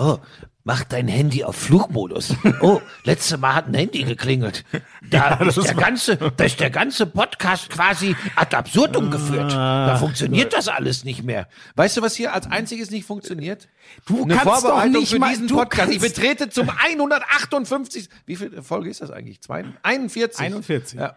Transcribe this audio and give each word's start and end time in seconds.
Oh, 0.00 0.18
mach 0.62 0.84
dein 0.84 1.08
Handy 1.08 1.42
auf 1.42 1.56
Flugmodus. 1.56 2.32
Oh, 2.60 2.80
letzte 3.02 3.36
Mal 3.36 3.54
hat 3.54 3.66
ein 3.66 3.74
Handy 3.74 4.04
geklingelt. 4.04 4.64
Da 5.10 5.34
ist 5.40 5.56
der 5.56 5.74
ganze, 5.74 6.16
da 6.16 6.44
ist 6.44 6.60
der 6.60 6.70
ganze 6.70 7.04
Podcast 7.06 7.68
quasi 7.68 8.14
ad 8.36 8.54
absurdum 8.56 9.10
geführt. 9.10 9.50
Da 9.52 9.96
funktioniert 9.96 10.52
das 10.52 10.68
alles 10.68 11.02
nicht 11.04 11.24
mehr. 11.24 11.48
Weißt 11.74 11.96
du, 11.96 12.02
was 12.02 12.14
hier 12.14 12.32
als 12.32 12.46
einziges 12.46 12.90
nicht 12.92 13.06
funktioniert? 13.06 13.68
Du 14.06 14.22
Eine 14.22 14.34
kannst 14.36 14.46
doch 14.46 14.60
Vorbereitung 14.60 15.00
nicht 15.00 15.10
für 15.10 15.18
mal- 15.18 15.30
diesen 15.30 15.48
Podcast. 15.48 15.90
Ich 15.90 15.98
kannst- 16.00 16.14
betrete 16.14 16.48
zum 16.48 16.70
158. 16.70 18.08
Wie 18.26 18.36
viel 18.36 18.62
Folge 18.62 18.88
ist 18.90 19.00
das 19.00 19.10
eigentlich? 19.10 19.40
Zwei, 19.40 19.64
41. 19.82 20.40
41. 20.40 20.98
Ja. 21.00 21.16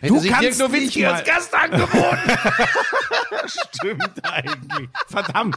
Hätte 0.00 0.12
Du 0.12 0.20
sich 0.20 0.30
Dirk 0.30 0.42
kannst 0.42 0.60
Nowitzki 0.60 0.98
nicht 1.00 1.08
als 1.08 1.26
mal- 1.26 1.34
Gast 1.34 1.54
angeboten. 1.54 2.18
Stimmt 3.76 4.24
eigentlich. 4.24 4.88
Verdammt. 5.06 5.56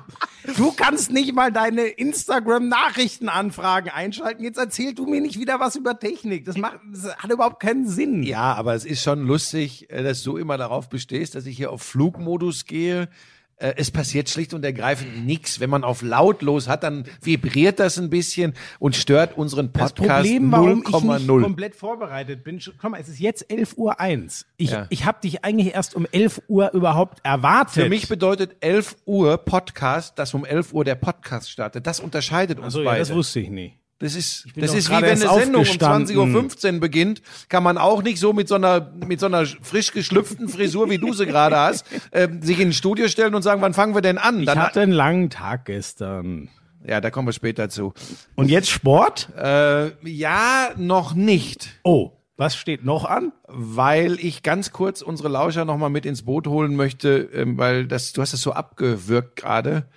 Du 0.58 0.72
kannst 0.72 1.12
nicht 1.12 1.34
mal 1.34 1.52
deine 1.52 1.88
Instagram-Nachrichtenanfragen 1.88 3.92
einschalten. 3.92 4.44
Jetzt 4.44 4.58
erzähl 4.58 4.94
du 4.94 5.06
mir 5.06 5.22
nicht 5.22 5.40
wieder 5.40 5.60
was 5.60 5.76
über 5.76 5.98
Technik. 6.00 6.46
Das, 6.46 6.58
macht, 6.58 6.80
das 6.92 7.16
hat 7.18 7.32
überhaupt 7.32 7.62
keinen 7.62 7.88
Sinn. 7.88 8.24
Ja, 8.24 8.54
aber 8.54 8.74
es 8.76 8.86
ist 8.86 9.04
schon 9.04 9.26
lustig, 9.26 9.90
äh, 9.90 10.04
dass 10.04 10.24
du 10.24 10.38
immer 10.38 10.58
darauf 10.58 10.90
bestehst, 10.90 11.36
dass 11.36 11.46
ich 11.46 11.58
hier 11.58 11.72
auf 11.72 11.82
Flugmodus 11.82 12.66
gehe. 12.66 13.10
Äh, 13.60 13.74
Es 13.78 13.92
passiert 13.92 14.30
schlicht 14.30 14.54
und 14.54 14.64
ergreifend 14.66 15.26
nichts. 15.26 15.60
Wenn 15.60 15.70
man 15.70 15.84
auf 15.84 16.02
lautlos 16.02 16.68
hat, 16.68 16.84
dann 16.84 17.04
vibriert 17.22 17.80
das 17.80 17.98
ein 18.00 18.10
bisschen 18.10 18.54
und 18.80 18.96
stört 18.96 19.38
unseren 19.38 19.72
Das 19.74 19.94
Podcast 19.94 20.22
Problem, 20.28 20.52
warum 20.52 20.84
ich 20.88 20.94
nicht 20.94 21.28
0,0. 21.30 21.42
komplett 21.44 21.76
vorbereitet 21.76 22.44
bin, 22.44 22.60
komm 22.82 22.92
mal, 22.92 23.02
es 23.02 23.10
ist 23.10 23.20
jetzt 23.20 23.50
11.01 23.52 23.78
Uhr. 23.78 24.00
eins. 24.00 24.46
Ich, 24.58 24.72
Ja. 24.72 24.88
ich 24.90 25.06
habe 25.06 25.20
dich 25.22 25.44
eigentlich 25.44 25.74
erst 25.76 25.94
um 25.96 26.06
11 26.12 26.42
Uhr 26.48 26.72
überhaupt 26.74 27.20
erwartet. 27.24 27.74
Für 27.84 27.90
mich 27.90 28.08
bedeutet 28.08 28.56
11 28.62 28.96
Uhr 29.06 29.38
Podcast, 29.38 30.18
dass 30.20 30.34
um 30.34 30.46
11 30.46 30.74
Uhr 30.74 30.84
der 30.86 30.96
Podcast 30.96 31.52
startet. 31.52 31.86
Das 31.86 32.00
unterscheidet 32.00 32.58
uns 32.58 32.66
also, 32.66 32.80
ja, 32.82 32.90
beide. 32.92 33.00
das 33.00 33.14
wusste 33.14 33.40
ich 33.40 33.50
nie. 33.50 33.74
Das 34.00 34.16
ist, 34.16 34.48
das 34.56 34.74
ist 34.74 34.90
wie 34.90 34.94
wenn 34.94 35.04
eine 35.04 35.18
Sendung 35.18 35.56
um 35.56 35.62
aufgestanden. 35.62 36.16
20.15 36.16 36.74
Uhr 36.74 36.80
beginnt, 36.80 37.22
kann 37.50 37.64
man 37.64 37.78
auch 37.78 38.02
nicht 38.02 38.18
so 38.18 38.32
mit 38.32 38.48
so 38.48 38.56
einer, 38.56 38.94
mit 39.06 39.20
so 39.20 39.26
einer 39.26 39.46
frisch 39.46 39.92
geschlüpften 39.92 40.48
Frisur, 40.48 40.90
wie 40.90 40.98
du 40.98 41.12
sie 41.12 41.26
gerade 41.26 41.58
hast, 41.58 41.86
ähm, 42.14 42.42
sich 42.42 42.62
in 42.62 42.70
ein 42.70 42.74
Studio 42.74 43.10
stellen 43.10 43.36
und 43.36 43.42
sagen, 43.42 43.62
wann 43.62 43.74
fangen 43.74 43.94
wir 43.94 44.02
denn 44.02 44.18
an? 44.18 44.40
Ich 44.40 44.46
Dann, 44.46 44.58
hatte 44.58 44.80
einen 44.80 44.94
langen 44.94 45.30
Tag 45.30 45.66
gestern. 45.66 46.48
ja, 46.88 47.02
da 47.02 47.12
kommen 47.12 47.28
wir 47.28 47.34
später 47.34 47.68
zu. 47.70 47.94
Und 48.36 48.50
jetzt 48.50 48.70
Sport? 48.70 49.30
Äh, 49.36 49.92
ja, 50.08 50.70
noch 50.78 51.14
nicht. 51.14 51.78
Oh, 51.84 52.14
was 52.38 52.56
steht 52.56 52.86
noch 52.86 53.04
an? 53.04 53.34
Weil 53.48 54.14
ich 54.14 54.44
ganz 54.44 54.72
kurz 54.72 55.02
unsere 55.02 55.28
Lauscher 55.28 55.66
nochmal 55.66 55.90
mit 55.90 56.06
ins 56.06 56.24
Boot 56.24 56.48
holen 56.48 56.78
möchte, 56.78 57.30
ähm, 57.34 57.58
weil 57.58 57.86
das, 57.86 58.14
du 58.14 58.22
hast 58.22 58.32
es 58.32 58.42
so 58.42 58.54
abgewürgt 58.54 59.36
gerade. 59.36 59.88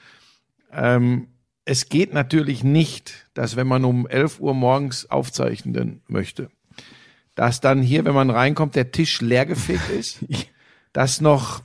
Ähm, 0.72 1.28
es 1.64 1.88
geht 1.88 2.12
natürlich 2.12 2.64
nicht, 2.64 3.28
dass 3.34 3.56
wenn 3.56 3.66
man 3.66 3.84
um 3.84 4.06
11 4.06 4.40
Uhr 4.40 4.54
morgens 4.54 5.10
aufzeichnen 5.10 6.02
möchte, 6.08 6.50
dass 7.34 7.60
dann 7.60 7.82
hier, 7.82 8.04
wenn 8.04 8.14
man 8.14 8.30
reinkommt, 8.30 8.74
der 8.74 8.90
Tisch 8.92 9.20
leergefegt 9.20 9.88
ist, 9.98 10.24
dass 10.92 11.20
noch 11.20 11.62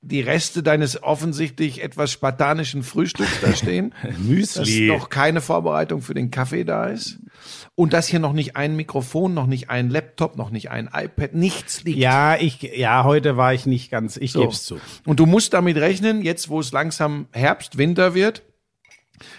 die 0.00 0.20
Reste 0.20 0.62
deines 0.62 1.02
offensichtlich 1.02 1.82
etwas 1.82 2.12
spartanischen 2.12 2.84
Frühstücks 2.84 3.40
da 3.40 3.52
stehen, 3.54 3.92
dass 4.02 4.18
Müsli. 4.18 4.86
noch 4.86 5.08
keine 5.08 5.40
Vorbereitung 5.40 6.02
für 6.02 6.14
den 6.14 6.30
Kaffee 6.30 6.62
da 6.62 6.86
ist 6.86 7.18
und 7.74 7.92
dass 7.92 8.06
hier 8.06 8.20
noch 8.20 8.32
nicht 8.32 8.54
ein 8.54 8.76
Mikrofon, 8.76 9.34
noch 9.34 9.46
nicht 9.46 9.70
ein 9.70 9.90
Laptop, 9.90 10.36
noch 10.36 10.50
nicht 10.50 10.70
ein 10.70 10.88
iPad, 10.92 11.34
nichts 11.34 11.82
liegt. 11.82 11.98
Ja, 11.98 12.36
ich, 12.36 12.62
ja, 12.62 13.02
heute 13.02 13.36
war 13.36 13.54
ich 13.54 13.66
nicht 13.66 13.90
ganz, 13.90 14.16
ich 14.16 14.32
So. 14.32 14.42
geb's 14.42 14.64
zu. 14.64 14.80
Und 15.04 15.18
du 15.18 15.26
musst 15.26 15.52
damit 15.52 15.76
rechnen, 15.76 16.22
jetzt 16.22 16.48
wo 16.48 16.60
es 16.60 16.70
langsam 16.70 17.26
Herbst, 17.32 17.76
Winter 17.76 18.14
wird, 18.14 18.42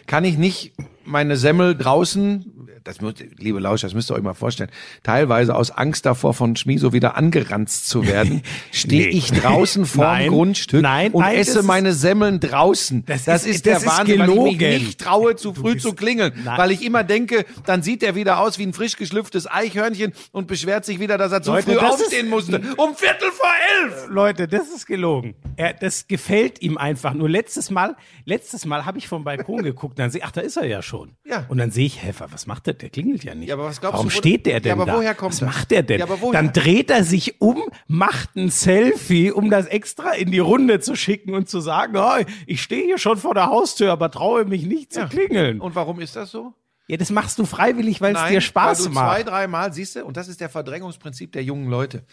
kann 0.07 0.23
ich 0.23 0.37
nicht 0.37 0.73
meine 1.09 1.35
Semmel 1.37 1.75
draußen, 1.75 2.45
das 2.83 3.01
muss, 3.01 3.15
liebe 3.37 3.59
Lauscher, 3.59 3.87
das 3.87 3.93
müsst 3.93 4.09
ihr 4.09 4.15
euch 4.15 4.21
mal 4.23 4.33
vorstellen, 4.33 4.69
teilweise 5.03 5.53
aus 5.55 5.69
Angst 5.71 6.05
davor, 6.05 6.33
von 6.33 6.55
Schmieso 6.55 6.93
wieder 6.93 7.17
angeranzt 7.17 7.87
zu 7.89 8.07
werden, 8.07 8.41
stehe 8.71 9.03
Nee. 9.09 9.17
ich 9.17 9.31
draußen 9.31 9.85
vorm 9.85 10.05
Nein. 10.07 10.29
Grundstück 10.29 10.81
Nein, 10.81 11.11
und 11.11 11.21
nein, 11.21 11.35
esse 11.37 11.61
meine 11.63 11.93
Semmeln 11.93 12.39
draußen. 12.39 13.03
Das 13.05 13.25
Das, 13.25 13.43
ist- 13.45 13.55
ist, 13.57 13.65
das 13.65 13.81
der 13.83 13.91
ist 13.91 13.97
Wahnsinn, 13.99 14.19
weil 14.19 14.29
ich 14.29 14.35
mich 14.35 14.57
gelogen. 14.59 14.83
nicht 14.85 15.01
traue, 15.01 15.35
zu 15.35 15.53
früh 15.53 15.77
zu 15.77 15.93
klingeln, 15.93 16.31
weil 16.55 16.71
ich 16.71 16.83
immer 16.83 17.03
denke, 17.03 17.45
dann 17.65 17.81
sieht 17.83 18.01
er 18.03 18.15
wieder 18.15 18.39
aus 18.39 18.57
wie 18.59 18.63
ein 18.65 18.73
frisch 18.73 18.95
geschlüpftes 18.95 19.49
Eichhörnchen 19.49 20.13
und 20.31 20.47
beschwert 20.47 20.85
sich 20.85 20.99
wieder, 20.99 21.17
dass 21.17 21.31
er 21.31 21.41
zu 21.41 21.51
Leute, 21.51 21.63
früh 21.71 21.75
das 21.75 21.95
ist- 21.95 22.01
aufstehen 22.03 22.29
musste. 22.29 22.61
Um 22.77 22.95
Viertel 22.95 23.29
vor 23.31 23.49
elf! 23.83 24.07
Leute, 24.09 24.47
das 24.47 24.69
ist 24.69 24.85
gelogen. 24.85 25.35
Er, 25.57 25.73
das 25.73 26.07
gefällt 26.07 26.61
ihm 26.61 26.77
einfach. 26.77 27.13
Nur 27.13 27.29
letztes 27.29 27.69
Mal, 27.69 27.95
letztes 28.25 28.65
Mal 28.65 28.85
habe 28.85 28.97
ich 28.97 29.07
vom 29.07 29.23
Balkon 29.23 29.63
geguckt, 29.63 29.99
dann 29.99 30.09
sehe 30.11 30.21
ach, 30.23 30.31
da 30.31 30.41
ist 30.41 30.57
er 30.57 30.65
ja 30.65 30.81
schon. 30.81 30.98
Ja. 31.25 31.45
Und 31.49 31.57
dann 31.57 31.71
sehe 31.71 31.85
ich, 31.85 32.01
Helfer, 32.01 32.27
was 32.31 32.47
macht 32.47 32.67
der? 32.67 32.73
Der 32.73 32.89
klingelt 32.89 33.23
ja 33.23 33.35
nicht. 33.35 33.49
Ja, 33.49 33.55
aber 33.55 33.65
was 33.65 33.79
glaubst 33.79 33.95
Warum 33.95 34.09
du, 34.09 34.15
steht 34.15 34.45
der 34.45 34.59
denn 34.59 34.69
Ja, 34.69 34.73
aber 34.75 34.85
da? 34.85 34.95
woher 34.97 35.15
kommt 35.15 35.31
was 35.33 35.39
das? 35.39 35.47
macht 35.47 35.71
der 35.71 35.83
denn? 35.83 35.99
Ja, 35.99 36.05
aber 36.05 36.21
woher? 36.21 36.33
Dann 36.33 36.53
dreht 36.53 36.89
er 36.89 37.03
sich 37.03 37.41
um, 37.41 37.61
macht 37.87 38.35
ein 38.35 38.49
Selfie, 38.49 39.31
um 39.31 39.49
das 39.49 39.65
extra 39.67 40.11
in 40.13 40.31
die 40.31 40.39
Runde 40.39 40.79
zu 40.79 40.95
schicken 40.95 41.33
und 41.33 41.49
zu 41.49 41.59
sagen, 41.59 41.95
oh, 41.97 42.23
ich 42.47 42.61
stehe 42.61 42.83
hier 42.85 42.97
schon 42.97 43.17
vor 43.17 43.33
der 43.33 43.47
Haustür, 43.47 43.91
aber 43.91 44.11
traue 44.11 44.45
mich 44.45 44.65
nicht 44.65 44.93
zu 44.93 45.07
klingeln. 45.07 45.61
Und 45.61 45.75
warum 45.75 45.99
ist 45.99 46.15
das 46.15 46.31
so? 46.31 46.53
Ja, 46.87 46.97
das 46.97 47.11
machst 47.11 47.37
du 47.37 47.45
freiwillig, 47.45 48.01
weil 48.01 48.15
es 48.15 48.25
dir 48.27 48.41
Spaß 48.41 48.79
weil 48.79 48.87
du 48.87 48.93
macht. 48.93 49.05
zwei, 49.17 49.23
dreimal, 49.23 49.71
siehst 49.71 49.95
du, 49.95 50.05
und 50.05 50.17
das 50.17 50.27
ist 50.27 50.41
der 50.41 50.49
Verdrängungsprinzip 50.49 51.31
der 51.31 51.43
jungen 51.43 51.69
Leute. 51.69 52.03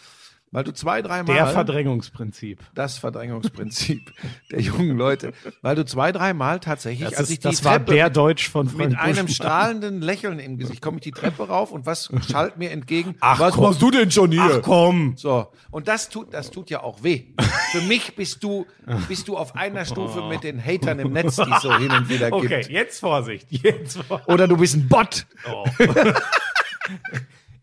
Weil 0.51 0.63
du 0.63 0.73
zwei, 0.73 1.01
dreimal. 1.01 1.35
Der 1.35 1.47
Verdrängungsprinzip. 1.47 2.59
das 2.73 2.97
Verdrängungsprinzip 2.97 4.13
der 4.51 4.61
jungen 4.61 4.97
Leute. 4.97 5.33
Weil 5.61 5.75
du 5.75 5.83
zwei, 5.85 6.11
dreimal 6.13 6.59
tatsächlich, 6.61 7.09
Das, 7.09 7.17
als 7.19 7.29
ich 7.29 7.35
ist, 7.37 7.43
die 7.43 7.49
das 7.49 7.63
war 7.65 7.73
Treppe 7.73 7.91
Bärdeutsch 7.93 8.49
von 8.49 8.67
Frank 8.69 8.91
mit 8.91 8.97
einem 8.99 9.09
Buschmann. 9.25 9.27
strahlenden 9.29 10.01
Lächeln 10.01 10.39
im 10.39 10.57
Gesicht 10.57 10.81
komme 10.81 10.97
ich 10.97 11.03
die 11.03 11.11
Treppe 11.11 11.47
rauf 11.47 11.71
und 11.73 11.85
was 11.85 12.09
schallt 12.31 12.57
mir 12.57 12.71
entgegen? 12.71 13.15
Ach, 13.19 13.39
was 13.39 13.53
komm. 13.55 13.65
machst 13.65 13.81
du 13.81 13.91
denn 13.91 14.09
schon 14.09 14.31
hier? 14.31 14.41
Ach 14.41 14.61
komm. 14.61 15.13
So, 15.17 15.51
und 15.69 15.87
das 15.89 16.07
tut, 16.09 16.33
das 16.33 16.49
tut 16.49 16.69
ja 16.69 16.81
auch 16.81 17.03
weh. 17.03 17.25
Für 17.71 17.81
mich 17.81 18.15
bist 18.15 18.41
du, 18.41 18.65
bist 19.09 19.27
du 19.27 19.35
auf 19.37 19.55
einer 19.55 19.83
Stufe 19.83 20.23
mit 20.29 20.43
den 20.43 20.63
Hatern 20.63 20.99
im 20.99 21.11
Netz, 21.11 21.35
die 21.35 21.51
es 21.51 21.61
so 21.61 21.75
hin 21.77 21.91
und 21.91 22.07
wieder 22.09 22.27
Okay, 22.31 22.61
gibt. 22.61 22.69
jetzt 22.69 22.99
Vorsicht. 23.01 23.47
Jetzt 23.49 23.97
Vorsicht. 24.01 24.29
Oder 24.29 24.47
du 24.47 24.55
bist 24.57 24.75
ein 24.75 24.87
Bot. 24.87 25.25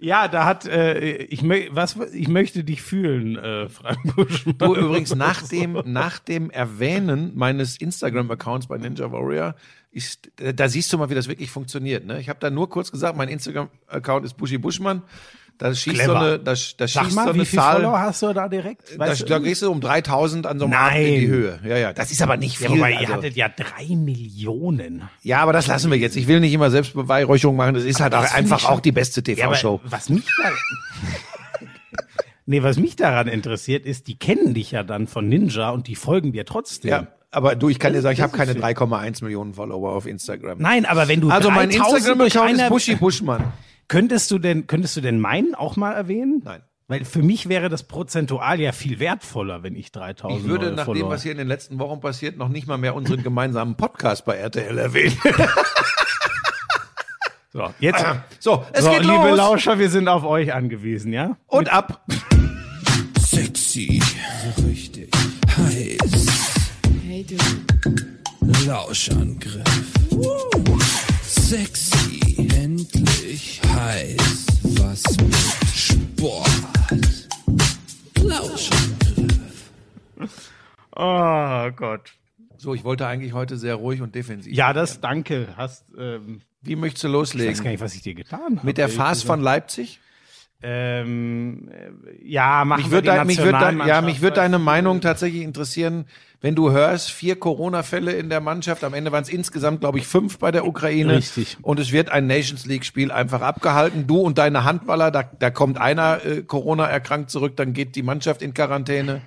Ja, 0.04 0.28
da 0.28 0.44
hat 0.44 0.66
äh, 0.66 1.16
ich 1.16 1.40
mö 1.40 1.62
was 1.70 1.96
ich 2.12 2.28
möchte 2.28 2.62
dich 2.62 2.82
fühlen, 2.82 3.36
äh, 3.36 3.70
Frank 3.70 4.14
Buschmann. 4.14 4.58
Du 4.58 4.74
übrigens 4.76 5.14
nach 5.14 5.40
dem, 5.48 5.80
nach 5.86 6.18
dem 6.18 6.50
Erwähnen 6.50 7.32
meines 7.34 7.78
Instagram-Accounts 7.78 8.66
bei 8.66 8.76
Ninja 8.76 9.10
Warrior 9.10 9.54
ist, 9.92 10.30
da 10.36 10.68
siehst 10.68 10.92
du 10.92 10.98
mal, 10.98 11.08
wie 11.08 11.14
das 11.14 11.26
wirklich 11.26 11.50
funktioniert. 11.50 12.04
Ne? 12.04 12.20
Ich 12.20 12.28
habe 12.28 12.38
da 12.38 12.50
nur 12.50 12.68
kurz 12.68 12.92
gesagt, 12.92 13.16
mein 13.16 13.30
Instagram-Account 13.30 14.26
ist 14.26 14.36
Buschi 14.36 14.58
Buschmann. 14.58 15.02
Da 15.58 15.72
schießt 15.72 15.96
so 15.96 16.02
Clever. 16.02 16.20
eine, 16.20 16.38
da, 16.40 16.54
da 16.76 16.88
schießt 16.88 17.10
so 17.10 17.14
mal, 17.14 17.28
eine 17.28 17.40
wie 17.40 17.44
Follower 17.44 17.92
Zahl. 17.92 18.00
hast 18.00 18.22
du 18.22 18.32
da 18.32 18.48
direkt? 18.48 18.98
Da, 18.98 19.14
da 19.14 19.38
du? 19.38 19.40
gehst 19.44 19.62
du 19.62 19.70
um 19.70 19.80
3000 19.80 20.46
an 20.46 20.58
so 20.58 20.64
einem 20.64 20.74
Abend 20.74 20.96
in 20.96 21.02
Nein. 21.04 21.20
die 21.20 21.26
Höhe. 21.28 21.60
Ja, 21.64 21.76
ja. 21.76 21.92
Das 21.92 22.10
ist 22.10 22.20
aber 22.22 22.36
nicht 22.36 22.60
ja, 22.60 22.68
viel. 22.68 22.76
wobei, 22.78 22.92
ihr 22.92 22.98
also. 22.98 23.14
hattet 23.14 23.36
ja 23.36 23.48
drei 23.48 23.94
Millionen. 23.94 25.08
ja, 25.22 25.38
aber 25.38 25.52
das 25.52 25.68
lassen 25.68 25.90
wir 25.92 25.98
jetzt. 25.98 26.16
Ich 26.16 26.26
will 26.26 26.40
nicht 26.40 26.52
immer 26.52 26.70
Selbstbeweihräucherung 26.70 27.54
machen. 27.56 27.74
Das 27.74 27.84
ist 27.84 28.00
halt 28.00 28.12
das 28.12 28.34
einfach 28.34 28.64
auch 28.68 28.80
die 28.80 28.92
beste 28.92 29.20
Ja, 29.26 29.46
aber 29.46 29.54
TV-Show. 29.54 29.80
was 29.84 30.08
mich 30.08 30.24
da 30.42 30.50
Nee, 32.46 32.62
was 32.62 32.76
mich 32.76 32.96
daran 32.96 33.26
interessiert 33.28 33.86
ist, 33.86 34.06
die 34.06 34.18
kennen 34.18 34.52
dich 34.52 34.72
ja 34.72 34.82
dann 34.82 35.06
von 35.06 35.26
Ninja 35.28 35.70
und 35.70 35.86
die 35.88 35.94
folgen 35.94 36.32
dir 36.32 36.44
trotzdem. 36.44 36.90
Ja, 36.90 37.06
aber 37.30 37.56
du, 37.56 37.70
ich 37.70 37.78
kann 37.78 37.94
dir 37.94 38.02
sagen, 38.02 38.14
ich 38.14 38.20
habe 38.20 38.36
keine 38.36 38.52
ist 38.52 38.62
3,1 38.62 39.24
Millionen 39.24 39.54
Follower 39.54 39.92
auf 39.92 40.06
Instagram. 40.06 40.58
Nein, 40.58 40.84
aber 40.84 41.08
wenn 41.08 41.22
du 41.22 41.30
Also 41.30 41.50
mein 41.50 41.70
3000 41.70 42.20
durch 42.20 42.34
Instagram-Account 42.34 42.60
ist 42.60 42.68
Buschi 42.68 42.94
Buschmann. 42.96 43.44
Könntest 43.88 44.30
du 44.30 44.38
denn, 44.38 44.66
könntest 44.66 44.96
du 44.96 45.00
denn 45.00 45.20
meinen 45.20 45.54
auch 45.54 45.76
mal 45.76 45.92
erwähnen? 45.92 46.40
Nein. 46.44 46.62
Weil 46.86 47.04
für 47.06 47.22
mich 47.22 47.48
wäre 47.48 47.70
das 47.70 47.82
prozentual 47.84 48.60
ja 48.60 48.72
viel 48.72 48.98
wertvoller, 48.98 49.62
wenn 49.62 49.74
ich 49.74 49.90
3000 49.90 50.40
Ich 50.42 50.46
würde 50.48 50.66
neue 50.66 50.74
nach 50.74 50.84
dem, 50.84 50.94
Follower- 50.96 51.10
was 51.10 51.22
hier 51.22 51.32
in 51.32 51.38
den 51.38 51.48
letzten 51.48 51.78
Wochen 51.78 52.00
passiert, 52.00 52.36
noch 52.36 52.48
nicht 52.50 52.66
mal 52.66 52.76
mehr 52.76 52.94
unseren 52.94 53.22
gemeinsamen 53.22 53.76
Podcast 53.76 54.24
bei 54.26 54.36
RTL 54.36 54.76
erwähnen. 54.78 55.16
So, 57.56 57.72
jetzt. 57.78 58.04
So, 58.40 58.64
es 58.72 58.82
so, 58.84 58.90
geht 58.90 59.02
liebe 59.02 59.28
los. 59.28 59.36
Lauscher, 59.36 59.78
wir 59.78 59.88
sind 59.88 60.08
auf 60.08 60.24
euch 60.24 60.52
angewiesen, 60.52 61.12
ja? 61.12 61.36
Und 61.46 61.72
ab. 61.72 62.04
Sexy, 63.20 64.02
richtig 64.66 65.10
heiß. 65.56 66.26
Hey 67.06 67.24
du, 67.24 67.36
Lauschangriff. 68.66 69.62
Sexy, 71.22 72.43
endlich 72.84 73.60
heiß. 73.66 74.46
Was 74.78 75.02
mit 75.18 75.34
Sport? 75.74 76.48
Lauschangriff. 78.22 79.72
Oh 80.94 81.70
Gott. 81.76 82.14
So, 82.56 82.74
ich 82.74 82.84
wollte 82.84 83.06
eigentlich 83.06 83.32
heute 83.32 83.56
sehr 83.56 83.74
ruhig 83.74 84.00
und 84.00 84.14
defensiv. 84.14 84.52
Ja, 84.54 84.72
das 84.72 85.00
danke. 85.00 85.48
Hast, 85.56 85.84
ähm, 85.98 86.40
Wie 86.62 86.76
möchtest 86.76 87.04
du 87.04 87.08
ich 87.08 87.12
weiß 87.12 87.18
loslegen? 87.18 87.64
gar 87.64 87.70
nicht, 87.70 87.80
was 87.80 87.94
ich 87.94 88.02
dir 88.02 88.14
getan 88.14 88.56
habe. 88.56 88.66
Mit 88.66 88.78
der 88.78 88.88
Farce 88.88 89.22
von 89.22 89.40
Leipzig? 89.40 90.00
Ähm, 90.62 91.68
äh, 91.68 92.26
ja, 92.26 92.64
machen 92.64 92.84
Mich 92.84 92.90
wir 92.90 93.02
die 93.02 93.06
dein, 93.06 93.26
mich 93.26 93.36
dein, 93.36 93.86
ja, 93.86 94.00
mich 94.00 94.22
würde 94.22 94.36
deine 94.36 94.58
Meinung 94.58 95.02
tatsächlich 95.02 95.42
interessieren, 95.42 96.06
wenn 96.44 96.54
du 96.54 96.72
hörst, 96.72 97.10
vier 97.10 97.36
Corona-Fälle 97.40 98.12
in 98.12 98.28
der 98.28 98.42
Mannschaft. 98.42 98.84
Am 98.84 98.92
Ende 98.92 99.10
waren 99.12 99.22
es 99.22 99.30
insgesamt, 99.30 99.80
glaube 99.80 99.96
ich, 99.96 100.06
fünf 100.06 100.38
bei 100.38 100.50
der 100.50 100.66
Ukraine. 100.66 101.16
Richtig. 101.16 101.56
Und 101.62 101.80
es 101.80 101.90
wird 101.90 102.10
ein 102.10 102.26
Nations 102.26 102.66
League-Spiel 102.66 103.10
einfach 103.10 103.40
abgehalten. 103.40 104.06
Du 104.06 104.18
und 104.18 104.36
deine 104.36 104.62
Handballer, 104.64 105.10
da, 105.10 105.22
da 105.22 105.48
kommt 105.48 105.80
einer 105.80 106.22
äh, 106.22 106.42
Corona 106.42 106.84
erkrankt 106.86 107.30
zurück, 107.30 107.56
dann 107.56 107.72
geht 107.72 107.96
die 107.96 108.02
Mannschaft 108.02 108.42
in 108.42 108.52
Quarantäne. 108.52 109.22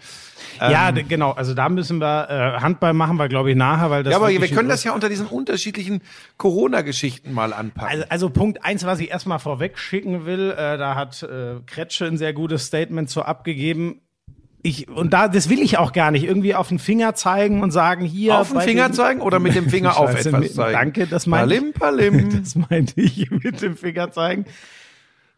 ja, 0.59 0.91
d- 0.91 1.01
genau. 1.09 1.31
Also 1.31 1.55
da 1.55 1.69
müssen 1.69 1.97
wir 1.97 2.29
äh, 2.29 2.61
Handball 2.61 2.93
machen 2.93 3.17
wir, 3.17 3.29
glaube 3.29 3.49
ich, 3.49 3.55
nachher, 3.57 3.89
weil 3.89 4.03
das. 4.03 4.11
Ja, 4.11 4.17
aber 4.17 4.29
wir 4.29 4.47
können 4.49 4.69
das 4.69 4.83
ja 4.83 4.91
unter 4.91 5.09
diesen 5.09 5.25
unterschiedlichen 5.25 6.01
Corona-Geschichten 6.37 7.33
mal 7.33 7.51
anpacken. 7.51 7.89
Also, 7.89 8.05
also 8.09 8.29
Punkt 8.29 8.63
eins, 8.63 8.85
was 8.85 8.99
ich 8.99 9.09
erstmal 9.09 9.39
vorweg 9.39 9.79
schicken 9.79 10.27
will, 10.27 10.51
äh, 10.51 10.77
da 10.77 10.93
hat 10.93 11.23
äh, 11.23 11.55
Kretsche 11.65 12.05
ein 12.05 12.17
sehr 12.17 12.33
gutes 12.33 12.65
Statement 12.67 13.09
zu 13.09 13.23
abgegeben. 13.23 14.01
Ich, 14.67 14.89
und 14.89 15.13
da, 15.13 15.29
das 15.29 15.49
will 15.49 15.61
ich 15.61 15.77
auch 15.77 15.93
gar 15.93 16.11
nicht, 16.11 16.25
irgendwie 16.25 16.53
auf 16.53 16.67
den 16.67 16.77
Finger 16.79 17.15
zeigen 17.15 17.61
und 17.63 17.71
sagen, 17.71 18.03
hier. 18.03 18.37
auf 18.37 18.51
den 18.51 18.59
Finger 18.61 18.89
den- 18.89 18.93
zeigen 18.93 19.21
oder 19.21 19.39
mit 19.39 19.55
dem 19.55 19.69
Finger 19.69 19.97
auf 19.99 20.13
etwas 20.13 20.41
mit- 20.41 20.53
zeigen? 20.53 20.73
Danke, 20.73 21.07
das 21.07 21.25
meinte 21.25 21.55
Palim, 21.55 21.73
palim. 21.73 22.29
Das 22.43 22.55
meinte 22.55 22.99
ich 22.99 23.31
mit 23.31 23.61
dem 23.61 23.77
Finger 23.77 24.11
zeigen. 24.11 24.45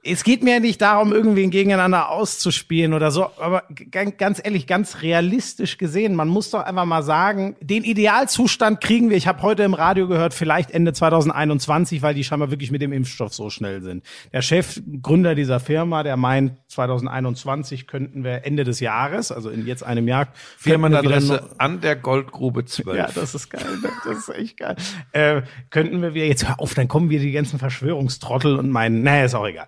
Es 0.02 0.24
geht 0.24 0.44
mir 0.44 0.54
ja 0.54 0.60
nicht 0.60 0.82
darum, 0.82 1.12
irgendwie 1.12 1.44
ein 1.44 1.50
gegeneinander 1.52 2.10
auszuspielen 2.10 2.94
oder 2.94 3.12
so, 3.12 3.30
aber 3.38 3.64
ganz, 3.92 4.40
ehrlich, 4.42 4.66
ganz 4.66 5.02
realistisch 5.02 5.78
gesehen, 5.78 6.16
man 6.16 6.30
muss 6.30 6.52
doch 6.52 6.62
einfach 6.62 6.86
mal 6.86 7.04
sagen, 7.04 7.58
den 7.60 7.84
Idealzustand 7.84 8.80
kriegen 8.80 9.10
wir, 9.10 9.18
ich 9.18 9.28
habe 9.28 9.42
heute 9.42 9.64
im 9.64 9.74
Radio 9.74 10.08
gehört, 10.08 10.34
vielleicht 10.34 10.72
Ende 10.72 10.94
2021, 10.94 12.02
weil 12.02 12.14
die 12.14 12.24
scheinbar 12.24 12.50
wirklich 12.50 12.72
mit 12.72 12.82
dem 12.82 12.94
Impfstoff 12.94 13.34
so 13.34 13.50
schnell 13.50 13.82
sind. 13.82 14.06
Der 14.32 14.42
Chef, 14.42 14.82
Gründer 15.02 15.36
dieser 15.36 15.60
Firma, 15.60 16.04
der 16.04 16.16
meint, 16.16 16.54
2021 16.68 17.88
könnten 17.88 18.24
wir 18.24 18.46
Ende 18.46 18.64
des 18.64 18.80
Jahres, 18.80 19.32
also 19.32 19.50
in 19.50 19.68
jetzt 19.68 19.84
einem 19.84 20.08
Jahr, 20.08 20.28
wir 20.62 20.74
Firmenadresse 20.74 21.50
an 21.58 21.82
der 21.82 21.98
Goldgrube 21.98 22.64
12. 22.64 22.98
ja, 22.98 23.10
das 23.14 23.36
ist 23.36 23.50
geil. 23.50 23.66
ne? 23.82 23.90
Das 24.06 24.18
ist 24.18 24.30
echt 24.30 24.58
geil. 24.58 24.76
Äh, 25.12 25.42
könnten 25.72 26.02
wir 26.02 26.14
wieder, 26.14 26.26
jetzt 26.26 26.48
hör 26.48 26.60
auf, 26.60 26.74
dann 26.74 26.88
kommen 26.88 27.10
wieder 27.10 27.24
die 27.24 27.32
ganzen 27.32 27.60
Verschwörungstrottel 27.60 28.56
und 28.56 28.70
meinen, 28.70 29.04
naja, 29.04 29.26
ist 29.26 29.36
auch 29.36 29.48
egal. 29.48 29.68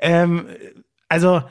Ähm, 0.00 0.46
also, 1.08 1.42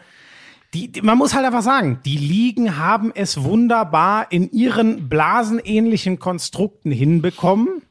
die, 0.74 0.92
die, 0.92 1.02
man 1.02 1.18
muss 1.18 1.34
halt 1.34 1.46
einfach 1.46 1.62
sagen, 1.62 2.00
die 2.06 2.18
Ligen 2.18 2.78
haben 2.78 3.12
es 3.14 3.44
wunderbar 3.44 4.32
in 4.32 4.52
ihren 4.52 5.10
blasenähnlichen 5.10 6.20
Konstrukten 6.20 6.92
hinbekommen. 6.92 7.82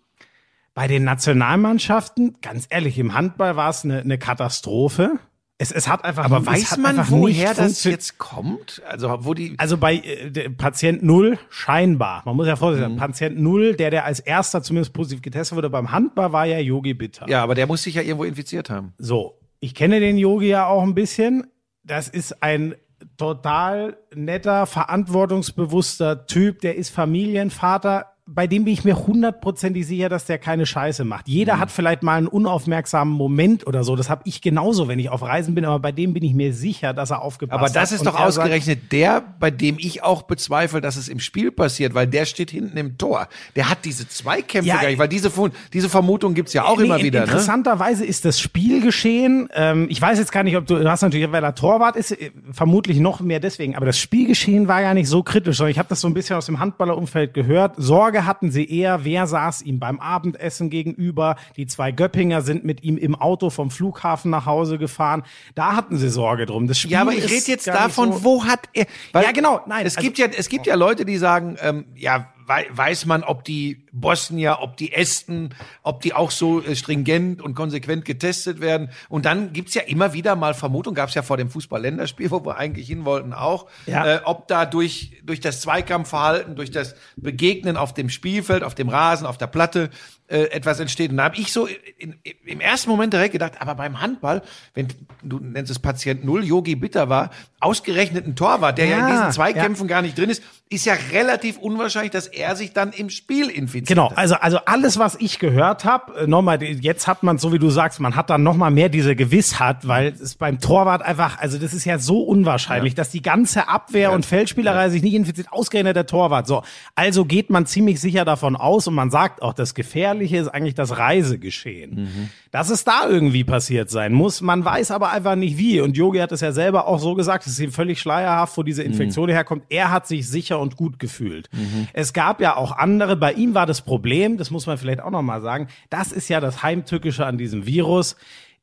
Bei 0.72 0.86
den 0.86 1.04
Nationalmannschaften, 1.04 2.36
ganz 2.40 2.66
ehrlich, 2.70 2.98
im 2.98 3.12
Handball 3.12 3.56
war 3.56 3.70
es 3.70 3.84
eine, 3.84 4.00
eine 4.00 4.18
Katastrophe. 4.18 5.18
Es, 5.58 5.72
es 5.72 5.88
hat 5.88 6.06
einfach 6.06 6.24
Aber 6.24 6.46
weiß 6.46 6.78
man, 6.78 6.96
woher 7.10 7.52
das 7.52 7.84
jetzt 7.84 8.16
kommt? 8.16 8.80
Also, 8.88 9.14
wo 9.20 9.34
die. 9.34 9.56
Also 9.58 9.76
bei 9.76 9.96
äh, 9.96 10.48
Patient 10.48 11.02
Null 11.02 11.38
scheinbar. 11.50 12.22
Man 12.24 12.34
muss 12.34 12.46
ja 12.46 12.56
vorsichtig 12.56 12.88
sein. 12.88 12.96
Patient 12.96 13.38
Null, 13.38 13.74
der 13.74 13.90
der 13.90 14.06
als 14.06 14.20
erster 14.20 14.62
zumindest 14.62 14.94
positiv 14.94 15.20
getestet 15.20 15.54
wurde 15.56 15.68
beim 15.68 15.92
Handball, 15.92 16.32
war 16.32 16.46
ja 16.46 16.58
Yogi 16.60 16.94
Bitter. 16.94 17.28
Ja, 17.28 17.42
aber 17.42 17.54
der 17.54 17.66
muss 17.66 17.82
sich 17.82 17.94
ja 17.94 18.00
irgendwo 18.00 18.24
infiziert 18.24 18.70
haben. 18.70 18.94
So, 18.96 19.39
ich 19.60 19.74
kenne 19.74 20.00
den 20.00 20.16
Yogi 20.16 20.48
ja 20.48 20.66
auch 20.66 20.82
ein 20.82 20.94
bisschen. 20.94 21.46
Das 21.84 22.08
ist 22.08 22.42
ein 22.42 22.74
total 23.16 23.98
netter, 24.14 24.66
verantwortungsbewusster 24.66 26.26
Typ. 26.26 26.60
Der 26.60 26.76
ist 26.76 26.90
Familienvater. 26.90 28.16
Bei 28.32 28.46
dem 28.46 28.64
bin 28.64 28.72
ich 28.72 28.84
mir 28.84 28.96
hundertprozentig 28.96 29.84
sicher, 29.86 30.08
dass 30.08 30.24
der 30.24 30.38
keine 30.38 30.64
Scheiße 30.64 31.04
macht. 31.04 31.26
Jeder 31.26 31.56
Mhm. 31.56 31.60
hat 31.60 31.70
vielleicht 31.72 32.04
mal 32.04 32.16
einen 32.16 32.28
unaufmerksamen 32.28 33.12
Moment 33.12 33.66
oder 33.66 33.82
so. 33.82 33.96
Das 33.96 34.08
habe 34.08 34.22
ich 34.24 34.40
genauso, 34.40 34.86
wenn 34.86 35.00
ich 35.00 35.08
auf 35.08 35.22
Reisen 35.22 35.56
bin. 35.56 35.64
Aber 35.64 35.80
bei 35.80 35.90
dem 35.90 36.12
bin 36.14 36.22
ich 36.22 36.32
mir 36.32 36.54
sicher, 36.54 36.92
dass 36.94 37.10
er 37.10 37.22
aufgepasst 37.22 37.58
Aber 37.58 37.66
hat. 37.68 37.74
das 37.74 37.90
ist 37.90 38.00
Und 38.00 38.06
doch 38.06 38.14
er 38.14 38.30
sagt- 38.30 38.46
ausgerechnet 38.46 38.92
der, 38.92 39.24
bei 39.40 39.50
dem 39.50 39.76
ich 39.80 40.04
auch 40.04 40.22
bezweifle, 40.22 40.80
dass 40.80 40.94
es 40.96 41.08
im 41.08 41.18
Spiel 41.18 41.50
passiert, 41.50 41.94
weil 41.94 42.06
der 42.06 42.24
steht 42.24 42.52
hinten 42.52 42.76
im 42.76 42.96
Tor. 42.98 43.26
Der 43.56 43.68
hat 43.68 43.84
diese 43.84 44.08
Zweikämpfe 44.08 44.68
Ja, 44.68 44.80
gar 44.80 44.88
nicht, 44.88 44.98
weil 45.00 45.08
diese, 45.08 45.32
diese 45.72 45.88
Vermutung 45.88 46.34
gibt's 46.34 46.52
ja 46.52 46.66
auch 46.66 46.78
Nee, 46.78 46.84
immer 46.84 47.02
wieder. 47.02 47.20
Ne? 47.20 47.26
Interessanterweise 47.26 48.04
ist 48.04 48.24
das 48.24 48.38
Spiel 48.38 48.80
geschehen. 48.80 49.48
Ähm, 49.54 49.86
ich 49.90 50.00
weiß 50.00 50.18
jetzt 50.20 50.30
gar 50.30 50.44
nicht, 50.44 50.56
ob 50.56 50.66
du, 50.66 50.76
du 50.76 50.88
hast 50.88 51.02
natürlich, 51.02 51.32
weil 51.32 51.42
er 51.42 51.56
Torwart 51.56 51.96
ist, 51.96 52.12
äh, 52.12 52.30
vermutlich 52.52 53.00
noch 53.00 53.20
mehr 53.20 53.40
deswegen. 53.40 53.74
Aber 53.74 53.86
das 53.86 53.98
Spielgeschehen 53.98 54.68
war 54.68 54.80
ja 54.82 54.94
nicht 54.94 55.08
so 55.08 55.24
kritisch, 55.24 55.56
sondern 55.56 55.72
ich 55.72 55.78
habe 55.80 55.88
das 55.88 56.00
so 56.00 56.06
ein 56.06 56.14
bisschen 56.14 56.36
aus 56.36 56.46
dem 56.46 56.60
Handballerumfeld 56.60 57.34
gehört. 57.34 57.74
Sorge 57.76 58.19
hatten 58.26 58.50
sie 58.50 58.64
eher, 58.70 59.04
wer 59.04 59.26
saß 59.26 59.62
ihm 59.62 59.78
beim 59.78 59.98
Abendessen 60.00 60.70
gegenüber. 60.70 61.36
Die 61.56 61.66
zwei 61.66 61.92
Göppinger 61.92 62.42
sind 62.42 62.64
mit 62.64 62.82
ihm 62.82 62.96
im 62.96 63.14
Auto 63.14 63.50
vom 63.50 63.70
Flughafen 63.70 64.30
nach 64.30 64.46
Hause 64.46 64.78
gefahren. 64.78 65.22
Da 65.54 65.76
hatten 65.76 65.96
sie 65.96 66.08
Sorge 66.08 66.46
drum. 66.46 66.66
Das 66.66 66.78
Spiel 66.78 66.92
Ja, 66.92 67.02
aber 67.02 67.12
ich 67.12 67.24
rede 67.24 67.44
jetzt 67.46 67.66
davon, 67.66 68.12
so- 68.12 68.24
wo 68.24 68.44
hat 68.44 68.68
er. 68.72 68.86
Ja, 69.14 69.32
genau, 69.32 69.60
nein, 69.66 69.86
Es 69.86 69.96
also- 69.96 70.06
gibt 70.06 70.18
ja, 70.18 70.26
es 70.26 70.48
gibt 70.48 70.66
ja 70.66 70.74
Leute, 70.74 71.04
die 71.04 71.16
sagen, 71.16 71.56
ähm, 71.60 71.84
ja, 71.94 72.28
weiß 72.70 73.06
man, 73.06 73.22
ob 73.22 73.44
die 73.44 73.86
Bosnier, 73.92 74.58
ob 74.60 74.76
die 74.76 74.92
Esten, 74.92 75.50
ob 75.82 76.00
die 76.00 76.14
auch 76.14 76.30
so 76.30 76.62
äh, 76.62 76.74
stringent 76.74 77.40
und 77.40 77.54
konsequent 77.54 78.04
getestet 78.04 78.60
werden. 78.60 78.90
Und 79.08 79.24
dann 79.24 79.52
gibt's 79.52 79.74
ja 79.74 79.82
immer 79.82 80.12
wieder 80.12 80.36
mal 80.36 80.54
Vermutungen, 80.54 80.94
gab's 80.94 81.14
ja 81.14 81.22
vor 81.22 81.36
dem 81.36 81.48
Fußball-Länderspiel, 81.50 82.30
wo 82.30 82.44
wir 82.44 82.56
eigentlich 82.56 82.86
hin 82.88 83.04
wollten, 83.04 83.32
auch, 83.32 83.66
Ja. 83.86 84.06
äh, 84.16 84.20
ob 84.24 84.48
da 84.48 84.66
durch, 84.66 85.20
durch 85.24 85.40
das 85.40 85.60
Zweikampfverhalten, 85.60 86.56
durch 86.56 86.70
das 86.70 86.94
Begegnen 87.16 87.76
auf 87.76 87.94
dem 87.94 88.08
Spielfeld, 88.10 88.62
auf 88.64 88.74
dem 88.74 88.88
Rasen, 88.88 89.26
auf 89.26 89.38
der 89.38 89.46
Platte, 89.46 89.90
äh, 90.30 90.44
etwas 90.44 90.80
entsteht. 90.80 91.10
Und 91.10 91.18
da 91.18 91.24
habe 91.24 91.36
ich 91.36 91.52
so 91.52 91.66
in, 91.66 92.14
in, 92.22 92.34
im 92.46 92.60
ersten 92.60 92.88
Moment 92.90 93.12
direkt 93.12 93.32
gedacht, 93.32 93.54
aber 93.60 93.74
beim 93.74 94.00
Handball, 94.00 94.42
wenn 94.74 94.88
du 95.22 95.38
nennst 95.38 95.70
es 95.70 95.78
Patient 95.78 96.24
Null, 96.24 96.44
Yogi 96.44 96.76
Bitter 96.76 97.08
war, 97.08 97.30
ausgerechnet 97.60 98.26
ein 98.26 98.36
Torwart, 98.36 98.78
der 98.78 98.86
ja, 98.86 98.98
in 98.98 99.00
Ja, 99.00 99.10
diesen 99.10 99.32
Zweikämpfen 99.32 99.86
gar 99.86 100.02
nicht 100.02 100.16
drin 100.16 100.30
ist, 100.30 100.42
ist 100.70 100.86
ja 100.86 100.94
relativ 101.12 101.58
unwahrscheinlich, 101.58 102.12
dass 102.12 102.26
er 102.26 102.56
sich 102.56 102.72
dann 102.72 102.92
im 102.92 103.10
Spiel 103.10 103.50
infiziert. 103.50 103.88
Genau, 103.88 104.10
hat. 104.10 104.18
also 104.18 104.36
also 104.40 104.58
alles, 104.66 104.98
was 104.98 105.16
ich 105.16 105.38
gehört 105.38 105.84
habe, 105.84 106.26
nochmal, 106.28 106.62
jetzt 106.62 107.06
hat 107.06 107.22
man, 107.22 107.38
so 107.38 107.52
wie 107.52 107.58
du 107.58 107.70
sagst, 107.70 108.00
man 108.00 108.16
hat 108.16 108.30
dann 108.30 108.42
nochmal 108.42 108.70
mehr 108.70 108.88
diese 108.88 109.14
Gewissheit, 109.16 109.86
weil 109.86 110.08
es 110.08 110.36
beim 110.36 110.60
Torwart 110.60 111.02
einfach, 111.02 111.38
also 111.38 111.58
das 111.58 111.74
ist 111.74 111.84
ja 111.84 111.98
so 111.98 112.22
unwahrscheinlich, 112.22 112.94
dass 112.94 113.10
die 113.10 113.22
ganze 113.22 113.68
Abwehr 113.68 114.12
und 114.12 114.26
Feldspielerei 114.26 114.88
sich 114.90 115.02
nicht 115.02 115.14
infiziert, 115.14 115.52
ausgerechnet 115.52 115.96
der 115.96 116.06
Torwart. 116.06 116.46
So, 116.46 116.62
also 116.94 117.24
geht 117.24 117.50
man 117.50 117.66
ziemlich 117.66 118.00
sicher 118.00 118.24
davon 118.24 118.56
aus 118.56 118.86
und 118.86 118.94
man 118.94 119.10
sagt 119.10 119.42
auch, 119.42 119.52
das 119.52 119.74
Gefährliche 120.20 120.42
ist 120.42 120.48
eigentlich 120.48 120.74
das 120.74 120.96
Reisegeschehen. 120.96 122.30
Dass 122.50 122.70
es 122.70 122.84
da 122.84 123.08
irgendwie 123.08 123.44
passiert 123.44 123.90
sein 123.90 124.12
muss, 124.12 124.40
man 124.40 124.64
weiß 124.64 124.90
aber 124.90 125.10
einfach 125.10 125.36
nicht 125.36 125.56
wie. 125.56 125.80
Und 125.80 125.96
Yogi 125.96 126.18
hat 126.18 126.32
es 126.32 126.40
ja 126.40 126.52
selber 126.52 126.86
auch 126.86 126.98
so 126.98 127.14
gesagt, 127.14 127.46
es 127.46 127.52
ist 127.52 127.60
ihm 127.60 127.72
völlig 127.72 128.00
schleierhaft, 128.00 128.56
wo 128.56 128.62
diese 128.62 128.82
Infektion 128.82 129.28
herkommt. 129.28 129.64
Er 129.68 129.90
hat 129.90 130.06
sich 130.06 130.28
sicher 130.28 130.58
und 130.60 130.76
gut 130.76 130.98
gefühlt. 130.98 131.48
Es 131.92 132.12
gab 132.12 132.40
ja 132.40 132.56
auch 132.56 132.72
andere, 132.76 133.16
bei 133.16 133.32
ihm 133.32 133.54
war 133.54 133.66
das 133.66 133.80
Problem, 133.82 134.36
das 134.36 134.50
muss 134.50 134.66
man 134.66 134.78
vielleicht 134.78 135.00
auch 135.00 135.10
nochmal 135.10 135.40
sagen, 135.40 135.68
das 135.88 136.12
ist 136.12 136.28
ja 136.28 136.40
das 136.40 136.62
Heimtückische 136.62 137.24
an 137.26 137.38
diesem 137.38 137.66
Virus. 137.66 138.16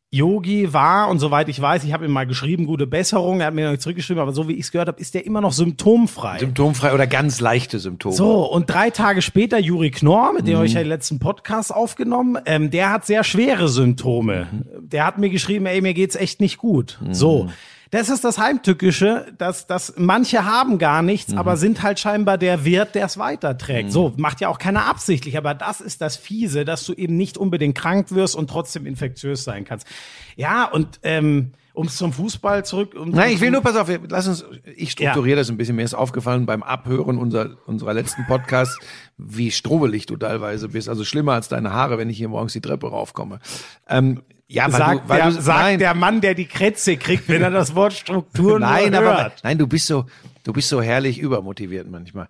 Yogi 0.10 0.72
war, 0.72 1.10
und 1.10 1.20
soweit 1.20 1.50
ich 1.50 1.62
weiß, 1.62 1.84
ich 1.84 1.92
habe 1.92 2.06
ihm 2.06 2.12
mal 2.12 2.26
geschrieben, 2.26 2.66
gute 2.66 2.88
Besserung, 2.88 3.42
er 3.42 3.48
hat 3.48 3.54
mir 3.54 3.66
noch 3.66 3.72
nicht 3.72 3.82
zurückgeschrieben, 3.82 4.22
aber 4.22 4.32
so 4.32 4.48
wie 4.48 4.54
ich 4.54 4.62
es 4.62 4.72
gehört 4.72 4.88
habe, 4.88 5.02
ist 5.02 5.14
der 5.14 5.26
immer 5.26 5.42
noch 5.42 5.52
symptomfrei. 5.52 6.40
Symptomfrei 6.40 6.94
oder 6.94 7.08
ganz 7.08 7.42
leichte 7.42 7.80
Symptome. 7.80 8.16
So, 8.16 8.46
und 8.46 8.70
drei 8.70 8.90
Tage 8.90 9.22
später 9.22 9.60
Juri 9.60 9.92
Knorr, 9.92 10.32
mit 10.34 10.48
dem 10.48 10.56
habe 10.56 10.66
ich 10.66 10.74
ja 10.74 10.80
den 10.80 10.88
letzten 10.88 11.20
Podcast 11.20 11.76
aufgenommen, 11.76 12.38
ähm, 12.46 12.72
der 12.72 12.92
hat 12.92 13.06
sehr 13.06 13.26
schwere 13.26 13.68
Symptome. 13.68 14.48
Der 14.80 15.06
hat 15.06 15.18
mir 15.18 15.30
geschrieben, 15.30 15.66
ey, 15.66 15.82
mir 15.82 15.94
geht's 15.94 16.16
echt 16.16 16.40
nicht 16.40 16.58
gut. 16.58 17.00
So. 17.12 17.50
Das 17.92 18.10
ist 18.10 18.24
das 18.24 18.38
Heimtückische, 18.38 19.34
dass, 19.38 19.68
dass 19.68 19.94
manche 19.98 20.46
haben 20.46 20.78
gar 20.78 21.02
nichts, 21.02 21.34
aber 21.34 21.58
sind 21.58 21.84
halt 21.84 22.00
scheinbar 22.00 22.38
der 22.38 22.66
Wirt, 22.66 22.96
der 22.96 23.06
es 23.06 23.18
weiterträgt. 23.18 23.92
So, 23.92 24.14
macht 24.18 24.42
ja 24.42 24.50
auch 24.50 24.60
keiner 24.60 24.86
absichtlich, 24.86 25.38
aber 25.38 25.54
das 25.54 25.82
ist 25.82 26.02
das 26.02 26.18
Fiese, 26.18 26.66
dass 26.66 26.86
du 26.86 26.94
eben 26.94 27.16
nicht 27.18 27.38
unbedingt 27.38 27.78
krank 27.78 28.12
wirst 28.12 28.36
und 28.36 28.50
trotzdem 28.50 28.86
infektiös 28.86 29.44
sein 29.44 29.66
kannst. 29.66 29.88
Ja, 30.36 30.66
und 30.66 31.00
ähm, 31.04 31.54
um 31.78 31.88
zum 31.88 32.12
Fußball 32.12 32.66
zurück. 32.66 32.96
Um, 32.96 33.12
Nein, 33.12 33.34
ich 33.34 33.40
will 33.40 33.52
nur, 33.52 33.62
pass 33.62 33.76
auf, 33.76 33.88
lass 34.10 34.28
uns, 34.28 34.44
ich 34.76 34.92
strukturiere 34.92 35.38
das 35.38 35.50
ein 35.50 35.58
bisschen. 35.58 35.76
Mir 35.76 35.84
ist 35.84 35.94
aufgefallen 35.94 36.48
beim 36.48 36.64
Abhören 36.64 37.20
unserer, 37.20 37.56
unserer 37.68 37.94
letzten 37.94 38.26
Podcast, 38.26 38.80
wie 39.18 39.52
strubbelig 39.52 40.08
du 40.08 40.18
teilweise 40.18 40.70
bist. 40.70 40.90
Also 40.90 41.06
schlimmer 41.06 41.34
als 41.34 41.50
deine 41.50 41.72
Haare, 41.72 42.00
wenn 42.00 42.10
ich 42.10 42.18
hier 42.18 42.30
morgens 42.30 42.54
die 42.54 42.62
Treppe 42.62 42.90
raufkomme. 42.90 43.40
Ähm, 43.88 44.22
ja, 44.48 44.72
weil 44.72 44.80
sagt, 44.80 45.04
du, 45.04 45.10
weil 45.10 45.18
der, 45.18 45.32
du, 45.32 45.42
sagt 45.42 45.60
nein, 45.60 45.80
der 45.80 45.94
Mann, 45.94 46.22
der 46.22 46.34
die 46.34 46.48
Krätze 46.48 46.98
kriegt, 46.98 47.28
wenn 47.28 47.42
er 47.42 47.52
das 47.52 47.76
Wort 47.76 47.94
Struktur 47.94 48.60
nein, 48.60 48.92
nur 48.92 49.02
aber, 49.02 49.24
hört. 49.24 49.44
nein, 49.44 49.58
du 49.58 49.68
bist 49.68 49.88
so, 49.88 50.06
du 50.44 50.54
bist 50.54 50.70
so 50.70 50.82
herrlich 50.82 51.20
übermotiviert 51.20 51.90
manchmal. 51.90 52.28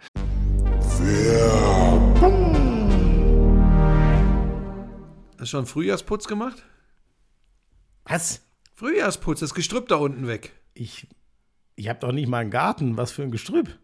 Hast 5.33 5.39
du 5.39 5.45
schon 5.45 5.65
Frühjahrsputz 5.67 6.27
gemacht? 6.27 6.63
Was? 8.05 8.41
Frühjahrsputz, 8.74 9.39
das 9.41 9.53
Gestrüpp 9.53 9.88
da 9.88 9.95
unten 9.95 10.27
weg. 10.27 10.53
Ich, 10.74 11.07
ich 11.75 11.89
habe 11.89 12.00
doch 12.00 12.12
nicht 12.12 12.27
mal 12.27 12.39
einen 12.39 12.51
Garten. 12.51 12.97
Was 12.97 13.12
für 13.12 13.24
ein 13.24 13.31
Gestrüpp. 13.31 13.77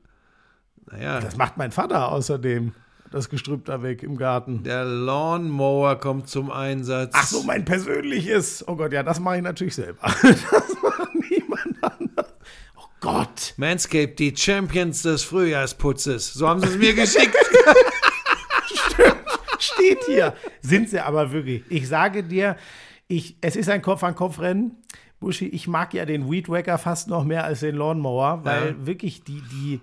Naja, 0.91 1.19
Das 1.19 1.37
macht 1.37 1.57
mein 1.57 1.71
Vater 1.71 2.11
außerdem. 2.11 2.73
Das 3.13 3.29
Gestrüpp 3.29 3.65
da 3.65 3.83
weg 3.83 4.01
im 4.01 4.17
Garten. 4.17 4.63
der 4.63 4.83
Lawnmower 4.85 5.95
kommt 5.99 6.27
zum 6.29 6.49
Einsatz. 6.51 7.11
Ach 7.13 7.27
so, 7.27 7.43
mein 7.43 7.63
persönliches. 7.63 8.67
Oh 8.67 8.75
Gott, 8.75 8.91
ja, 8.91 9.03
das 9.03 9.19
mache 9.19 9.37
ich 9.37 9.43
natürlich 9.43 9.75
selber. 9.75 9.99
Das 10.23 10.73
macht 10.81 11.13
niemand 11.29 11.77
anders. 11.81 12.33
Oh 12.75 12.85
Gott. 13.01 13.53
Manscaped, 13.57 14.17
die 14.17 14.35
Champions 14.35 15.03
des 15.03 15.21
Frühjahrsputzes. 15.23 16.33
So 16.33 16.47
haben 16.49 16.59
sie 16.61 16.67
es 16.69 16.77
mir 16.77 16.93
geschickt. 16.95 17.35
Steht 19.59 20.03
hier. 20.05 20.33
Sind 20.61 20.89
sie 20.89 20.99
aber 20.99 21.31
wirklich. 21.31 21.63
Ich 21.69 21.87
sage 21.87 22.23
dir, 22.23 22.57
ich, 23.07 23.37
es 23.41 23.55
ist 23.55 23.69
ein 23.69 23.81
Kopf-an-Kopf-Rennen. 23.81 24.77
Buschi, 25.19 25.47
ich 25.47 25.67
mag 25.67 25.93
ja 25.93 26.05
den 26.05 26.29
Weed 26.29 26.49
Wacker 26.49 26.77
fast 26.77 27.07
noch 27.07 27.23
mehr 27.23 27.45
als 27.45 27.59
den 27.61 27.75
Lawnmower, 27.75 28.41
weil 28.43 28.69
Ja. 28.79 28.85
wirklich 28.87 29.23
die, 29.23 29.41
die, 29.51 29.79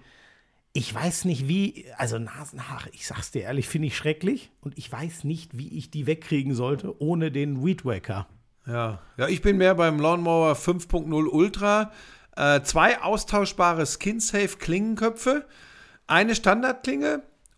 ich 0.72 0.94
weiß 0.94 1.24
nicht 1.24 1.48
wie, 1.48 1.86
also 1.96 2.18
Nasenhaare, 2.18 2.90
ich 2.92 3.06
sag's 3.06 3.30
dir 3.30 3.42
ehrlich, 3.42 3.68
finde 3.68 3.88
ich 3.88 3.96
schrecklich 3.96 4.50
und 4.60 4.78
ich 4.78 4.90
weiß 4.90 5.24
nicht, 5.24 5.56
wie 5.58 5.76
ich 5.76 5.90
die 5.90 6.06
wegkriegen 6.06 6.54
sollte 6.54 7.00
ohne 7.00 7.32
den 7.32 7.64
Weed 7.64 7.84
Wacker. 7.84 8.26
Ja. 8.66 9.00
ja, 9.16 9.28
ich 9.28 9.42
bin 9.42 9.56
mehr 9.56 9.74
beim 9.74 9.98
Lawnmower 9.98 10.52
5.0 10.52 11.26
Ultra. 11.26 11.90
Äh, 12.36 12.62
zwei 12.62 13.00
austauschbare 13.02 13.84
Skin-Safe 13.84 14.58
Klingenköpfe, 14.58 15.46
eine 16.06 16.34
Standardklinge, 16.34 17.22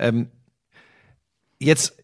Ähm, 0.00 0.28
jetzt 1.60 1.96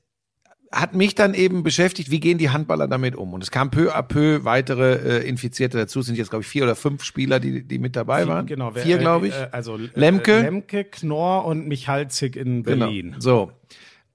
hat 0.73 0.95
mich 0.95 1.15
dann 1.15 1.35
eben 1.35 1.63
beschäftigt, 1.63 2.11
wie 2.11 2.21
gehen 2.21 2.39
die 2.39 2.51
Handballer 2.51 2.89
damit 2.89 3.17
um? 3.17 3.33
Und 3.33 3.43
es 3.43 3.51
kam 3.51 3.71
peu 3.71 3.95
à 3.95 4.03
peu 4.03 4.45
weitere 4.45 5.21
äh, 5.21 5.29
Infizierte 5.29 5.79
dazu. 5.79 6.01
Es 6.01 6.07
sind 6.07 6.19
jetzt, 6.19 6.31
glaube 6.31 6.43
ich, 6.43 6.49
vier 6.49 6.65
oder 6.65 6.77
fünf 6.77 7.03
Spieler, 7.03 7.41
die, 7.41 7.63
die 7.67 7.79
mit 7.79 7.97
dabei 7.97 8.29
waren. 8.29 8.47
Genau, 8.47 8.73
vier, 8.73 8.99
glaube 8.99 9.29
ich. 9.29 9.35
äh, 9.35 9.49
also 9.53 9.77
äh, 9.79 9.89
Lemke. 9.95 10.41
Lemke, 10.41 10.85
Knorr 10.85 11.47
und 11.47 11.67
Michalzig 11.67 12.37
in 12.37 12.63
Berlin. 12.63 13.07
Genau. 13.13 13.21
So. 13.21 13.53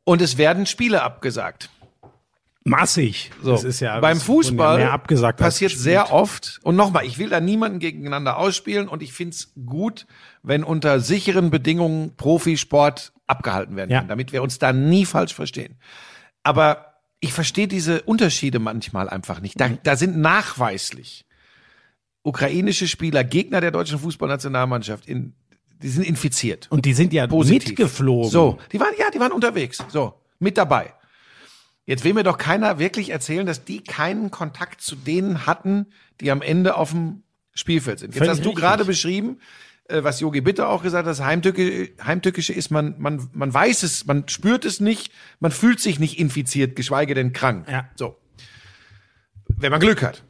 Und 0.04 0.22
es 0.22 0.38
werden 0.38 0.66
Spiele 0.66 1.04
abgesagt. 1.04 1.70
Massig. 2.64 3.32
So. 3.42 3.54
Das 3.54 3.64
ist 3.64 3.80
ja 3.80 4.00
Beim 4.00 4.18
es 4.18 4.24
Fußball 4.24 4.82
ja 4.82 4.92
abgesagt 4.92 5.40
passiert 5.40 5.72
sehr 5.72 6.14
oft. 6.14 6.60
Und 6.64 6.76
nochmal, 6.76 7.06
ich 7.06 7.18
will 7.18 7.30
da 7.30 7.40
niemanden 7.40 7.80
gegeneinander 7.80 8.38
ausspielen 8.38 8.88
und 8.88 9.02
ich 9.02 9.14
find's 9.14 9.54
gut, 9.66 10.06
wenn 10.44 10.64
unter 10.64 11.00
sicheren 11.00 11.50
Bedingungen 11.50 12.16
Profisport 12.18 13.14
abgehalten 13.32 13.76
werden 13.76 13.90
Ja. 13.90 14.00
kann, 14.00 14.08
damit 14.10 14.32
wir 14.32 14.44
uns 14.44 14.60
da 14.60 14.72
nie 14.74 15.06
falsch 15.06 15.34
verstehen. 15.34 15.78
Aber 16.44 16.96
ich 17.20 17.34
verstehe 17.34 17.68
diese 17.68 18.02
Unterschiede 18.04 18.60
manchmal 18.60 19.10
einfach 19.10 19.42
nicht. 19.42 19.60
Da, 19.60 19.70
Mhm. 19.70 19.80
da 19.84 19.96
sind 19.96 20.18
nachweislich 20.18 21.26
ukrainische 22.24 22.88
Spieler, 22.88 23.24
Gegner 23.24 23.62
der 23.62 23.72
deutschen 23.72 23.98
Fußballnationalmannschaft, 24.00 25.08
in, 25.08 25.34
die 25.82 25.90
sind 25.90 26.04
infiziert. 26.04 26.68
Und 26.70 26.86
die 26.86 26.94
sind 26.94 27.14
ja 27.14 27.26
Positiv. 27.28 27.70
mitgeflogen. 27.70 28.30
So, 28.30 28.60
die 28.72 28.80
waren, 28.80 28.94
ja, 29.00 29.10
die 29.10 29.20
waren 29.20 29.32
unterwegs. 29.32 29.84
So, 29.90 30.14
mit 30.40 30.58
dabei. 30.58 30.94
Jetzt 31.86 32.04
will 32.04 32.14
mir 32.14 32.24
doch 32.24 32.38
keiner 32.38 32.78
wirklich 32.78 33.10
erzählen, 33.10 33.46
dass 33.46 33.66
die 33.66 33.84
keinen 33.84 34.30
Kontakt 34.30 34.82
zu 34.82 34.96
denen 34.96 35.48
hatten, 35.48 35.88
die 36.22 36.30
am 36.30 36.42
Ende 36.44 36.76
auf 36.76 36.92
dem 36.92 37.24
Spielfeld 37.54 38.00
sind. 38.00 38.10
Jetzt 38.10 38.20
Völlig 38.20 38.32
hast 38.32 38.46
du 38.46 38.54
gerade 38.54 38.86
beschrieben, 38.86 39.40
was 40.04 40.20
Yogi 40.20 40.42
Bitter 40.42 40.70
auch 40.70 40.84
gesagt 40.84 41.08
hat, 41.08 41.12
das 41.12 41.22
Heimtückische 41.22 42.54
ist, 42.54 42.72
man, 42.72 42.96
man, 42.98 43.30
man 43.34 43.54
weiß 43.54 43.84
es, 43.84 44.06
man 44.06 44.28
spürt 44.28 44.66
es 44.66 44.80
nicht, 44.80 45.12
man 45.40 45.52
fühlt 45.52 45.80
sich 45.80 46.00
nicht 46.00 46.20
infiziert, 46.20 46.76
geschweige 46.76 47.14
denn 47.14 47.34
krank. 47.34 47.68
Ja. 47.70 47.90
So. 47.96 48.18
Wenn 49.48 49.72
man 49.72 49.80
Glück 49.80 50.02
hat. 50.02 50.24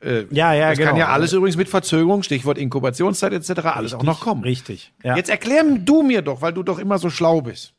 Äh, 0.00 0.24
Ja, 0.30 0.52
ja, 0.52 0.70
das 0.70 0.78
genau. 0.78 0.90
kann 0.90 0.98
ja 0.98 1.08
alles 1.08 1.32
übrigens 1.32 1.56
mit 1.56 1.68
Verzögerung, 1.68 2.22
Stichwort 2.22 2.58
Inkubationszeit 2.58 3.32
etc. 3.32 3.60
alles 3.66 3.94
auch 3.94 4.02
noch 4.02 4.20
kommen. 4.20 4.42
Richtig. 4.42 4.92
Ja. 5.02 5.16
Jetzt 5.16 5.30
erklär 5.30 5.64
du 5.64 6.02
mir 6.02 6.22
doch, 6.22 6.42
weil 6.42 6.52
du 6.52 6.62
doch 6.62 6.78
immer 6.78 6.98
so 6.98 7.10
schlau 7.10 7.40
bist 7.40 7.74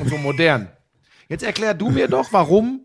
und 0.00 0.08
so 0.08 0.16
modern. 0.18 0.68
Jetzt 1.28 1.42
erklär 1.42 1.72
du 1.74 1.90
mir 1.90 2.08
doch, 2.08 2.32
warum 2.32 2.82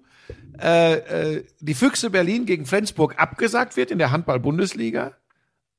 äh, 0.62 0.93
äh, 1.38 1.45
die 1.59 1.74
Füchse 1.74 2.09
Berlin 2.09 2.45
gegen 2.45 2.65
Flensburg 2.65 3.15
abgesagt 3.17 3.77
wird 3.77 3.91
in 3.91 3.98
der 3.98 4.12
Handball-Bundesliga, 4.12 5.13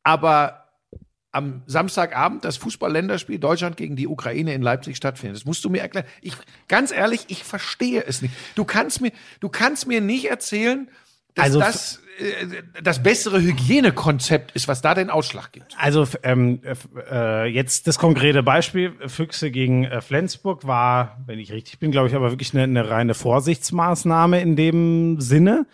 aber 0.03 0.60
am 1.33 1.63
Samstagabend 1.67 2.45
das 2.45 2.57
Fußball-Länderspiel 2.57 3.39
Deutschland 3.39 3.77
gegen 3.77 3.97
die 3.97 4.09
Ukraine 4.09 4.53
in 4.55 4.63
Leipzig 4.63 4.97
stattfindet. 4.97 5.37
Das 5.39 5.45
musst 5.45 5.65
du 5.65 5.71
mir 5.71 5.81
erklären. 5.81 6.07
Ich, 6.23 6.35
ganz 6.69 6.91
ehrlich, 6.93 7.27
ich 7.29 7.45
verstehe 7.45 8.05
es 8.07 8.21
nicht. 8.23 8.35
Du 8.57 8.65
kannst 8.65 9.01
mir, 9.01 9.13
du 9.41 9.49
kannst 9.49 9.87
mir 9.87 10.01
nicht 10.01 10.29
erzählen, 10.29 10.89
dass 11.35 11.45
Also- 11.45 11.61
das 11.61 12.03
äh, 12.19 12.63
das 12.83 13.03
bessere 13.03 13.41
Hygienekonzept 13.41 14.53
ist, 14.53 14.69
was 14.69 14.83
da 14.83 14.95
den 14.95 15.09
Ausschlag 15.09 15.53
gibt. 15.53 15.75
Also 15.79 16.07
ähm, 16.23 16.61
äh, 17.11 17.47
jetzt 17.47 17.87
das 17.87 17.99
konkrete 17.99 18.43
Beispiel, 18.43 18.93
Füchse 19.07 19.51
gegen 19.51 19.85
äh, 19.85 20.01
Flensburg 20.03 20.67
war, 20.67 21.19
wenn 21.27 21.39
ich 21.39 21.53
richtig 21.53 21.79
bin, 21.79 21.93
glaube 21.93 22.09
ich, 22.09 22.15
aber 22.15 22.31
wirklich 22.31 22.53
eine, 22.53 22.65
eine 22.65 22.91
reine 22.91 23.15
Vorsichtsmaßnahme 23.15 24.41
in 24.41 24.57
dem 24.57 25.21
Sinne. 25.21 25.67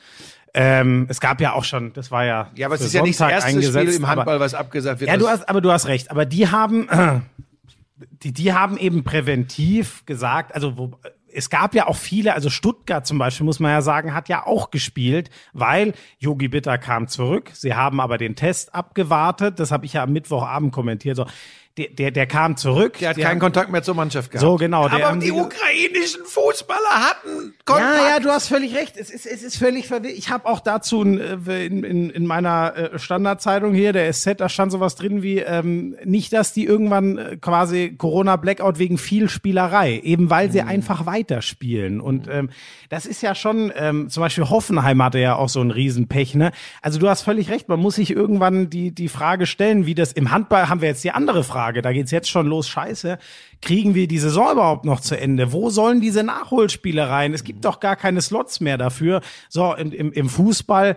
Ähm, 0.59 1.05
es 1.11 1.21
gab 1.21 1.41
ja 1.43 1.53
auch 1.53 1.65
schon, 1.65 1.93
das 1.93 2.11
war 2.11 2.25
ja 2.25 2.51
Ja, 2.55 2.67
aber 2.67 2.77
es 2.77 2.81
ist 2.81 2.95
ja 2.95 3.03
nicht 3.03 3.21
das 3.21 3.29
Sonntag 3.29 3.45
erste 3.45 3.63
Spiel 3.63 3.95
im 3.95 4.05
aber- 4.05 4.17
Handball, 4.17 4.41
was 4.41 4.55
abgesagt 4.55 5.01
wird. 5.01 5.11
Ja, 5.11 5.19
du 5.19 5.29
hast, 5.29 5.47
aber 5.49 5.61
du 5.61 5.71
hast 5.71 5.87
recht. 5.87 6.11
Aber 6.11 6.25
die 6.25 6.49
haben, 6.49 6.89
äh, 6.89 7.21
die, 8.23 8.33
die 8.33 8.55
haben 8.55 8.79
eben 8.79 9.05
präventiv 9.05 10.07
gesagt, 10.07 10.55
also 10.55 10.79
wo, 10.79 10.93
es 11.31 11.51
gab 11.51 11.75
ja 11.75 11.87
auch 11.87 11.97
viele, 11.97 12.33
also 12.33 12.49
Stuttgart 12.49 13.07
zum 13.07 13.19
Beispiel, 13.19 13.45
muss 13.45 13.61
man 13.61 13.71
ja 13.71 13.83
sagen, 13.83 14.15
hat 14.15 14.31
ja 14.31 14.47
auch 14.47 14.71
gespielt, 14.71 15.29
weil 15.53 15.93
Yogi 16.19 16.49
Bitter 16.49 16.79
kam 16.79 17.09
zurück. 17.09 17.51
Sie 17.53 17.75
haben 17.75 18.01
aber 18.01 18.17
den 18.17 18.35
Test 18.35 18.75
abgewartet. 18.75 19.61
Das 19.61 19.71
habe 19.71 19.85
ich 19.85 19.93
ja 19.93 20.05
am 20.05 20.15
Mittwochabend 20.15 20.73
kommentiert. 20.73 21.17
So, 21.17 21.27
der, 21.77 21.89
der, 21.89 22.11
der 22.11 22.27
kam 22.27 22.57
zurück. 22.57 22.99
Der 22.99 23.11
hat 23.11 23.17
keinen 23.17 23.27
haben- 23.33 23.39
Kontakt 23.39 23.71
mehr 23.71 23.83
zur 23.83 23.95
Mannschaft 23.95 24.31
gehabt. 24.31 24.41
So, 24.41 24.57
genau, 24.57 24.87
Aber 24.89 25.17
die 25.17 25.31
ukrainischen 25.33 26.25
Fußballer 26.25 26.81
hatten 26.91 27.55
Kontakt. 27.65 27.97
Ja, 27.97 28.09
ja, 28.15 28.21
du 28.21 28.31
hast 28.31 28.49
völlig 28.49 28.75
recht. 28.75 28.97
Es 28.97 29.11
ist, 29.11 29.27
es 29.27 29.43
ist 29.43 29.57
völlig 29.59 29.87
verwirrt. 29.87 30.15
Ich 30.17 30.31
habe 30.31 30.47
auch 30.47 30.61
dazu 30.61 31.05
äh, 31.05 31.67
in, 31.67 31.85
in, 31.85 32.11
in 32.11 32.27
meiner 32.27 32.75
äh, 32.95 32.99
Standardzeitung 32.99 33.75
hier, 33.75 33.93
der 33.93 34.11
SZ, 34.13 34.37
da 34.41 34.49
stand 34.49 34.73
sowas 34.73 34.95
drin 34.97 35.23
wie, 35.23 35.39
ähm, 35.41 35.97
nicht, 36.05 36.33
dass 36.33 36.53
die 36.53 36.65
irgendwann 36.65 37.19
äh, 37.19 37.37
quasi 37.37 37.95
Corona-Blackout 37.97 38.79
wegen 38.79 38.97
viel 38.97 39.29
Spielerei, 39.29 40.01
eben 40.03 40.31
weil 40.31 40.51
sie 40.51 40.63
einfach 40.63 41.05
weiterspielen. 41.07 42.01
Und 42.01 42.29
ähm, 42.29 42.49
das 42.89 43.05
ist 43.05 43.23
ja 43.23 43.35
schon, 43.35 43.73
ähm, 43.77 44.09
zum 44.09 44.23
Beispiel 44.23 44.49
Hoffenheim 44.49 45.03
hatte 45.03 45.19
ja 45.19 45.37
auch 45.37 45.49
so 45.49 45.61
ein 45.61 45.71
Riesenpech, 45.71 46.35
ne? 46.35 46.53
Also 46.81 46.99
du 46.99 47.09
hast 47.09 47.23
völlig 47.23 47.51
recht, 47.51 47.69
man 47.69 47.81
muss 47.81 47.97
sich 47.97 48.11
irgendwann 48.11 48.71
die, 48.71 48.93
die 48.93 49.09
Frage 49.09 49.47
stellen, 49.47 49.85
wie 49.87 49.95
das 49.95 50.13
im 50.13 50.31
Handball 50.31 50.69
haben 50.69 50.81
wir 50.81 50.89
jetzt 50.89 51.05
die 51.05 51.11
andere 51.11 51.45
Frage, 51.45 51.66
da 51.73 51.93
geht's 51.93 52.11
jetzt 52.11 52.29
schon 52.29 52.47
los, 52.47 52.69
scheiße, 52.69 53.19
kriegen 53.61 53.95
wir 53.95 54.09
die 54.09 54.19
Saison 54.19 54.53
überhaupt 54.53 54.85
noch 54.85 55.01
zu 55.01 55.19
Ende? 55.19 55.53
Wo 55.53 55.71
sollen 55.71 56.01
diese 56.01 56.23
Nachholspiele 56.23 57.09
rein? 57.09 57.35
Es 57.35 57.45
gibt 57.45 57.65
doch 57.65 57.81
gar 57.81 57.97
keine 57.97 58.21
Slots 58.21 58.61
mehr 58.61 58.79
dafür. 58.79 59.21
So, 59.49 59.75
im, 59.75 59.93
im, 59.93 60.13
im 60.13 60.29
Fußball, 60.29 60.97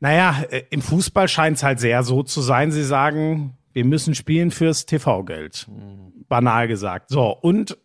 naja, 0.00 0.44
äh, 0.50 0.62
im 0.70 0.82
Fußball 0.82 1.28
scheint's 1.28 1.62
halt 1.62 1.80
sehr 1.80 2.02
so 2.02 2.22
zu 2.22 2.40
sein, 2.40 2.72
sie 2.72 2.84
sagen, 2.84 3.56
wir 3.72 3.84
müssen 3.84 4.14
spielen 4.14 4.50
fürs 4.50 4.86
TV-Geld. 4.86 5.68
Banal 6.28 6.68
gesagt. 6.68 7.10
So, 7.10 7.30
und 7.30 7.76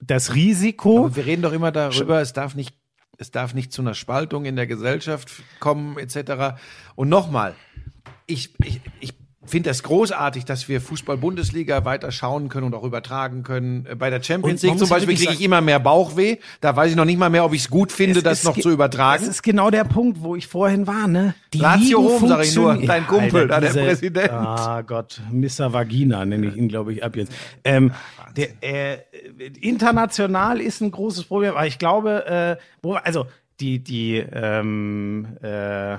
das 0.00 0.34
Risiko. 0.34 1.06
Aber 1.06 1.16
wir 1.16 1.26
reden 1.26 1.42
doch 1.42 1.52
immer 1.52 1.72
darüber, 1.72 2.20
es 2.20 2.32
darf 2.32 2.54
nicht 2.54 2.74
es 3.18 3.30
darf 3.30 3.54
nicht 3.54 3.72
zu 3.72 3.82
einer 3.82 3.94
Spaltung 3.94 4.44
in 4.44 4.56
der 4.56 4.66
Gesellschaft 4.66 5.30
kommen, 5.60 5.98
etc. 5.98 6.58
Und 6.94 7.08
nochmal, 7.08 7.54
ich, 8.26 8.54
ich, 8.64 8.80
ich 9.00 9.14
finde 9.46 9.70
das 9.70 9.82
großartig, 9.82 10.44
dass 10.44 10.68
wir 10.68 10.80
Fußball-Bundesliga 10.80 11.84
weiter 11.84 12.10
schauen 12.12 12.48
können 12.48 12.66
und 12.66 12.74
auch 12.74 12.84
übertragen 12.84 13.42
können. 13.42 13.86
Äh, 13.86 13.94
Bei 13.94 14.10
der 14.10 14.22
Champions 14.22 14.62
League 14.62 14.78
zum 14.78 14.88
Beispiel 14.88 15.16
kriege 15.16 15.32
ich 15.32 15.42
immer 15.42 15.60
mehr 15.60 15.78
Bauchweh. 15.80 16.36
Da 16.60 16.74
weiß 16.74 16.90
ich 16.90 16.96
noch 16.96 17.04
nicht 17.04 17.18
mal 17.18 17.30
mehr, 17.30 17.44
ob 17.44 17.52
ich 17.54 17.62
es 17.62 17.70
gut 17.70 17.92
finde, 17.92 18.18
Es 18.18 18.22
das 18.24 18.44
noch 18.44 18.58
zu 18.58 18.70
übertragen. 18.70 19.22
Das 19.24 19.28
ist 19.36 19.42
genau 19.42 19.70
der 19.70 19.84
Punkt, 19.84 20.22
wo 20.22 20.34
ich 20.36 20.46
vorhin 20.46 20.86
war, 20.86 21.06
ne? 21.08 21.34
Die 21.52 21.58
Lazio 21.58 22.00
Rom, 22.00 22.28
sag 22.28 22.44
ich 22.44 22.54
nur, 22.56 22.74
dein 22.76 23.06
Kumpel, 23.06 23.48
da 23.48 23.60
der 23.60 23.70
diese- 23.70 23.84
Präsident. 23.84 24.30
Ah 24.30 24.82
Gott, 24.82 25.20
Mr. 25.30 25.72
Vagina 25.72 26.24
nenne 26.24 26.46
ich 26.46 26.56
ihn, 26.56 26.68
glaube 26.68 26.92
ich, 26.92 27.04
ab 27.04 27.16
jetzt. 27.16 27.32
Ähm, 27.64 27.92
der, 28.36 28.48
äh, 28.62 28.98
international 29.60 30.60
ist 30.60 30.80
ein 30.80 30.90
großes 30.90 31.24
Problem, 31.24 31.52
aber 31.52 31.66
ich 31.66 31.78
glaube, 31.78 32.26
äh, 32.26 32.56
wo, 32.82 32.94
also 32.94 33.26
die, 33.60 33.78
die, 33.82 34.16
ähm, 34.32 35.36
äh, 35.42 35.96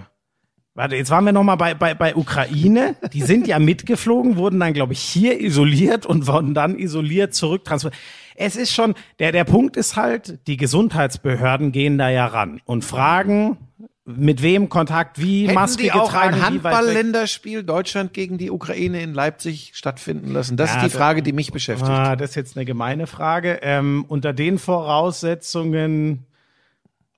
Warte, 0.76 0.98
jetzt 0.98 1.10
waren 1.10 1.24
wir 1.24 1.32
noch 1.32 1.44
mal 1.44 1.56
bei, 1.56 1.74
bei, 1.74 1.94
bei 1.94 2.16
Ukraine. 2.18 2.98
Die 3.14 3.22
sind 3.22 3.48
ja 3.48 3.60
mitgeflogen, 3.60 4.36
wurden 4.36 4.60
dann, 4.60 4.74
glaube 4.74 4.92
ich, 4.92 5.00
hier 5.00 5.40
isoliert 5.40 6.06
und 6.06 6.28
wurden 6.28 6.54
dann 6.54 6.78
isoliert 6.78 7.34
zurücktransferiert. 7.34 7.98
Es 8.36 8.58
ist 8.58 8.74
schon, 8.74 8.94
der, 9.20 9.32
der 9.32 9.46
Punkt 9.46 9.78
ist 9.78 9.96
halt, 9.96 10.40
die 10.48 10.58
Gesundheitsbehörden 10.58 11.72
gehen 11.72 11.98
da 11.98 12.10
ja 12.10 12.26
ran 12.26 12.60
und 12.66 12.84
fragen, 12.84 13.58
mit 14.04 14.42
wem 14.44 14.68
Kontakt, 14.70 15.20
wie, 15.20 15.46
Hätten 15.46 15.56
Maske 15.56 15.84
die 15.84 15.92
auch 15.94 16.08
getragen, 16.10 16.36
ein. 16.36 16.44
Handball-Länderspiel 16.44 17.64
Deutschland 17.64 18.14
gegen 18.14 18.38
die 18.38 18.52
Ukraine 18.52 19.02
in 19.02 19.14
Leipzig 19.14 19.72
stattfinden 19.74 20.32
lassen? 20.32 20.58
Das 20.58 20.72
Ja, 20.72 20.84
ist 20.84 20.92
die 20.92 20.98
Frage, 20.98 21.24
die 21.24 21.32
mich 21.34 21.52
beschäftigt. 21.52 21.90
Ah, 21.90 22.16
das 22.16 22.32
ist 22.32 22.36
jetzt 22.36 22.58
eine 22.58 22.66
gemeine 22.66 23.08
Frage. 23.08 23.60
Ähm, 23.64 24.06
unter 24.08 24.34
den 24.34 24.60
Voraussetzungen, 24.60 26.28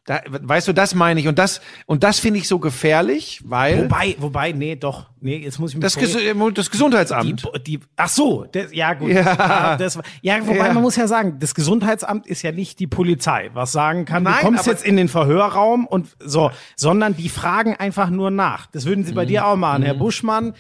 Da, 0.08 0.22
weißt 0.26 0.70
du, 0.70 0.74
das 0.74 0.96
meine 0.96 1.20
ich. 1.20 1.28
Und 1.28 1.38
das, 1.38 1.60
und 1.86 2.02
das 2.04 2.18
finde 2.20 2.40
ich 2.40 2.48
so 2.48 2.60
gefährlich, 2.60 3.42
weil 3.44 3.84
wobei, 3.84 4.16
wobei, 4.20 4.54
nee, 4.54 4.78
doch, 4.78 5.08
nee, 5.20 5.36
jetzt 5.36 5.60
muss 5.60 5.72
ich 5.72 5.76
mich 5.76 5.84
das. 5.84 5.98
Ges 5.98 6.18
das 6.54 6.72
Gesundheitsamt. 6.72 7.44
Die, 7.68 7.78
die, 7.78 7.80
ach 7.98 8.08
so, 8.08 8.46
das, 8.50 8.74
ja 8.74 8.94
gut. 8.94 9.10
Ja. 9.12 9.22
Ja, 9.36 9.76
das, 9.78 10.00
ja 10.22 10.38
wobei 10.48 10.68
Ja. 10.68 10.74
man 10.74 10.82
muss 10.82 10.96
ja 10.96 11.08
sagen, 11.10 11.40
das 11.40 11.54
Gesundheitsamt 11.54 12.26
ist 12.26 12.42
ja 12.42 12.54
nicht 12.54 12.80
die 12.80 12.88
Polizei, 12.88 13.50
was 13.54 13.74
sagen 13.74 14.06
kann, 14.06 14.24
Nein, 14.24 14.36
du 14.40 14.46
kommst 14.46 14.66
jetzt 14.66 14.86
in 14.86 14.96
den 14.96 15.10
Verhörraum 15.10 15.86
und 15.86 16.08
so, 16.20 16.52
sondern 16.78 17.18
die 17.18 17.28
fragen 17.28 17.76
einfach 17.76 18.10
nur 18.10 18.32
nach. 18.32 18.68
Das 18.68 18.86
würden 18.86 19.04
sie 19.04 19.12
bei 19.12 19.26
Mhm. 19.26 19.28
dir 19.28 19.46
auch 19.46 19.58
machen, 19.58 19.84
Herr 19.84 19.94
Buschmann. 19.96 20.54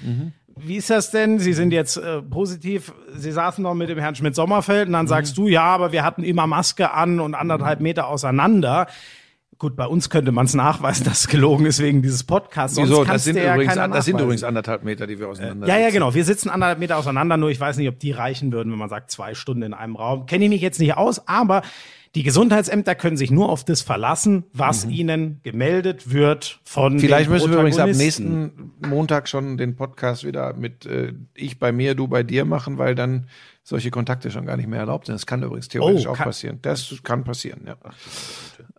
Wie 0.59 0.75
ist 0.75 0.89
das 0.89 1.11
denn? 1.11 1.39
Sie 1.39 1.53
sind 1.53 1.71
jetzt 1.71 1.97
äh, 1.97 2.21
positiv. 2.21 2.91
Sie 3.15 3.31
saßen 3.31 3.61
noch 3.63 3.75
mit 3.75 3.89
dem 3.89 3.99
Herrn 3.99 4.15
Schmidt-Sommerfeld 4.15 4.87
und 4.87 4.93
dann 4.93 5.05
Mhm. 5.05 5.09
sagst 5.09 5.37
du, 5.37 5.47
ja, 5.47 5.63
aber 5.63 5.93
wir 5.93 6.03
hatten 6.03 6.23
immer 6.23 6.47
Maske 6.47 6.91
an 6.91 7.19
und 7.21 7.33
anderthalb 7.33 7.79
Meter 7.79 8.07
auseinander. 8.07 8.87
Gut, 9.59 9.75
bei 9.75 9.87
uns 9.87 10.11
könnte 10.11 10.31
man 10.31 10.45
es 10.45 10.53
nachweisen, 10.53 11.03
dass 11.05 11.21
es 11.21 11.27
gelogen 11.27 11.65
ist 11.65 11.81
wegen 11.81 12.01
dieses 12.01 12.23
Podcasts. 12.23 12.77
Wieso? 12.77 13.03
Das 13.03 13.23
sind, 13.23 13.37
ja 13.37 13.55
übrigens, 13.55 13.73
keiner 13.73 13.93
das 13.93 14.05
sind 14.05 14.19
übrigens 14.19 14.43
anderthalb 14.43 14.83
Meter, 14.83 15.07
die 15.07 15.19
wir 15.19 15.27
auseinander 15.29 15.67
Ja, 15.67 15.75
ja, 15.77 15.85
sitzen. 15.85 15.93
genau. 15.93 16.13
Wir 16.13 16.25
sitzen 16.25 16.49
anderthalb 16.49 16.79
Meter 16.79 16.97
auseinander, 16.97 17.37
nur 17.37 17.49
ich 17.49 17.59
weiß 17.59 17.77
nicht, 17.77 17.89
ob 17.89 17.99
die 17.99 18.11
reichen 18.11 18.51
würden, 18.51 18.71
wenn 18.71 18.79
man 18.79 18.89
sagt, 18.89 19.09
zwei 19.09 19.33
Stunden 19.33 19.63
in 19.63 19.73
einem 19.73 19.95
Raum. 19.95 20.27
Kenne 20.27 20.45
ich 20.45 20.49
mich 20.51 20.61
jetzt 20.61 20.79
nicht 20.79 20.95
aus, 20.95 21.27
aber 21.27 21.63
die 22.15 22.23
Gesundheitsämter 22.23 22.95
können 22.95 23.17
sich 23.17 23.31
nur 23.31 23.49
auf 23.49 23.63
das 23.63 23.81
verlassen, 23.81 24.45
was 24.53 24.85
ihnen 24.85 25.39
gemeldet 25.43 26.11
wird 26.11 26.59
von 26.63 26.93
Mhm. 26.93 26.99
Vielleicht 26.99 27.29
müssen 27.29 27.51
wir 27.51 27.57
übrigens 27.59 27.79
ab 27.79 27.89
nächsten 27.89 28.71
Montag 28.87 29.27
schon 29.27 29.57
den 29.57 29.75
Podcast 29.75 30.23
wieder 30.23 30.53
mit 30.53 30.85
äh, 30.85 31.13
ich 31.35 31.59
bei 31.59 31.71
mir, 31.71 31.95
du 31.95 32.07
bei 32.07 32.23
dir 32.23 32.45
machen, 32.45 32.77
weil 32.77 32.95
dann 32.95 33.27
solche 33.69 33.91
Kontakte 33.91 34.31
schon 34.31 34.45
gar 34.45 34.55
nicht 34.55 34.69
mehr 34.69 34.79
erlaubt 34.79 35.07
sind. 35.07 35.15
Das 35.15 35.25
kann 35.25 35.43
übrigens 35.43 35.67
theoretisch 35.67 36.07
Oh, 36.07 36.11
auch 36.11 36.15
kann- 36.15 36.27
passieren. 36.27 36.59
Das 36.61 36.93
kann 37.03 37.25
passieren, 37.25 37.63
ja. 37.67 37.75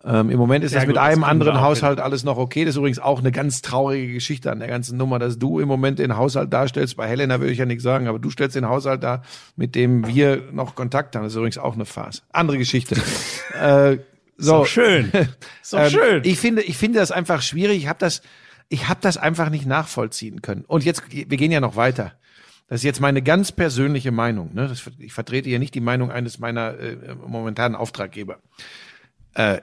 Ähm, 0.03 0.31
Im 0.31 0.39
Moment 0.39 0.63
ist 0.63 0.71
Ja, 0.71 0.79
das 0.79 0.87
mit 0.87 0.95
gut, 0.95 1.03
das 1.03 1.11
einem 1.11 1.21
wir 1.21 1.27
anderen 1.27 1.61
Haushalt 1.61 1.99
alles 1.99 2.23
noch 2.23 2.37
okay. 2.37 2.65
Das 2.65 2.73
ist 2.73 2.77
übrigens 2.77 2.97
auch 2.97 3.19
eine 3.19 3.31
ganz 3.31 3.61
traurige 3.61 4.13
Geschichte 4.13 4.51
an 4.51 4.57
der 4.57 4.67
ganzen 4.67 4.97
Nummer, 4.97 5.19
dass 5.19 5.37
du 5.37 5.59
im 5.59 5.67
Moment 5.67 5.99
den 5.99 6.17
Haushalt 6.17 6.51
darstellst. 6.51 6.97
Bei 6.97 7.07
Helena 7.07 7.39
würde 7.39 7.51
ich 7.51 7.59
ja 7.59 7.65
nichts 7.65 7.83
sagen, 7.83 8.07
aber 8.07 8.17
du 8.17 8.31
stellst 8.31 8.55
den 8.55 8.67
Haushalt 8.67 9.03
dar, 9.03 9.21
mit 9.55 9.75
dem 9.75 10.07
wir 10.07 10.41
noch 10.51 10.73
Kontakt 10.73 11.15
haben. 11.15 11.21
Das 11.21 11.33
ist 11.33 11.37
übrigens 11.37 11.59
auch 11.59 11.75
eine 11.75 11.85
Farce. 11.85 12.23
Andere 12.31 12.57
Geschichte. 12.57 12.95
äh, 13.61 13.97
so, 14.37 14.65
schön. 14.65 15.11
Doch 15.11 15.79
ähm, 15.79 15.89
schön. 15.91 16.21
Ich 16.23 16.39
finde, 16.39 16.63
ich 16.63 16.77
finde 16.77 16.97
das 16.97 17.11
einfach 17.11 17.43
schwierig. 17.43 17.77
Ich 17.77 17.87
habe 17.87 17.99
das, 17.99 18.23
ich 18.69 18.87
habe 18.89 19.01
das 19.03 19.17
einfach 19.17 19.51
nicht 19.51 19.67
nachvollziehen 19.67 20.41
können. 20.41 20.63
Und 20.65 20.83
jetzt, 20.83 21.03
wir 21.11 21.25
gehen 21.37 21.51
ja 21.51 21.59
noch 21.59 21.75
weiter. 21.75 22.13
Das 22.69 22.81
ist 22.81 22.83
jetzt 22.83 23.01
meine 23.01 23.21
ganz 23.23 23.51
persönliche 23.51 24.11
Meinung. 24.11 24.53
Ne? 24.53 24.67
Das, 24.67 24.83
ich 24.99 25.11
vertrete 25.11 25.49
hier 25.49 25.59
nicht 25.59 25.73
die 25.73 25.81
Meinung 25.81 26.11
eines 26.11 26.39
meiner 26.39 26.77
äh, 26.77 27.15
momentanen 27.15 27.75
Auftraggeber. 27.75 28.39
Äh, 29.33 29.61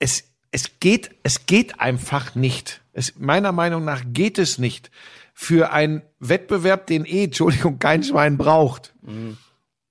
es, 0.00 0.24
es 0.50 0.80
geht, 0.80 1.12
es 1.22 1.46
geht 1.46 1.78
einfach 1.80 2.34
nicht. 2.34 2.82
Es, 2.92 3.16
meiner 3.16 3.52
Meinung 3.52 3.84
nach 3.84 4.02
geht 4.12 4.38
es 4.38 4.58
nicht 4.58 4.90
für 5.32 5.72
einen 5.72 6.02
Wettbewerb, 6.18 6.88
den 6.88 7.04
eh, 7.04 7.24
Entschuldigung, 7.24 7.78
kein 7.78 8.02
Schwein 8.02 8.36
braucht 8.36 8.92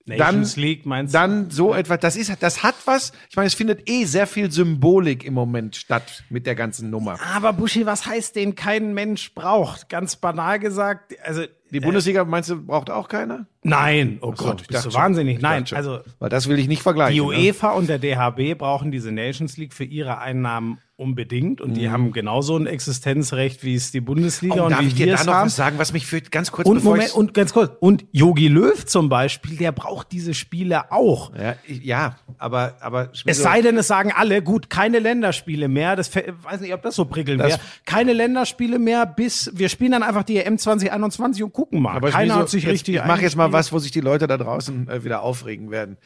Nations 0.09 0.55
League 0.55 0.85
meinst 0.85 1.13
du? 1.13 1.17
dann 1.17 1.49
so 1.49 1.73
etwas, 1.73 1.99
das 1.99 2.15
ist, 2.15 2.31
das 2.41 2.63
hat 2.63 2.75
was, 2.85 3.11
ich 3.29 3.35
meine, 3.35 3.47
es 3.47 3.53
findet 3.53 3.89
eh 3.89 4.05
sehr 4.05 4.27
viel 4.27 4.51
Symbolik 4.51 5.23
im 5.23 5.33
Moment 5.33 5.75
statt 5.75 6.23
mit 6.29 6.45
der 6.45 6.55
ganzen 6.55 6.89
Nummer. 6.89 7.17
Aber 7.33 7.53
Buschi, 7.53 7.85
was 7.85 8.05
heißt 8.05 8.35
den 8.35 8.55
kein 8.55 8.93
Mensch 8.93 9.33
braucht? 9.33 9.89
Ganz 9.89 10.15
banal 10.15 10.59
gesagt, 10.59 11.15
also 11.23 11.43
Die 11.71 11.79
Bundesliga, 11.79 12.23
meinst 12.25 12.49
du, 12.49 12.65
braucht 12.65 12.89
auch 12.89 13.07
keiner? 13.07 13.45
nein, 13.61 14.19
oh 14.21 14.33
so, 14.35 14.45
Gott, 14.45 14.67
bist 14.67 14.85
du 14.85 14.91
schon. 14.91 15.01
wahnsinnig. 15.01 15.35
Ich 15.37 15.41
Nein, 15.41 15.67
schon. 15.67 15.77
also 15.77 15.99
Weil 16.19 16.29
das 16.29 16.47
will 16.47 16.57
ich 16.59 16.67
nicht 16.69 16.81
vergleichen. 16.81 17.13
Die 17.13 17.19
ne? 17.19 17.25
UEFA 17.27 17.71
und 17.71 17.89
der 17.89 17.99
DHB 17.99 18.57
brauchen 18.57 18.89
diese 18.91 19.11
Nations 19.11 19.57
League 19.57 19.73
für 19.73 19.83
ihre 19.83 20.19
Einnahmen 20.19 20.77
unbedingt 20.95 21.59
und 21.61 21.75
die 21.75 21.89
haben 21.89 22.11
genauso 22.11 22.57
ein 22.57 22.67
Existenzrecht, 22.67 23.63
wie 23.63 23.75
es 23.75 23.91
die 23.91 24.01
Bundesliga 24.01 24.55
Mhm. 24.55 24.61
Oh, 24.61 24.65
und 24.65 24.71
darf 24.71 24.81
wie 24.81 24.87
ich 24.87 24.95
dir 24.95 25.07
da 25.15 25.23
noch 25.23 25.33
haben. 25.33 25.45
was 25.47 25.55
sagen, 25.55 25.77
was 25.77 25.93
mich 25.93 26.05
für 26.05 26.21
ganz 26.21 26.51
kurz 26.51 26.67
Und 26.67 26.75
bevor 26.75 26.91
Moment, 26.95 27.13
und 27.15 27.33
ganz 27.33 27.53
kurz, 27.53 27.71
und 27.79 28.05
Yogi 28.11 28.47
Löw 28.47 28.85
zum 28.85 29.07
Beispiel, 29.09 29.55
der 29.57 29.71
braucht 29.73 30.11
diese 30.11 30.33
Spiele 30.33 30.91
auch. 30.91 31.31
ja, 31.35 31.55
ja, 31.67 32.15
aber 32.37 32.75
aber 32.81 33.11
Es 33.25 33.41
sei 33.41 33.61
denn, 33.61 33.77
es 33.77 33.87
sagen 33.87 34.11
alle, 34.15 34.41
gut, 34.41 34.69
keine 34.69 34.99
Länderspiele 34.99 35.67
mehr. 35.67 35.95
Das 35.97 36.13
weiß 36.15 36.61
nicht, 36.61 36.73
ob 36.73 36.81
das 36.81 36.95
so 36.95 37.05
prickelnd 37.05 37.41
wäre. 37.43 37.59
Keine 37.85 38.13
Länderspiele 38.13 38.79
mehr, 38.79 39.05
bis 39.05 39.51
wir 39.53 39.67
spielen 39.69 39.91
dann 39.91 40.03
einfach 40.03 40.23
die 40.23 40.37
EM 40.37 40.57
2021 40.57 41.43
und 41.43 41.53
gucken 41.59 41.81
mal. 41.81 41.95
Aber 41.95 42.09
Keiner 42.09 42.33
wieso- 42.33 42.39
hat 42.41 42.49
sich 42.49 42.63
jetzt, 42.63 42.71
richtig 42.73 42.95
Ich 42.95 43.05
mache 43.05 43.21
jetzt 43.21 43.35
mal 43.35 43.51
was, 43.51 43.73
wo 43.73 43.79
sich 43.79 43.91
die 43.91 44.01
Leute 44.01 44.27
da 44.27 44.37
draußen 44.37 44.87
äh, 44.89 45.03
wieder 45.03 45.21
aufregen 45.21 45.71
werden. 45.71 45.97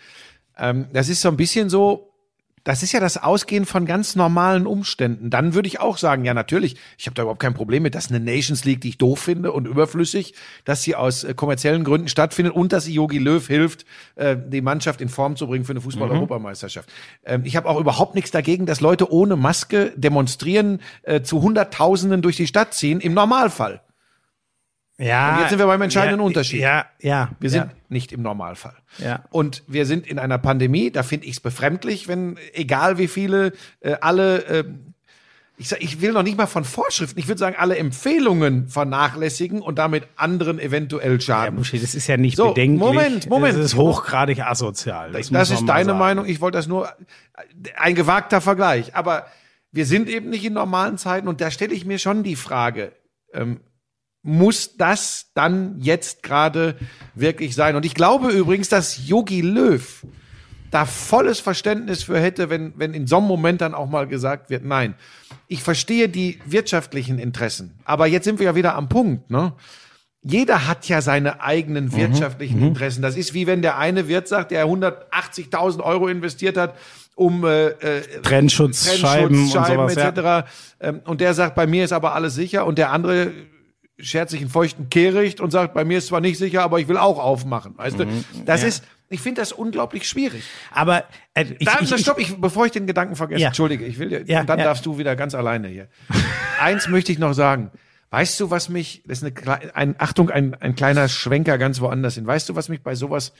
Ähm, 0.57 0.87
das 0.93 1.09
ist 1.09 1.21
so 1.21 1.29
ein 1.29 1.37
bisschen 1.37 1.69
so. 1.69 2.09
Das 2.65 2.81
ist 2.81 2.93
ja 2.93 3.01
das 3.01 3.17
Ausgehen 3.21 3.65
von 3.65 3.85
ganz 3.85 4.15
normalen 4.15 4.65
Umständen. 4.67 5.29
Dann 5.29 5.53
würde 5.53 5.67
ich 5.67 5.81
auch 5.81 5.97
sagen, 5.97 6.23
ja 6.23 6.33
natürlich, 6.33 6.77
ich 6.97 7.07
habe 7.07 7.13
da 7.13 7.23
überhaupt 7.23 7.41
kein 7.41 7.53
Problem 7.53 7.83
mit, 7.83 7.93
dass 7.93 8.09
eine 8.09 8.21
Nations 8.21 8.63
League, 8.63 8.79
die 8.79 8.87
ich 8.87 8.97
doof 8.97 9.19
finde 9.19 9.51
und 9.51 9.67
überflüssig, 9.67 10.33
dass 10.63 10.81
sie 10.81 10.95
aus 10.95 11.25
äh, 11.25 11.33
kommerziellen 11.33 11.83
Gründen 11.83 12.07
stattfindet 12.07 12.55
und 12.55 12.71
dass 12.71 12.85
sie 12.85 12.93
Yogi 12.93 13.17
Löw 13.19 13.45
hilft, 13.45 13.83
äh, 14.15 14.37
die 14.37 14.61
Mannschaft 14.61 15.01
in 15.01 15.09
Form 15.09 15.35
zu 15.35 15.47
bringen 15.47 15.65
für 15.65 15.73
eine 15.73 15.81
Fußball-Europameisterschaft. 15.81 16.89
Ähm, 17.25 17.41
ich 17.43 17.57
habe 17.57 17.67
auch 17.67 17.79
überhaupt 17.81 18.15
nichts 18.15 18.31
dagegen, 18.31 18.65
dass 18.65 18.79
Leute 18.79 19.11
ohne 19.11 19.35
Maske 19.35 19.91
demonstrieren, 19.97 20.79
äh, 21.01 21.21
zu 21.21 21.41
Hunderttausenden 21.41 22.21
durch 22.21 22.37
die 22.37 22.47
Stadt 22.47 22.73
ziehen, 22.73 23.01
im 23.01 23.13
Normalfall. 23.13 23.81
Ja, 25.03 25.33
Und 25.33 25.39
jetzt 25.41 25.49
sind 25.49 25.59
wir 25.59 25.67
beim 25.67 25.81
entscheidenden 25.81 26.19
ja, 26.19 26.25
Unterschied. 26.25 26.61
Ja, 26.61 26.85
ja. 26.99 27.29
Wir 27.39 27.49
sind 27.49 27.65
ja. 27.65 27.71
nicht 27.89 28.11
im 28.11 28.21
Normalfall. 28.21 28.75
Ja. 28.99 29.23
Und 29.31 29.63
wir 29.67 29.85
sind 29.85 30.07
in 30.07 30.19
einer 30.19 30.37
Pandemie, 30.37 30.91
da 30.91 31.03
finde 31.03 31.25
ich 31.27 31.33
es 31.33 31.39
befremdlich, 31.39 32.07
wenn, 32.07 32.37
egal 32.53 32.97
wie 32.97 33.07
viele, 33.07 33.53
äh, 33.81 33.95
alle, 34.01 34.45
äh, 34.45 34.63
ich, 35.57 35.69
sag, 35.69 35.83
ich 35.83 36.01
will 36.01 36.13
noch 36.13 36.23
nicht 36.23 36.37
mal 36.37 36.47
von 36.47 36.63
Vorschriften, 36.63 37.19
ich 37.19 37.27
würde 37.27 37.39
sagen, 37.39 37.55
alle 37.57 37.77
Empfehlungen 37.77 38.69
vernachlässigen 38.69 39.61
und 39.61 39.77
damit 39.77 40.07
anderen 40.15 40.59
eventuell 40.59 41.13
Ja, 41.13 41.19
schaden. 41.19 41.57
Buschi, 41.57 41.79
das 41.79 41.95
ist 41.95 42.07
ja 42.07 42.17
nicht 42.17 42.37
So, 42.37 42.49
bedenklich. 42.49 42.79
Moment, 42.79 43.29
Moment. 43.29 43.57
Das 43.57 43.65
ist 43.65 43.75
hochgradig 43.75 44.39
asozial. 44.39 45.11
Das, 45.11 45.29
Das, 45.29 45.51
ist 45.51 45.65
deine 45.67 45.85
sagen. 45.85 45.99
Meinung, 45.99 46.25
ich 46.25 46.41
wollte 46.41 46.57
das 46.57 46.67
nur, 46.67 46.89
ein 47.77 47.95
gewagter 47.95 48.41
Vergleich. 48.41 48.95
Aber 48.95 49.27
wir 49.71 49.85
sind 49.85 50.07
eben 50.07 50.29
nicht 50.29 50.45
in 50.45 50.53
normalen 50.53 50.97
Zeiten 50.97 51.27
und 51.27 51.41
da 51.41 51.51
stelle 51.51 51.73
ich 51.73 51.85
mir 51.85 51.99
schon 51.99 52.23
die 52.23 52.35
Frage, 52.35 52.93
ähm, 53.33 53.59
muss 54.23 54.77
das 54.77 55.27
dann 55.33 55.75
jetzt 55.79 56.23
gerade 56.23 56.75
wirklich 57.13 57.55
sein? 57.55 57.75
Und 57.75 57.85
ich 57.85 57.93
glaube 57.93 58.31
übrigens, 58.31 58.69
dass 58.69 59.07
Yogi 59.07 59.41
Löw 59.41 60.05
da 60.71 60.85
volles 60.85 61.39
Verständnis 61.39 62.03
für 62.03 62.19
hätte, 62.19 62.49
wenn, 62.49 62.73
wenn 62.77 62.93
in 62.93 63.05
so 63.05 63.17
einem 63.17 63.27
Moment 63.27 63.61
dann 63.61 63.75
auch 63.75 63.87
mal 63.87 64.07
gesagt 64.07 64.49
wird, 64.49 64.65
nein, 64.65 64.95
ich 65.47 65.61
verstehe 65.61 66.09
die 66.09 66.39
wirtschaftlichen 66.45 67.19
Interessen, 67.19 67.77
aber 67.85 68.07
jetzt 68.07 68.23
sind 68.23 68.39
wir 68.39 68.47
ja 68.47 68.55
wieder 68.55 68.75
am 68.75 68.89
Punkt, 68.89 69.29
ne? 69.29 69.53
Jeder 70.25 70.69
hat 70.69 70.87
ja 70.87 71.01
seine 71.01 71.41
eigenen 71.41 71.91
wirtschaftlichen 71.91 72.61
Interessen. 72.63 73.01
Das 73.01 73.17
ist 73.17 73.33
wie 73.33 73.45
wenn 73.45 73.61
der 73.61 73.77
eine 73.77 74.07
Wirt 74.07 74.29
sagt, 74.29 74.51
der 74.51 74.65
180.000 74.65 75.81
Euro 75.81 76.07
investiert 76.07 76.55
hat, 76.55 76.75
um 77.15 77.43
äh, 77.43 77.67
äh, 77.67 78.21
Trennschutzscheiben 78.21 79.37
und 79.37 79.47
sowas. 79.49 79.95
Ja. 79.95 80.07
etc. 80.07 80.47
Ähm, 80.79 81.01
und 81.03 81.19
der 81.19 81.33
sagt, 81.33 81.55
bei 81.55 81.67
mir 81.67 81.83
ist 81.83 81.91
aber 81.91 82.15
alles 82.15 82.35
sicher. 82.35 82.65
Und 82.65 82.77
der 82.77 82.93
andere 82.93 83.33
schert 84.03 84.29
sich 84.29 84.41
einen 84.41 84.49
feuchten 84.49 84.89
Kehricht 84.89 85.39
und 85.41 85.51
sagt, 85.51 85.73
bei 85.73 85.83
mir 85.85 85.97
ist 85.97 86.07
zwar 86.07 86.21
nicht 86.21 86.37
sicher, 86.37 86.61
aber 86.63 86.79
ich 86.79 86.87
will 86.87 86.97
auch 86.97 87.17
aufmachen. 87.19 87.77
Weißt 87.77 87.97
du, 87.99 88.05
das 88.05 88.13
Mhm. 88.13 88.45
Ja. 88.45 88.53
ist, 88.55 88.83
Ich 89.09 89.21
finde 89.21 89.41
das 89.41 89.51
unglaublich 89.51 90.07
schwierig. 90.09 90.43
Aber 90.71 91.03
äh, 91.35 91.45
ich, 91.59 91.65
Da, 91.67 91.77
ich, 91.81 91.91
ich, 91.91 92.01
stopp, 92.01 92.17
ich, 92.19 92.35
bevor 92.41 92.65
ich 92.65 92.71
den 92.71 92.87
Gedanken 92.87 93.15
vergesse, 93.15 93.41
Ja. 93.41 93.47
entschuldige, 93.49 93.85
ich 93.85 93.99
will 93.99 94.09
dir, 94.09 94.23
Ja, 94.25 94.41
und 94.41 94.49
dann 94.49 94.57
ja. 94.59 94.65
darfst 94.65 94.85
du 94.85 94.97
wieder 94.97 95.15
ganz 95.15 95.35
alleine 95.35 95.67
hier. 95.67 95.87
Eins 96.59 96.87
möchte 96.87 97.11
ich 97.11 97.19
noch 97.19 97.33
sagen. 97.33 97.69
Weißt 98.09 98.39
du, 98.39 98.49
was 98.51 98.69
mich, 98.69 99.03
das 99.07 99.21
ist 99.21 99.47
eine, 99.47 99.75
ein, 99.75 99.95
Achtung, 99.99 100.29
ein, 100.29 100.53
ein 100.55 100.75
kleiner 100.75 101.07
Schwenker 101.09 101.57
ganz 101.57 101.79
woanders 101.81 102.15
hin. 102.15 102.25
Weißt 102.27 102.47
du, 102.49 102.55
was 102.55 102.69
mich 102.69 102.81
bei 102.81 102.95
sowas 102.95 103.33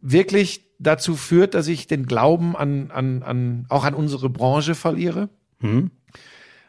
wirklich 0.00 0.64
dazu 0.78 1.16
führt, 1.16 1.54
dass 1.54 1.66
ich 1.68 1.86
den 1.86 2.06
Glauben 2.06 2.56
an, 2.56 2.90
an, 2.92 3.22
an, 3.22 3.66
auch 3.68 3.84
an 3.84 3.94
unsere 3.94 4.30
Branche 4.30 4.74
verliere? 4.74 5.28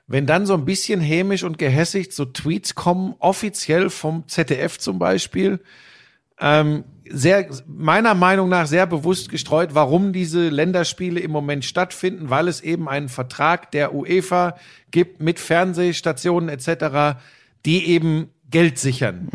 Wenn 0.10 0.26
dann 0.26 0.48
so 0.48 0.56
ein 0.56 0.66
bisschen 0.66 1.00
hämisch 1.00 1.44
und 1.44 1.60
gehässigt 1.60 2.14
so 2.14 2.26
Tweets 2.26 2.74
kommen, 2.74 3.14
offiziell 3.20 3.92
vom 3.92 4.28
ZDF 4.28 4.80
zum 4.80 4.98
Beispiel, 4.98 5.60
ähm, 6.40 6.84
sehr, 7.08 7.48
meiner 7.68 8.16
Meinung 8.16 8.50
nach 8.50 8.66
sehr 8.66 8.88
bewusst 8.88 9.30
gestreut, 9.30 9.76
warum 9.76 10.12
diese 10.12 10.50
Länderspiele 10.50 11.20
im 11.20 11.32
Moment 11.32 11.64
stattfinden, 11.64 12.30
weil 12.32 12.48
es 12.48 12.62
eben 12.62 12.90
einen 12.90 13.10
Vertrag 13.10 13.72
der 13.72 13.94
UEFA 13.94 14.56
gibt 14.90 15.22
mit 15.22 15.40
Fernsehstationen 15.40 16.50
etc., 16.50 17.20
die 17.66 17.88
eben 17.88 18.30
Geld 18.50 18.80
sichern. 18.80 19.28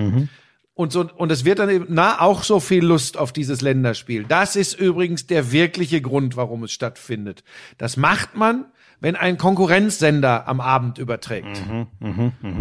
Und 0.75 0.93
so, 0.93 1.09
und 1.17 1.31
es 1.31 1.45
wird 1.45 1.61
dann 1.61 1.71
eben, 1.71 1.87
na, 1.89 2.21
auch 2.21 2.43
so 2.43 2.59
viel 2.59 2.85
Lust 2.85 3.17
auf 3.17 3.33
dieses 3.33 3.61
Länderspiel. 3.61 4.25
Das 4.25 4.57
ist 4.57 4.75
übrigens 4.75 5.29
der 5.29 5.53
wirkliche 5.53 6.01
Grund, 6.01 6.37
warum 6.37 6.65
es 6.65 6.73
stattfindet. 6.73 7.45
Das 7.79 7.97
macht 7.97 8.37
man, 8.37 8.65
wenn 9.05 9.17
ein 9.17 9.37
Konkurrenzsender 9.37 10.49
am 10.49 10.63
Abend 10.63 10.97
überträgt. 10.97 11.63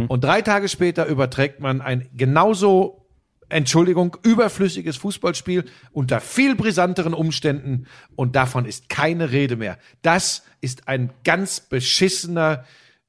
Und 0.09 0.25
drei 0.25 0.41
Tage 0.41 0.67
später 0.67 1.05
überträgt 1.05 1.61
man 1.61 1.79
ein 1.79 2.09
genauso 2.17 3.07
Entschuldigung, 3.47 4.17
überflüssiges 4.23 4.97
Fußballspiel 4.97 5.63
unter 5.93 6.19
viel 6.19 6.55
brisanteren 6.55 7.13
Umständen 7.13 7.85
und 8.17 8.35
davon 8.35 8.65
ist 8.65 8.89
keine 8.89 9.31
Rede 9.31 9.55
mehr. 9.55 9.77
Das 10.01 10.43
ist 10.59 10.89
ein 10.89 11.13
ganz 11.23 11.61
beschissener 11.61 12.65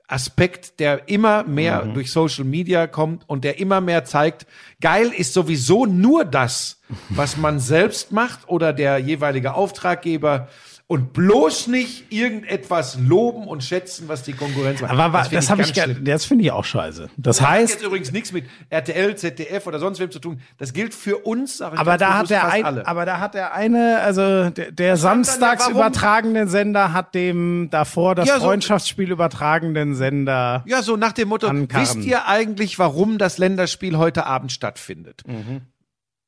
Aspekt, 0.07 0.79
der 0.79 1.09
immer 1.09 1.43
mehr 1.43 1.87
durch 1.87 2.13
Social 2.13 2.45
Media 2.45 2.87
kommt 2.87 3.29
und 3.29 3.43
der 3.43 3.59
immer 3.59 3.81
mehr 3.81 4.05
zeigt, 4.05 4.47
geil 4.81 5.11
ist 5.17 5.33
sowieso 5.33 5.87
nur 5.87 6.25
das, 6.25 6.81
was 7.09 7.37
man 7.37 7.59
selbst 7.59 8.13
macht 8.13 8.49
oder 8.49 8.73
der 8.73 8.99
jeweilige 8.99 9.55
Auftraggeber 9.55 10.49
und 10.95 11.13
bloß 11.13 11.67
nicht 11.67 12.13
irgendetwas 12.13 12.97
loben 13.01 13.49
und 13.49 13.65
schätzen, 13.65 14.07
was 14.07 14.23
die 14.23 14.33
Konkurrenz 14.33 14.81
macht. 14.81 14.93
aber, 14.93 15.23
find 15.25 15.35
das 15.35 15.51
habe 15.51 15.63
ich, 15.63 15.75
gar- 15.75 15.87
schlimm. 15.87 16.05
das 16.05 16.25
finde 16.25 16.45
ich 16.45 16.53
auch 16.53 16.65
scheiße. 16.65 17.11
Das 17.17 17.39
Das 17.39 17.41
hat 17.41 17.49
heißt, 17.51 17.73
jetzt 17.75 17.83
übrigens 17.85 18.13
nichts 18.13 18.31
mit 18.33 18.45
RTL, 18.71 19.17
ZDF 19.17 19.67
oder 19.67 19.81
sonst 19.81 19.99
wem 19.99 20.11
zu 20.13 20.21
tun. 20.21 20.41
Das 20.59 20.73
gilt 20.73 20.95
für 20.95 21.19
uns, 21.19 21.59
sag 21.59 21.73
ich 21.75 21.79
aber 21.81 21.99
da 21.99 22.19
hat 22.19 22.31
der 22.31 22.47
ein, 22.49 22.65
alle. 22.65 22.87
aber 22.87 23.05
da 23.07 23.19
hat 23.19 23.35
der 23.35 23.53
eine, 23.55 23.99
also 24.01 24.51
der, 24.51 24.71
der 24.71 24.97
samstags 24.97 25.69
übertragenden 25.69 26.49
Sender 26.49 26.93
hat 26.93 27.15
dem 27.15 27.69
davor 27.71 28.15
das 28.15 28.29
Ja, 28.29 28.37
so- 28.39 28.45
Freundschaftsspiel 28.45 29.11
übertragenden 29.11 29.95
Sender. 29.97 30.63
ja, 30.67 30.81
so 30.83 30.97
nach 30.97 31.13
dem 31.13 31.29
Motto, 31.29 31.49
Ankarren. 31.49 31.83
wisst 31.83 31.97
ihr 32.07 32.29
eigentlich, 32.29 32.79
warum 32.79 33.19
das 33.19 33.39
Länderspiel 33.39 33.99
heute 33.99 34.27
Abend 34.27 34.53
stattfindet? 34.53 35.23
Mhm. 35.27 35.63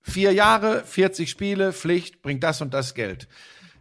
Vier 0.02 0.32
Jahre, 0.32 0.84
40 0.84 1.28
Spiele, 1.30 1.72
Pflicht, 1.72 2.22
bringt 2.22 2.42
das 2.44 2.60
und 2.60 2.72
das 2.74 2.94
Geld. 2.94 3.26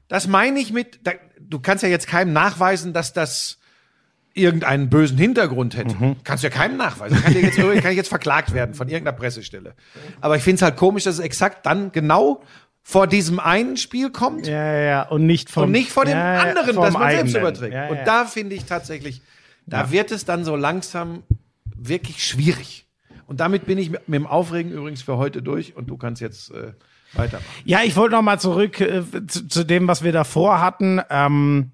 Das 0.07 0.27
meine 0.27 0.59
ich 0.59 0.71
mit, 0.71 0.99
da, 1.03 1.11
du 1.39 1.59
kannst 1.59 1.83
ja 1.83 1.89
jetzt 1.89 2.07
keinem 2.07 2.33
nachweisen, 2.33 2.93
dass 2.93 3.13
das 3.13 3.59
irgendeinen 4.33 4.89
bösen 4.89 5.17
Hintergrund 5.17 5.77
hätte. 5.77 5.95
Mhm. 5.95 6.17
Kannst 6.23 6.43
du 6.43 6.47
ja 6.47 6.53
keinem 6.53 6.77
nachweisen. 6.77 7.21
Kann, 7.21 7.33
jetzt, 7.33 7.55
kann 7.57 7.91
ich 7.91 7.97
jetzt 7.97 8.09
verklagt 8.09 8.53
werden 8.53 8.75
von 8.75 8.89
irgendeiner 8.89 9.17
Pressestelle. 9.17 9.75
Aber 10.19 10.35
ich 10.35 10.43
finde 10.43 10.57
es 10.57 10.61
halt 10.61 10.75
komisch, 10.75 11.05
dass 11.05 11.15
es 11.15 11.21
exakt 11.21 11.65
dann 11.65 11.91
genau 11.91 12.43
vor 12.83 13.07
diesem 13.07 13.39
einen 13.39 13.77
Spiel 13.77 14.11
kommt 14.11 14.45
Ja, 14.45 14.73
ja, 14.73 14.79
ja, 14.79 15.01
und 15.03 15.25
nicht 15.25 15.49
vom 15.49 15.63
und 15.63 15.71
nicht 15.71 15.89
vor 15.91 16.05
dem 16.05 16.11
ja, 16.17 16.41
anderen, 16.41 16.75
das 16.75 16.93
man 16.93 17.01
selbst 17.09 17.35
eigenen. 17.35 17.41
überträgt. 17.41 17.73
Ja, 17.73 17.87
Und 17.87 17.99
da 18.05 18.25
finde 18.25 18.55
ich 18.55 18.65
tatsächlich, 18.65 19.21
da 19.65 19.89
wird 19.89 20.11
es 20.11 20.25
dann 20.25 20.45
so 20.45 20.55
langsam 20.55 21.23
wirklich 21.75 22.23
schwierig. 22.23 22.85
Und 23.25 23.39
damit 23.39 23.65
bin 23.65 23.79
ich 23.79 23.89
mit, 23.89 24.07
mit 24.07 24.19
dem 24.19 24.27
Aufregen 24.27 24.71
übrigens 24.71 25.01
für 25.01 25.17
heute 25.17 25.41
durch 25.41 25.75
und 25.75 25.87
du 25.89 25.97
kannst 25.97 26.21
jetzt 26.21 26.51
äh, 26.51 26.73
weitermachen. 27.15 27.45
Ja, 27.63 27.79
ich 27.83 27.95
wollte 27.95 28.15
noch 28.15 28.21
mal 28.21 28.39
zurück 28.39 28.79
äh, 28.81 29.03
zu, 29.27 29.47
zu 29.47 29.63
dem, 29.63 29.87
was 29.87 30.03
wir 30.03 30.11
davor 30.11 30.61
hatten. 30.61 31.01
Ähm, 31.09 31.71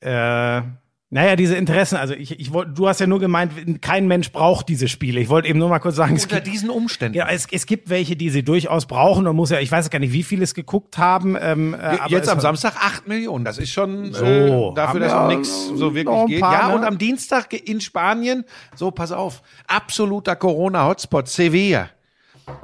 äh, 0.00 0.62
naja, 1.10 1.36
diese 1.36 1.56
Interessen, 1.56 1.96
also 1.96 2.12
ich, 2.12 2.38
ich 2.38 2.52
wollte, 2.52 2.72
du 2.72 2.86
hast 2.86 3.00
ja 3.00 3.06
nur 3.06 3.18
gemeint, 3.18 3.80
kein 3.80 4.06
Mensch 4.08 4.30
braucht 4.30 4.68
diese 4.68 4.88
Spiele. 4.88 5.18
Ich 5.20 5.30
wollte 5.30 5.48
eben 5.48 5.58
nur 5.58 5.70
mal 5.70 5.78
kurz 5.78 5.96
sagen, 5.96 6.14
es 6.14 6.24
Unter 6.24 6.36
gibt, 6.42 6.48
diesen 6.48 6.68
Umständen. 6.68 7.16
ja, 7.16 7.26
es, 7.30 7.46
es 7.50 7.64
gibt 7.64 7.88
welche, 7.88 8.14
die 8.14 8.28
sie 8.28 8.42
durchaus 8.42 8.84
brauchen. 8.84 9.24
Man 9.24 9.34
muss 9.34 9.48
ja, 9.48 9.58
ich 9.58 9.72
weiß 9.72 9.88
gar 9.88 10.00
nicht, 10.00 10.12
wie 10.12 10.22
viele 10.22 10.44
es 10.44 10.52
geguckt 10.52 10.98
haben. 10.98 11.34
Ähm, 11.40 11.72
äh, 11.72 11.78
aber 11.78 12.10
Jetzt 12.10 12.28
am 12.28 12.40
Samstag 12.40 12.74
8 12.76 13.08
Millionen. 13.08 13.46
Das 13.46 13.56
ist 13.56 13.70
schon 13.70 14.12
So, 14.12 14.22
äh, 14.22 14.74
dafür, 14.74 15.00
dass 15.00 15.12
wir 15.14 15.20
noch 15.20 15.28
nichts 15.28 15.68
so 15.68 15.94
wirklich 15.94 16.26
geht. 16.26 16.40
paar, 16.42 16.52
ja, 16.52 16.68
ne? 16.68 16.74
und 16.74 16.84
am 16.84 16.98
Dienstag 16.98 17.54
in 17.54 17.80
Spanien, 17.80 18.44
so 18.76 18.90
pass 18.90 19.10
auf, 19.10 19.40
absoluter 19.66 20.36
Corona-Hotspot, 20.36 21.26
Sevilla. 21.26 21.88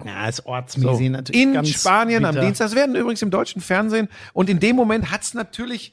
Ja, 0.04 0.28
ist 0.28 0.46
ortsmäßig 0.46 1.10
natürlich 1.10 1.42
in 1.42 1.64
Spanien 1.66 2.24
am 2.24 2.34
bitter. 2.34 2.46
Dienstag. 2.46 2.66
Das 2.66 2.74
werden 2.74 2.94
übrigens 2.94 3.22
im 3.22 3.30
deutschen 3.30 3.60
Fernsehen. 3.62 4.08
Und 4.32 4.48
in 4.50 4.60
dem 4.60 4.76
Moment 4.76 5.10
hat's 5.10 5.34
natürlich 5.34 5.90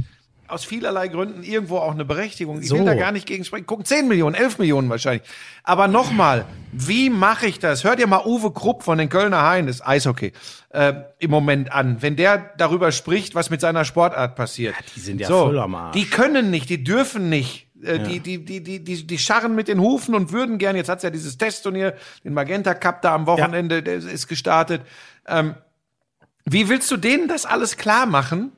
aus 0.47 0.65
vielerlei 0.65 1.07
Gründen 1.07 1.43
irgendwo 1.43 1.77
auch 1.77 1.91
eine 1.93 2.03
Berechtigung. 2.03 2.61
Ich 2.61 2.69
will 2.71 2.79
So. 2.79 2.85
da 2.85 2.93
gar 2.93 3.11
nicht 3.13 3.25
gegen 3.25 3.45
sprechen. 3.45 3.65
Gucken, 3.65 3.85
10 3.85 4.07
Millionen, 4.09 4.35
11 4.35 4.59
Millionen 4.59 4.89
wahrscheinlich. 4.89 5.23
Aber 5.63 5.87
nochmal, 5.87 6.45
wie 6.73 7.09
mache 7.09 7.47
ich 7.47 7.59
das? 7.59 7.83
Hört 7.85 7.99
ihr 7.99 8.07
mal 8.07 8.25
Uwe 8.25 8.51
Krupp 8.51 8.83
von 8.83 8.97
den 8.97 9.07
Kölner 9.07 9.41
Haien, 9.43 9.67
das 9.67 9.85
Eishockey, 9.85 10.33
äh, 10.71 10.93
im 11.19 11.31
Moment 11.31 11.71
an. 11.71 12.01
Wenn 12.01 12.17
der 12.17 12.51
darüber 12.57 12.91
spricht, 12.91 13.33
was 13.33 13.49
mit 13.49 13.61
seiner 13.61 13.85
Sportart 13.85 14.35
passiert. 14.35 14.75
die 14.95 14.99
sind 14.99 15.21
ja 15.21 15.27
so, 15.27 15.45
voll 15.45 15.59
am 15.59 15.73
Arsch. 15.73 15.93
Die 15.93 16.05
können 16.05 16.51
nicht, 16.51 16.69
die 16.69 16.83
dürfen 16.83 17.29
nicht. 17.29 17.67
Äh, 17.83 17.99
Die, 17.99 18.19
die, 18.19 18.45
die, 18.45 18.63
die, 18.63 18.83
die, 18.83 19.07
die 19.07 19.17
scharren 19.17 19.55
mit 19.55 19.67
den 19.67 19.79
Hufen 19.79 20.15
und 20.15 20.31
würden 20.31 20.57
gern, 20.57 20.75
jetzt 20.75 20.89
hat's 20.89 21.03
ja 21.03 21.09
dieses 21.09 21.37
Testturnier, 21.37 21.95
den 22.23 22.33
Magenta 22.33 22.73
Cup 22.73 23.01
da 23.01 23.15
am 23.15 23.25
Wochenende, 23.25 23.83
der 23.83 23.95
ist 23.95 24.27
gestartet. 24.27 24.81
Ähm, 25.27 25.55
wie 26.45 26.69
willst 26.69 26.89
du 26.91 26.97
denen 26.97 27.27
das 27.27 27.45
alles 27.45 27.77
klar 27.77 28.05
machen? 28.05 28.51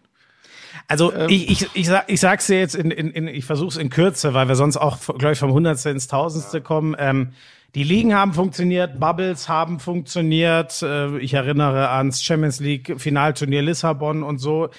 Also 0.88 1.14
Ähm. 1.14 1.30
ich, 1.30 1.50
ich, 1.50 1.70
ich, 1.74 1.88
sag, 1.88 2.06
ich 2.08 2.20
sag's 2.20 2.48
dir 2.48 2.60
jetzt 2.60 2.76
in, 2.76 2.92
in, 2.92 3.12
in 3.12 3.28
ich 3.28 3.46
versuch's 3.46 3.78
in 3.78 3.90
Kürze, 3.90 4.34
weil 4.34 4.48
wir 4.48 4.56
sonst 4.56 4.78
auch, 4.78 5.00
glaube 5.00 5.32
ich, 5.32 5.40
vom 5.40 5.52
Hundertste 5.52 5.90
ins 5.90 6.08
Tausendste 6.08 6.62
kommen. 6.62 6.96
Ähm, 6.98 7.30
die 7.76 7.84
Ligen 7.84 8.14
haben 8.14 8.34
funktioniert, 8.34 9.00
Bubbles 9.00 9.50
haben 9.50 9.80
funktioniert. 9.80 10.82
Äh, 10.82 11.18
ich 11.20 11.34
erinnere 11.34 11.90
ans 11.90 12.24
Champions 12.24 12.60
League 12.60 12.96
Finalturnier 12.98 13.62
Lissabon 13.62 14.24
und 14.24 14.38
so. 14.40 14.70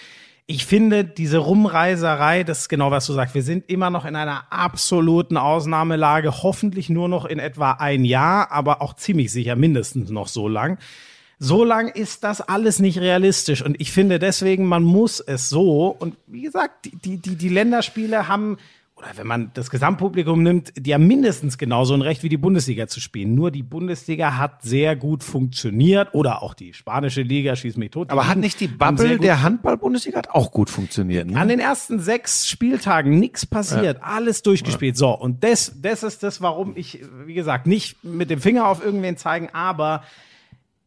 Ich 0.47 0.67
finde 0.67 1.05
diese 1.05 1.39
Rumreiserei, 1.39 2.45
das 2.45 2.61
ist 2.61 2.69
genau 2.69 2.91
was 2.91 3.07
du 3.07 3.15
sagst. 3.15 3.35
Wir 3.35 3.43
sind 3.43 3.71
immer 3.71 3.89
noch 3.89 4.05
in 4.05 4.15
einer 4.15 4.45
absoluten 4.51 5.39
Ausnahmelage, 5.39 6.43
hoffentlich 6.43 6.91
nur 6.91 7.09
noch 7.09 7.25
in 7.25 7.39
etwa 7.39 7.73
ein 7.73 8.05
Jahr, 8.05 8.53
aber 8.53 8.83
auch 8.83 8.95
ziemlich 8.95 9.33
sicher 9.33 9.57
mindestens 9.57 10.11
noch 10.11 10.29
so 10.29 10.47
lang. 10.47 10.79
So 11.39 11.65
lang 11.65 11.89
ist 11.89 12.25
das 12.25 12.43
alles 12.43 12.79
nicht 12.79 12.99
realistisch. 12.99 13.63
Und 13.63 13.81
ich 13.81 13.91
finde 13.91 14.19
deswegen, 14.19 14.67
man 14.67 14.83
muss 14.83 15.19
es 15.19 15.49
so. 15.49 15.89
Und 15.99 16.17
wie 16.27 16.43
gesagt, 16.43 16.91
die, 17.05 17.17
die, 17.17 17.37
die, 17.37 17.49
Länderspiele 17.49 18.29
haben, 18.29 18.59
oder 19.05 19.19
wenn 19.19 19.27
man 19.27 19.51
das 19.55 19.71
Gesamtpublikum 19.71 20.43
nimmt, 20.43 20.73
die 20.77 20.95
haben 20.95 21.07
mindestens 21.07 21.59
genauso 21.59 21.95
ein 21.95 22.03
Recht 22.03 22.23
wie 22.23 22.29
die 22.29 22.37
Bundesliga 22.37 22.87
zu 22.89 23.01
spielen. 23.01 23.35
Nur 23.35 23.51
die 23.51 23.63
Bundesliga 23.63 24.39
hat 24.39 24.63
sehr 24.63 24.97
gut 24.97 25.23
funktioniert. 25.23 26.15
Oder 26.15 26.43
auch 26.43 26.55
die 26.55 26.73
spanische 26.73 27.23
Liga, 27.23 27.55
schieß 27.55 27.77
mich 27.77 27.91
tot. 27.91 28.11
Aber 28.11 28.27
hat 28.27 28.39
nicht 28.39 28.61
die 28.61 28.69
Bubble 28.69 29.19
der 29.19 29.43
Handball-Bundesliga 29.43 30.19
hat 30.19 30.31
auch 30.31 30.51
gut 30.51 30.71
funktioniert. 30.71 31.29
Ne? 31.29 31.39
an 31.39 31.49
den 31.49 31.61
ersten 31.61 31.99
sechs 31.99 32.47
Spieltagen 32.49 33.19
nichts 33.19 33.45
passiert, 33.45 33.99
alles 34.03 34.43
durchgespielt. 34.43 34.97
So, 34.97 35.11
und 35.11 35.45
das, 35.45 35.73
das 35.81 36.03
ist 36.03 36.23
das, 36.23 36.41
warum 36.41 36.73
ich, 36.77 37.01
wie 37.27 37.35
gesagt, 37.35 37.67
nicht 37.67 38.03
mit 38.03 38.31
dem 38.31 38.41
Finger 38.41 38.69
auf 38.69 38.83
irgendwen 38.83 39.17
zeigen, 39.17 39.51
aber 39.53 40.03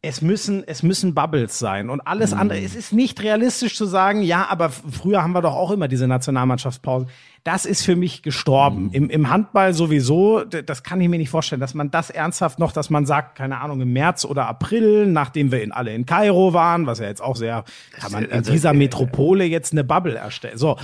es 0.00 0.22
müssen, 0.22 0.62
es 0.64 0.84
müssen 0.84 1.12
Bubbles 1.12 1.58
sein 1.58 1.90
und 1.90 2.00
alles 2.00 2.32
Mhm. 2.32 2.40
andere. 2.40 2.60
Es 2.60 2.76
ist 2.76 2.92
nicht 2.92 3.20
realistisch 3.20 3.76
zu 3.76 3.84
sagen, 3.84 4.22
ja, 4.22 4.46
aber 4.48 4.70
früher 4.70 5.22
haben 5.22 5.32
wir 5.32 5.42
doch 5.42 5.54
auch 5.54 5.72
immer 5.72 5.88
diese 5.88 6.06
Nationalmannschaftspause. 6.06 7.06
Das 7.42 7.66
ist 7.66 7.82
für 7.84 7.96
mich 7.96 8.22
gestorben. 8.22 8.84
Mhm. 8.84 8.92
Im, 8.92 9.10
Im 9.10 9.30
Handball 9.30 9.74
sowieso, 9.74 10.44
das 10.44 10.84
kann 10.84 11.00
ich 11.00 11.08
mir 11.08 11.18
nicht 11.18 11.30
vorstellen, 11.30 11.60
dass 11.60 11.74
man 11.74 11.90
das 11.90 12.10
ernsthaft 12.10 12.60
noch, 12.60 12.70
dass 12.70 12.90
man 12.90 13.06
sagt, 13.06 13.36
keine 13.36 13.60
Ahnung, 13.60 13.80
im 13.80 13.92
März 13.92 14.24
oder 14.24 14.46
April, 14.46 15.06
nachdem 15.06 15.50
wir 15.50 15.62
in 15.62 15.72
alle 15.72 15.92
in 15.92 16.06
Kairo 16.06 16.52
waren, 16.52 16.86
was 16.86 17.00
ja 17.00 17.06
jetzt 17.06 17.22
auch 17.22 17.36
sehr, 17.36 17.64
kann 17.92 18.12
man 18.12 18.24
in 18.24 18.32
also, 18.32 18.52
dieser 18.52 18.74
Metropole 18.74 19.44
jetzt 19.44 19.72
eine 19.72 19.82
Bubble 19.82 20.14
erstellen. 20.14 20.58
So. 20.58 20.76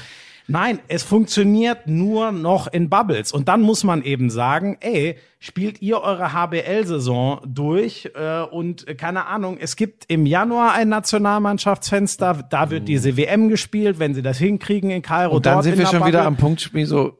Nein, 0.46 0.78
es 0.88 1.02
funktioniert 1.02 1.86
nur 1.86 2.30
noch 2.30 2.66
in 2.66 2.90
Bubbles. 2.90 3.32
Und 3.32 3.48
dann 3.48 3.62
muss 3.62 3.82
man 3.82 4.02
eben 4.02 4.28
sagen, 4.28 4.76
ey, 4.80 5.16
spielt 5.38 5.80
ihr 5.80 6.00
eure 6.00 6.32
HBL-Saison 6.32 7.40
durch 7.46 8.10
äh, 8.14 8.42
und 8.42 8.86
äh, 8.86 8.94
keine 8.94 9.26
Ahnung, 9.26 9.56
es 9.58 9.76
gibt 9.76 10.04
im 10.08 10.26
Januar 10.26 10.74
ein 10.74 10.88
Nationalmannschaftsfenster, 10.88 12.46
da 12.50 12.70
wird 12.70 12.88
diese 12.88 13.16
WM 13.16 13.48
gespielt, 13.48 13.98
wenn 13.98 14.14
sie 14.14 14.22
das 14.22 14.38
hinkriegen 14.38 14.90
in 14.90 15.02
Kairo. 15.02 15.36
Und 15.36 15.46
dann 15.46 15.62
sind 15.62 15.74
in 15.74 15.78
wir 15.80 15.86
schon 15.86 16.00
wieder 16.00 16.18
Bubble. 16.18 16.26
am 16.26 16.36
Punktspiel 16.36 16.86
so, 16.86 17.18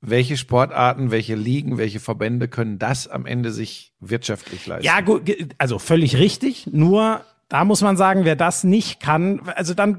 welche 0.00 0.36
Sportarten, 0.36 1.10
welche 1.10 1.34
Ligen, 1.34 1.78
welche 1.78 2.00
Verbände 2.00 2.48
können 2.48 2.78
das 2.78 3.08
am 3.08 3.24
Ende 3.24 3.52
sich 3.52 3.92
wirtschaftlich 4.00 4.66
leisten? 4.66 4.84
Ja, 4.84 5.00
gut, 5.00 5.22
also 5.58 5.78
völlig 5.78 6.16
richtig, 6.18 6.66
nur 6.70 7.22
Da 7.48 7.64
muss 7.64 7.82
man 7.82 7.96
sagen, 7.96 8.24
wer 8.24 8.36
das 8.36 8.64
nicht 8.64 9.00
kann, 9.00 9.40
also 9.54 9.74
dann. 9.74 9.98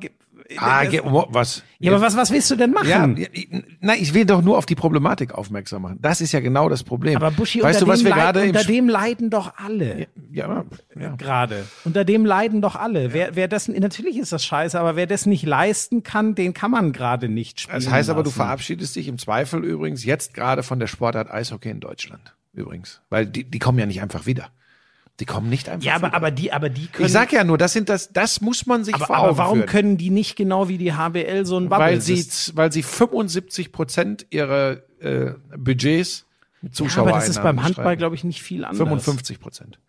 Ah, 0.58 0.86
ge- 0.86 1.02
wo- 1.04 1.26
was? 1.30 1.64
ja, 1.80 1.92
aber 1.92 2.02
was, 2.02 2.16
was 2.16 2.30
willst 2.32 2.52
du 2.52 2.56
denn 2.56 2.72
machen? 2.72 2.88
Ja, 2.88 3.08
ja, 3.08 3.28
ich- 3.32 3.50
nein, 3.80 3.98
ich 4.00 4.14
will 4.14 4.26
doch 4.26 4.42
nur 4.44 4.58
auf 4.58 4.66
die 4.68 4.76
Problematik 4.76 5.34
aufmerksam 5.34 5.82
machen. 5.82 5.98
Das 6.02 6.22
ist 6.22 6.32
ja 6.34 6.40
genau 6.40 6.70
das 6.70 6.84
Problem. 6.84 7.16
aber 7.16 7.32
Buschi, 7.32 7.64
weißt 7.64 7.82
unter, 7.82 7.86
du, 7.86 7.92
was 7.92 8.00
dem, 8.00 8.06
wir 8.06 8.16
leid, 8.16 8.38
unter 8.38 8.64
dem 8.64 8.88
leiden 8.90 9.30
doch 9.32 9.54
alle. 9.58 10.08
ja, 10.32 10.64
ja. 11.00 11.16
Gerade. 11.16 11.66
Unter 11.84 12.06
dem 12.06 12.26
leiden 12.26 12.62
doch 12.62 12.76
alle. 12.76 13.12
Wer, 13.12 13.36
wer 13.36 13.48
das, 13.48 13.68
natürlich 13.68 14.18
ist 14.18 14.32
das 14.32 14.46
scheiße, 14.46 14.80
aber 14.80 14.96
wer 14.96 15.08
das 15.08 15.26
nicht 15.26 15.46
leisten 15.46 16.04
kann, 16.04 16.36
den 16.36 16.54
kann 16.54 16.70
man 16.70 16.94
gerade 16.94 17.28
nicht 17.28 17.62
spielen. 17.62 17.78
Das 17.80 17.90
heißt 17.90 18.10
aber, 18.12 18.22
du 18.22 18.30
verabschiedest 18.30 18.96
dich 18.96 19.08
im 19.08 19.18
Zweifel 19.18 19.64
übrigens 19.64 20.06
jetzt 20.06 20.34
gerade 20.36 20.62
von 20.62 20.80
der 20.80 20.88
Sportart 20.88 21.32
Eishockey 21.32 21.70
in 21.70 21.80
Deutschland. 21.80 22.36
Übrigens. 22.54 23.02
Weil 23.10 23.26
die, 23.26 23.44
die 23.46 23.60
kommen 23.60 23.80
ja 23.80 23.86
nicht 23.86 24.02
einfach 24.02 24.26
wieder. 24.28 24.50
Die 25.20 25.26
kommen 25.26 25.50
nicht 25.50 25.70
einfach 25.70 25.86
Ja, 25.86 25.96
aber, 25.96 26.08
wieder. 26.08 26.16
aber 26.18 26.32
die, 26.32 26.52
aber 26.52 26.70
die 26.70 26.88
können. 26.88 27.06
ich 27.06 27.12
sag 27.14 27.32
ja 27.32 27.44
nur, 27.44 27.58
das 27.58 27.72
sind 27.74 27.88
das, 27.88 28.12
das 28.12 28.42
muss 28.42 28.66
man 28.66 28.84
sich 28.84 28.96
aber, 28.96 29.06
vor 29.06 29.16
aber 29.16 29.28
Augen 29.30 29.38
warum 29.38 29.58
führen. 29.60 29.70
können 29.70 29.98
die 29.98 30.10
nicht 30.10 30.36
genau 30.36 30.68
wie 30.68 30.78
die 30.78 30.94
HBL 30.94 31.46
so 31.46 31.58
ein 31.58 31.70
Bubble 31.70 31.86
weil 31.86 32.02
sie, 32.02 32.26
weil 32.56 32.72
sie 32.72 32.84
75 32.84 33.72
Prozent 33.72 34.26
ihrer 34.30 34.82
äh, 35.00 35.32
Budgets 35.58 36.26
mit 36.62 36.74
ja, 36.74 36.78
Zuschauern 36.78 37.10
aber 37.10 37.18
das 37.20 37.30
ist 37.30 37.42
beim 37.42 37.64
Handball, 37.64 37.96
glaube 37.96 38.16
ich, 38.16 38.24
nicht 38.26 38.42
viel 38.42 38.66
anders. 38.66 38.78
55 38.78 39.40
Prozent. 39.40 39.80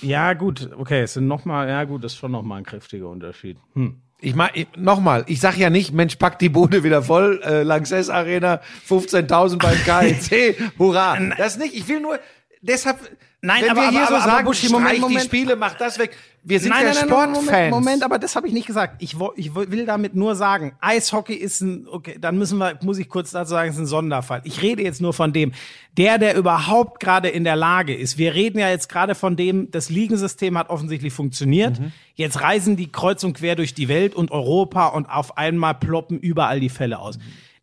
Ja, 0.00 0.32
gut, 0.34 0.70
okay, 0.78 1.02
es 1.02 1.14
sind 1.14 1.26
noch 1.26 1.44
mal, 1.44 1.68
ja 1.68 1.84
gut, 1.84 2.04
das 2.04 2.12
ist 2.12 2.18
schon 2.18 2.30
noch 2.30 2.42
mal 2.42 2.56
ein 2.56 2.64
kräftiger 2.64 3.08
Unterschied. 3.08 3.58
Hm. 3.74 4.00
Ich 4.20 4.34
mach, 4.34 4.50
nochmal, 4.76 5.24
ich 5.28 5.40
sag 5.40 5.56
ja 5.56 5.70
nicht, 5.70 5.92
Mensch, 5.92 6.16
pack 6.16 6.38
die 6.38 6.48
Bude 6.48 6.82
wieder 6.84 7.02
voll, 7.02 7.40
äh, 7.44 7.62
Lanxess 7.62 8.08
Arena, 8.08 8.60
15.000 8.88 9.58
beim 9.58 9.76
KIC, 9.84 10.56
hurra. 10.78 11.18
Das 11.36 11.58
nicht, 11.58 11.74
ich 11.74 11.86
will 11.88 12.00
nur, 12.00 12.18
deshalb, 12.60 12.98
Nein, 13.40 13.62
wenn 13.62 13.70
aber- 13.70 13.80
wir 13.82 13.90
hier 13.90 13.98
aber- 14.00 14.08
so 14.08 14.14
aber- 14.14 14.24
sagen, 14.24 14.36
aber 14.38 14.44
Buschi, 14.46 14.68
Moment, 14.68 14.98
Moment. 15.00 15.20
die 15.20 15.24
Spiele, 15.26 15.54
mach 15.54 15.74
das 15.74 15.96
weg. 15.98 16.16
Wir 16.42 16.58
sind 16.58 16.70
nein, 16.70 16.86
ja 16.86 16.94
nein, 16.94 17.08
nein, 17.08 17.10
Moment, 17.10 17.36
Sportfans. 17.36 17.70
Moment, 17.70 18.02
aber 18.02 18.18
das 18.18 18.34
habe 18.34 18.48
ich 18.48 18.52
nicht 18.52 18.66
gesagt. 18.66 18.96
Ich, 19.00 19.16
ich 19.36 19.54
will 19.54 19.86
damit 19.86 20.16
nur 20.16 20.34
sagen, 20.34 20.72
Eishockey 20.80 21.34
ist 21.34 21.60
ein, 21.60 21.86
okay, 21.88 22.16
dann 22.20 22.36
müssen 22.38 22.58
wir, 22.58 22.78
muss 22.82 22.98
ich 22.98 23.08
kurz 23.08 23.30
dazu 23.30 23.50
sagen, 23.50 23.70
ist 23.70 23.78
ein 23.78 23.86
Sonderfall. 23.86 24.40
Ich 24.44 24.60
rede 24.62 24.82
jetzt 24.82 25.00
nur 25.00 25.12
von 25.12 25.32
dem, 25.32 25.52
der, 25.96 26.18
der 26.18 26.36
überhaupt 26.36 26.98
gerade 27.00 27.28
in 27.28 27.44
der 27.44 27.54
Lage 27.56 27.94
ist. 27.94 28.18
Wir 28.18 28.34
reden 28.34 28.58
ja 28.58 28.70
jetzt 28.70 28.88
gerade 28.88 29.14
von 29.14 29.36
dem, 29.36 29.70
das 29.70 29.88
Ligensystem 29.88 30.58
hat 30.58 30.68
offensichtlich 30.70 31.12
funktioniert. 31.12 31.78
Mhm. 31.78 31.92
Jetzt 32.14 32.40
reisen 32.40 32.76
die 32.76 32.90
kreuz 32.90 33.22
und 33.22 33.34
quer 33.34 33.54
durch 33.54 33.74
die 33.74 33.86
Welt 33.88 34.14
und 34.16 34.32
Europa 34.32 34.86
und 34.88 35.06
auf 35.08 35.36
einmal 35.38 35.74
ploppen 35.74 36.18
überall 36.18 36.58
die 36.60 36.70
Fälle 36.70 36.98
aus. 36.98 37.18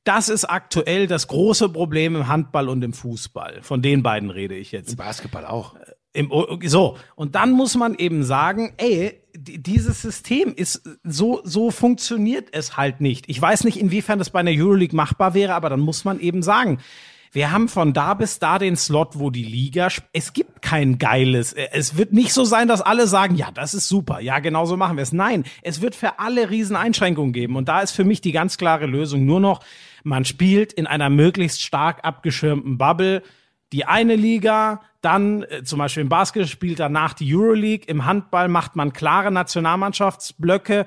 Das 0.05 0.29
ist 0.29 0.45
aktuell 0.45 1.07
das 1.07 1.27
große 1.27 1.67
Problem 1.67 2.15
im 2.15 2.27
Handball 2.27 2.69
und 2.69 2.83
im 2.83 2.93
Fußball. 2.93 3.59
Von 3.63 3.81
den 3.81 4.03
beiden 4.03 4.29
rede 4.29 4.55
ich 4.55 4.71
jetzt. 4.71 4.95
Basketball 4.95 5.45
auch. 5.45 5.75
Im, 6.13 6.31
so, 6.63 6.97
und 7.15 7.35
dann 7.35 7.51
muss 7.51 7.75
man 7.75 7.95
eben 7.95 8.23
sagen, 8.23 8.71
ey, 8.77 9.19
die- 9.35 9.61
dieses 9.61 10.01
System 10.01 10.53
ist 10.55 10.83
so, 11.03 11.41
so 11.43 11.71
funktioniert 11.71 12.47
es 12.53 12.77
halt 12.77 13.01
nicht. 13.01 13.25
Ich 13.27 13.41
weiß 13.41 13.65
nicht, 13.65 13.77
inwiefern 13.77 14.17
das 14.19 14.29
bei 14.29 14.39
einer 14.39 14.51
Euroleague 14.51 14.95
machbar 14.95 15.33
wäre, 15.33 15.55
aber 15.55 15.69
dann 15.69 15.81
muss 15.81 16.05
man 16.05 16.21
eben 16.21 16.41
sagen, 16.41 16.77
wir 17.33 17.51
haben 17.51 17.67
von 17.67 17.91
da 17.91 18.13
bis 18.13 18.39
da 18.39 18.59
den 18.59 18.77
Slot, 18.77 19.19
wo 19.19 19.29
die 19.29 19.43
Liga, 19.43 19.89
es 20.13 20.31
gibt 20.31 20.61
kein 20.61 20.99
geiles, 20.99 21.51
äh, 21.51 21.67
es 21.73 21.97
wird 21.97 22.13
nicht 22.13 22.31
so 22.31 22.45
sein, 22.45 22.69
dass 22.69 22.79
alle 22.79 23.07
sagen, 23.07 23.35
ja, 23.35 23.51
das 23.51 23.73
ist 23.73 23.89
super, 23.89 24.21
ja, 24.21 24.39
genau 24.39 24.65
so 24.65 24.77
machen 24.77 24.95
wir 24.95 25.03
es. 25.03 25.11
Nein, 25.11 25.43
es 25.63 25.81
wird 25.81 25.95
für 25.95 26.19
alle 26.19 26.49
riesen 26.49 26.77
Einschränkungen 26.77 27.33
geben 27.33 27.57
und 27.57 27.67
da 27.67 27.81
ist 27.81 27.91
für 27.91 28.05
mich 28.05 28.21
die 28.21 28.31
ganz 28.31 28.57
klare 28.57 28.85
Lösung 28.85 29.25
nur 29.25 29.41
noch, 29.41 29.59
man 30.05 30.23
spielt 30.23 30.71
in 30.71 30.87
einer 30.87 31.09
möglichst 31.09 31.61
stark 31.63 32.05
abgeschirmten 32.05 32.77
Bubble, 32.77 33.23
die 33.73 33.85
eine 33.85 34.15
Liga, 34.15 34.81
dann 35.01 35.43
äh, 35.43 35.63
zum 35.63 35.79
Beispiel 35.79 36.01
im 36.01 36.09
Basketball 36.09 36.47
spielt 36.47 36.79
danach 36.79 37.13
die 37.13 37.35
Euroleague, 37.35 37.87
im 37.87 38.05
Handball 38.05 38.47
macht 38.47 38.75
man 38.75 38.93
klare 38.93 39.31
Nationalmannschaftsblöcke, 39.31 40.85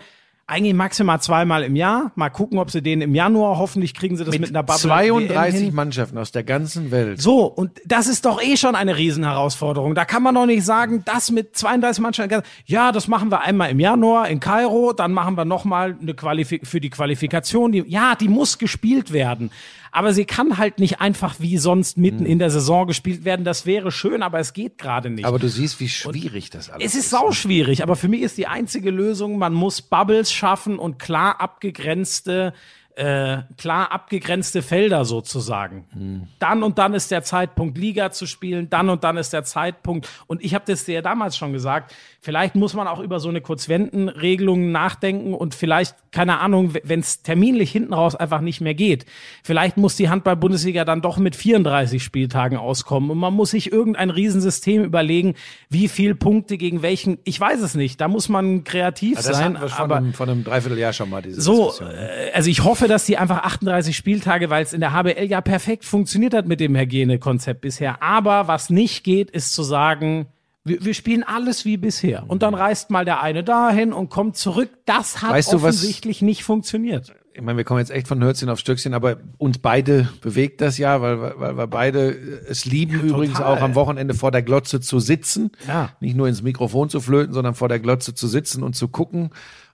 eigentlich 0.49 0.75
maximal 0.75 1.21
zweimal 1.21 1.63
im 1.63 1.77
Jahr. 1.77 2.11
Mal 2.15 2.31
gucken, 2.31 2.59
ob 2.59 2.71
sie 2.71 2.83
den 2.83 3.03
im 3.03 3.15
Januar, 3.15 3.59
hoffentlich 3.59 3.93
kriegen 3.93 4.17
sie 4.17 4.25
das 4.25 4.37
mit, 4.39 4.49
einer 4.49 4.63
Bubble 4.63 4.81
32 4.81 5.61
hin. 5.61 5.75
Mannschaften 5.75 6.17
aus 6.17 6.33
der 6.33 6.43
ganzen 6.43 6.91
Welt. 6.91 7.21
So, 7.21 7.45
und 7.45 7.73
das 7.85 8.07
ist 8.07 8.25
doch 8.25 8.43
eh 8.43 8.57
schon 8.57 8.75
eine 8.75 8.97
Riesenherausforderung. 8.97 9.95
Da 9.95 10.07
kann 10.07 10.23
man 10.23 10.35
doch 10.35 10.47
nicht 10.47 10.65
sagen, 10.65 11.03
das 11.05 11.31
mit 11.31 11.55
32 11.55 12.03
Mannschaften, 12.03 12.43
ja, 12.65 12.93
das 12.93 13.09
machen 13.09 13.31
wir 13.31 13.43
einmal 13.43 13.71
im 13.71 13.79
Januar 13.79 14.29
in 14.29 14.41
Kairo, 14.41 14.95
dann 14.95 15.13
machen 15.13 15.37
wir 15.37 15.45
nochmal 15.45 15.97
eine 16.01 16.15
Qualifik 16.15 16.67
für 16.67 16.81
die 16.81 16.91
Qualifikation. 16.91 17.71
Die, 17.71 17.85
ja, 17.87 18.15
die 18.15 18.29
muss 18.29 18.57
gespielt 18.57 19.13
werden. 19.13 19.51
Aber 19.91 20.13
sie 20.13 20.25
kann 20.25 20.59
halt 20.59 20.79
nicht 20.79 21.01
einfach 21.01 21.37
wie 21.39 21.59
sonst 21.59 21.97
mitten 21.97 22.27
in 22.27 22.39
der 22.39 22.51
Saison 22.51 22.87
gespielt 22.87 23.25
werden. 23.25 23.45
Das 23.45 23.67
wäre 23.67 23.91
schön, 23.91 24.23
aber 24.23 24.39
es 24.39 24.53
geht 24.53 24.79
gerade 24.79 25.11
nicht. 25.11 25.25
Aber 25.25 25.39
du 25.39 25.49
siehst, 25.49 25.81
wie 25.81 25.89
schwierig 25.89 26.51
das 26.51 26.71
alles 26.71 26.85
Es 26.85 26.95
ist 26.95 27.11
sau 27.11 27.33
schwierig, 27.33 27.83
aber 27.83 27.97
für 27.97 28.09
mich 28.09 28.23
ist 28.23 28.39
die 28.39 28.47
einzige 28.47 28.91
Lösung, 28.91 29.39
man 29.39 29.55
muss 29.55 29.83
Bubbles 29.83 30.33
schaffen 30.39 30.79
und 30.79 30.99
klar 30.99 31.41
abgegrenzte, 31.41 32.55
äh, 32.99 33.43
klar 33.57 33.93
abgegrenzte 33.93 34.61
Felder 34.61 35.05
sozusagen. 35.05 36.27
Dann 36.41 36.65
und 36.65 36.79
dann 36.79 36.95
ist 36.95 37.13
der 37.13 37.23
Zeitpunkt, 37.23 37.79
Liga 37.79 38.11
zu 38.11 38.27
spielen, 38.27 38.69
dann 38.71 38.91
und 38.91 39.05
dann 39.05 39.17
ist 39.17 39.33
der 39.33 39.45
Zeitpunkt. 39.45 40.09
Und 40.27 40.45
ich 40.45 40.53
habe 40.53 40.65
das 40.67 40.85
dir 40.85 40.95
ja 40.95 41.03
damals 41.03 41.37
schon 41.37 41.53
gesagt, 41.53 41.95
vielleicht 42.21 42.57
muss 42.57 42.75
man 42.75 42.89
auch 42.89 42.99
über 42.99 43.21
so 43.21 43.29
eine 43.29 43.41
Kurzwendenregelung 43.41 44.73
nachdenken 44.73 45.33
und 45.33 45.55
vielleicht, 45.55 45.95
keine 46.11 46.41
Ahnung, 46.41 46.75
wenn 46.83 46.99
es 46.99 47.23
terminlich 47.23 47.71
hinten 47.71 47.95
raus 47.95 48.17
einfach 48.17 48.41
nicht 48.41 48.61
mehr 48.61 48.75
geht, 48.75 49.07
vielleicht 49.45 49.77
muss 49.77 49.95
die 49.95 50.09
Handball-Bundesliga 50.09 50.85
dann 50.85 51.01
doch 51.01 51.19
mit 51.19 51.37
34 51.37 52.03
Spieltagen 52.03 52.59
auskommen 52.59 53.11
und 53.11 53.19
man 53.19 53.33
muss 53.33 53.53
sich 53.53 53.71
irgendein 53.73 54.11
Riesensystem 54.11 54.83
überlegen, 54.83 55.35
wie 55.69 55.87
viel 55.87 56.17
Punkte 56.17 56.59
gegen 56.59 56.83
welchen, 56.83 57.19
ich 57.23 57.39
weiß 57.39 57.61
es 57.61 57.77
nicht, 57.77 58.01
da 58.01 58.09
muss 58.09 58.29
man 58.29 58.65
kreativ 58.65 59.17
Das 59.17 59.27
sein, 59.27 59.37
hatten 59.37 59.61
wir 59.61 59.69
von, 59.69 59.85
aber 59.85 59.97
einem, 59.97 60.13
von 60.15 60.29
einem 60.29 60.43
Dreivierteljahr 60.43 60.93
schon 60.93 61.11
mal, 61.11 61.23
diese 61.23 61.41
so, 61.41 61.67
Diskussion. 61.67 61.91
äh, 61.93 62.31
also 62.35 62.51
ich 62.51 62.65
hoffe, 62.65 62.88
dass 62.89 63.05
die 63.05 63.17
einfach 63.19 63.43
38 63.45 63.97
Spieltage, 63.97 64.51
weil 64.51 64.63
es 64.65 64.73
in 64.73 64.81
der 64.81 64.93
HBL 64.93 65.25
ja 65.25 65.41
perfekt 65.41 65.85
funktioniert 65.85 66.35
hat 66.35 66.47
mit 66.47 66.61
dem 66.61 66.77
Hygienekonzept 66.77 67.61
bisher. 67.61 68.03
Aber 68.03 68.49
was 68.49 68.71
nicht 68.71 69.05
geht, 69.05 69.31
ist 69.31 69.55
zu 69.55 69.63
sagen, 69.63 70.27
wir, 70.65 70.85
wir 70.85 70.95
spielen 70.95 71.23
alles 71.23 71.65
wie 71.65 71.77
bisher. 71.77 72.25
Und 72.29 72.43
dann 72.43 72.55
reist 72.55 72.91
mal 72.91 73.05
der 73.05 73.23
eine 73.23 73.45
dahin 73.45 73.93
und 73.93 74.11
kommt 74.11 74.37
zurück. 74.37 74.71
Das 74.87 75.23
hat 75.23 75.31
Weißt 75.31 75.53
du, 75.53 75.63
was- 75.63 75.77
offensichtlich 75.77 76.21
nicht 76.23 76.45
funktioniert. 76.45 77.15
ich 77.33 77.41
meine, 77.43 77.57
wir 77.57 77.65
kommen 77.65 77.79
jetzt 77.81 77.91
echt 77.93 78.09
von 78.09 78.23
Hölzchen 78.23 78.49
auf 78.51 78.59
Stöckchen, 78.59 78.93
aber 78.95 79.17
uns 79.39 79.59
beide 79.59 80.09
bewegt 80.21 80.61
das 80.61 80.77
ja, 80.77 81.01
weil, 81.01 81.21
wir- 81.23 81.35
weil 81.39 81.57
wir 81.57 81.67
beide 81.69 82.11
es 82.49 82.65
lieben, 82.67 83.01
übrigens 83.01 83.41
auch 83.41 83.61
am 83.63 83.75
Wochenende 83.77 84.13
vor 84.15 84.31
der 84.33 84.43
Glotze 84.43 84.81
zu 84.81 84.99
sitzen. 84.99 85.53
Ja. 85.67 85.91
Nicht 86.01 86.17
nur 86.17 86.29
ins 86.29 86.43
Mikrofon 86.43 86.91
zu 86.91 87.01
flöten, 87.01 87.33
sondern 87.33 87.55
vor 87.55 87.69
der 87.69 87.79
Glotze 87.79 88.13
zu 88.15 88.27
sitzen 88.27 88.63
und 88.63 88.75
zu 88.75 88.89
gucken. 88.89 89.31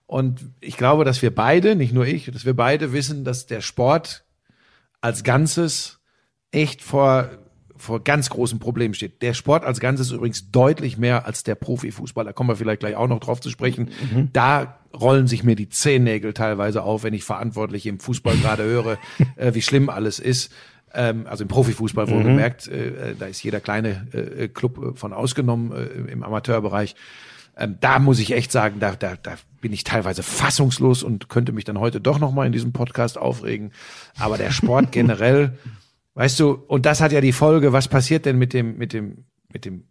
Und 0.07 0.51
ich 0.61 0.77
glaube, 0.77 1.03
dass 1.03 1.21
wir 1.21 1.33
beide, 1.33 1.75
nicht 1.75 1.93
nur 1.93 2.05
ich, 2.05 2.25
dass 2.31 2.45
wir 2.45 2.55
beide 2.55 2.93
wissen, 2.93 3.23
dass 3.23 3.47
der 3.47 3.61
Sport 3.61 4.25
als 5.01 5.23
Ganzes 5.23 5.99
echt 6.51 6.81
vor, 6.81 7.29
vor 7.75 8.03
ganz 8.03 8.29
großen 8.29 8.59
Problemen 8.59 8.93
steht. 8.93 9.21
Der 9.21 9.33
Sport 9.33 9.63
als 9.65 9.79
Ganzes 9.79 10.11
übrigens 10.11 10.51
deutlich 10.51 10.97
mehr 10.97 11.25
als 11.25 11.43
der 11.43 11.55
Profifußball. 11.55 12.23
Da 12.23 12.33
kommen 12.33 12.49
wir 12.49 12.55
vielleicht 12.55 12.79
gleich 12.79 12.95
auch 12.95 13.07
noch 13.07 13.19
drauf 13.19 13.41
zu 13.41 13.49
sprechen. 13.49 13.89
Da 14.31 14.79
rollen 14.93 15.27
sich 15.27 15.43
mir 15.43 15.55
die 15.55 15.69
Zehennägel 15.69 16.33
teilweise 16.33 16.83
auf, 16.83 17.03
wenn 17.03 17.13
ich 17.13 17.23
Verantwortliche 17.23 17.89
im 17.89 17.99
Fußball 17.99 18.37
gerade 18.37 18.63
höre, 18.63 18.97
äh, 19.35 19.53
wie 19.53 19.61
schlimm 19.61 19.89
alles 19.89 20.19
ist. 20.19 20.53
Ähm, 20.93 21.25
also 21.27 21.43
im 21.43 21.49
Profifußball 21.49 22.09
wohlgemerkt, 22.09 22.67
äh, 22.67 23.11
äh, 23.11 23.15
da 23.19 23.25
ist 23.25 23.43
jeder 23.43 23.59
kleine 23.59 24.07
äh, 24.13 24.47
Club 24.47 24.77
äh, 24.77 24.95
von 24.95 25.11
ausgenommen 25.11 25.73
äh, 25.73 26.11
im 26.11 26.23
Amateurbereich. 26.23 26.95
Ähm, 27.57 27.77
da 27.79 27.99
muss 27.99 28.19
ich 28.19 28.31
echt 28.33 28.51
sagen, 28.51 28.79
da, 28.79 28.95
da, 28.95 29.15
da 29.21 29.35
bin 29.61 29.73
ich 29.73 29.83
teilweise 29.83 30.23
fassungslos 30.23 31.03
und 31.03 31.29
könnte 31.29 31.51
mich 31.51 31.63
dann 31.63 31.79
heute 31.79 32.01
doch 32.01 32.19
noch 32.19 32.31
mal 32.31 32.45
in 32.45 32.51
diesem 32.51 32.73
Podcast 32.73 33.17
aufregen. 33.17 33.71
Aber 34.17 34.37
der 34.37 34.51
Sport 34.51 34.91
generell, 34.91 35.57
weißt 36.15 36.39
du, 36.39 36.51
und 36.51 36.85
das 36.85 37.01
hat 37.01 37.11
ja 37.11 37.21
die 37.21 37.31
Folge, 37.31 37.73
was 37.73 37.87
passiert 37.87 38.25
denn 38.25 38.37
mit 38.37 38.53
dem, 38.53 38.77
mit 38.77 38.93
dem, 38.93 39.25
mit 39.51 39.65
dem 39.65 39.85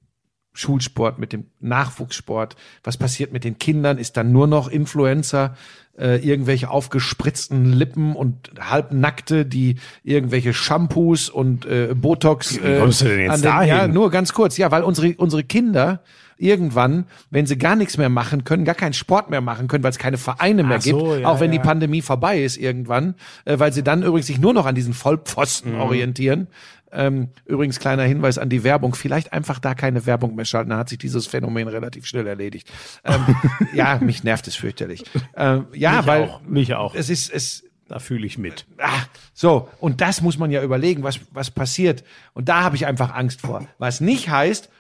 Schulsport, 0.53 1.19
mit 1.19 1.33
dem 1.33 1.47
Nachwuchssport? 1.61 2.55
Was 2.85 2.97
passiert 2.97 3.33
mit 3.33 3.43
den 3.43 3.59
Kindern? 3.59 3.99
Ist 3.99 4.17
dann 4.17 4.31
nur 4.31 4.47
noch 4.47 4.69
Influencer, 4.69 5.57
äh, 5.99 6.25
irgendwelche 6.25 6.71
aufgespritzten 6.71 7.73
Lippen 7.73 8.15
und 8.15 8.53
halbnackte, 8.61 9.45
die 9.45 9.77
irgendwelche 10.05 10.53
Shampoos 10.53 11.29
und 11.29 11.67
äh, 11.67 11.95
Botox. 11.95 12.63
Wie 12.63 12.79
kommst 12.79 13.01
du 13.01 13.07
denn 13.07 13.21
jetzt 13.21 13.31
an 13.31 13.41
den, 13.41 13.45
dahin? 13.45 13.69
Ja, 13.69 13.89
nur 13.89 14.11
ganz 14.11 14.33
kurz, 14.33 14.57
ja, 14.57 14.71
weil 14.71 14.85
unsere 14.85 15.15
unsere 15.17 15.43
Kinder 15.43 16.03
irgendwann, 16.39 17.05
wenn 17.31 17.47
sie 17.47 17.57
gar 17.59 17.77
nichts 17.77 17.97
mehr 17.97 18.09
machen 18.09 18.45
können, 18.45 18.65
gar 18.65 18.75
keinen 18.75 18.93
Sport 18.93 19.31
mehr 19.31 19.41
machen 19.41 19.69
können, 19.69 19.85
weil 19.85 19.91
es 19.91 19.99
keine 19.99 20.19
Vereine 20.19 20.63
mehr 20.63 20.79
Ach 20.79 20.83
so, 20.83 20.99
gibt, 20.99 21.21
ja, 21.23 21.29
auch 21.29 21.41
wenn 21.41 21.51
die 21.51 21.59
ja. 21.59 21.63
Pandemie 21.63 22.03
vorbei 22.03 22.43
ist 22.43 22.57
irgendwann, 22.57 23.15
äh, 23.45 23.59
weil 23.59 23.73
sie 23.73 23.83
dann 23.83 24.03
übrigens 24.03 24.27
sich 24.27 24.39
nur 24.39 24.53
noch 24.55 24.67
an 24.67 24.75
diesen 24.75 24.91
Mhm. 24.91 24.95
Vollpfosten 24.95 25.75
orientieren. 25.77 26.49
Ähm, 26.93 27.31
übrigens 27.45 27.81
kleiner 27.81 28.05
Hinweis 28.05 28.39
an 28.39 28.49
die 28.49 28.63
Werbung, 28.63 28.95
vielleicht 28.95 29.33
einfach 29.33 29.59
da 29.59 29.75
keine 29.75 30.07
Werbung 30.07 30.37
mehr 30.37 30.45
schalten, 30.45 30.71
dann 30.71 30.79
hat 30.79 30.89
sich 30.89 30.99
dieses 30.99 31.27
Phänomen 31.27 31.67
relativ 31.67 32.07
schnell 32.07 32.27
erledigt. 32.27 32.71
Ähm, 33.05 33.35
ja, 33.75 33.99
mich 33.99 34.23
nervt 34.23 34.47
es 34.47 34.55
fürchterlich. 34.55 35.03
Ähm, 35.37 35.67
ja, 35.75 35.97
Mich 35.99 36.07
weil 36.07 36.23
auch, 36.23 36.41
mich 36.43 36.75
auch. 36.75 36.95
es 36.95 37.11
ist 37.11 37.33
es 37.33 37.65
Da 37.89 37.99
fühle 37.99 38.25
ich 38.27 38.39
mit. 38.39 38.65
Ah, 38.79 38.89
so, 39.33 39.69
und 39.81 40.01
das 40.01 40.21
muss 40.23 40.39
man 40.39 40.53
ja 40.53 40.63
überlegen, 40.63 41.03
was, 41.03 41.19
was 41.33 41.51
passiert. 41.51 42.05
Und 42.33 42.49
da 42.49 42.63
habe 42.63 42.77
ich 42.77 42.87
einfach 42.87 43.13
Angst 43.13 43.41
vor. 43.41 43.67
Was 43.79 44.01
nicht 44.01 44.29
heißt, 44.31 44.71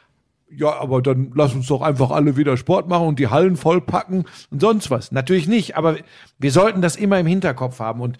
ja, 0.50 0.72
aber 0.78 1.02
dann 1.02 1.32
lass 1.34 1.54
uns 1.54 1.66
doch 1.66 1.82
einfach 1.82 2.10
alle 2.10 2.36
wieder 2.36 2.56
Sport 2.56 2.88
machen 2.88 3.08
und 3.08 3.18
die 3.18 3.28
Hallen 3.28 3.56
vollpacken 3.56 4.24
und 4.50 4.60
sonst 4.60 4.90
was. 4.90 5.12
Natürlich 5.12 5.48
nicht, 5.48 5.76
aber 5.76 5.96
wir 6.38 6.52
sollten 6.52 6.82
das 6.82 6.96
immer 6.96 7.18
im 7.18 7.26
Hinterkopf 7.26 7.80
haben 7.80 8.00
und 8.00 8.18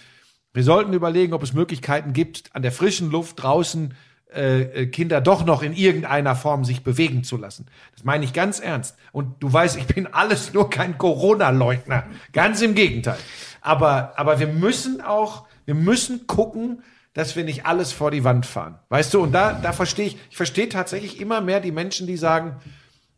wir 0.53 0.63
sollten 0.63 0.93
überlegen, 0.93 1.33
ob 1.33 1.43
es 1.43 1.53
Möglichkeiten 1.53 2.13
gibt, 2.13 2.55
an 2.55 2.63
der 2.63 2.73
frischen 2.73 3.11
Luft 3.11 3.43
draußen 3.43 3.95
äh, 4.35 4.63
äh, 4.63 4.87
Kinder 4.87 5.21
doch 5.21 5.45
noch 5.45 5.63
in 5.63 5.75
irgendeiner 5.75 6.35
Form 6.35 6.65
sich 6.65 6.83
bewegen 6.83 7.23
zu 7.23 7.37
lassen. 7.37 7.67
Das 7.95 8.05
meine 8.05 8.25
ich 8.25 8.33
ganz 8.33 8.59
ernst. 8.59 8.97
Und 9.13 9.41
du 9.41 9.53
weißt, 9.53 9.77
ich 9.77 9.87
bin 9.87 10.09
alles 10.13 10.53
nur 10.53 10.71
kein 10.71 10.99
Corona-Leugner. 10.99 12.05
Ganz 12.33 12.61
im 12.61 12.75
Gegenteil. 12.75 13.19
Aber, 13.61 14.13
aber 14.17 14.41
wir 14.41 14.49
müssen 14.49 15.01
auch, 15.01 15.47
wir 15.67 15.75
müssen 15.75 16.27
gucken, 16.27 16.83
dass 17.15 17.37
wir 17.37 17.45
nicht 17.45 17.65
alles 17.65 17.93
vor 17.93 18.11
die 18.11 18.25
Wand 18.25 18.45
fahren. 18.45 18.79
Weißt 18.91 19.15
du, 19.15 19.23
und 19.23 19.33
da, 19.33 19.53
da 19.53 19.73
verstehe 19.73 20.07
ich, 20.07 20.19
ich 20.31 20.37
verstehe 20.37 20.69
tatsächlich 20.69 21.21
immer 21.21 21.41
mehr 21.41 21.61
die 21.61 21.73
Menschen, 21.73 22.07
die 22.07 22.17
sagen, 22.17 22.57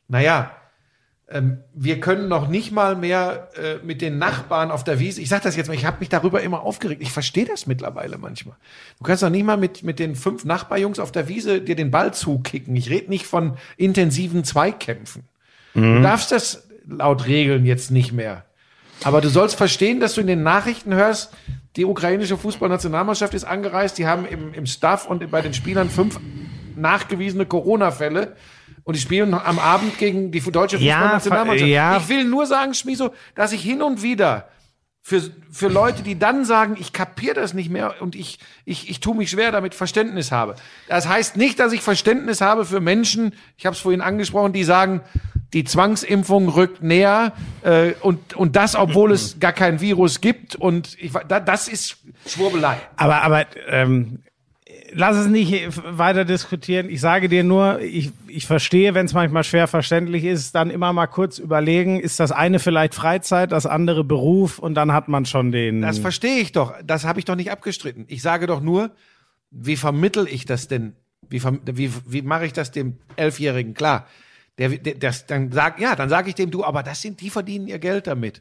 naja, 0.06 0.52
ähm, 1.28 1.59
wir 1.74 1.98
können 1.98 2.28
noch 2.28 2.46
nicht 2.46 2.70
mal 2.70 2.94
mehr 2.94 3.48
äh, 3.56 3.85
mit 3.85 4.00
den 4.00 4.18
Nachbarn 4.18 4.70
auf 4.70 4.85
der 4.85 5.00
Wiese. 5.00 5.20
Ich 5.20 5.28
sage 5.28 5.42
das 5.42 5.56
jetzt 5.56 5.66
mal, 5.66 5.74
ich 5.74 5.87
habe 5.87 5.96
mich 5.98 6.09
darüber 6.09 6.40
immer 6.42 6.62
aufgeregt. 6.62 7.02
Ich 7.02 7.11
verstehe 7.11 7.46
das 7.46 7.66
mittlerweile 7.66 8.18
manchmal. 8.18 8.56
Du 8.98 9.04
kannst 9.04 9.22
doch 9.22 9.30
nicht 9.30 9.44
mal 9.44 9.56
mit, 9.56 9.82
mit 9.82 9.98
den 9.98 10.14
fünf 10.14 10.44
Nachbarjungs 10.44 11.00
auf 11.00 11.11
der 11.11 11.26
Wiese 11.26 11.61
dir 11.61 11.74
den 11.74 11.90
Ball 11.90 12.14
zukicken. 12.14 12.76
Ich 12.76 12.90
rede 12.90 13.09
nicht 13.11 13.26
von 13.26 13.56
intensiven 13.76 14.44
Zweikämpfen. 14.44 15.24
Du 15.74 16.00
darfst 16.00 16.32
das 16.32 16.68
laut 16.88 17.26
Regeln 17.26 17.66
jetzt 17.66 17.90
nicht 17.90 18.11
mehr. 18.11 18.46
Aber 19.04 19.20
du 19.20 19.28
sollst 19.28 19.56
verstehen, 19.56 20.00
dass 20.00 20.14
du 20.14 20.22
in 20.22 20.26
den 20.26 20.42
Nachrichten 20.42 20.94
hörst, 20.94 21.35
die 21.76 21.84
ukrainische 21.84 22.36
Fußballnationalmannschaft 22.36 23.34
ist 23.34 23.44
angereist, 23.44 23.98
die 23.98 24.06
haben 24.06 24.26
im, 24.26 24.54
im 24.54 24.66
Staff 24.66 25.06
und 25.06 25.30
bei 25.30 25.42
den 25.42 25.54
Spielern 25.54 25.90
fünf 25.90 26.18
nachgewiesene 26.74 27.46
Corona-Fälle 27.46 28.36
und 28.84 28.96
die 28.96 29.00
spielen 29.00 29.34
am 29.34 29.58
Abend 29.58 29.98
gegen 29.98 30.30
die 30.30 30.40
deutsche 30.40 30.76
Ja, 30.78 30.94
Fußballnationalmannschaft. 30.94 31.70
ja. 31.70 31.96
Ich 31.98 32.08
will 32.08 32.24
nur 32.24 32.46
sagen, 32.46 32.74
Schmiso, 32.74 33.10
dass 33.34 33.52
ich 33.52 33.62
hin 33.62 33.82
und 33.82 34.02
wieder 34.02 34.48
für, 35.02 35.22
für 35.52 35.68
Leute, 35.68 36.02
die 36.02 36.18
dann 36.18 36.44
sagen, 36.44 36.76
ich 36.80 36.92
kapiere 36.92 37.34
das 37.34 37.54
nicht 37.54 37.70
mehr 37.70 37.94
und 38.00 38.16
ich, 38.16 38.38
ich, 38.64 38.90
ich 38.90 38.98
tue 38.98 39.14
mich 39.14 39.30
schwer 39.30 39.52
damit, 39.52 39.74
Verständnis 39.74 40.32
habe. 40.32 40.56
Das 40.88 41.06
heißt 41.08 41.36
nicht, 41.36 41.60
dass 41.60 41.72
ich 41.72 41.80
Verständnis 41.80 42.40
habe 42.40 42.64
für 42.64 42.80
Menschen, 42.80 43.32
ich 43.56 43.66
habe 43.66 43.74
es 43.74 43.80
vorhin 43.80 44.00
angesprochen, 44.00 44.52
die 44.52 44.64
sagen, 44.64 45.02
die 45.52 45.64
Zwangsimpfung 45.64 46.48
rückt 46.48 46.82
näher 46.82 47.32
äh, 47.62 47.92
und, 48.00 48.35
und 48.35 48.56
das, 48.56 48.74
obwohl 48.74 49.12
es 49.12 49.38
gar 49.38 49.52
kein 49.52 49.80
Virus 49.80 50.20
gibt 50.20 50.56
und 50.56 50.96
ich, 51.00 51.12
da, 51.28 51.40
das 51.40 51.68
ist 51.68 51.98
Schwurbelei. 52.26 52.76
Aber, 52.96 53.22
aber 53.22 53.46
ähm, 53.68 54.18
lass 54.92 55.16
es 55.16 55.28
nicht 55.28 55.68
weiter 55.98 56.24
diskutieren. 56.24 56.88
Ich 56.90 57.00
sage 57.00 57.28
dir 57.28 57.44
nur, 57.44 57.80
ich, 57.80 58.11
ich 58.26 58.46
verstehe, 58.46 58.94
wenn 58.94 59.06
es 59.06 59.12
manchmal 59.12 59.44
schwer 59.44 59.68
verständlich 59.68 60.24
ist, 60.24 60.54
dann 60.54 60.70
immer 60.70 60.92
mal 60.92 61.06
kurz 61.06 61.38
überlegen, 61.38 62.00
ist 62.00 62.18
das 62.18 62.32
eine 62.32 62.59
vielleicht 62.59 62.94
Freizeit, 62.94 63.52
das 63.52 63.66
andere 63.66 64.04
Beruf 64.04 64.59
und 64.59 64.74
dann 64.74 64.92
hat 64.92 65.09
man 65.09 65.26
schon 65.26 65.52
den. 65.52 65.82
Das 65.82 65.98
verstehe 65.98 66.40
ich 66.40 66.52
doch. 66.52 66.74
Das 66.85 67.04
habe 67.04 67.18
ich 67.18 67.24
doch 67.24 67.37
nicht 67.37 67.50
abgestritten. 67.50 68.04
Ich 68.09 68.22
sage 68.22 68.46
doch 68.46 68.61
nur, 68.61 68.90
wie 69.50 69.76
vermittel 69.76 70.26
ich 70.28 70.44
das 70.44 70.68
denn? 70.68 70.94
Wie, 71.28 71.42
wie, 71.42 71.90
wie 72.06 72.22
mache 72.22 72.46
ich 72.46 72.52
das 72.52 72.70
dem 72.70 72.98
Elfjährigen 73.16 73.74
klar? 73.74 74.06
Der, 74.58 74.70
der 74.70 74.94
das 74.94 75.26
dann 75.26 75.52
sagt, 75.52 75.80
ja, 75.80 75.94
dann 75.96 76.08
sage 76.08 76.28
ich 76.30 76.34
dem, 76.34 76.50
du, 76.50 76.64
aber 76.64 76.82
das 76.82 77.02
sind, 77.02 77.20
die 77.20 77.30
verdienen 77.30 77.68
ihr 77.68 77.78
Geld 77.78 78.06
damit. 78.06 78.40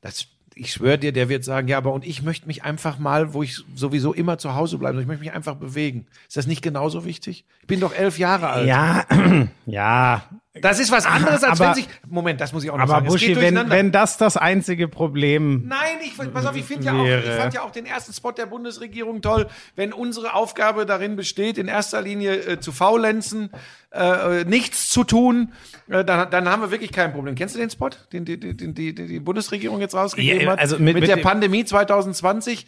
Das, 0.00 0.26
ich 0.54 0.72
schwöre 0.72 0.98
dir, 0.98 1.12
der 1.12 1.28
wird 1.28 1.44
sagen, 1.44 1.68
ja, 1.68 1.76
aber 1.78 1.92
und 1.92 2.06
ich 2.06 2.22
möchte 2.22 2.46
mich 2.46 2.62
einfach 2.62 2.98
mal, 2.98 3.34
wo 3.34 3.42
ich 3.42 3.62
sowieso 3.74 4.14
immer 4.14 4.38
zu 4.38 4.54
Hause 4.54 4.78
bleibe, 4.78 5.00
ich 5.00 5.06
möchte 5.06 5.22
mich 5.22 5.32
einfach 5.32 5.56
bewegen. 5.56 6.06
Ist 6.28 6.36
das 6.36 6.46
nicht 6.46 6.62
genauso 6.62 7.04
wichtig? 7.04 7.44
Ich 7.60 7.66
bin 7.66 7.80
doch 7.80 7.94
elf 7.94 8.18
Jahre 8.18 8.48
alt. 8.48 8.66
ja, 8.66 9.04
ja. 9.66 10.22
Das 10.60 10.78
ist 10.78 10.92
was 10.92 11.04
anderes, 11.04 11.42
als 11.42 11.60
Aber- 11.60 11.70
wenn 11.70 11.74
sich. 11.74 11.88
Moment, 12.06 12.40
das 12.40 12.52
muss 12.52 12.62
ich 12.62 12.70
auch 12.70 12.76
noch 12.76 12.84
Aber 12.84 12.92
sagen. 12.92 13.06
Es 13.06 13.12
Buschi, 13.12 13.34
wenn, 13.34 13.70
wenn 13.70 13.90
das 13.90 14.18
das 14.18 14.36
einzige 14.36 14.86
Problem 14.86 15.66
Nein, 15.66 15.96
ich 16.00 16.16
pass 16.32 16.46
auf, 16.46 16.54
ich 16.54 16.64
finde 16.64 16.84
ja 16.86 16.92
auch, 16.92 17.04
ich 17.04 17.30
fand 17.32 17.54
ja 17.54 17.62
auch 17.62 17.72
den 17.72 17.86
ersten 17.86 18.12
Spot 18.12 18.30
der 18.30 18.46
Bundesregierung 18.46 19.20
toll, 19.20 19.48
wenn 19.74 19.92
unsere 19.92 20.32
Aufgabe 20.34 20.86
darin 20.86 21.16
besteht, 21.16 21.58
in 21.58 21.66
erster 21.66 22.00
Linie 22.02 22.36
äh, 22.36 22.60
zu 22.60 22.70
faulenzen, 22.70 23.50
äh, 23.94 24.44
nichts 24.44 24.88
zu 24.88 25.04
tun, 25.04 25.52
äh, 25.88 26.04
dann, 26.04 26.30
dann 26.30 26.48
haben 26.48 26.62
wir 26.62 26.70
wirklich 26.70 26.90
kein 26.92 27.12
Problem. 27.12 27.34
Kennst 27.34 27.54
du 27.54 27.58
den 27.60 27.70
Spot, 27.70 27.90
den 28.12 28.24
die, 28.24 28.38
die, 28.40 28.56
die, 28.56 28.94
die, 28.94 29.20
Bundesregierung 29.20 29.80
jetzt 29.80 29.94
rausgegeben 29.94 30.40
Ja, 30.42 30.52
hat? 30.52 30.58
also 30.58 30.78
mit- 30.78 30.94
mit 30.94 31.06
der 31.08 31.16
dem- 31.16 31.22
Pandemie 31.22 31.64
2020, 31.64 32.66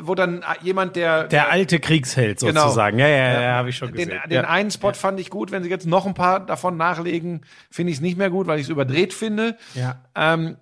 wo 0.00 0.14
dann 0.14 0.44
jemand, 0.62 0.96
der 0.96 1.24
der 1.24 1.50
alte 1.50 1.78
Kriegsheld 1.80 2.40
Genau. 2.40 2.62
sozusagen. 2.62 2.98
Ja, 2.98 3.06
ja, 3.08 3.40
ja, 3.40 3.52
habe 3.54 3.70
ich 3.70 3.76
schon 3.76 3.92
den, 3.92 4.08
gesehen. 4.08 4.20
den 4.28 4.32
ja. 4.42 4.48
einen 4.48 4.70
Spot 4.70 4.92
fand 4.92 5.18
ich 5.20 5.30
gut, 5.30 5.50
wenn 5.52 5.62
sie 5.62 5.70
jetzt 5.70 5.86
noch 5.86 6.06
ein 6.06 6.14
paar 6.14 6.44
davon 6.44 6.76
nachlegen, 6.76 7.42
finde 7.70 7.92
ich 7.92 7.98
es 7.98 8.02
nicht 8.02 8.18
mehr 8.18 8.30
gut, 8.30 8.46
weil 8.48 8.58
ich 8.58 8.64
es 8.66 8.70
überdreht 8.70 9.14
finde. 9.14 9.56
Ja. 9.74 10.00
Ähm, 10.16 10.56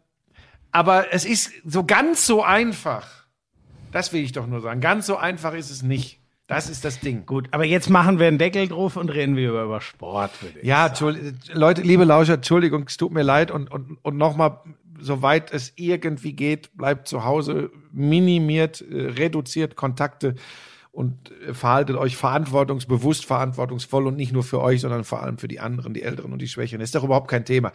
aber 0.73 1.13
es 1.13 1.25
ist 1.25 1.53
so 1.65 1.85
ganz 1.85 2.27
so 2.27 2.43
einfach. 2.43 3.07
Das 3.93 4.13
will 4.13 4.23
ich 4.23 4.33
doch 4.33 4.47
nur 4.47 4.61
sagen. 4.61 4.81
Ganz 4.81 5.07
so 5.07 5.17
einfach 5.17 5.55
ist 5.55 5.71
es 5.71 5.83
nicht. 5.83 6.21
Das 6.55 6.71
ist 6.71 6.85
das 6.85 7.01
Ding. 7.01 7.27
Gut, 7.27 7.49
aber 7.51 7.65
jetzt 7.65 7.91
machen 7.91 8.21
wir 8.21 8.29
einen 8.29 8.39
Deckel 8.39 8.69
drauf 8.69 8.97
und 8.97 9.09
reden 9.09 9.35
wir 9.35 9.49
über, 9.49 9.65
über 9.65 9.81
Sport. 9.81 10.31
Ja, 10.63 10.93
Leute, 11.53 11.83
liebe 11.83 12.05
Lauscher, 12.05 12.35
Entschuldigung, 12.35 12.85
es 12.87 12.97
tut 12.97 13.11
mir 13.11 13.25
leid 13.25 13.51
und, 13.51 13.73
und, 13.73 13.99
und 14.03 14.17
nochmal, 14.17 14.61
soweit 15.01 15.53
es 15.53 15.73
irgendwie 15.75 16.33
geht, 16.33 16.77
bleibt 16.77 17.09
zu 17.09 17.25
Hause, 17.25 17.73
minimiert, 17.91 18.83
äh, 18.89 19.07
reduziert 19.07 19.75
Kontakte 19.75 20.37
und 20.93 21.33
äh, 21.45 21.55
verhaltet 21.55 21.97
euch 21.97 22.17
verantwortungsbewusst, 22.17 23.27
verantwortungsvoll 23.27 24.07
und 24.07 24.17
nicht 24.17 24.33
nur 24.33 24.45
für 24.45 24.61
euch, 24.61 24.81
sondern 24.81 25.03
vor 25.03 25.25
allem 25.25 25.39
für 25.39 25.49
die 25.49 25.59
anderen, 25.59 25.93
die 25.93 26.03
Älteren 26.03 26.33
und 26.33 26.41
die 26.41 26.47
Schwächeren. 26.47 26.81
Ist 26.83 26.95
doch 26.95 27.03
überhaupt 27.03 27.27
kein 27.27 27.45
Thema. 27.45 27.73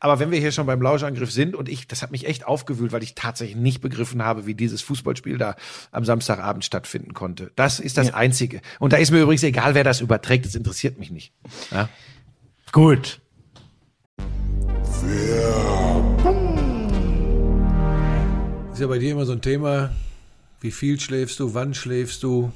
Aber 0.00 0.18
wenn 0.18 0.30
wir 0.30 0.38
hier 0.38 0.52
schon 0.52 0.66
beim 0.66 0.82
Lauschangriff 0.82 1.30
sind 1.30 1.54
und 1.54 1.68
ich, 1.68 1.86
das 1.86 2.02
hat 2.02 2.10
mich 2.10 2.26
echt 2.26 2.46
aufgewühlt, 2.46 2.92
weil 2.92 3.02
ich 3.02 3.14
tatsächlich 3.14 3.56
nicht 3.56 3.80
begriffen 3.80 4.22
habe, 4.22 4.44
wie 4.44 4.54
dieses 4.54 4.82
Fußballspiel 4.82 5.38
da 5.38 5.56
am 5.92 6.04
Samstagabend 6.04 6.64
stattfinden 6.64 7.14
konnte. 7.14 7.52
Das 7.56 7.80
ist 7.80 7.96
das 7.96 8.12
Einzige. 8.12 8.60
Und 8.80 8.92
da 8.92 8.98
ist 8.98 9.10
mir 9.10 9.22
übrigens 9.22 9.42
egal, 9.42 9.74
wer 9.74 9.84
das 9.84 10.00
überträgt, 10.00 10.44
das 10.44 10.54
interessiert 10.54 10.98
mich 10.98 11.10
nicht. 11.10 11.32
Ja? 11.70 11.88
Gut. 12.72 13.20
Ist 18.72 18.80
ja 18.80 18.86
bei 18.86 18.98
dir 18.98 19.12
immer 19.12 19.24
so 19.24 19.32
ein 19.32 19.40
Thema, 19.40 19.90
wie 20.60 20.70
viel 20.70 20.98
schläfst 21.00 21.40
du, 21.40 21.54
wann 21.54 21.74
schläfst 21.74 22.22
du, 22.22 22.52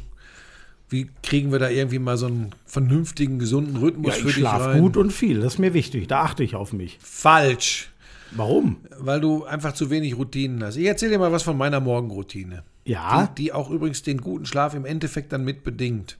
wie 0.90 1.11
kriegen 1.22 1.53
wir 1.53 1.59
da 1.59 1.68
irgendwie 1.68 1.98
mal 1.98 2.16
so 2.16 2.27
einen 2.27 2.51
vernünftigen, 2.66 3.38
gesunden 3.38 3.77
Rhythmus 3.77 4.14
Ja, 4.16 4.22
für 4.22 4.29
ich 4.29 4.35
dich 4.35 4.42
schlafe 4.42 4.66
rein? 4.70 4.81
gut 4.81 4.96
und 4.96 5.12
viel. 5.12 5.40
Das 5.40 5.55
ist 5.55 5.59
mir 5.59 5.74
wichtig. 5.74 6.07
Da 6.09 6.22
achte 6.22 6.42
ich 6.42 6.55
auf 6.55 6.72
mich. 6.72 6.98
Falsch, 7.03 7.90
Warum? 8.33 8.77
weil 8.98 9.20
du 9.20 9.44
einfach 9.44 9.72
zu 9.74 9.90
wenig 9.90 10.16
Routinen 10.16 10.62
hast. 10.64 10.77
Ich 10.77 10.87
erzähle 10.87 11.12
dir 11.12 11.18
mal 11.18 11.33
was 11.33 11.42
von 11.42 11.57
meiner 11.59 11.81
Morgenroutine, 11.81 12.62
Ja, 12.85 13.27
die, 13.37 13.44
die 13.44 13.53
auch 13.53 13.70
übrigens 13.70 14.03
den 14.03 14.20
guten 14.20 14.46
Schlaf 14.46 14.74
im 14.74 14.85
Endeffekt 14.85 15.33
dann 15.33 15.44
mit 15.44 15.64
bedingt. 15.64 16.18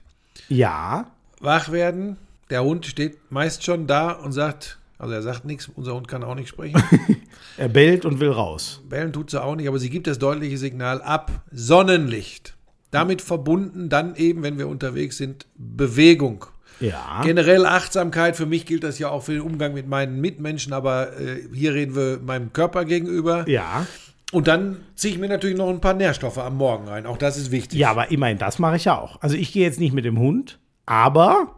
ja. 0.49 1.11
Wach 1.41 1.71
werden, 1.71 2.17
der 2.49 2.63
Hund 2.65 2.85
steht 2.85 3.17
meist 3.31 3.63
schon 3.63 3.87
da 3.87 4.11
und 4.11 4.33
sagt, 4.33 4.77
also 4.97 5.13
er 5.13 5.21
sagt 5.21 5.45
nichts, 5.45 5.69
unser 5.73 5.95
Hund 5.95 6.09
kann 6.09 6.21
auch 6.23 6.35
nicht 6.35 6.49
sprechen. 6.49 6.81
Er 7.57 7.67
bellt 7.69 8.05
und 8.05 8.19
will 8.21 8.31
raus. 8.31 8.81
Bellen 8.87 9.11
tut 9.11 9.31
sie 9.31 9.41
auch 9.41 9.55
nicht, 9.55 9.67
aber 9.67 9.79
sie 9.79 9.89
gibt 9.89 10.07
das 10.07 10.17
deutliche 10.19 10.57
Signal 10.57 11.01
ab. 11.01 11.43
Sonnenlicht. 11.51 12.55
Damit 12.91 13.21
verbunden 13.21 13.89
dann 13.89 14.15
eben, 14.15 14.43
wenn 14.43 14.57
wir 14.57 14.67
unterwegs 14.67 15.17
sind, 15.17 15.45
Bewegung. 15.55 16.45
Ja. 16.79 17.21
Generell 17.23 17.65
Achtsamkeit, 17.65 18.35
für 18.35 18.45
mich 18.45 18.65
gilt 18.65 18.83
das 18.83 18.99
ja 18.99 19.09
auch 19.09 19.23
für 19.23 19.33
den 19.33 19.41
Umgang 19.41 19.73
mit 19.73 19.87
meinen 19.87 20.21
Mitmenschen, 20.21 20.73
aber 20.73 21.19
äh, 21.19 21.41
hier 21.53 21.73
reden 21.73 21.95
wir 21.95 22.19
meinem 22.19 22.53
Körper 22.53 22.85
gegenüber. 22.85 23.47
Ja. 23.47 23.85
Und 24.31 24.47
dann 24.47 24.77
ziehe 24.95 25.13
ich 25.13 25.19
mir 25.19 25.27
natürlich 25.27 25.57
noch 25.57 25.69
ein 25.69 25.81
paar 25.81 25.93
Nährstoffe 25.93 26.37
am 26.37 26.57
Morgen 26.57 26.87
rein. 26.87 27.05
Auch 27.05 27.17
das 27.17 27.37
ist 27.37 27.51
wichtig. 27.51 27.79
Ja, 27.79 27.91
aber 27.91 28.11
immerhin, 28.11 28.37
das 28.37 28.59
mache 28.59 28.75
ich 28.75 28.85
ja 28.85 28.97
auch. 28.97 29.21
Also 29.21 29.35
ich 29.35 29.51
gehe 29.51 29.63
jetzt 29.63 29.79
nicht 29.79 29.93
mit 29.93 30.05
dem 30.05 30.19
Hund, 30.19 30.59
aber 30.85 31.55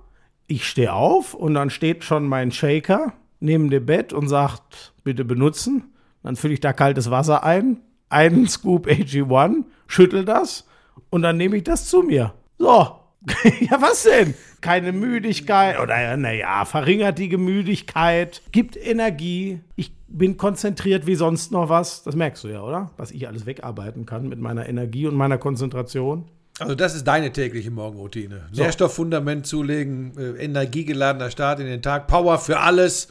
ich 0.47 0.67
stehe 0.67 0.93
auf 0.93 1.33
und 1.33 1.53
dann 1.53 1.69
steht 1.69 2.03
schon 2.03 2.27
mein 2.27 2.51
Shaker 2.51 3.13
neben 3.39 3.69
dem 3.69 3.85
Bett 3.85 4.13
und 4.13 4.27
sagt, 4.27 4.93
bitte 5.03 5.25
benutzen. 5.25 5.83
Dann 6.23 6.35
fülle 6.35 6.53
ich 6.53 6.59
da 6.59 6.73
kaltes 6.73 7.09
Wasser 7.11 7.43
ein, 7.43 7.77
einen 8.09 8.47
Scoop 8.47 8.87
AG1, 8.87 9.63
schüttel 9.87 10.25
das 10.25 10.65
und 11.11 11.21
dann 11.21 11.37
nehme 11.37 11.57
ich 11.57 11.63
das 11.63 11.87
zu 11.87 12.01
mir. 12.01 12.33
So. 12.57 12.97
ja, 13.59 13.79
was 13.79 14.03
denn? 14.03 14.33
Keine 14.61 14.91
Müdigkeit 14.91 15.79
oder 15.79 16.17
naja, 16.17 16.65
verringert 16.65 17.19
die 17.19 17.37
Müdigkeit, 17.37 18.41
gibt 18.51 18.75
Energie. 18.75 19.59
Ich 19.75 19.93
bin 20.07 20.37
konzentriert 20.37 21.05
wie 21.05 21.13
sonst 21.13 21.51
noch 21.51 21.69
was. 21.69 22.01
Das 22.01 22.15
merkst 22.15 22.43
du 22.43 22.47
ja, 22.47 22.61
oder? 22.61 22.89
Was 22.97 23.11
ich 23.11 23.27
alles 23.27 23.45
wegarbeiten 23.45 24.07
kann 24.07 24.27
mit 24.27 24.39
meiner 24.39 24.67
Energie 24.67 25.05
und 25.05 25.13
meiner 25.13 25.37
Konzentration. 25.37 26.25
Also 26.59 26.75
das 26.75 26.95
ist 26.95 27.05
deine 27.05 27.31
tägliche 27.31 27.71
Morgenroutine. 27.71 28.47
Nährstofffundament 28.53 29.45
zulegen, 29.45 30.17
äh, 30.17 30.43
energiegeladener 30.43 31.29
Start 31.31 31.59
in 31.59 31.67
den 31.67 31.81
Tag, 31.81 32.07
Power 32.07 32.39
für 32.39 32.59
alles. 32.59 33.07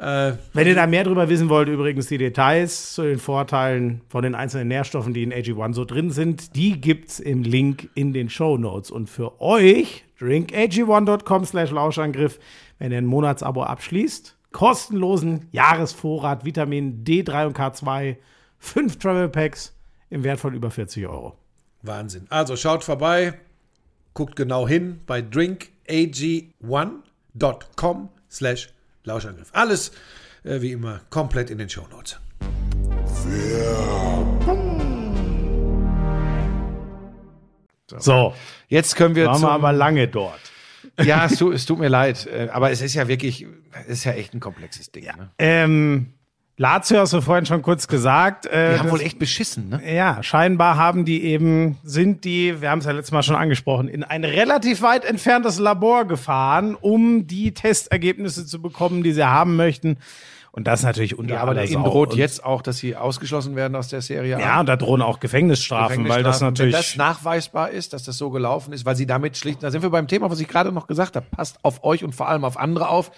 Äh, 0.00 0.32
Wenn 0.54 0.66
ihr 0.66 0.74
da 0.74 0.86
mehr 0.86 1.04
drüber 1.04 1.28
wissen 1.28 1.50
wollt, 1.50 1.68
übrigens 1.68 2.06
die 2.06 2.16
Details 2.16 2.94
zu 2.94 3.02
den 3.02 3.18
Vorteilen 3.18 4.00
von 4.08 4.22
den 4.22 4.34
einzelnen 4.34 4.68
Nährstoffen, 4.68 5.12
die 5.12 5.22
in 5.22 5.30
AG1 5.30 5.74
so 5.74 5.84
drin 5.84 6.10
sind, 6.10 6.56
die 6.56 6.80
gibt's 6.80 7.20
im 7.20 7.42
Link 7.42 7.90
in 7.94 8.14
den 8.14 8.30
Show 8.30 8.56
Notes. 8.56 8.90
Und 8.90 9.10
für 9.10 9.42
euch, 9.42 10.04
drinkag1.com 10.18 11.44
slash 11.44 11.70
Lauschangriff, 11.70 12.38
wenn 12.78 12.92
ihr 12.92 12.98
ein 12.98 13.04
Monatsabo 13.04 13.62
abschließt. 13.62 14.38
Kostenlosen 14.52 15.48
Jahresvorrat 15.52 16.46
Vitamin 16.46 17.04
D3 17.04 17.48
und 17.48 17.58
K2, 17.58 18.16
fünf 18.58 18.98
Travel 18.98 19.28
Packs 19.28 19.76
im 20.08 20.24
Wert 20.24 20.40
von 20.40 20.54
über 20.54 20.70
40 20.70 21.06
Euro. 21.08 21.36
Wahnsinn. 21.82 22.26
Also 22.30 22.56
schaut 22.56 22.84
vorbei, 22.84 23.34
guckt 24.14 24.34
genau 24.34 24.66
hin 24.66 25.00
bei 25.06 25.20
drinkag1.com 25.20 28.08
slash 28.30 28.30
Lauschangriff. 28.30 28.79
Alles 29.52 29.92
äh, 30.44 30.60
wie 30.60 30.72
immer 30.72 31.00
komplett 31.10 31.50
in 31.50 31.58
den 31.58 31.68
Shownotes. 31.68 32.18
So, 37.98 38.34
Jetzt 38.68 38.94
können 38.94 39.16
wir 39.16 39.26
waren 39.26 39.42
wir 39.42 39.50
aber 39.50 39.72
lange 39.72 40.06
dort. 40.06 40.40
Ja, 41.02 41.26
es 41.26 41.38
tut, 41.38 41.54
es 41.54 41.66
tut 41.66 41.78
mir 41.78 41.88
leid, 41.88 42.26
äh, 42.26 42.48
aber 42.52 42.70
es 42.70 42.80
ist 42.80 42.94
ja 42.94 43.08
wirklich, 43.08 43.46
es 43.86 43.98
ist 43.98 44.04
ja 44.04 44.12
echt 44.12 44.34
ein 44.34 44.40
komplexes 44.40 44.92
Ding. 44.92 45.04
Ne? 45.04 45.30
Ähm, 45.38 46.14
Lazio 46.60 46.98
hast 46.98 47.14
du 47.14 47.22
vorhin 47.22 47.46
schon 47.46 47.62
kurz 47.62 47.88
gesagt. 47.88 48.44
Äh, 48.44 48.74
Die 48.74 48.78
haben 48.80 48.84
das- 48.88 48.92
wohl 48.92 49.00
echt 49.00 49.18
beschissen, 49.18 49.70
ne? 49.70 49.80
Ja, 49.94 50.22
scheinbar 50.22 50.76
haben 50.76 51.06
die 51.06 51.24
eben, 51.24 51.78
sind 51.84 52.24
die, 52.24 52.60
wir 52.60 52.68
haben 52.70 52.80
es 52.80 52.84
ja 52.84 52.92
letztes 52.92 53.12
Mal 53.12 53.22
schon 53.22 53.34
angesprochen, 53.36 53.88
in 53.88 54.04
ein 54.04 54.24
relativ 54.24 54.82
weit 54.82 55.06
entferntes 55.06 55.58
Labor 55.58 56.04
gefahren, 56.04 56.74
um 56.78 57.26
die 57.26 57.54
Testergebnisse 57.54 58.44
zu 58.44 58.60
bekommen, 58.60 59.02
die 59.02 59.12
sie 59.12 59.24
haben 59.24 59.56
möchten. 59.56 59.96
Und 60.52 60.66
das 60.66 60.82
natürlich 60.82 61.16
unter 61.18 61.36
Ja, 61.36 61.40
aber 61.42 61.66
Sau. 61.66 61.82
droht 61.82 62.10
Und- 62.10 62.18
jetzt 62.18 62.44
auch, 62.44 62.60
dass 62.60 62.76
sie 62.76 62.94
ausgeschlossen 62.94 63.56
werden 63.56 63.74
aus 63.74 63.88
der 63.88 64.02
Serie. 64.02 64.36
A. 64.36 64.40
Ja, 64.40 64.60
und 64.60 64.68
da 64.68 64.76
drohen 64.76 65.00
auch 65.00 65.18
Gefängnisstrafen, 65.18 66.08
weil 66.08 66.22
das 66.24 66.40
Gefängnisstrafen. 66.40 66.46
natürlich. 66.48 66.74
Wenn 66.74 66.80
das 66.80 66.96
nachweisbar 66.96 67.70
ist, 67.70 67.94
dass 67.94 68.02
das 68.02 68.18
so 68.18 68.28
gelaufen 68.28 68.74
ist, 68.74 68.84
weil 68.84 68.96
sie 68.96 69.06
damit 69.06 69.38
schlicht, 69.38 69.62
da 69.62 69.70
sind 69.70 69.80
wir 69.82 69.88
beim 69.90 70.08
Thema, 70.08 70.28
was 70.30 70.40
ich 70.40 70.48
gerade 70.48 70.72
noch 70.72 70.86
gesagt 70.88 71.16
habe, 71.16 71.24
passt 71.30 71.56
auf 71.62 71.84
euch 71.84 72.04
und 72.04 72.14
vor 72.14 72.28
allem 72.28 72.44
auf 72.44 72.58
andere 72.58 72.88
auf. 72.90 73.12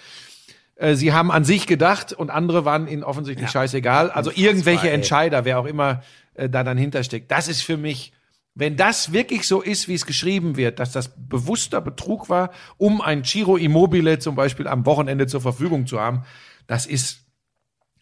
Äh, 0.75 0.95
Sie 0.95 1.13
haben 1.13 1.31
an 1.31 1.43
sich 1.43 1.67
gedacht 1.67 2.13
und 2.13 2.29
andere 2.29 2.65
waren 2.65 2.87
ihnen 2.87 3.03
offensichtlich 3.03 3.49
scheißegal. 3.49 4.11
Also 4.11 4.31
irgendwelche 4.33 4.89
ey. 4.89 4.95
Entscheider, 4.95 5.45
wer 5.45 5.59
auch 5.59 5.65
immer 5.65 6.03
äh, 6.33 6.49
da 6.49 6.63
dann 6.63 6.77
hintersteckt. 6.77 7.31
Das 7.31 7.47
ist 7.47 7.61
für 7.61 7.77
mich, 7.77 8.13
wenn 8.55 8.77
das 8.77 9.13
wirklich 9.13 9.47
so 9.47 9.61
ist, 9.61 9.87
wie 9.87 9.93
es 9.95 10.05
geschrieben 10.05 10.57
wird, 10.57 10.79
dass 10.79 10.91
das 10.91 11.13
bewusster 11.15 11.81
Betrug 11.81 12.29
war, 12.29 12.51
um 12.77 13.01
ein 13.01 13.23
Giro 13.23 13.57
Immobile 13.57 14.19
zum 14.19 14.35
Beispiel 14.35 14.67
am 14.67 14.85
Wochenende 14.85 15.27
zur 15.27 15.41
Verfügung 15.41 15.87
zu 15.87 15.99
haben, 15.99 16.23
das 16.67 16.85
ist 16.85 17.22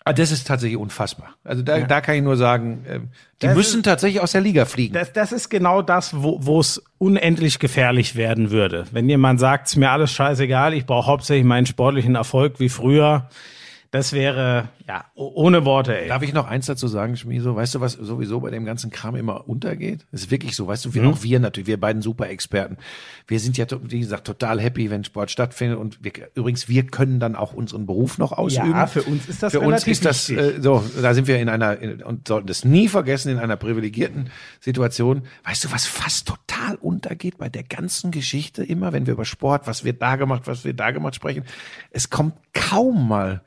Ah, 0.03 0.13
Das 0.13 0.31
ist 0.31 0.47
tatsächlich 0.47 0.79
unfassbar. 0.79 1.35
Also 1.43 1.61
da, 1.61 1.79
da 1.81 2.01
kann 2.01 2.15
ich 2.15 2.23
nur 2.23 2.35
sagen, 2.35 2.85
ähm, 2.89 3.09
die 3.41 3.47
Das 3.47 3.55
müssen 3.55 3.83
tatsächlich 3.83 4.19
aus 4.21 4.31
der 4.31 4.41
Liga 4.41 4.65
fliegen. 4.65 4.93
Das, 4.95 5.13
das 5.13 5.31
ist 5.31 5.49
genau 5.49 5.81
das, 5.83 6.21
wo 6.23 6.39
wo 6.41 6.59
es 6.59 6.81
unendlich 6.97 7.59
gefährlich 7.59 8.15
werden 8.15 8.49
würde. 8.49 8.85
Wenn 8.91 9.07
jemand 9.07 9.39
sagt, 9.39 9.67
es 9.67 9.73
ist 9.73 9.77
mir 9.77 9.91
alles 9.91 10.11
scheißegal, 10.11 10.73
ich 10.73 10.85
brauche 10.87 11.05
hauptsächlich 11.07 11.45
meinen 11.45 11.67
sportlichen 11.67 12.15
Erfolg 12.15 12.59
wie 12.59 12.69
früher, 12.69 13.29
das 13.91 14.13
wäre, 14.13 14.69
ja, 14.87 15.03
ohne 15.15 15.65
Worte, 15.65 15.97
ey. 16.01 16.07
Darf 16.07 16.21
ich 16.23 16.31
noch 16.31 16.47
eins 16.47 16.65
dazu 16.65 16.87
sagen, 16.87 17.17
Schmieso? 17.17 17.57
Weißt 17.57 17.75
du, 17.75 17.81
was 17.81 17.91
sowieso 17.93 18.39
bei 18.39 18.49
dem 18.49 18.63
ganzen 18.63 18.89
Kram 18.89 19.17
immer 19.17 19.49
untergeht? 19.49 20.05
Das 20.13 20.21
ist 20.21 20.31
wirklich 20.31 20.55
so. 20.55 20.65
Weißt 20.65 20.85
du, 20.85 20.93
wir, 20.93 21.01
Mhm. 21.01 21.09
auch 21.09 21.23
wir 21.23 21.41
natürlich, 21.41 21.67
wir 21.67 21.77
beiden 21.77 22.01
Super-Experten. 22.01 22.77
Wir 23.27 23.41
sind 23.41 23.57
ja, 23.57 23.65
wie 23.83 23.99
gesagt, 23.99 24.25
total 24.25 24.61
happy, 24.61 24.89
wenn 24.89 25.03
Sport 25.03 25.29
stattfindet. 25.29 25.77
Und 25.77 26.01
wir, 26.01 26.13
übrigens, 26.35 26.69
wir 26.69 26.87
können 26.87 27.19
dann 27.19 27.35
auch 27.35 27.51
unseren 27.51 27.85
Beruf 27.85 28.17
noch 28.17 28.31
ausüben. 28.31 28.71
Ja, 28.71 28.87
für 28.87 29.03
uns 29.03 29.27
ist 29.27 29.43
das 29.43 29.51
Für 29.51 29.59
uns 29.59 29.85
ist 29.85 30.05
das, 30.05 30.29
äh, 30.29 30.61
so, 30.61 30.81
da 31.01 31.13
sind 31.13 31.27
wir 31.27 31.37
in 31.39 31.49
einer, 31.49 31.77
in, 31.77 32.01
und 32.01 32.29
sollten 32.29 32.47
das 32.47 32.63
nie 32.63 32.87
vergessen, 32.87 33.29
in 33.29 33.39
einer 33.39 33.57
privilegierten 33.57 34.29
Situation. 34.61 35.23
Weißt 35.43 35.65
du, 35.65 35.71
was 35.73 35.85
fast 35.85 36.29
total 36.29 36.75
untergeht 36.75 37.37
bei 37.37 37.49
der 37.49 37.63
ganzen 37.63 38.11
Geschichte 38.11 38.63
immer, 38.63 38.93
wenn 38.93 39.05
wir 39.05 39.13
über 39.15 39.25
Sport, 39.25 39.67
was 39.67 39.83
wird 39.83 40.01
da 40.01 40.15
gemacht, 40.15 40.43
was 40.45 40.63
wird 40.63 40.79
da 40.79 40.91
gemacht 40.91 41.15
sprechen? 41.15 41.43
Es 41.89 42.09
kommt 42.09 42.35
kaum 42.53 43.09
mal 43.09 43.41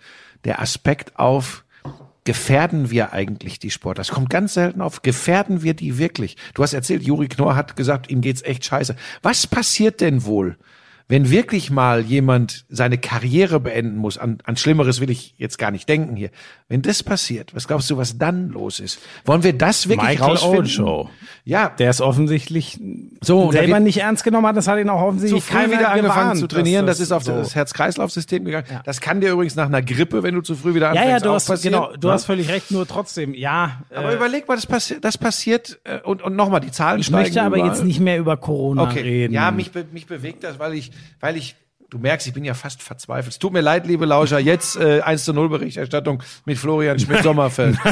der 0.44 0.60
Aspekt 0.60 1.18
auf, 1.18 1.64
gefährden 2.24 2.90
wir 2.90 3.12
eigentlich 3.12 3.58
die 3.58 3.70
Sportler? 3.70 4.00
Das 4.00 4.10
kommt 4.10 4.30
ganz 4.30 4.54
selten 4.54 4.80
auf. 4.80 5.02
Gefährden 5.02 5.62
wir 5.62 5.74
die 5.74 5.98
wirklich? 5.98 6.36
Du 6.54 6.62
hast 6.62 6.72
erzählt, 6.72 7.02
Juri 7.02 7.28
Knorr 7.28 7.56
hat 7.56 7.76
gesagt, 7.76 8.10
ihm 8.10 8.20
geht's 8.20 8.42
echt 8.42 8.64
scheiße. 8.64 8.96
Was 9.22 9.46
passiert 9.46 10.00
denn 10.00 10.24
wohl, 10.24 10.56
wenn 11.08 11.30
wirklich 11.30 11.70
mal 11.70 12.00
jemand 12.02 12.64
seine 12.68 12.96
Karriere 12.98 13.60
beenden 13.60 13.96
muss? 13.98 14.16
An, 14.18 14.38
an 14.44 14.56
Schlimmeres 14.56 15.00
will 15.00 15.10
ich 15.10 15.34
jetzt 15.36 15.58
gar 15.58 15.70
nicht 15.70 15.88
denken 15.88 16.16
hier. 16.16 16.30
Wenn 16.68 16.80
das 16.82 17.02
passiert, 17.02 17.54
was 17.54 17.68
glaubst 17.68 17.90
du, 17.90 17.96
was 17.98 18.16
dann 18.18 18.48
los 18.48 18.80
ist? 18.80 18.98
Wollen 19.26 19.42
wir 19.44 19.52
das 19.52 19.88
wirklich 19.88 20.08
Michael 20.08 20.30
rausfinden? 20.32 20.58
Owen 20.60 20.66
Show. 20.68 21.10
Ja, 21.44 21.68
Der 21.68 21.90
ist 21.90 22.00
offensichtlich 22.00 22.80
So, 23.22 23.52
selber 23.52 23.80
nicht 23.80 23.98
ernst 23.98 24.24
genommen 24.24 24.46
hat, 24.46 24.56
das 24.56 24.66
hat 24.66 24.78
ihn 24.78 24.88
auch 24.88 25.02
offensichtlich 25.02 25.44
früh 25.44 25.54
keiner 25.54 25.72
wieder 25.78 25.90
angefangen 25.90 26.20
gewarnt, 26.20 26.40
zu 26.40 26.46
trainieren. 26.46 26.86
dass 26.86 26.98
Das, 26.98 27.06
ist 27.08 27.12
auf 27.12 27.22
so- 27.24 27.32
das 27.32 27.54
Herz-Kreislauf-System 27.54 28.44
gegangen. 28.44 28.66
Das 28.84 29.00
kann 29.02 29.20
dir 29.20 29.30
übrigens 29.32 29.56
nach 29.56 29.66
einer 29.66 29.82
Grippe, 29.82 30.22
wenn 30.22 30.34
du 30.34 30.40
zu 30.40 30.54
früh 30.54 30.74
wieder 30.74 30.86
Ja, 30.94 31.02
anfängst, 31.02 31.10
ja, 31.10 31.20
du 31.20 31.30
auch 31.30 31.34
hast, 31.34 31.46
passieren. 31.48 31.74
genau, 31.82 31.96
du 31.96 32.08
Ja? 32.08 32.14
hast 32.14 32.24
völlig 32.24 32.48
recht, 32.48 32.70
nur 32.70 32.86
trotzdem, 32.88 33.34
ja. 33.34 33.82
Aber 33.94 34.10
äh, 34.12 34.16
überleg 34.16 34.48
mal, 34.48 34.54
das, 34.54 34.66
passi 34.66 35.00
das 35.00 35.18
passiert 35.18 35.80
äh, 35.84 35.98
und, 36.00 36.22
und 36.22 36.34
nochmal, 36.34 36.60
die 36.60 36.70
Zahlen 36.70 37.00
ich 37.00 37.06
steigen 37.06 37.22
möchte 37.24 37.42
aber 37.42 37.56
überall. 37.56 37.72
jetzt 37.72 37.84
nicht 37.84 38.00
mehr 38.00 38.18
über 38.18 38.36
Corona 38.38 38.84
okay. 38.84 39.00
reden. 39.00 39.34
Ja, 39.34 39.50
mich, 39.50 39.70
be 39.70 39.84
mich 39.92 40.06
bewegt 40.06 40.44
das, 40.44 40.58
weil 40.58 40.74
ich, 40.74 40.90
weil 41.20 41.36
ich, 41.36 41.56
du 41.90 41.98
merkst, 41.98 42.26
ich 42.26 42.34
bin 42.34 42.44
ja 42.44 42.54
fast 42.54 42.82
verzweifelt. 42.82 43.32
Es 43.32 43.38
tut 43.38 43.52
mir 43.52 43.60
leid, 43.60 43.86
liebe 43.86 44.06
Lauscher, 44.06 44.38
jetzt 44.38 44.76
äh, 44.76 45.00
1 45.00 45.24
zu 45.24 45.32
0 45.32 45.48
Berichterstattung 45.48 46.22
mit 46.44 46.58
Florian 46.58 46.98
Schmidt-Sommerfeld. 46.98 47.76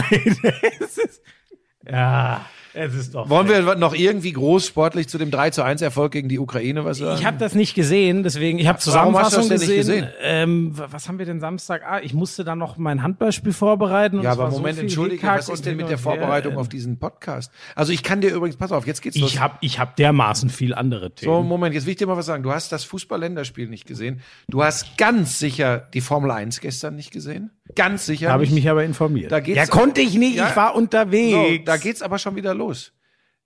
Ja, 1.89 2.47
es 2.75 2.95
ist 2.95 3.15
doch. 3.15 3.29
Wollen 3.29 3.49
wir 3.49 3.75
noch 3.77 3.95
irgendwie 3.95 4.33
groß 4.33 4.67
sportlich 4.67 5.09
zu 5.09 5.19
dem 5.19 5.31
3 5.31 5.51
zu 5.51 5.63
1 5.63 5.83
Erfolg 5.83 6.13
gegen 6.13 6.29
die 6.29 6.39
Ukraine 6.39 6.85
was 6.85 6.99
sagen? 6.99 7.19
Ich 7.19 7.27
habe 7.27 7.39
das 7.39 7.55
nicht 7.55 7.75
gesehen, 7.75 8.23
deswegen 8.23 8.59
ich 8.59 8.67
habe 8.67 8.79
Warum 8.87 9.19
hast 9.19 9.33
du 9.35 9.39
das 9.39 9.47
Zusammenfassung 9.47 9.49
denn 9.49 9.59
nicht 9.69 9.77
gesehen. 9.79 10.05
gesehen? 10.07 10.15
Ähm, 10.23 10.79
wa- 10.79 10.89
was 10.91 11.09
haben 11.09 11.19
wir 11.19 11.27
denn 11.27 11.41
Samstag? 11.41 11.83
Ah, 11.87 12.01
ich 12.03 12.15
musste 12.15 12.45
dann 12.45 12.59
noch 12.59 12.77
mein 12.77 13.03
Handballspiel 13.03 13.53
vorbereiten. 13.53 14.21
ja, 14.23 14.33
aber 14.33 14.51
so 14.51 14.59
Moment, 14.59 14.75
viel 14.77 14.85
entschuldige, 14.85 15.27
was 15.27 15.49
ist 15.49 15.65
denn 15.67 15.77
mit 15.77 15.89
der. 15.89 15.99
Vorbereitung 15.99 16.57
auf 16.57 16.69
diesen 16.69 16.99
Podcast? 16.99 17.53
Also 17.75 17.93
ich 17.93 18.03
kann 18.03 18.21
dir 18.21 18.31
übrigens, 18.35 18.57
pass 18.57 18.73
auf, 18.73 18.87
jetzt 18.87 19.03
geht's 19.03 19.17
los. 19.19 19.31
Ich 19.33 19.41
habe 19.41 19.55
ich 19.61 19.79
hab 19.79 19.97
dermaßen 19.97 20.51
viel 20.51 20.75
andere 20.75 21.15
Themen. 21.15 21.33
So, 21.33 21.43
Moment, 21.43 21.75
jetzt 21.75 21.85
will 21.87 21.93
ich 21.93 21.99
dir 21.99 22.07
mal 22.07 22.17
was 22.17 22.27
sagen. 22.27 22.43
Du 22.43 22.53
hast 22.53 22.73
das 22.73 22.85
Fußball-Länderspiel 22.85 23.69
nicht 23.69 23.87
gesehen. 23.87 24.21
Du 24.49 24.63
hast 24.65 24.97
ganz 24.99 25.39
sicher 25.39 25.79
die 25.95 26.01
Formel 26.01 26.31
1 26.31 26.61
gestern 26.61 26.97
nicht 26.97 27.11
gesehen. 27.13 27.51
Ganz 27.75 28.07
sicher. 28.07 28.27
da 28.29 28.33
habe 28.33 28.45
ich 28.45 28.51
mich 28.51 28.69
aber 28.69 28.85
informiert. 28.85 29.33
Da 29.33 29.41
geht's- 29.41 29.57
ja, 29.57 29.67
konnte 29.67 30.01
ich 30.01 30.15
nicht, 30.15 30.37
Ja. 30.37 30.49
ich 30.51 30.57
war 30.57 30.75
unterwegs. 30.75 31.33
So, 31.59 31.65
da 31.65 31.77
geht's 31.77 32.03
aber 32.03 32.19
schon 32.19 32.37
wieder 32.37 32.55
los. 32.55 32.93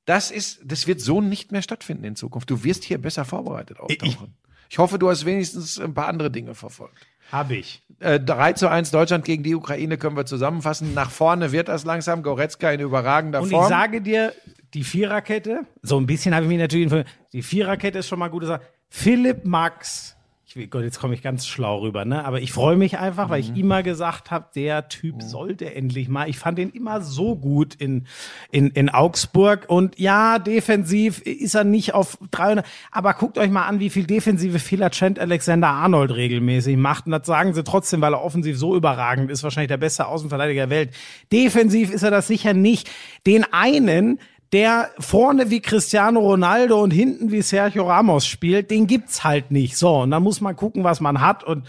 Das 0.05 0.31
ist, 0.31 0.61
das 0.65 0.87
wird 0.87 1.01
so 1.01 1.21
nicht 1.21 1.51
mehr 1.53 1.63
stattfinden 1.63 2.05
in 2.05 2.17
Zukunft. 2.17 2.49
Du 2.51 2.63
wirst 2.65 2.85
hier 2.85 2.99
besser 2.99 3.25
vorbereitet 3.25 3.81
auftauchen. 3.81 4.35
Ich, 4.69 4.79
hoffe, 4.79 4.99
du 4.99 5.09
hast 5.09 5.25
wenigstens 5.25 5.79
ein 5.81 5.95
paar 5.95 6.09
andere 6.09 6.31
Dinge 6.31 6.55
verfolgt. 6.55 7.07
Habe 7.31 7.57
ich. 7.57 7.83
Äh, 8.01 8.21
3 8.21 8.53
zu 8.53 8.69
1 8.71 8.91
Deutschland 8.93 9.25
gegen 9.25 9.43
die 9.43 9.55
Ukraine 9.57 9.97
können 9.99 10.17
wir 10.17 10.27
zusammenfassen. 10.27 10.95
Nach 10.95 11.11
vorne 11.11 11.51
wird 11.53 11.69
das 11.69 11.85
langsam. 11.85 12.23
Goretzka 12.23 12.71
in 12.71 12.81
überragender 12.81 13.43
Und 13.43 13.51
Form. 13.51 13.63
ich 13.65 13.69
sage 13.69 14.01
dir, 14.01 14.33
die 14.75 14.85
Viererkette, 14.85 15.63
so 15.83 15.99
ein 15.99 16.07
bisschen 16.07 16.35
habe 16.35 16.45
ich 16.47 16.49
mich 16.51 16.59
natürlich 16.59 16.85
informiert, 16.85 17.09
die 17.33 17.43
Viererkette 17.43 17.99
ist 18.01 18.09
schon 18.09 18.19
mal 18.21 18.29
gute 18.29 18.47
Sache. 18.47 18.63
Philipp 18.89 19.45
Max, 19.45 20.16
ich 20.57 20.71
Gott, 20.71 20.83
jetzt 20.83 20.99
komme 21.01 21.15
ich 21.15 21.23
ganz 21.23 21.47
schlau 21.47 21.81
rüber, 21.81 22.05
ne? 22.05 22.25
Aber 22.25 22.41
ich 22.41 22.53
freue 22.53 22.77
mich 22.77 22.99
einfach, 22.99 23.29
weil 23.31 23.41
ich 23.41 23.51
Mhm. 23.51 23.57
immer 23.57 23.83
gesagt 23.83 24.31
habe, 24.31 24.47
der 24.55 24.89
Typ 24.89 25.23
sollte 25.23 25.75
endlich 25.75 26.09
mal. 26.09 26.29
Ich 26.29 26.39
fand 26.39 26.59
ihn 26.59 26.71
immer 26.71 27.01
so 27.01 27.37
gut 27.37 27.75
in, 27.75 28.07
in, 28.51 28.69
in 28.71 28.89
Augsburg. 28.89 29.65
Und 29.69 29.99
ja, 29.99 30.39
defensiv 30.39 31.21
ist 31.23 31.55
er 31.55 31.65
nicht 31.65 31.95
auf 31.95 32.19
300. 32.31 32.65
Aber 32.91 33.15
guckt 33.15 33.39
euch 33.39 33.51
mal 33.51 33.67
an, 33.67 33.81
wie 33.81 33.91
viel 33.91 34.07
defensive 34.07 34.59
Fehler 34.59 34.91
Trent 34.91 35.19
Alexander 35.19 35.69
Arnold 35.69 36.11
regelmäßig 36.13 36.77
macht. 36.77 37.07
Und 37.07 37.13
das 37.13 37.27
sagen 37.27 37.55
sie 37.55 37.65
trotzdem, 37.65 38.01
weil 38.01 38.15
er 38.15 38.23
offensiv 38.23 38.59
so 38.59 38.75
überragend 38.77 39.31
ist, 39.31 39.43
wahrscheinlich 39.43 39.69
der 39.69 39.77
beste 39.77 40.07
Außenverteidiger 40.07 40.67
der 40.67 40.71
Welt. 40.71 40.91
Defensiv 41.33 41.91
ist 41.93 42.03
er 42.03 42.11
das 42.11 42.27
sicher 42.27 42.55
nicht. 42.55 42.91
Den 43.27 43.45
einen, 43.53 44.19
der 44.57 44.89
vorne 44.99 45.51
wie 45.51 45.61
Cristiano 45.61 46.19
Ronaldo 46.21 46.83
und 46.83 46.91
hinten 46.91 47.31
wie 47.31 47.43
Sergio 47.43 47.87
Ramos 47.87 48.27
spielt, 48.27 48.71
den 48.71 48.87
gibt's 48.87 49.23
halt 49.23 49.51
nicht. 49.51 49.77
So, 49.77 49.99
und 49.99 50.13
dann 50.13 50.23
muss 50.23 50.41
man 50.41 50.57
gucken, 50.57 50.83
was 50.83 51.03
man 51.03 51.21
hat 51.21 51.45
und 51.45 51.67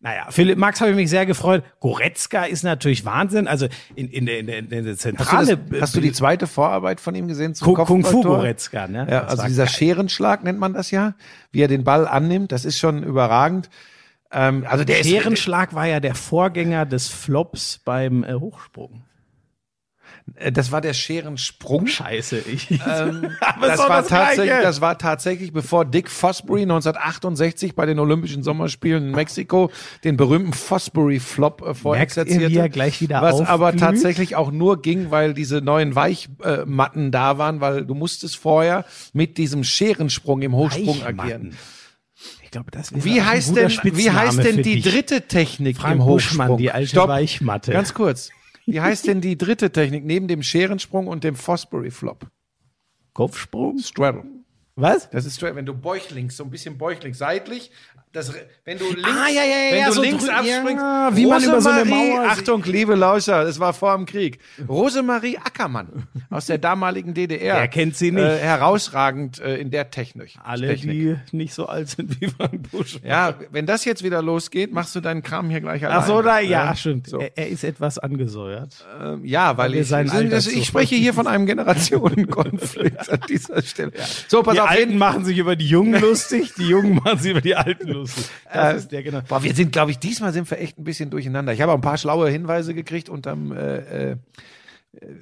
naja, 0.00 0.26
Philipp 0.30 0.56
Max 0.56 0.80
habe 0.80 0.92
ich 0.92 0.96
mich 0.96 1.10
sehr 1.10 1.26
gefreut. 1.26 1.64
Goretzka 1.80 2.44
ist 2.44 2.62
natürlich 2.62 3.04
Wahnsinn. 3.04 3.48
Also 3.48 3.66
in, 3.96 4.08
in, 4.10 4.26
der, 4.26 4.38
in, 4.38 4.46
der, 4.46 4.58
in 4.58 4.68
der 4.70 4.78
hast, 4.84 4.86
du 4.86 4.96
Zentrale. 4.96 5.56
das, 5.56 5.80
hast 5.80 5.96
du 5.96 6.00
die 6.00 6.12
zweite 6.12 6.46
Vorarbeit 6.46 7.00
von 7.00 7.16
ihm 7.16 7.26
gesehen 7.26 7.56
zum 7.56 7.74
Kung, 7.74 7.84
Kung 7.84 8.04
Fu? 8.04 8.22
Goretzka, 8.22 8.86
ne? 8.86 9.08
Ja, 9.10 9.22
Das 9.22 9.30
also 9.30 9.46
dieser 9.48 9.64
geil. 9.64 9.74
Scherenschlag 9.74 10.44
nennt 10.44 10.60
man 10.60 10.72
das 10.72 10.92
ja, 10.92 11.14
wie 11.50 11.62
er 11.62 11.66
den 11.66 11.82
Ball 11.82 12.06
annimmt, 12.06 12.52
das 12.52 12.64
ist 12.64 12.78
schon 12.78 13.02
überragend. 13.02 13.70
Ähm, 14.30 14.64
also 14.68 14.84
der 14.84 15.00
ist, 15.00 15.08
Scherenschlag 15.08 15.74
war 15.74 15.88
ja 15.88 15.98
der 15.98 16.14
Vorgänger 16.14 16.86
des 16.86 17.08
Flops 17.08 17.80
beim 17.84 18.22
äh, 18.22 18.34
Hochsprung. 18.34 19.02
Äh, 20.36 20.52
das 20.52 20.72
war 20.72 20.80
der 20.80 20.92
Scherensprung. 20.94 21.86
Scheiße, 21.86 22.38
ich. 22.38 22.70
Ähm, 22.70 22.78
Aber 23.40 23.66
das, 23.66 23.78
war 23.78 23.88
das 23.88 24.08
tatsächlich, 24.08 24.46
Gleiche. 24.46 24.62
das 24.62 24.80
war 24.80 24.98
tatsächlich, 24.98 25.52
bevor 25.52 25.84
Dick 25.84 26.10
Fosbury 26.10 26.62
1968 26.62 27.74
bei 27.74 27.86
den 27.86 27.98
Olympischen 27.98 28.42
Sommerspielen 28.42 29.08
in 29.08 29.10
Mexiko 29.12 29.70
den 30.04 30.16
berühmten 30.16 30.52
Fosbury-Flop 30.52 31.62
äh, 31.62 31.74
vorexerzierte. 31.74 32.58
er 32.58 32.68
gleich 32.68 33.00
wieder 33.00 33.22
Was 33.22 33.40
aber 33.40 33.66
aufblüht? 33.66 33.80
tatsächlich 33.80 34.36
auch 34.36 34.50
nur 34.50 34.82
ging, 34.82 35.10
weil 35.10 35.34
diese 35.34 35.60
neuen 35.60 35.94
Weichmatten 35.94 37.10
da 37.10 37.38
waren, 37.38 37.60
weil 37.60 37.84
du 37.84 37.94
musstest 37.94 38.36
vorher 38.36 38.84
mit 39.12 39.38
diesem 39.38 39.64
Scherensprung 39.64 40.42
im 40.42 40.54
Hochsprung 40.54 41.00
Weichmatten. 41.00 41.20
agieren. 41.20 41.56
Ich 42.42 42.50
glaube, 42.50 42.70
das 42.70 42.92
Wie 43.04 43.20
heißt 43.22 43.56
denn, 43.56 43.70
wie 43.70 44.10
heißt 44.10 44.42
denn 44.42 44.62
die 44.62 44.80
dritte 44.80 45.28
Technik 45.28 45.76
Frank 45.76 46.00
im 46.00 46.06
Buschmann, 46.06 46.46
Hochsprung? 46.48 46.58
die 46.58 46.72
alte 46.72 46.88
Stopp. 46.88 47.08
Weichmatte. 47.08 47.72
Ganz 47.72 47.92
kurz. 47.92 48.30
Wie 48.70 48.82
heißt 48.82 49.06
denn 49.06 49.22
die 49.22 49.38
dritte 49.38 49.72
Technik 49.72 50.04
neben 50.04 50.28
dem 50.28 50.42
Scherensprung 50.42 51.06
und 51.06 51.24
dem 51.24 51.36
Fosbury 51.36 51.90
Flop? 51.90 52.26
Kopfsprung? 53.14 53.78
Straddle. 53.78 54.24
Was? 54.76 55.08
Das 55.08 55.24
ist 55.24 55.36
Straddle, 55.36 55.56
wenn 55.56 55.64
du 55.64 55.72
bäuchlings, 55.72 56.36
so 56.36 56.44
ein 56.44 56.50
bisschen 56.50 56.76
bäuchlings, 56.76 57.16
seitlich, 57.16 57.70
das, 58.12 58.32
wenn 58.64 58.78
du 58.78 58.86
links, 58.86 59.02
Ah, 59.04 59.28
ja, 59.28 59.42
ja, 59.42 59.48
ja, 59.48 59.72
wenn 59.72 59.84
du 59.86 59.92
so 59.92 60.02
links 60.02 60.28
abspringst, 60.28 60.82
wie 61.16 61.26
man 61.26 61.42
über 61.44 61.60
so 61.60 61.68
eine 61.68 61.84
Mauer- 61.84 62.26
Achtung, 62.28 62.62
liebe 62.64 62.94
Lauscher, 62.94 63.44
das 63.44 63.60
war 63.60 63.72
vor 63.72 63.94
dem 63.96 64.06
Krieg. 64.06 64.38
Rosemarie 64.68 65.36
Ackermann 65.38 66.06
aus 66.30 66.46
der 66.46 66.58
damaligen 66.58 67.12
DDR. 67.14 67.56
Wer 67.56 67.68
kennt 67.68 67.96
sie 67.96 68.10
nicht? 68.10 68.22
Äh, 68.24 68.38
herausragend 68.38 69.40
äh, 69.40 69.56
in 69.58 69.70
der 69.70 69.90
Technik. 69.90 70.36
Alle, 70.42 70.68
Technik. 70.68 71.18
die 71.30 71.36
nicht 71.36 71.52
so 71.54 71.66
alt 71.66 71.88
sind 71.90 72.20
wie 72.20 72.28
Frank 72.28 72.70
Buschmann. 72.70 73.02
Ja, 73.08 73.34
wenn 73.50 73.66
das 73.66 73.84
jetzt 73.84 74.02
wieder 74.02 74.22
losgeht, 74.22 74.72
machst 74.72 74.94
du 74.96 75.00
deinen 75.00 75.22
Kram 75.22 75.50
hier 75.50 75.60
gleich 75.60 75.84
alleine. 75.84 76.00
Ach 76.02 76.06
so, 76.06 76.22
da, 76.22 76.40
ja, 76.40 76.74
stimmt. 76.74 77.06
So. 77.08 77.18
Er, 77.18 77.36
er 77.36 77.48
ist 77.48 77.62
etwas 77.64 77.98
angesäuert. 77.98 78.86
Ähm, 79.02 79.24
ja, 79.24 79.56
weil 79.58 79.72
wir 79.72 79.82
ich, 79.82 79.92
also 79.94 80.50
ich 80.50 80.56
zu- 80.60 80.64
spreche 80.64 80.94
hier 80.96 81.12
von 81.14 81.26
einem 81.26 81.46
Generationenkonflikt 81.46 83.08
an 83.10 83.20
dieser 83.28 83.62
Stelle. 83.62 83.92
So, 84.28 84.42
pass 84.42 84.54
Die 84.54 84.60
auf. 84.60 84.68
Alten 84.70 84.80
jeden- 84.90 84.98
machen 84.98 85.24
sich 85.24 85.38
über 85.38 85.56
die 85.56 85.66
Jungen 85.68 86.00
lustig, 86.00 86.54
die 86.56 86.68
Jungen 86.68 86.94
machen 87.04 87.18
sich 87.18 87.30
über 87.32 87.40
die 87.40 87.54
Alten 87.56 87.88
lustig. 87.88 87.97
Das 88.52 88.76
ist 88.76 88.92
der 88.92 89.02
genau. 89.02 89.20
Boah, 89.28 89.42
wir 89.42 89.54
sind, 89.54 89.72
glaube 89.72 89.90
ich, 89.90 89.98
diesmal 89.98 90.32
sind 90.32 90.50
wir 90.50 90.58
echt 90.58 90.78
ein 90.78 90.84
bisschen 90.84 91.10
durcheinander. 91.10 91.52
Ich 91.52 91.60
habe 91.60 91.72
auch 91.72 91.76
ein 91.76 91.80
paar 91.82 91.98
schlaue 91.98 92.30
Hinweise 92.30 92.74
gekriegt 92.74 93.08
unterm, 93.08 93.52
äh, 93.52 94.10
äh, 94.12 94.16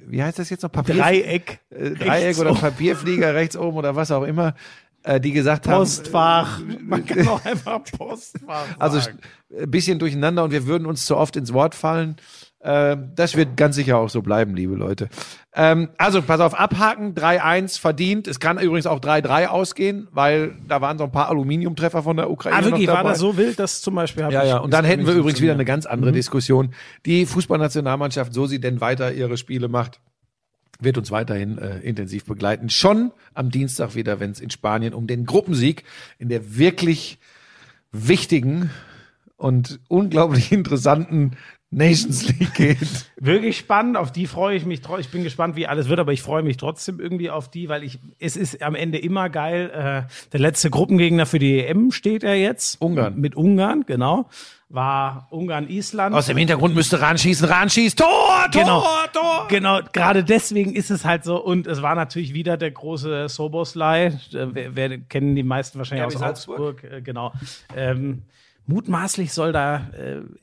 wie 0.07 0.23
heißt 0.23 0.39
das 0.39 0.49
jetzt 0.49 0.63
noch? 0.63 0.71
Papier, 0.71 0.95
Dreieck, 0.95 1.59
äh, 1.69 1.91
Dreieck 1.91 2.37
oder 2.39 2.51
oben. 2.51 2.59
Papierflieger 2.59 3.33
rechts 3.35 3.57
oben 3.57 3.77
oder 3.77 3.95
was 3.95 4.11
auch 4.11 4.23
immer, 4.23 4.55
äh, 5.03 5.19
die 5.19 5.31
gesagt 5.33 5.67
haben. 5.67 5.79
Postfach. 5.79 6.61
Man 6.81 7.05
kann 7.05 7.27
auch 7.27 7.43
einfach 7.45 7.83
Postfach 7.83 8.65
Also 8.79 8.99
sagen. 8.99 9.19
ein 9.59 9.69
bisschen 9.69 9.99
durcheinander 9.99 10.43
und 10.43 10.51
wir 10.51 10.65
würden 10.67 10.85
uns 10.85 11.05
zu 11.05 11.17
oft 11.17 11.35
ins 11.35 11.53
Wort 11.53 11.75
fallen. 11.75 12.15
Ähm, 12.59 13.11
das 13.15 13.35
wird 13.35 13.55
ganz 13.55 13.75
sicher 13.75 13.97
auch 13.97 14.09
so 14.09 14.21
bleiben, 14.21 14.55
liebe 14.55 14.75
Leute. 14.75 15.09
Ähm, 15.53 15.89
also, 15.97 16.21
pass 16.21 16.39
auf, 16.39 16.59
abhaken, 16.59 17.13
3-1 17.13 17.79
verdient. 17.79 18.27
Es 18.27 18.39
kann 18.39 18.57
übrigens 18.57 18.87
auch 18.87 18.99
3-3 18.99 19.47
ausgehen, 19.47 20.07
weil 20.11 20.55
da 20.67 20.81
waren 20.81 20.97
so 20.97 21.03
ein 21.03 21.11
paar 21.11 21.29
Aluminiumtreffer 21.29 22.01
von 22.01 22.17
der 22.17 22.31
Ukraine 22.31 22.57
Ah, 22.57 22.63
wirklich, 22.65 22.87
war 22.87 23.03
das 23.03 23.19
so 23.19 23.37
wild, 23.37 23.59
dass 23.59 23.81
zum 23.81 23.95
Beispiel 23.95 24.23
Ja, 24.31 24.43
ja, 24.43 24.57
und 24.57 24.73
dann 24.73 24.85
hätten 24.85 25.05
wir 25.05 25.13
übrigens 25.13 25.39
wieder 25.39 25.53
eine 25.53 25.65
ganz 25.65 25.85
andere 25.85 26.11
Diskussion. 26.11 26.73
Die 27.05 27.25
Fußballnationalmannschaft, 27.27 28.33
so 28.33 28.47
sie 28.47 28.59
denn 28.59 28.81
weiter 28.81 29.13
ihre 29.13 29.37
Spiele 29.37 29.67
macht, 29.67 29.99
wird 30.79 30.97
uns 30.97 31.11
weiterhin 31.11 31.57
äh, 31.57 31.79
intensiv 31.79 32.25
begleiten. 32.25 32.69
Schon 32.69 33.11
am 33.33 33.51
Dienstag 33.51 33.95
wieder, 33.95 34.19
wenn 34.19 34.31
es 34.31 34.39
in 34.39 34.49
Spanien 34.49 34.93
um 34.93 35.07
den 35.07 35.25
Gruppensieg 35.25 35.83
in 36.17 36.29
der 36.29 36.57
wirklich 36.57 37.19
wichtigen 37.91 38.69
und 39.37 39.79
unglaublich 39.87 40.51
interessanten 40.51 41.37
Nations 41.69 42.27
League 42.29 42.53
geht. 42.53 42.77
Wirklich 43.17 43.57
spannend, 43.57 43.97
auf 43.97 44.11
die 44.11 44.25
freue 44.25 44.55
ich 44.55 44.65
mich. 44.65 44.81
Ich 44.99 45.09
bin 45.09 45.23
gespannt, 45.23 45.55
wie 45.57 45.67
alles 45.67 45.89
wird, 45.89 45.99
aber 45.99 46.13
ich 46.13 46.21
freue 46.21 46.41
mich 46.41 46.55
trotzdem 46.57 46.99
irgendwie 46.99 47.29
auf 47.29 47.49
die, 47.51 47.67
weil 47.67 47.83
ich, 47.83 47.99
es 48.19 48.37
ist 48.37 48.61
am 48.63 48.73
Ende 48.73 48.97
immer 48.97 49.29
geil. 49.29 49.69
Äh, 50.07 50.29
der 50.31 50.39
letzte 50.39 50.69
Gruppengegner 50.69 51.25
für 51.25 51.39
die 51.39 51.59
EM 51.65 51.91
steht 51.91 52.23
er 52.23 52.35
jetzt. 52.35 52.81
Ungarn. 52.81 53.19
Mit 53.19 53.35
Ungarn, 53.35 53.83
genau. 53.85 54.29
War 54.69 55.27
Ungarn-Island. 55.29 56.13
Aus 56.15 56.25
dem 56.27 56.37
Hintergrund 56.37 56.75
müsste 56.75 56.99
Ran 57.01 57.17
schießen, 57.17 57.47
Ran 57.47 57.69
schießt, 57.69 57.97
Tor, 57.99 58.07
Tor, 58.51 58.61
Genau. 58.63 58.83
Tor. 59.13 59.47
Genau, 59.49 59.79
gerade 59.93 60.23
deswegen 60.25 60.73
ist 60.73 60.89
es 60.91 61.05
halt 61.05 61.23
so. 61.23 61.41
Und 61.41 61.67
es 61.67 61.81
war 61.81 61.95
natürlich 61.95 62.33
wieder 62.33 62.57
der 62.57 62.71
große 62.71 63.27
Soboslai. 63.29 64.07
Äh, 64.07 64.47
Wer, 64.51 64.75
wer 64.75 64.97
kennen 64.97 65.35
die 65.35 65.43
meisten 65.43 65.77
wahrscheinlich 65.77 66.07
RB 66.07 66.15
aus 66.15 66.19
Salzburg. 66.19 66.59
Augsburg. 66.59 66.91
Äh, 66.91 67.01
genau. 67.01 67.33
Ähm, 67.75 68.23
mutmaßlich 68.67 69.33
soll 69.33 69.53
da 69.53 69.89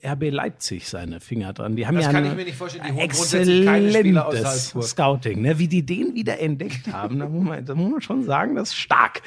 äh, 0.03 0.09
RB 0.09 0.31
Leipzig 0.31 0.89
seine 0.89 1.21
Finger 1.21 1.53
dran. 1.53 1.77
Die 1.77 1.87
haben 1.87 1.97
Das 1.97 2.07
ja 2.07 2.13
kann 2.13 2.25
ein 2.25 2.31
ich 2.31 2.37
mir 2.37 2.45
nicht 2.45 2.57
vorstellen. 2.57 2.85
Die 2.89 2.93
holen 2.93 3.09
grundsätzlich 3.09 3.65
keine 3.67 3.93
Spieler 3.93 4.27
aus 4.27 4.35
exzellentes. 4.35 4.91
Scouting. 4.91 5.43
Ne? 5.43 5.59
Wie 5.59 5.69
die 5.69 5.85
den 5.85 6.15
wieder 6.15 6.41
entdeckt 6.41 6.93
haben, 6.93 7.19
da 7.19 7.29
muss 7.29 7.45
man, 7.45 7.65
da 7.65 7.75
muss 7.75 7.91
man 7.93 8.01
schon 8.01 8.25
sagen, 8.25 8.55
das 8.55 8.71
ist 8.71 8.77
stark. 8.77 9.23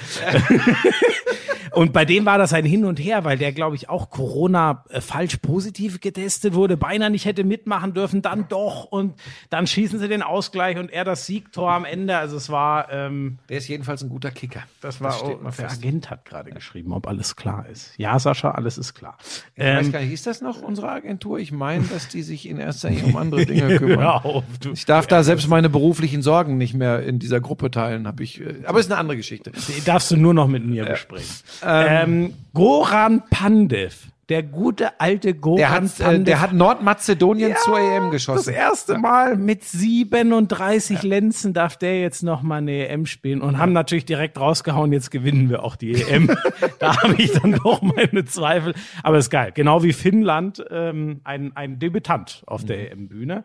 Und 1.71 1.93
bei 1.93 2.05
dem 2.05 2.25
war 2.25 2.37
das 2.37 2.53
ein 2.53 2.65
Hin 2.65 2.85
und 2.85 2.97
Her, 2.99 3.23
weil 3.23 3.37
der, 3.37 3.51
glaube 3.51 3.75
ich, 3.75 3.89
auch 3.89 4.09
Corona 4.09 4.83
äh, 4.89 5.01
falsch 5.01 5.37
positiv 5.37 5.99
getestet 5.99 6.53
wurde, 6.53 6.77
beinahe 6.77 7.11
nicht 7.11 7.25
hätte 7.25 7.43
mitmachen 7.43 7.93
dürfen, 7.93 8.21
dann 8.21 8.47
doch. 8.47 8.85
Und 8.85 9.13
dann 9.49 9.67
schießen 9.67 9.99
sie 9.99 10.07
den 10.07 10.23
Ausgleich 10.23 10.77
und 10.77 10.91
er 10.91 11.03
das 11.03 11.25
Siegtor 11.25 11.71
am 11.71 11.85
Ende. 11.85 12.17
Also 12.17 12.37
es 12.37 12.49
war, 12.49 12.91
ähm, 12.91 13.37
Der 13.49 13.57
ist 13.57 13.67
jedenfalls 13.67 14.01
ein 14.01 14.09
guter 14.09 14.31
Kicker. 14.31 14.63
das 14.81 15.01
war, 15.01 15.11
steht 15.11 15.37
oh, 15.43 15.49
der. 15.55 15.69
Agent 15.69 16.09
hat 16.09 16.25
gerade 16.25 16.51
geschrieben, 16.51 16.93
ob 16.93 17.07
alles 17.07 17.35
klar 17.35 17.67
ist. 17.69 17.93
Ja, 17.97 18.17
Sascha, 18.17 18.51
alles 18.51 18.77
ist 18.77 18.86
klar. 18.93 19.17
Ich 19.55 19.63
weiß 19.63 19.85
Ähm, 19.87 19.91
gar 19.91 19.99
nicht, 20.01 20.11
ist 20.13 20.27
das 20.27 20.41
noch 20.41 20.61
unsere 20.61 20.89
Agentur? 20.89 21.39
Ich 21.39 21.51
meine, 21.51 21.83
dass 21.85 22.07
die 22.07 22.21
sich 22.23 22.47
in 22.47 22.57
erster 22.59 22.89
Linie 22.89 23.05
um 23.07 23.15
andere 23.17 23.45
Dinge 23.45 23.77
kümmern. 23.77 24.05
auf, 24.05 24.43
du. 24.61 24.71
Ich 24.71 24.85
darf 24.85 25.07
da 25.07 25.23
selbst 25.23 25.47
meine 25.47 25.69
beruflichen 25.69 26.21
Sorgen 26.21 26.57
nicht 26.57 26.73
mehr 26.73 27.03
in 27.03 27.19
dieser 27.19 27.39
Gruppe 27.41 27.71
teilen, 27.71 28.07
habe 28.07 28.23
ich. 28.23 28.41
äh, 28.41 28.55
Aber 28.65 28.79
ist 28.79 28.91
eine 28.91 28.99
andere 28.99 29.17
Geschichte. 29.17 29.51
Die 29.51 29.83
darfst 29.83 30.11
du 30.11 30.17
nur 30.17 30.33
noch 30.33 30.47
mit 30.47 30.65
mir 30.65 30.85
besprechen. 30.85 31.35
Ähm, 31.65 32.33
Goran 32.53 33.23
Pandev, 33.29 34.07
der 34.29 34.43
gute 34.43 34.99
alte 34.99 35.33
Goran 35.33 35.57
Der 35.57 35.69
hat, 35.71 35.83
äh, 35.99 36.03
Pandev. 36.03 36.25
der 36.25 36.41
hat 36.41 36.53
Nordmazedonien 36.53 37.55
zur 37.63 37.79
EM 37.79 38.11
geschossen. 38.11 38.45
Das 38.45 38.47
erste 38.55 38.97
Mal 38.97 39.37
mit 39.37 39.63
37 39.63 41.03
Lenzen 41.03 41.53
darf 41.53 41.77
der 41.77 42.01
jetzt 42.01 42.23
noch 42.23 42.41
mal 42.41 42.57
eine 42.57 42.87
EM 42.89 43.05
spielen 43.05 43.41
und 43.41 43.57
haben 43.57 43.71
natürlich 43.73 44.05
direkt 44.05 44.39
rausgehauen, 44.39 44.91
jetzt 44.91 45.11
gewinnen 45.11 45.49
wir 45.49 45.63
auch 45.63 45.75
die 45.75 45.93
EM. 45.93 46.29
da 46.79 47.01
habe 47.01 47.15
ich 47.17 47.31
dann 47.31 47.53
doch 47.63 47.81
meine 47.81 48.25
Zweifel. 48.25 48.73
Aber 49.03 49.17
ist 49.17 49.29
geil. 49.29 49.51
Genau 49.53 49.83
wie 49.83 49.93
Finnland, 49.93 50.63
ähm, 50.71 51.21
ein, 51.23 51.55
ein 51.55 51.79
Debütant 51.79 52.43
auf 52.47 52.63
Mhm. 52.63 52.67
der 52.67 52.91
EM-Bühne. 52.91 53.43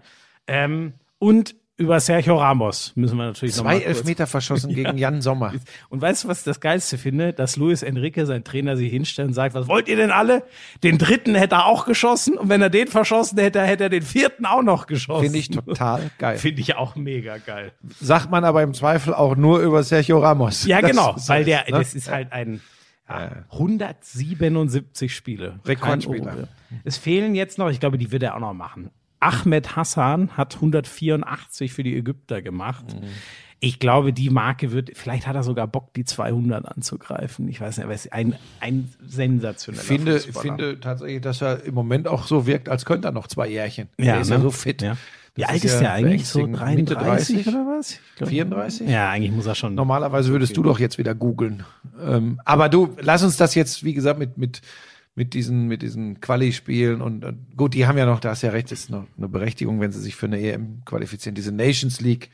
Ähm, 0.49 0.95
und 1.19 1.55
über 1.79 1.99
Sergio 2.01 2.37
Ramos 2.37 2.93
müssen 2.97 3.17
wir 3.17 3.25
natürlich 3.25 3.55
Zwei 3.55 3.79
Elfmeter 3.81 4.27
verschossen 4.27 4.75
gegen 4.75 4.99
Jan 4.99 5.23
Sommer. 5.23 5.55
und 5.89 6.03
weißt 6.03 6.25
du, 6.25 6.29
was 6.29 6.41
ich 6.41 6.45
das 6.45 6.61
Geilste 6.61 6.99
finde? 6.99 7.33
Dass 7.33 7.57
Luis 7.57 7.83
Enrique, 7.83 8.27
sein 8.27 8.45
Trainer, 8.45 8.77
sich 8.77 8.91
hinstellt 8.91 9.29
und 9.29 9.35
sagt, 9.35 9.55
was 9.55 9.69
wollt 9.69 9.89
ihr 9.89 9.97
denn 9.97 10.11
alle? 10.11 10.45
Den 10.83 10.99
dritten 10.99 11.35
hätte 11.35 11.57
er 11.57 11.67
auch 11.67 11.87
geschossen 11.87 12.37
und 12.37 12.49
wenn 12.49 12.61
er 12.63 12.71
den 12.71 12.89
verschossen 12.89 13.39
hätte, 13.39 13.63
hätte 13.63 13.85
er 13.85 13.91
den 13.91 14.03
vierten 14.03 14.45
auch 14.47 14.63
noch 14.63 14.87
geschossen. 14.87 15.25
Finde 15.25 15.39
ich 15.39 15.49
total 15.49 16.11
geil. 16.19 16.37
Finde 16.39 16.61
ich 16.61 16.77
auch 16.77 16.95
mega 16.95 17.39
geil. 17.39 17.73
Sagt 18.01 18.31
man 18.31 18.45
aber 18.45 18.63
im 18.63 18.75
Zweifel 18.75 19.15
auch 19.15 19.35
nur 19.35 19.61
über 19.61 19.83
Sergio 19.83 20.19
Ramos. 20.19 20.67
Ja, 20.67 20.81
Das 20.81 20.91
genau, 20.91 21.17
weil 21.27 21.37
halt, 21.39 21.47
der, 21.47 21.59
ne? 21.65 21.79
das 21.79 21.95
ist 21.95 22.11
halt 22.11 22.33
ein 22.33 22.61
ja, 23.09 23.45
177 23.51 25.15
Spiele. 25.15 25.61
Rekordspieler. 25.65 26.49
Es 26.85 26.97
fehlen 26.97 27.35
jetzt 27.35 27.59
noch, 27.59 27.71
ich 27.71 27.81
glaube, 27.81 27.99
die 27.99 28.11
wird 28.13 28.23
er 28.23 28.37
auch 28.37 28.41
noch 28.41 28.55
machen. 28.55 28.91
Ahmed 29.23 29.77
Hassan 29.77 30.37
hat 30.37 30.57
184 30.57 31.73
für 31.73 31.83
die 31.83 31.97
Ägypter 31.97 32.43
gemacht. 32.43 32.85
Mhm. 32.95 33.07
Ich 33.65 33.79
glaube, 33.79 34.13
die 34.13 34.29
Marke 34.29 34.73
wird, 34.73 34.91
vielleicht 34.95 35.29
hat 35.29 35.37
er 35.37 35.45
sogar 35.45 35.69
Bock, 35.69 35.95
die 35.95 36.05
200 36.05 36.67
anzugreifen. 36.67 37.49
Ich 37.49 37.61
weiß 37.61 37.77
nicht, 37.77 37.85
aber 37.85 37.95
es 37.95 38.07
ist 38.07 38.13
ein, 38.13 38.35
ein 38.59 38.93
sensationeller 39.07 39.83
Ich 39.83 39.87
finde, 39.87 40.17
ich 40.17 40.25
Fußballer. 40.25 40.57
finde 40.57 40.81
tatsächlich, 40.81 41.21
dass 41.21 41.41
er 41.41 41.63
im 41.63 41.75
Moment 41.75 42.09
auch 42.09 42.27
so 42.27 42.47
wirkt, 42.49 42.69
als 42.69 42.85
könnte 42.85 43.07
er 43.09 43.13
noch 43.13 43.29
zwei 43.29 43.47
Jährchen. 43.47 43.89
Ja, 43.99 44.15
der 44.15 44.21
ist 44.23 44.31
ne? 44.31 44.37
ja 44.37 44.43
so 44.43 44.51
fit. 44.51 44.83
Ja. 44.83 44.97
Wie 45.35 45.45
alt 45.45 45.65
ist 45.65 45.75
ja 45.75 45.81
der 45.81 45.93
eigentlich? 45.93 46.27
So 46.27 46.41
beängstigend. 46.41 46.77
Mitte 46.77 46.95
33 46.95 47.37
30? 47.45 47.55
oder 47.55 47.67
was? 47.79 47.91
Ich 47.93 48.01
glaub- 48.17 48.29
34? 48.29 48.89
Ja, 48.89 49.11
eigentlich 49.11 49.33
muss 49.33 49.47
er 49.47 49.55
schon. 49.55 49.75
Normalerweise 49.75 50.31
würdest 50.31 50.57
du 50.57 50.63
doch 50.63 50.79
jetzt 50.79 50.99
wieder 50.99 51.15
googeln. 51.15 51.63
Ähm, 52.05 52.41
aber 52.45 52.69
du, 52.69 52.97
lass 53.01 53.23
uns 53.23 53.37
das 53.37 53.55
jetzt, 53.55 53.85
wie 53.85 53.95
gesagt, 53.95 54.19
mit, 54.19 54.37
mit, 54.37 54.61
mit 55.15 55.35
diesen, 55.35 55.67
mit 55.67 55.83
diesen 55.83 56.21
Quali-Spielen 56.21 57.03
und, 57.03 57.25
und 57.25 57.57
gut, 57.57 57.75
die 57.75 57.87
haben 57.87 57.99
ja 57.99 58.07
noch, 58.07 58.21
da 58.21 58.31
hast 58.31 58.43
ja 58.43 58.51
recht, 58.51 58.73
ist 58.73 58.91
noch 58.91 59.07
eine 59.17 59.29
Berechtigung, 59.29 59.81
wenn 59.81 59.93
sie 59.93 60.01
sich 60.01 60.17
für 60.17 60.27
eine 60.27 60.41
EM 60.41 60.83
qualifizieren. 60.85 61.35
Diese 61.35 61.53
Nations 61.53 62.01
League 62.01 62.31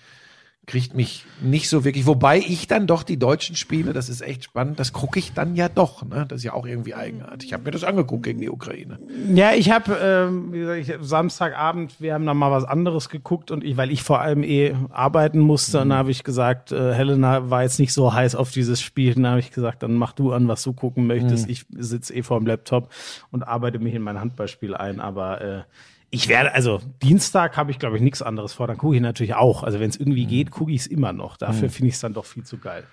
kriegt 0.68 0.94
mich 0.94 1.24
nicht 1.40 1.68
so 1.68 1.84
wirklich, 1.84 2.06
wobei 2.06 2.38
ich 2.38 2.68
dann 2.68 2.86
doch 2.86 3.02
die 3.02 3.18
deutschen 3.18 3.56
Spiele, 3.56 3.92
das 3.92 4.08
ist 4.08 4.20
echt 4.20 4.44
spannend, 4.44 4.78
das 4.78 4.92
gucke 4.92 5.18
ich 5.18 5.32
dann 5.32 5.56
ja 5.56 5.68
doch, 5.68 6.04
ne? 6.04 6.26
Das 6.28 6.38
ist 6.38 6.44
ja 6.44 6.52
auch 6.52 6.66
irgendwie 6.66 6.94
eigenartig. 6.94 7.48
Ich 7.48 7.52
habe 7.54 7.64
mir 7.64 7.70
das 7.70 7.84
angeguckt 7.84 8.22
gegen 8.22 8.40
die 8.40 8.50
Ukraine. 8.50 8.98
Ja, 9.34 9.52
ich 9.52 9.70
habe, 9.70 9.96
ähm, 10.00 10.52
wie 10.52 10.58
gesagt, 10.58 10.78
ich, 10.78 10.94
Samstagabend, 11.00 12.00
wir 12.00 12.14
haben 12.14 12.26
dann 12.26 12.36
mal 12.36 12.52
was 12.52 12.64
anderes 12.64 13.08
geguckt 13.08 13.50
und 13.50 13.64
ich, 13.64 13.76
weil 13.76 13.90
ich 13.90 14.02
vor 14.02 14.20
allem 14.20 14.44
eh 14.44 14.74
arbeiten 14.90 15.40
musste, 15.40 15.80
und 15.80 15.88
da 15.88 15.96
habe 15.96 16.10
ich 16.10 16.22
gesagt, 16.22 16.70
äh, 16.70 16.92
Helena 16.92 17.50
war 17.50 17.62
jetzt 17.62 17.80
nicht 17.80 17.94
so 17.94 18.12
heiß 18.12 18.34
auf 18.34 18.50
dieses 18.50 18.80
Spiel, 18.80 19.14
dann 19.14 19.26
habe 19.26 19.40
ich 19.40 19.50
gesagt, 19.50 19.82
dann 19.82 19.94
mach 19.94 20.12
du 20.12 20.32
an, 20.32 20.48
was 20.48 20.62
du 20.62 20.74
gucken 20.74 21.06
möchtest. 21.06 21.48
Ich 21.48 21.64
sitze 21.70 22.14
eh 22.14 22.22
vorm 22.22 22.46
Laptop 22.46 22.90
und 23.30 23.42
arbeite 23.42 23.78
mich 23.78 23.94
in 23.94 24.02
mein 24.02 24.20
Handballspiel 24.20 24.74
ein, 24.74 25.00
aber 25.00 25.40
äh, 25.40 25.62
ich 26.10 26.28
werde, 26.28 26.54
also 26.54 26.80
Dienstag 27.02 27.56
habe 27.56 27.70
ich, 27.70 27.78
glaube 27.78 27.96
ich, 27.96 28.02
nichts 28.02 28.22
anderes 28.22 28.54
vor. 28.54 28.66
Dann 28.66 28.78
gucke 28.78 28.96
ich 28.96 29.02
natürlich 29.02 29.34
auch. 29.34 29.62
Also 29.62 29.78
wenn 29.78 29.90
es 29.90 29.96
irgendwie 29.96 30.24
geht, 30.26 30.50
gucke 30.50 30.72
ich 30.72 30.82
es 30.82 30.86
immer 30.86 31.12
noch. 31.12 31.36
Dafür 31.36 31.68
finde 31.68 31.88
ich 31.88 31.94
es 31.94 32.00
dann 32.00 32.14
doch 32.14 32.24
viel 32.24 32.44
zu 32.44 32.58
geil. 32.58 32.84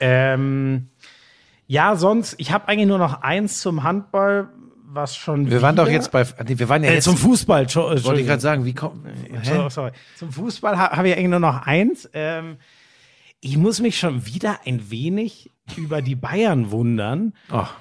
Ähm, 0.00 0.88
ja, 1.66 1.96
sonst, 1.96 2.34
ich 2.38 2.52
habe 2.52 2.68
eigentlich 2.68 2.88
nur 2.88 2.98
noch 2.98 3.22
eins 3.22 3.60
zum 3.60 3.84
Handball, 3.84 4.48
was 4.84 5.16
schon. 5.16 5.50
Wir 5.50 5.62
waren 5.62 5.76
doch 5.76 5.84
wieder- 5.84 5.92
jetzt 5.94 6.12
bei, 6.12 6.24
nee, 6.46 6.58
wir 6.58 6.68
waren 6.68 6.84
ja 6.84 6.90
äh, 6.90 6.94
jetzt, 6.94 7.04
zum 7.04 7.16
Fußball. 7.16 7.74
Wollte 7.74 8.20
ich 8.20 8.26
gerade 8.26 8.40
sagen, 8.40 8.64
wie 8.64 8.74
kommt, 8.74 9.06
sorry. 9.68 9.92
Zum 10.16 10.32
Fußball 10.32 10.78
ha 10.78 10.96
habe 10.96 11.08
ich 11.08 11.14
eigentlich 11.16 11.28
nur 11.30 11.40
noch 11.40 11.66
eins. 11.66 12.08
Ähm, 12.12 12.56
ich 13.40 13.56
muss 13.56 13.80
mich 13.80 13.98
schon 13.98 14.26
wieder 14.26 14.60
ein 14.66 14.90
wenig 14.90 15.50
über 15.76 16.02
die 16.02 16.16
Bayern 16.16 16.70
wundern. 16.70 17.34
Ach, 17.50 17.74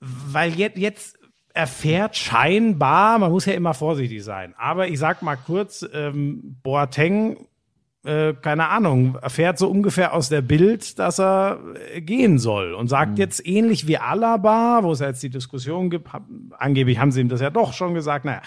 weil 0.00 0.52
jetzt, 0.54 0.76
jetzt 0.76 1.18
erfährt 1.54 2.16
scheinbar, 2.16 3.18
man 3.18 3.30
muss 3.30 3.46
ja 3.46 3.54
immer 3.54 3.74
vorsichtig 3.74 4.24
sein, 4.24 4.54
aber 4.56 4.88
ich 4.88 4.98
sag 4.98 5.22
mal 5.22 5.36
kurz, 5.36 5.86
ähm, 5.92 6.56
Boateng, 6.62 7.36
äh, 8.04 8.34
keine 8.34 8.68
Ahnung, 8.68 9.16
erfährt 9.20 9.58
so 9.58 9.68
ungefähr 9.68 10.14
aus 10.14 10.28
der 10.28 10.40
Bild, 10.40 10.98
dass 10.98 11.20
er 11.20 11.60
äh, 11.92 12.00
gehen 12.00 12.38
soll 12.38 12.74
und 12.74 12.88
sagt 12.88 13.18
jetzt 13.18 13.46
ähnlich 13.46 13.86
wie 13.86 13.98
Alaba, 13.98 14.80
wo 14.82 14.92
es 14.92 15.00
ja 15.00 15.08
jetzt 15.08 15.22
die 15.22 15.30
Diskussion 15.30 15.90
gibt, 15.90 16.12
hab, 16.12 16.24
angeblich 16.58 16.98
haben 16.98 17.12
sie 17.12 17.20
ihm 17.20 17.28
das 17.28 17.40
ja 17.40 17.50
doch 17.50 17.72
schon 17.72 17.94
gesagt, 17.94 18.24
naja, 18.24 18.42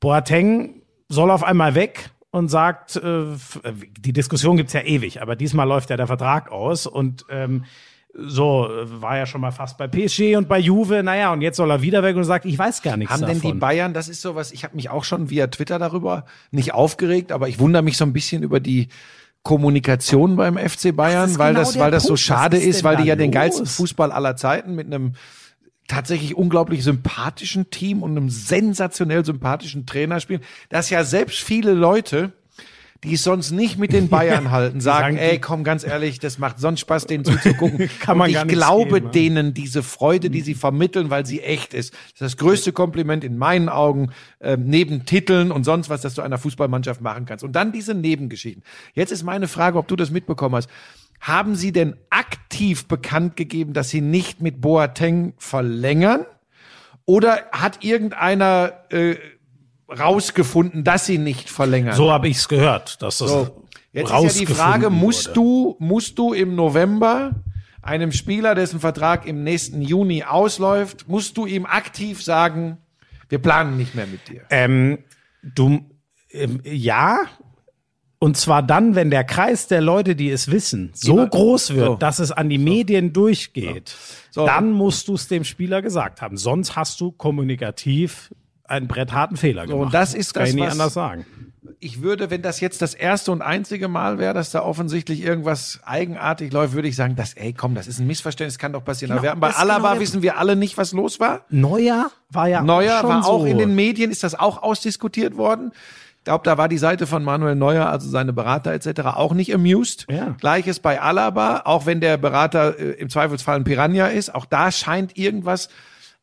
Boateng 0.00 0.82
soll 1.08 1.30
auf 1.30 1.44
einmal 1.44 1.74
weg 1.74 2.10
und 2.30 2.48
sagt, 2.48 2.96
äh, 2.96 3.24
die 3.98 4.12
Diskussion 4.12 4.56
gibt's 4.56 4.72
ja 4.72 4.82
ewig, 4.82 5.22
aber 5.22 5.36
diesmal 5.36 5.68
läuft 5.68 5.90
ja 5.90 5.96
der 5.96 6.08
Vertrag 6.08 6.50
aus 6.50 6.86
und 6.86 7.24
ähm, 7.30 7.64
so 8.16 8.68
war 8.84 9.16
ja 9.16 9.26
schon 9.26 9.40
mal 9.40 9.50
fast 9.50 9.76
bei 9.76 9.88
PSG 9.88 10.36
und 10.36 10.48
bei 10.48 10.58
Juve, 10.58 11.02
naja, 11.02 11.32
und 11.32 11.42
jetzt 11.42 11.56
soll 11.56 11.70
er 11.70 11.82
wieder 11.82 12.02
weg 12.02 12.14
und 12.16 12.24
sagt, 12.24 12.44
ich 12.44 12.56
weiß 12.56 12.82
gar 12.82 12.96
nichts 12.96 13.12
Haben 13.12 13.26
denn 13.26 13.36
davon. 13.38 13.52
die 13.54 13.58
Bayern, 13.58 13.92
das 13.92 14.08
ist 14.08 14.22
sowas, 14.22 14.52
ich 14.52 14.62
habe 14.64 14.76
mich 14.76 14.88
auch 14.90 15.02
schon 15.04 15.30
via 15.30 15.48
Twitter 15.48 15.78
darüber 15.80 16.24
nicht 16.52 16.74
aufgeregt, 16.74 17.32
aber 17.32 17.48
ich 17.48 17.58
wundere 17.58 17.82
mich 17.82 17.96
so 17.96 18.04
ein 18.04 18.12
bisschen 18.12 18.42
über 18.44 18.60
die 18.60 18.88
Kommunikation 19.42 20.36
beim 20.36 20.56
FC 20.56 20.94
Bayern, 20.96 21.30
Das 21.30 21.38
weil 21.38 21.52
genau 21.54 21.64
das, 21.66 21.78
weil 21.78 21.90
das 21.90 22.04
so 22.04 22.16
schade 22.16 22.56
ist 22.56 22.64
ist, 22.66 22.76
denn 22.78 22.84
weil 22.84 22.96
die 22.98 23.04
ja 23.04 23.16
den 23.16 23.30
los? 23.30 23.34
geilsten 23.34 23.66
Fußball 23.66 24.10
aller 24.12 24.36
Zeiten 24.36 24.74
mit 24.74 24.86
einem 24.86 25.14
tatsächlich 25.86 26.34
unglaublich 26.34 26.82
sympathischen 26.82 27.68
Team 27.70 28.02
und 28.02 28.12
einem 28.12 28.30
sensationell 28.30 29.24
sympathischen 29.24 29.84
Trainer 29.86 30.18
spielen, 30.20 30.40
dass 30.70 30.88
ja 30.88 31.04
selbst 31.04 31.40
viele 31.40 31.74
Leute 31.74 32.32
die 33.04 33.14
es 33.14 33.22
sonst 33.22 33.50
nicht 33.50 33.78
mit 33.78 33.92
den 33.92 34.08
Bayern 34.08 34.50
halten, 34.50 34.80
sagen, 34.80 35.16
sagen, 35.16 35.16
ey, 35.18 35.38
komm, 35.38 35.62
ganz 35.62 35.84
ehrlich, 35.84 36.18
das 36.18 36.38
macht 36.38 36.58
sonst 36.58 36.80
Spaß, 36.80 37.06
denen 37.06 37.24
zuzugucken. 37.24 37.88
Kann 38.00 38.18
man 38.18 38.30
und 38.30 38.36
ich 38.36 38.48
glaube 38.48 39.00
geben, 39.00 39.06
ja. 39.06 39.10
denen 39.12 39.54
diese 39.54 39.82
Freude, 39.82 40.30
die 40.30 40.40
sie 40.40 40.54
vermitteln, 40.54 41.10
weil 41.10 41.26
sie 41.26 41.40
echt 41.40 41.74
ist. 41.74 41.92
Das 41.92 42.12
ist 42.12 42.20
das 42.20 42.36
größte 42.38 42.72
Kompliment 42.72 43.22
in 43.22 43.36
meinen 43.36 43.68
Augen, 43.68 44.10
ähm, 44.40 44.64
neben 44.66 45.04
Titeln 45.04 45.52
und 45.52 45.64
sonst 45.64 45.90
was, 45.90 46.00
das 46.00 46.14
du 46.14 46.22
einer 46.22 46.38
Fußballmannschaft 46.38 47.00
machen 47.00 47.26
kannst. 47.26 47.44
Und 47.44 47.52
dann 47.52 47.72
diese 47.72 47.94
Nebengeschichten. 47.94 48.62
Jetzt 48.94 49.12
ist 49.12 49.22
meine 49.22 49.48
Frage, 49.48 49.78
ob 49.78 49.86
du 49.86 49.96
das 49.96 50.10
mitbekommen 50.10 50.56
hast. 50.56 50.70
Haben 51.20 51.54
sie 51.54 51.72
denn 51.72 51.96
aktiv 52.10 52.86
bekannt 52.86 53.36
gegeben, 53.36 53.72
dass 53.72 53.90
sie 53.90 54.00
nicht 54.00 54.40
mit 54.40 54.60
Boateng 54.60 55.34
verlängern? 55.38 56.26
Oder 57.06 57.44
hat 57.52 57.84
irgendeiner 57.84 58.72
äh, 58.90 59.16
rausgefunden, 59.88 60.84
dass 60.84 61.06
sie 61.06 61.18
nicht 61.18 61.50
verlängern? 61.50 61.94
so 61.94 62.10
habe 62.10 62.28
ich's 62.28 62.48
gehört, 62.48 63.02
dass 63.02 63.18
das 63.18 63.30
So, 63.30 63.64
jetzt 63.92 64.10
ist 64.12 64.40
ja 64.40 64.46
die 64.46 64.52
Frage, 64.52 64.90
musst 64.90 65.28
wurde. 65.28 65.34
du, 65.34 65.76
musst 65.78 66.18
du 66.18 66.32
im 66.32 66.54
November 66.54 67.32
einem 67.82 68.12
Spieler, 68.12 68.54
dessen 68.54 68.80
Vertrag 68.80 69.26
im 69.26 69.42
nächsten 69.44 69.82
Juni 69.82 70.24
ausläuft, 70.24 71.06
musst 71.08 71.36
du 71.36 71.44
ihm 71.46 71.66
aktiv 71.66 72.22
sagen, 72.22 72.78
wir 73.28 73.38
planen 73.38 73.76
nicht 73.76 73.94
mehr 73.94 74.06
mit 74.06 74.26
dir. 74.28 74.42
Ähm, 74.50 74.98
du, 75.42 75.80
ähm, 76.30 76.60
ja. 76.64 77.18
Und 78.18 78.38
zwar 78.38 78.62
dann, 78.62 78.94
wenn 78.94 79.10
der 79.10 79.22
Kreis 79.24 79.66
der 79.66 79.82
Leute, 79.82 80.16
die 80.16 80.30
es 80.30 80.50
wissen, 80.50 80.92
so 80.94 81.12
Immer- 81.12 81.26
groß 81.28 81.74
wird, 81.74 81.86
so. 81.86 81.94
dass 81.96 82.20
es 82.20 82.32
an 82.32 82.48
die 82.48 82.56
Medien 82.56 83.12
durchgeht, 83.12 83.94
So. 84.30 84.46
dann 84.46 84.72
musst 84.72 85.08
du 85.08 85.14
es 85.14 85.28
dem 85.28 85.44
Spieler 85.44 85.82
gesagt 85.82 86.22
haben. 86.22 86.38
Sonst 86.38 86.74
hast 86.76 87.02
du 87.02 87.12
kommunikativ 87.12 88.32
einen 88.66 88.88
brettharten 88.88 89.36
Fehler 89.36 89.66
gemacht. 89.66 89.86
und 89.86 89.94
das 89.94 90.14
ist 90.14 90.34
kann 90.34 90.42
das, 90.42 90.50
ich 90.50 90.54
nicht 90.56 90.64
was- 90.66 90.72
anders 90.72 90.94
sagen. 90.94 91.26
Ich 91.80 92.02
würde, 92.02 92.30
wenn 92.30 92.40
das 92.40 92.60
jetzt 92.60 92.80
das 92.82 92.94
erste 92.94 93.30
und 93.32 93.42
einzige 93.42 93.88
Mal 93.88 94.18
wäre, 94.18 94.32
dass 94.32 94.50
da 94.50 94.62
offensichtlich 94.62 95.22
irgendwas 95.22 95.80
eigenartig 95.84 96.50
läuft, 96.52 96.72
würde 96.74 96.88
ich 96.88 96.96
sagen, 96.96 97.14
das, 97.16 97.34
ey, 97.34 97.52
komm, 97.52 97.74
das 97.74 97.86
ist 97.88 97.98
ein 97.98 98.06
Missverständnis, 98.06 98.58
kann 98.58 98.72
doch 98.72 98.84
passieren. 98.84 99.12
Aber 99.12 99.20
Genau, 99.20 99.32
haben 99.32 99.40
bei 99.40 99.48
genau 99.48 99.60
Alaba 99.60 99.92
der- 99.92 100.00
wissen 100.00 100.22
wir 100.22 100.38
alle 100.38 100.56
nicht, 100.56 100.78
was 100.78 100.92
los 100.92 101.20
war. 101.20 101.42
Neuer 101.50 102.10
war 102.30 102.48
ja 102.48 102.62
Neuer 102.62 103.00
schon 103.00 103.08
war 103.10 103.26
auch 103.26 103.40
so. 103.40 103.46
in 103.46 103.58
den 103.58 103.74
Medien, 103.74 104.10
ist 104.10 104.22
das 104.24 104.34
auch 104.38 104.62
ausdiskutiert 104.62 105.36
worden. 105.36 105.72
Ich 106.18 106.24
glaube, 106.24 106.44
da 106.44 106.56
war 106.56 106.68
die 106.68 106.78
Seite 106.78 107.06
von 107.06 107.22
Manuel 107.22 107.54
Neuer, 107.54 107.86
also 107.90 108.08
seine 108.08 108.32
Berater 108.32 108.72
etc., 108.72 109.00
auch 109.14 109.34
nicht 109.34 109.54
amused. 109.54 110.06
Ja. 110.10 110.34
Gleiches 110.40 110.80
bei 110.80 111.00
Alaba, 111.02 111.62
auch 111.66 111.84
wenn 111.84 112.00
der 112.00 112.16
Berater 112.16 112.78
äh, 112.78 112.92
im 112.92 113.10
Zweifelsfall 113.10 113.56
ein 113.56 113.64
Piranha 113.64 114.06
ist. 114.06 114.34
Auch 114.34 114.46
da 114.46 114.70
scheint 114.70 115.18
irgendwas 115.18 115.68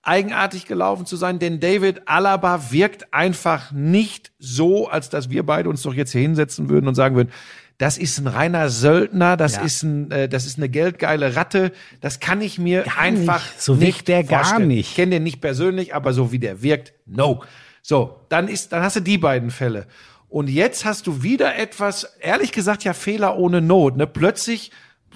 eigenartig 0.03 0.65
gelaufen 0.65 1.05
zu 1.05 1.15
sein, 1.15 1.37
denn 1.39 1.59
David 1.59 2.07
Alaba 2.07 2.71
wirkt 2.71 3.13
einfach 3.13 3.71
nicht 3.71 4.31
so, 4.39 4.87
als 4.89 5.09
dass 5.09 5.29
wir 5.29 5.45
beide 5.45 5.69
uns 5.69 5.81
doch 5.83 5.93
jetzt 5.93 6.11
hier 6.11 6.21
hinsetzen 6.21 6.69
würden 6.69 6.87
und 6.87 6.95
sagen 6.95 7.15
würden, 7.15 7.31
das 7.77 7.97
ist 7.97 8.19
ein 8.19 8.27
reiner 8.27 8.69
Söldner, 8.69 9.37
das 9.37 9.55
Ja. 9.55 9.61
ist 9.63 9.83
ein, 9.83 10.11
äh, 10.11 10.29
das 10.29 10.45
ist 10.45 10.57
eine 10.57 10.69
geldgeile 10.69 11.35
Ratte. 11.35 11.71
Das 11.99 12.19
kann 12.19 12.39
ich 12.41 12.59
mir 12.59 12.83
Gar 12.83 12.99
einfach 12.99 13.43
nicht. 13.43 13.61
So 13.61 13.73
nicht 13.75 14.07
der 14.07 14.23
gar 14.23 14.43
vorstellen. 14.43 14.67
nicht. 14.67 14.89
Ich 14.91 14.95
kenne 14.95 15.11
den 15.11 15.23
nicht 15.23 15.41
persönlich, 15.41 15.95
aber 15.95 16.13
so 16.13 16.31
wie 16.31 16.37
der 16.39 16.61
wirkt, 16.61 16.93
no. 17.07 17.43
So, 17.81 18.19
dann 18.29 18.47
ist, 18.47 18.71
dann 18.71 18.83
hast 18.83 18.97
du 18.97 18.99
die 18.99 19.17
beiden 19.17 19.49
Fälle. 19.49 19.87
Und 20.29 20.47
jetzt 20.47 20.85
hast 20.85 21.07
du 21.07 21.23
wieder 21.23 21.55
etwas, 21.57 22.03
ehrlich 22.21 22.51
gesagt, 22.51 22.83
ja 22.83 22.93
Fehler 22.93 23.37
ohne 23.37 23.61
Not. 23.61 23.97
Ne? 23.97 24.05
Plötzlich 24.05 24.71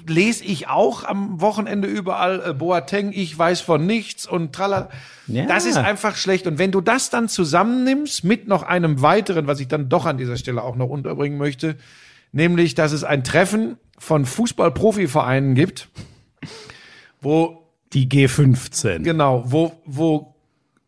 lese 0.07 0.43
ich 0.43 0.67
auch 0.67 1.03
am 1.03 1.41
Wochenende 1.41 1.87
überall 1.87 2.43
äh, 2.45 2.53
Boateng, 2.53 3.11
ich 3.13 3.37
weiß 3.37 3.61
von 3.61 3.85
nichts 3.85 4.25
und 4.25 4.53
tralala. 4.53 4.89
Ja. 5.27 5.45
Das 5.45 5.65
ist 5.65 5.77
einfach 5.77 6.15
schlecht. 6.15 6.47
Und 6.47 6.59
wenn 6.59 6.71
du 6.71 6.81
das 6.81 7.09
dann 7.09 7.27
zusammennimmst 7.27 8.23
mit 8.23 8.47
noch 8.47 8.63
einem 8.63 9.01
weiteren, 9.01 9.47
was 9.47 9.59
ich 9.59 9.67
dann 9.67 9.89
doch 9.89 10.05
an 10.05 10.17
dieser 10.17 10.37
Stelle 10.37 10.63
auch 10.63 10.75
noch 10.75 10.89
unterbringen 10.89 11.37
möchte, 11.37 11.75
nämlich, 12.31 12.75
dass 12.75 12.91
es 12.91 13.03
ein 13.03 13.23
Treffen 13.23 13.77
von 13.97 14.25
Fußball-Profivereinen 14.25 15.55
gibt, 15.55 15.89
wo 17.21 17.63
Die 17.93 18.07
G15. 18.07 18.99
Genau, 18.99 19.43
wo, 19.47 19.71
wo 19.85 20.35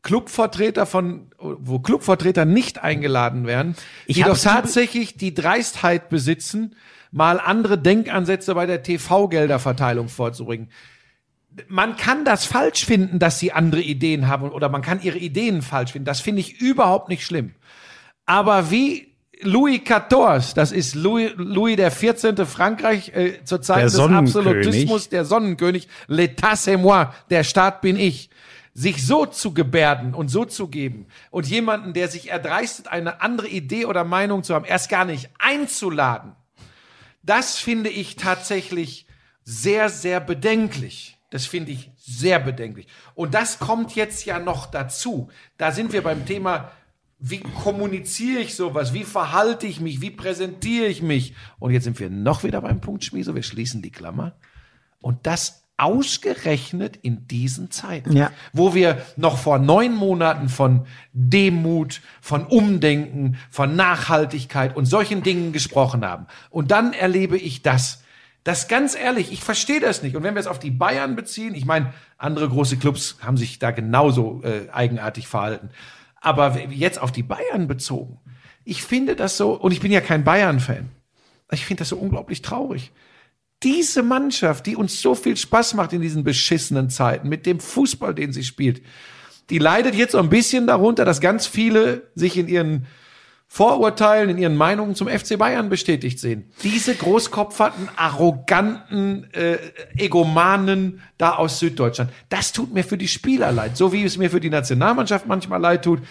Clubvertreter 0.04 0.86
von, 0.86 1.28
wo 1.40 1.80
Clubvertreter 1.80 2.46
nicht 2.46 2.84
eingeladen 2.84 3.48
werden, 3.48 3.76
Ich 4.06 4.18
die 4.18 4.24
doch 4.24 4.38
tatsächlich 4.38 5.18
die 5.18 5.34
Dreistheit 5.34 6.10
besitzen, 6.10 6.76
mal 7.12 7.40
andere 7.40 7.78
Denkansätze 7.78 8.56
bei 8.56 8.66
der 8.66 8.84
TV-Gelderverteilung 8.84 10.10
vorzubringen. 10.10 10.70
Man 11.68 11.98
kann 11.98 12.24
das 12.24 12.46
falsch 12.46 12.86
finden, 12.86 13.20
dass 13.20 13.40
sie 13.40 13.52
andere 13.52 13.82
Ideen 13.82 14.28
haben 14.28 14.50
oder 14.50 14.70
man 14.70 14.82
kann 14.82 15.02
ihre 15.02 15.18
Ideen 15.18 15.62
falsch 15.62 15.94
finden. 15.94 16.06
Das 16.06 16.20
finde 16.20 16.42
ich 16.42 16.62
überhaupt 16.62 17.10
nicht 17.10 17.26
schlimm. 17.26 17.54
Aber 18.26 18.70
wie 18.70 19.08
Louis 19.42 19.82
XIV, 19.84 20.54
das 20.54 20.72
ist 20.72 20.96
Louis, 20.96 21.32
Louis 21.38 21.76
der 21.76 21.92
14. 21.92 22.46
Frankreich 22.46 23.12
äh, 23.16 23.44
zur 23.44 23.62
Zeit 23.62 23.78
Der 23.78 23.86
des. 23.86 24.00
Absolutismus, 24.00 25.10
der 25.10 25.26
Sonnenkönig, 25.26 25.88
l'état 26.08 26.56
c'est 26.56 26.78
moi, 26.78 27.14
der 27.30 27.44
Staat 27.44 27.82
bin 27.82 27.98
ich. 27.98 28.30
Sich 28.74 29.06
so 29.08 29.26
zu 29.26 29.56
gebärden 29.56 30.14
und 30.14 30.30
so 30.30 30.46
zu 30.46 30.68
geben 30.68 31.08
und 31.32 31.48
jemanden, 31.48 31.94
der 31.94 32.10
sich 32.10 32.30
erdreistet, 32.30 32.88
eine 32.88 33.22
andere 33.22 33.48
Idee 33.48 33.86
oder 33.86 34.04
Meinung 34.04 34.44
zu 34.44 34.54
haben, 34.54 34.66
erst 34.66 34.90
gar 34.90 35.04
nicht 35.04 35.32
einzuladen, 35.40 36.34
das 37.30 37.58
finde 37.58 37.90
ich 37.90 38.16
tatsächlich 38.16 39.06
sehr, 39.44 39.90
sehr 39.90 40.20
bedenklich. 40.20 41.18
Das 41.30 41.46
finde 41.46 41.72
ich 41.72 41.92
sehr 41.98 42.40
bedenklich. 42.40 42.88
Und 43.14 43.34
das 43.34 43.60
kommt 43.60 43.96
jetzt 43.96 44.26
ja 44.26 44.40
noch 44.40 44.66
dazu. 44.66 45.30
Da 45.58 45.72
sind 45.72 45.92
wir 45.92 46.02
beim 46.02 46.26
Thema, 46.26 46.72
wie 47.20 47.40
kommuniziere 47.40 48.42
ich 48.42 48.56
sowas? 48.56 48.94
Wie 48.94 49.04
verhalte 49.04 49.68
ich 49.68 49.82
mich? 49.82 50.02
Wie 50.02 50.12
präsentiere 50.12 50.86
ich 50.86 51.02
mich? 51.02 51.36
Und 51.60 51.72
jetzt 51.72 51.84
sind 51.84 52.00
wir 52.00 52.10
noch 52.10 52.44
wieder 52.44 52.62
beim 52.62 52.80
Punkt 52.80 53.04
Schmieso. 53.04 53.36
Wir 53.36 53.44
schließen 53.44 53.82
die 53.82 53.92
Klammer. 53.92 54.36
Und 55.02 55.26
das 55.26 55.67
ausgerechnet 55.78 56.98
in 56.98 57.28
diesen 57.28 57.70
Zeiten, 57.72 58.16
Ja. 58.16 58.32
wo 58.52 58.74
wir 58.74 59.02
noch 59.16 59.38
vor 59.38 59.60
neun 59.60 59.96
Monaten 59.96 60.50
von 60.50 60.88
Demut, 61.14 62.02
von 62.20 62.46
Umdenken, 62.46 63.38
von 63.52 63.76
Nachhaltigkeit 63.76 64.76
und 64.76 64.86
solchen 64.86 65.22
Dingen 65.24 65.54
gesprochen 65.54 66.04
haben. 66.04 66.26
Und 66.50 66.72
dann 66.72 66.94
erlebe 66.94 67.38
ich 67.38 67.62
das. 67.62 68.04
Das 68.44 68.68
ganz 68.68 68.96
ehrlich, 68.96 69.32
ich 69.32 69.44
verstehe 69.44 69.80
das 69.80 70.02
nicht. 70.04 70.16
Und 70.16 70.24
wenn 70.24 70.34
wir 70.34 70.40
es 70.40 70.48
auf 70.48 70.60
die 70.60 70.72
Bayern 70.72 71.16
beziehen, 71.16 71.54
ich 71.54 71.66
meine, 71.66 71.94
andere 72.18 72.48
große 72.50 72.78
Clubs 72.78 73.18
haben 73.22 73.38
sich 73.38 73.60
da 73.60 73.72
genauso 73.72 74.42
äh, 74.44 74.70
eigenartig 74.72 75.28
verhalten. 75.28 75.70
Aber 76.22 76.60
jetzt 76.70 77.00
auf 77.00 77.12
die 77.12 77.24
Bayern 77.24 77.68
bezogen, 77.68 78.20
ich 78.64 78.84
finde 78.84 79.16
das 79.16 79.38
so, 79.38 79.54
und 79.54 79.72
ich 79.74 79.80
bin 79.82 79.92
ja 79.92 80.02
kein 80.02 80.24
Bayern-Fan, 80.24 80.90
ich 81.52 81.66
finde 81.66 81.82
das 81.82 81.90
so 81.90 81.98
unglaublich 81.98 82.42
traurig 82.42 82.92
diese 83.64 84.04
Mannschaft, 84.04 84.66
die 84.66 84.76
uns 84.76 85.02
so 85.02 85.16
viel 85.16 85.36
Spaß 85.36 85.74
macht 85.74 85.94
in 85.94 86.02
diesen 86.02 86.24
beschissenen 86.24 86.90
Zeiten, 86.90 87.28
mit 87.28 87.46
dem 87.46 87.60
Fußball, 87.60 88.14
den 88.14 88.32
sie 88.32 88.44
spielt, 88.44 88.82
die 89.50 89.60
leidet 89.60 89.96
jetzt 89.96 90.12
so 90.12 90.20
ein 90.20 90.30
bisschen 90.30 90.68
darunter, 90.68 91.06
dass 91.06 91.22
ganz 91.22 91.48
viele 91.48 92.04
sich 92.16 92.38
in 92.38 92.48
ihren 92.48 92.86
Vorurteilen, 93.50 94.30
in 94.30 94.38
ihren 94.38 94.58
Meinungen 94.58 94.94
zum 94.94 95.08
FC 95.08 95.38
Bayern 95.38 95.70
bestätigt 95.70 96.20
sehen. 96.20 96.52
Diese 96.64 96.94
großkopferten, 96.94 97.88
arroganten 97.96 99.34
äh, 99.34 99.58
Egomanen 99.96 101.02
da 101.18 101.36
aus 101.36 101.60
Süddeutschland. 101.60 102.12
Das 102.28 102.52
tut 102.52 102.74
mir 102.74 102.84
für 102.84 102.98
die 102.98 103.08
Spieler 103.08 103.54
leid, 103.54 103.78
so 103.78 103.94
wie 103.94 104.04
es 104.04 104.18
mir 104.18 104.30
für 104.30 104.42
die 104.42 104.50
Nationalmannschaft 104.50 105.28
manchmal 105.28 105.62
leid 105.62 105.86
tut, 105.86 106.02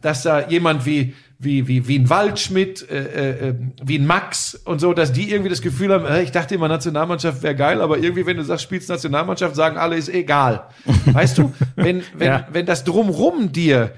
dass 0.00 0.22
da 0.22 0.48
jemand 0.48 0.86
wie 0.86 1.14
wie, 1.38 1.68
wie, 1.68 1.86
wie 1.86 1.98
ein 1.98 2.08
Waldschmidt, 2.08 2.88
äh, 2.90 3.48
äh, 3.50 3.54
wie 3.84 3.98
ein 3.98 4.06
Max 4.06 4.54
und 4.54 4.80
so, 4.80 4.94
dass 4.94 5.12
die 5.12 5.30
irgendwie 5.30 5.50
das 5.50 5.60
Gefühl 5.60 5.92
haben, 5.92 6.06
äh, 6.06 6.22
ich 6.22 6.32
dachte 6.32 6.54
immer, 6.54 6.68
Nationalmannschaft 6.68 7.42
wäre 7.42 7.54
geil, 7.54 7.80
aber 7.82 7.98
irgendwie, 7.98 8.24
wenn 8.24 8.38
du 8.38 8.42
sagst, 8.42 8.64
spielst 8.64 8.88
Nationalmannschaft, 8.88 9.54
sagen 9.54 9.76
alle, 9.76 9.96
ist 9.96 10.08
egal. 10.08 10.64
Weißt 11.04 11.36
du, 11.38 11.52
wenn, 11.74 12.02
wenn, 12.16 12.26
Ja. 12.28 12.48
wenn 12.50 12.64
das 12.64 12.84
drumrum 12.84 13.52
dir 13.52 13.92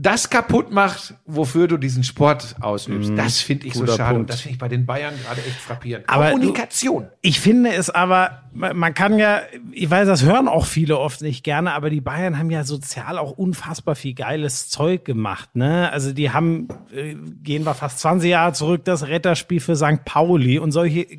das 0.00 0.30
kaputt 0.30 0.70
macht, 0.70 1.14
wofür 1.26 1.66
du 1.66 1.76
diesen 1.76 2.04
Sport 2.04 2.54
ausübst, 2.60 3.10
das 3.16 3.40
finde 3.40 3.66
ich 3.66 3.74
so 3.74 3.82
Mhm. 3.82 3.86
schade. 3.88 4.02
Und 4.10 4.14
Punkt. 4.18 4.30
das 4.30 4.40
finde 4.42 4.52
ich 4.54 4.58
bei 4.58 4.68
den 4.68 4.86
Bayern 4.86 5.12
gerade 5.24 5.40
echt 5.40 5.56
frappierend. 5.56 6.04
Aber 6.08 6.26
du- 6.26 6.30
Kommunikation. 6.32 7.08
Ich 7.20 7.40
finde 7.40 7.70
es 7.72 7.90
aber, 7.90 8.42
man 8.54 8.76
man 8.76 8.94
kann 8.94 9.18
ja, 9.18 9.40
ich 9.72 9.90
weiß, 9.90 10.06
das 10.06 10.22
hören 10.22 10.46
auch 10.46 10.66
viele 10.66 10.98
oft 11.00 11.20
nicht 11.20 11.42
gerne, 11.42 11.72
aber 11.72 11.90
die 11.90 12.00
Bayern 12.00 12.38
haben 12.38 12.48
ja 12.50 12.62
sozial 12.62 13.18
auch 13.18 13.32
unfassbar 13.32 13.96
viel 13.96 14.14
geiles 14.14 14.68
Zeug 14.68 15.04
gemacht, 15.04 15.56
ne? 15.56 15.90
Also 15.92 16.12
die 16.12 16.30
haben, 16.30 16.68
äh, 16.94 17.16
gehen 17.42 17.64
wir 17.64 17.74
fast 17.74 17.98
20 17.98 18.30
Jahre 18.30 18.52
zurück, 18.52 18.84
das 18.84 19.08
Retterspiel 19.08 19.58
für 19.58 19.74
St. 19.74 20.04
Pauli 20.04 20.60
und 20.60 20.70
solche 20.70 21.00
äh, 21.00 21.18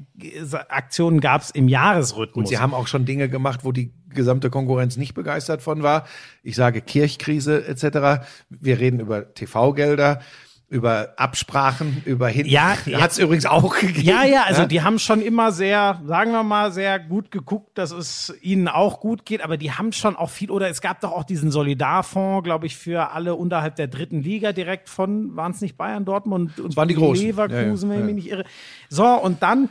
Aktionen 0.69 1.19
gab 1.19 1.41
es 1.41 1.51
im 1.51 1.67
Jahresrhythmus. 1.67 2.37
Und 2.43 2.47
sie 2.47 2.59
haben 2.59 2.73
auch 2.73 2.87
schon 2.87 3.03
Dinge 3.03 3.27
gemacht, 3.27 3.61
wo 3.63 3.73
die 3.73 3.91
gesamte 4.09 4.49
Konkurrenz 4.49 4.97
nicht 4.97 5.13
begeistert 5.13 5.61
von 5.61 5.83
war. 5.83 6.05
Ich 6.43 6.55
sage 6.55 6.81
Kirchkrise 6.81 7.67
etc. 7.67 8.25
Wir 8.49 8.79
reden 8.79 8.99
über 8.99 9.33
TV-Gelder, 9.33 10.21
über 10.69 11.13
Absprachen, 11.17 12.03
über 12.05 12.27
hinten. 12.27 12.51
Ja, 12.51 12.77
ja. 12.85 13.01
hat 13.01 13.11
es 13.11 13.17
übrigens 13.17 13.45
auch 13.45 13.75
gegeben. 13.79 14.07
Ja, 14.07 14.23
ja, 14.23 14.43
also 14.43 14.65
die 14.65 14.81
haben 14.81 14.99
schon 14.99 15.21
immer 15.21 15.51
sehr, 15.51 16.01
sagen 16.05 16.31
wir 16.31 16.43
mal, 16.43 16.71
sehr 16.71 16.99
gut 16.99 17.31
geguckt, 17.31 17.77
dass 17.77 17.91
es 17.91 18.33
ihnen 18.41 18.67
auch 18.67 18.99
gut 18.99 19.25
geht, 19.25 19.41
aber 19.41 19.57
die 19.57 19.71
haben 19.71 19.91
schon 19.91 20.15
auch 20.15 20.29
viel, 20.29 20.51
oder 20.51 20.69
es 20.69 20.81
gab 20.81 21.01
doch 21.01 21.11
auch 21.11 21.23
diesen 21.23 21.51
Solidarfonds, 21.51 22.43
glaube 22.43 22.67
ich, 22.67 22.77
für 22.77 23.11
alle 23.11 23.35
unterhalb 23.35 23.75
der 23.77 23.87
dritten 23.87 24.21
Liga 24.21 24.51
direkt 24.51 24.89
von, 24.89 25.35
waren 25.35 25.51
es 25.51 25.61
nicht 25.61 25.75
Bayern, 25.75 26.05
Dortmund 26.05 26.59
und 26.59 26.77
waren 26.77 26.87
die 26.87 26.95
Großen. 26.95 27.25
Leverkusen, 27.25 27.89
Ja, 27.89 27.95
ja, 27.95 28.01
wenn 28.01 28.09
ich 28.09 28.15
mich 28.15 28.23
nicht 28.25 28.31
irre. 28.31 28.45
So, 28.89 29.05
und 29.05 29.41
dann, 29.41 29.69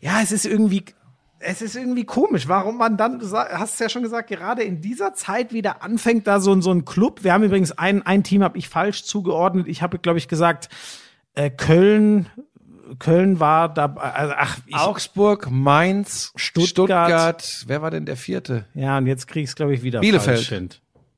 ja, 0.00 0.20
es 0.20 0.32
ist 0.32 0.46
irgendwie, 0.46 0.84
es 1.40 1.62
ist 1.62 1.74
irgendwie 1.74 2.04
komisch, 2.04 2.46
warum 2.48 2.76
man 2.76 2.96
dann, 2.96 3.18
du 3.18 3.30
hast 3.32 3.74
es 3.74 3.78
ja 3.78 3.88
schon 3.88 4.02
gesagt, 4.02 4.28
gerade 4.28 4.62
in 4.62 4.80
dieser 4.80 5.14
Zeit 5.14 5.52
wieder 5.52 5.82
anfängt, 5.82 6.26
da 6.26 6.38
so, 6.40 6.52
ein- 6.52 6.62
so 6.62 6.70
ein 6.70 6.84
Club. 6.84 7.24
Wir 7.24 7.32
haben 7.32 7.42
übrigens 7.44 7.72
ein, 7.72 8.04
ein 8.06 8.22
Team, 8.22 8.42
habe 8.42 8.58
ich 8.58 8.68
falsch 8.68 9.04
zugeordnet. 9.04 9.66
Ich 9.66 9.82
habe, 9.82 9.98
glaube 9.98 10.18
ich, 10.18 10.28
gesagt, 10.28 10.68
äh, 11.34 11.48
Köln, 11.50 12.26
Köln 12.98 13.40
war 13.40 13.72
dabei, 13.72 14.02
also, 14.02 14.34
ach, 14.36 14.58
ich, 14.66 14.74
Augsburg, 14.74 15.48
Mainz, 15.50 16.32
Stuttgart. 16.36 16.68
Stuttgart. 16.68 17.64
Wer 17.66 17.82
war 17.82 17.90
denn 17.90 18.04
der 18.04 18.16
vierte? 18.16 18.64
ja, 18.74 18.98
und 18.98 19.06
jetzt 19.06 19.26
krieg 19.28 19.44
ich 19.44 19.50
es, 19.50 19.56
glaube 19.56 19.74
ich, 19.74 19.82
wieder 19.82 20.00
Bielefeld. 20.00 20.36
falsch 20.38 20.48
hin. 20.48 20.68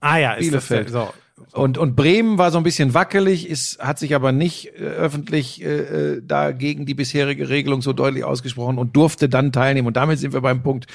Ah 0.01 0.18
ja, 0.18 0.33
ist 0.35 0.49
Bielefeld. 0.49 0.87
Das, 0.87 0.93
so. 0.93 1.12
Und, 1.53 1.76
und 1.76 1.97
Bremen 1.97 2.39
war 2.39 2.51
so 2.51 2.59
ein 2.59 2.64
bisschen 2.64 2.95
wackelig, 2.95 3.49
ist, 3.49 3.78
hat 3.78 3.99
sich 3.99 4.14
aber 4.14 4.33
nicht 4.33 4.68
äh, 4.68 4.85
öffentlich 4.85 5.62
äh, 5.62 6.14
äh, 6.14 6.22
da 6.24 6.53
gegen 6.53 6.87
die 6.87 6.95
bisherige 6.95 7.49
Regelung 7.49 7.83
so 7.83 7.93
deutlich 7.93 8.24
ausgesprochen 8.24 8.78
und 8.78 8.97
durfte 8.97 9.28
dann 9.28 9.53
teilnehmen. 9.53 9.89
Und 9.89 9.97
damit 9.97 10.18
sind 10.18 10.33
wir 10.33 10.41
beim 10.41 10.62
Punkt, 10.62 10.87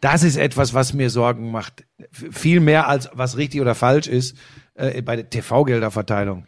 das 0.00 0.22
ist 0.22 0.36
etwas, 0.36 0.74
was 0.74 0.94
mir 0.94 1.10
Sorgen 1.10 1.50
macht. 1.50 1.84
Viel 2.10 2.60
mehr 2.60 2.88
als 2.88 3.10
was 3.12 3.36
richtig 3.36 3.60
oder 3.60 3.74
falsch 3.74 4.06
ist 4.06 4.36
äh, 4.74 5.02
bei 5.02 5.16
der 5.16 5.28
TV-Gelderverteilung. 5.28 6.46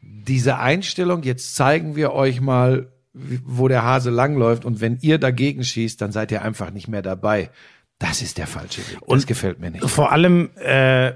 Diese 0.00 0.58
Einstellung, 0.58 1.22
jetzt 1.22 1.56
zeigen 1.56 1.96
wir 1.96 2.12
euch 2.12 2.40
mal, 2.40 2.92
wo 3.12 3.68
der 3.68 3.84
Hase 3.84 4.10
langläuft 4.10 4.64
und 4.64 4.80
wenn 4.80 4.98
ihr 5.00 5.18
dagegen 5.18 5.64
schießt, 5.64 6.00
dann 6.00 6.12
seid 6.12 6.32
ihr 6.32 6.42
einfach 6.42 6.70
nicht 6.70 6.88
mehr 6.88 7.02
dabei. 7.02 7.50
Das 7.98 8.22
ist 8.22 8.38
der 8.38 8.46
falsche 8.46 8.80
Weg. 8.80 8.98
Das 9.06 9.26
gefällt 9.26 9.60
mir 9.60 9.70
nicht. 9.70 9.88
Vor 9.88 10.10
allem, 10.10 10.50
äh, 10.56 11.12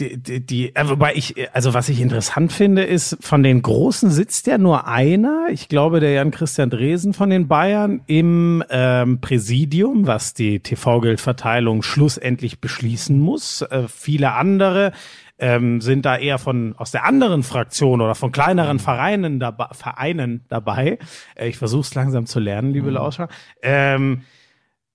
die, 0.00 0.16
die, 0.16 0.44
die 0.44 0.76
äh, 0.76 0.88
wobei 0.88 1.14
ich, 1.14 1.36
äh, 1.36 1.48
also 1.52 1.74
was 1.74 1.88
ich 1.88 2.00
interessant 2.00 2.52
finde, 2.52 2.84
ist, 2.84 3.16
von 3.20 3.42
den 3.42 3.62
Großen 3.62 4.10
sitzt 4.10 4.46
ja 4.46 4.58
nur 4.58 4.86
einer, 4.86 5.46
ich 5.50 5.68
glaube 5.68 6.00
der 6.00 6.12
Jan-Christian 6.12 6.70
Dresen 6.70 7.14
von 7.14 7.30
den 7.30 7.48
Bayern, 7.48 8.02
im 8.06 8.64
ähm, 8.70 9.20
Präsidium, 9.20 10.06
was 10.06 10.34
die 10.34 10.60
TV-Geldverteilung 10.60 11.82
schlussendlich 11.82 12.60
beschließen 12.60 13.18
muss. 13.18 13.62
Äh, 13.62 13.84
viele 13.88 14.32
andere 14.32 14.92
ähm, 15.38 15.80
sind 15.80 16.04
da 16.06 16.16
eher 16.16 16.38
von 16.38 16.74
aus 16.76 16.90
der 16.90 17.04
anderen 17.04 17.42
Fraktion 17.42 18.00
oder 18.00 18.14
von 18.14 18.32
kleineren 18.32 18.78
Vereinen, 18.78 19.40
dabei, 19.40 19.66
Vereinen 19.72 20.44
dabei. 20.48 20.98
Äh, 21.34 21.48
ich 21.48 21.58
versuche 21.58 21.82
es 21.82 21.94
langsam 21.94 22.26
zu 22.26 22.40
lernen, 22.40 22.72
liebe 22.72 22.90
Lauscher. 22.90 23.28
Ähm, 23.62 24.22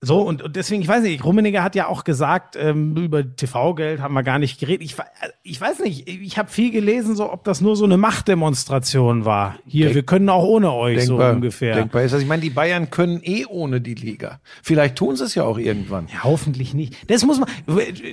so, 0.02 0.22
und, 0.22 0.40
und 0.40 0.56
deswegen, 0.56 0.80
ich 0.80 0.88
weiß 0.88 1.02
nicht, 1.02 1.22
Rummeniger 1.24 1.62
hat 1.62 1.74
ja 1.74 1.86
auch 1.86 2.04
gesagt, 2.04 2.56
ähm, 2.58 2.96
über 2.96 3.36
TV-Geld 3.36 4.00
haben 4.00 4.14
wir 4.14 4.22
gar 4.22 4.38
nicht 4.38 4.58
geredet. 4.58 4.82
Ich, 4.82 4.96
ich 5.42 5.60
weiß 5.60 5.80
nicht, 5.80 6.08
ich 6.08 6.38
habe 6.38 6.48
viel 6.50 6.70
gelesen, 6.70 7.14
so 7.16 7.30
ob 7.30 7.44
das 7.44 7.60
nur 7.60 7.76
so 7.76 7.84
eine 7.84 7.98
Machtdemonstration 7.98 9.26
war. 9.26 9.56
Hier, 9.66 9.86
Denk- 9.86 9.96
wir 9.96 10.02
können 10.04 10.30
auch 10.30 10.44
ohne 10.44 10.72
euch 10.72 11.04
so 11.04 11.18
ungefähr. 11.18 11.74
Denkbar 11.74 12.02
ist 12.02 12.12
das. 12.12 12.22
Ich 12.22 12.28
meine, 12.28 12.40
die 12.40 12.48
Bayern 12.48 12.88
können 12.88 13.20
eh 13.22 13.44
ohne 13.44 13.82
die 13.82 13.94
Liga. 13.94 14.40
Vielleicht 14.62 14.96
tun 14.96 15.16
sie 15.16 15.24
es 15.24 15.34
ja 15.34 15.44
auch 15.44 15.58
irgendwann. 15.58 16.06
Ja, 16.10 16.24
hoffentlich 16.24 16.72
nicht. 16.72 16.96
Das 17.10 17.26
muss 17.26 17.38
man, 17.38 17.50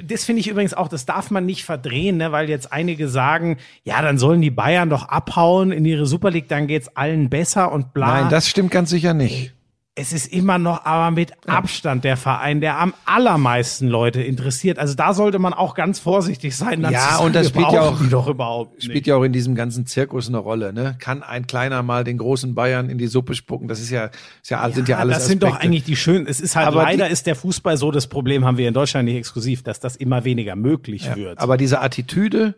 das 0.05 0.25
finde 0.25 0.41
ich 0.41 0.49
übrigens 0.49 0.73
auch, 0.73 0.89
das 0.89 1.05
darf 1.05 1.31
man 1.31 1.45
nicht 1.45 1.63
verdrehen, 1.63 2.17
ne, 2.17 2.33
weil 2.33 2.49
jetzt 2.49 2.73
einige 2.73 3.07
sagen, 3.07 3.57
ja, 3.85 4.01
dann 4.01 4.17
sollen 4.17 4.41
die 4.41 4.51
Bayern 4.51 4.89
doch 4.89 5.07
abhauen 5.07 5.71
in 5.71 5.85
ihre 5.85 6.05
Super 6.05 6.31
League, 6.31 6.49
dann 6.49 6.67
geht's 6.67 6.89
allen 6.97 7.29
besser 7.29 7.71
und 7.71 7.93
bla. 7.93 8.23
Nein, 8.23 8.29
das 8.29 8.49
stimmt 8.49 8.71
ganz 8.71 8.89
sicher 8.89 9.13
nicht. 9.13 9.53
Es 9.97 10.13
ist 10.13 10.31
immer 10.31 10.57
noch 10.59 10.85
aber 10.85 11.11
mit 11.11 11.31
Abstand 11.47 12.03
der 12.03 12.17
Verein, 12.17 12.61
der 12.61 12.79
am 12.79 12.93
allermeisten 13.05 13.87
Leute 13.87 14.21
interessiert. 14.21 14.77
Also 14.79 14.93
da 14.93 15.13
sollte 15.13 15.39
man 15.39 15.53
auch 15.53 15.73
ganz 15.73 15.99
vorsichtig 15.99 16.55
sein. 16.55 16.81
dann 16.83 16.93
Ja, 16.93 16.99
sagen, 17.13 17.25
und 17.25 17.35
das 17.35 17.49
spielt 17.49 17.71
ja 17.71 17.81
auch- 17.81 17.99
doch 18.09 18.27
überhaupt 18.27 18.75
nicht. 18.75 18.85
Spielt 18.85 19.07
ja 19.07 19.15
auch 19.15 19.23
in 19.23 19.33
diesem 19.33 19.55
ganzen 19.55 19.85
Zirkus 19.87 20.27
eine 20.27 20.37
Rolle. 20.37 20.71
Ne? 20.71 20.95
Kann 20.99 21.23
ein 21.23 21.47
kleiner 21.47 21.81
mal 21.83 22.03
den 22.03 22.17
großen 22.19 22.53
Bayern 22.55 22.89
in 22.89 22.97
die 22.97 23.07
Suppe 23.07 23.33
spucken? 23.33 23.67
Das 23.67 23.79
ist 23.79 23.89
ja, 23.89 24.05
ist 24.41 24.49
ja, 24.51 24.69
sind 24.69 24.87
ja 24.87 24.97
alles 24.97 25.17
das 25.17 25.27
sind 25.27 25.41
doch 25.43 25.49
Aspekte. 25.49 25.65
eigentlich 25.67 25.83
die 25.83 25.95
schönen. 25.95 26.27
Es 26.27 26.39
ist 26.39 26.55
halt 26.55 26.67
Aber 26.67 26.83
leider 26.83 27.07
die- 27.07 27.11
ist 27.13 27.25
der 27.25 27.35
Fußball 27.35 27.75
so 27.77 27.91
das 27.91 28.07
Problem, 28.07 28.45
haben 28.45 28.57
wir 28.57 28.67
in 28.67 28.73
Deutschland 28.73 29.05
nicht 29.05 29.17
exklusiv, 29.17 29.63
dass 29.63 29.79
das 29.79 29.95
immer 29.95 30.23
weniger 30.23 30.55
möglich 30.55 31.09
wird. 31.15 31.39
Aber 31.39 31.57
diese 31.57 31.81
Attitüde, 31.81 32.55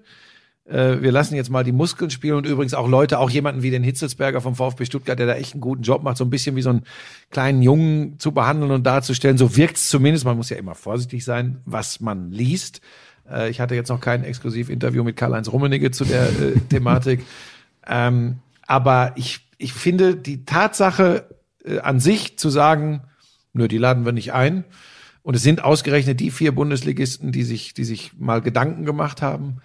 äh, 0.70 1.02
wir 1.02 1.12
lassen 1.12 1.36
jetzt 1.36 1.50
mal 1.50 1.64
die 1.64 1.72
Muskeln 1.72 2.12
spielen 2.12 2.36
und 2.36 2.46
übrigens 2.46 2.74
auch 2.74 2.88
Leute, 2.88 3.20
auch 3.20 3.30
jemanden 3.30 3.64
wie 3.64 3.72
den 3.72 3.84
Hitzelsberger 3.84 4.40
vom 4.40 4.56
VfB 4.56 4.86
Stuttgart, 4.86 5.18
der 5.18 5.26
da 5.26 5.34
echt 5.34 5.54
einen 5.54 5.62
guten 5.62 5.82
Job 5.82 6.04
macht, 6.04 6.18
so 6.18 6.24
ein 6.24 6.30
bisschen 6.30 6.56
wie 6.56 6.62
so 6.62 6.70
einen 6.70 6.84
kleinen 7.32 7.62
Jungen 7.62 8.20
zu 8.20 8.32
behandeln 8.32 8.72
und 8.72 8.84
darzustellen. 8.86 9.38
So 9.38 9.56
wirkt's 9.58 9.90
zumindest. 9.90 10.26
Man 10.26 10.38
muss 10.38 10.50
ja 10.50 10.58
immer 10.58 10.76
vorsichtig 10.76 11.26
sein, 11.26 11.62
was 11.66 12.00
man 12.00 12.32
liest. 12.32 12.82
Äh, 13.30 13.50
ich 13.50 13.60
hatte 13.60 13.74
jetzt 13.76 13.90
noch 13.90 14.00
kein 14.00 14.24
Exklusivinterview 14.24 15.04
mit 15.04 15.18
Karl-Heinz 15.18 15.52
Rummenigge 15.52 15.92
zu 15.92 16.06
der 16.06 16.30
äh, 16.30 16.60
Thematik. 16.70 17.26
Ähm, 17.88 18.40
aber 18.68 19.14
ich, 19.16 19.48
ich 19.58 19.74
finde 19.74 20.16
die 20.16 20.46
Tatsache 20.46 21.36
äh, 21.66 21.80
an 21.80 22.00
sich 22.00 22.38
zu 22.38 22.50
sagen, 22.52 23.02
nö, 23.54 23.68
die 23.68 23.80
laden 23.80 24.06
wir 24.06 24.12
nicht 24.12 24.34
ein. 24.34 24.66
Und 25.24 25.36
es 25.36 25.42
sind 25.42 25.64
ausgerechnet 25.64 26.20
die 26.20 26.30
vier 26.30 26.54
Bundesligisten, 26.54 27.32
die 27.32 27.44
sich, 27.44 27.74
die 27.74 27.84
sich 27.84 28.12
mal 28.18 28.42
Gedanken 28.42 28.86
gemacht 28.86 29.24
haben, 29.24 29.62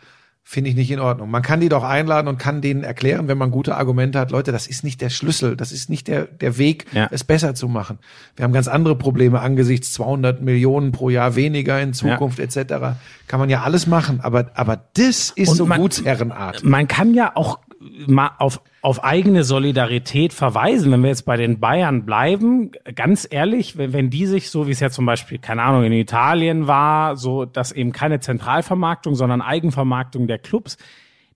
finde 0.46 0.68
ich 0.70 0.76
nicht 0.76 0.90
in 0.90 1.00
Ordnung. 1.00 1.30
Man 1.30 1.40
kann 1.42 1.60
die 1.60 1.70
doch 1.70 1.82
einladen 1.82 2.28
und 2.28 2.38
kann 2.38 2.60
denen 2.60 2.84
erklären, 2.84 3.28
wenn 3.28 3.38
man 3.38 3.50
gute 3.50 3.76
Argumente 3.76 4.18
hat, 4.18 4.30
Leute, 4.30 4.52
das 4.52 4.66
ist 4.66 4.84
nicht 4.84 5.00
der 5.00 5.08
Schlüssel, 5.08 5.56
das 5.56 5.72
ist 5.72 5.88
nicht 5.88 6.06
der, 6.06 6.26
der 6.26 6.58
Weg, 6.58 6.84
Ja. 6.92 7.08
es 7.10 7.24
besser 7.24 7.54
zu 7.54 7.66
machen. 7.66 7.98
Wir 8.36 8.44
haben 8.44 8.52
ganz 8.52 8.68
andere 8.68 8.94
Probleme 8.96 9.40
angesichts 9.40 9.94
200 9.94 10.42
Millionen 10.42 10.92
pro 10.92 11.08
Jahr 11.08 11.34
weniger 11.34 11.80
in 11.80 11.94
Zukunft 11.94 12.38
etc. 12.38 12.96
Kann 13.26 13.40
man 13.40 13.48
ja 13.48 13.62
alles 13.62 13.86
machen, 13.86 14.20
aber, 14.20 14.50
aber 14.54 14.84
das 14.94 15.30
ist 15.30 15.48
Und 15.48 15.56
so 15.56 15.66
man- 15.66 15.80
Gutsherrenart. 15.80 16.62
man 16.62 16.86
kann 16.88 17.14
ja 17.14 17.32
auch 17.34 17.58
mal 18.06 18.30
auf, 18.38 18.60
auf 18.84 19.02
eigene 19.02 19.44
Solidarität 19.44 20.34
verweisen. 20.34 20.92
Wenn 20.92 21.00
wir 21.00 21.08
jetzt 21.08 21.24
bei 21.24 21.38
den 21.38 21.58
Bayern 21.58 22.04
bleiben, 22.04 22.72
ganz 22.94 23.26
ehrlich, 23.28 23.78
wenn, 23.78 23.94
wenn 23.94 24.10
die 24.10 24.26
sich, 24.26 24.50
so 24.50 24.66
wie 24.66 24.72
es 24.72 24.80
ja 24.80 24.90
zum 24.90 25.06
Beispiel, 25.06 25.38
keine 25.38 25.62
Ahnung, 25.62 25.84
in 25.84 25.92
Italien 25.94 26.66
war, 26.66 27.16
so, 27.16 27.46
dass 27.46 27.72
eben 27.72 27.92
keine 27.92 28.20
Zentralvermarktung, 28.20 29.14
sondern 29.14 29.40
Eigenvermarktung 29.40 30.26
der 30.26 30.38
Clubs, 30.38 30.76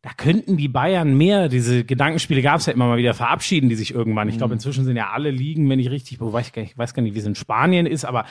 da 0.02 0.10
könnten 0.14 0.58
die 0.58 0.68
Bayern 0.68 1.16
mehr, 1.16 1.48
diese 1.48 1.84
Gedankenspiele 1.84 2.42
gab 2.42 2.60
es 2.60 2.66
ja 2.66 2.74
immer 2.74 2.86
mal 2.86 2.98
wieder, 2.98 3.14
verabschieden 3.14 3.70
die 3.70 3.76
sich 3.76 3.94
irgendwann. 3.94 4.28
Ich 4.28 4.36
glaube, 4.36 4.52
inzwischen 4.52 4.84
sind 4.84 4.96
ja 4.96 5.08
alle 5.14 5.30
Ligen, 5.30 5.70
wenn 5.70 5.80
ich 5.80 5.90
richtig, 5.90 6.20
wobei 6.20 6.42
ich, 6.42 6.54
ich 6.54 6.76
weiß 6.76 6.92
gar 6.92 7.02
nicht, 7.02 7.14
wie 7.14 7.18
es 7.18 7.24
in 7.24 7.34
Spanien 7.34 7.86
ist, 7.86 8.04
aber 8.04 8.26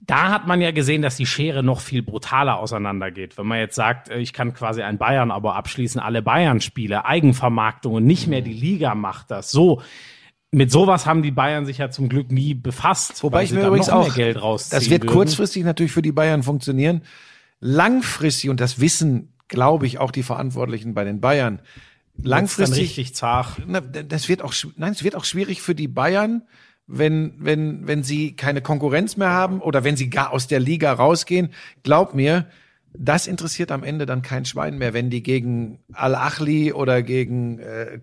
da 0.00 0.30
hat 0.30 0.46
man 0.46 0.60
ja 0.60 0.70
gesehen, 0.70 1.02
dass 1.02 1.16
die 1.16 1.26
Schere 1.26 1.62
noch 1.62 1.80
viel 1.80 2.02
brutaler 2.02 2.58
auseinandergeht. 2.58 3.36
Wenn 3.36 3.46
man 3.46 3.58
jetzt 3.58 3.74
sagt, 3.74 4.08
äh, 4.08 4.18
ich 4.18 4.32
kann 4.32 4.54
quasi 4.54 4.82
ein 4.82 4.98
Bayern-Abo 4.98 5.50
abschließen, 5.50 6.00
alle 6.00 6.22
Bayern-Spiele, 6.22 7.04
Eigenvermarktung 7.04 7.94
und 7.94 8.06
nicht 8.06 8.26
mehr 8.26 8.40
die 8.40 8.52
Liga 8.52 8.94
macht 8.94 9.30
das. 9.30 9.50
So, 9.50 9.82
mit 10.50 10.70
sowas 10.70 11.04
haben 11.04 11.22
die 11.22 11.30
Bayern 11.30 11.66
sich 11.66 11.78
ja 11.78 11.90
zum 11.90 12.08
Glück 12.08 12.32
nie 12.32 12.54
befasst. 12.54 13.22
Wobei 13.22 13.42
ich 13.42 13.50
sie 13.50 13.56
mir 13.56 13.66
übrigens 13.66 13.90
auch, 13.90 14.14
Geld 14.14 14.40
rausziehen 14.40 14.80
das 14.80 14.90
wird 14.90 15.02
würden. 15.02 15.12
kurzfristig 15.12 15.64
natürlich 15.64 15.92
für 15.92 16.02
die 16.02 16.12
Bayern 16.12 16.42
funktionieren. 16.42 17.02
Langfristig, 17.60 18.50
und 18.50 18.60
das 18.60 18.80
wissen, 18.80 19.34
glaube 19.48 19.86
ich, 19.86 19.98
auch 19.98 20.10
die 20.10 20.22
Langfristig 20.22 20.94
bei 20.94 21.04
den 21.04 21.20
Bayern, 21.20 21.60
langfristig 22.22 22.82
richtig 22.82 23.14
zart. 23.14 23.56
Das 24.08 24.28
wird 24.28 24.42
auch, 24.42 24.54
nein, 24.76 24.92
es 24.92 25.04
wird 25.04 25.16
auch 25.16 25.24
schwierig 25.24 25.60
für 25.60 25.74
die 25.74 25.88
Bayern, 25.88 26.42
wenn, 26.88 27.34
wenn, 27.38 27.86
wenn 27.86 28.02
sie 28.02 28.34
keine 28.34 28.62
Konkurrenz 28.62 29.16
mehr 29.16 29.30
haben 29.30 29.60
oder 29.60 29.84
wenn 29.84 29.96
sie 29.96 30.10
gar 30.10 30.32
aus 30.32 30.48
der 30.48 30.58
Liga 30.58 30.92
rausgehen. 30.92 31.50
Glaub 31.82 32.14
mir, 32.14 32.46
das 32.94 33.26
interessiert 33.26 33.70
am 33.70 33.84
Ende 33.84 34.06
dann 34.06 34.22
kein 34.22 34.46
Schwein 34.46 34.78
mehr, 34.78 34.94
wenn 34.94 35.10
die 35.10 35.22
gegen 35.22 35.78
Al-Achli 35.92 36.72
oder 36.72 37.02
gegen, 37.02 37.58
äh, 37.58 37.96
äh, 37.96 38.00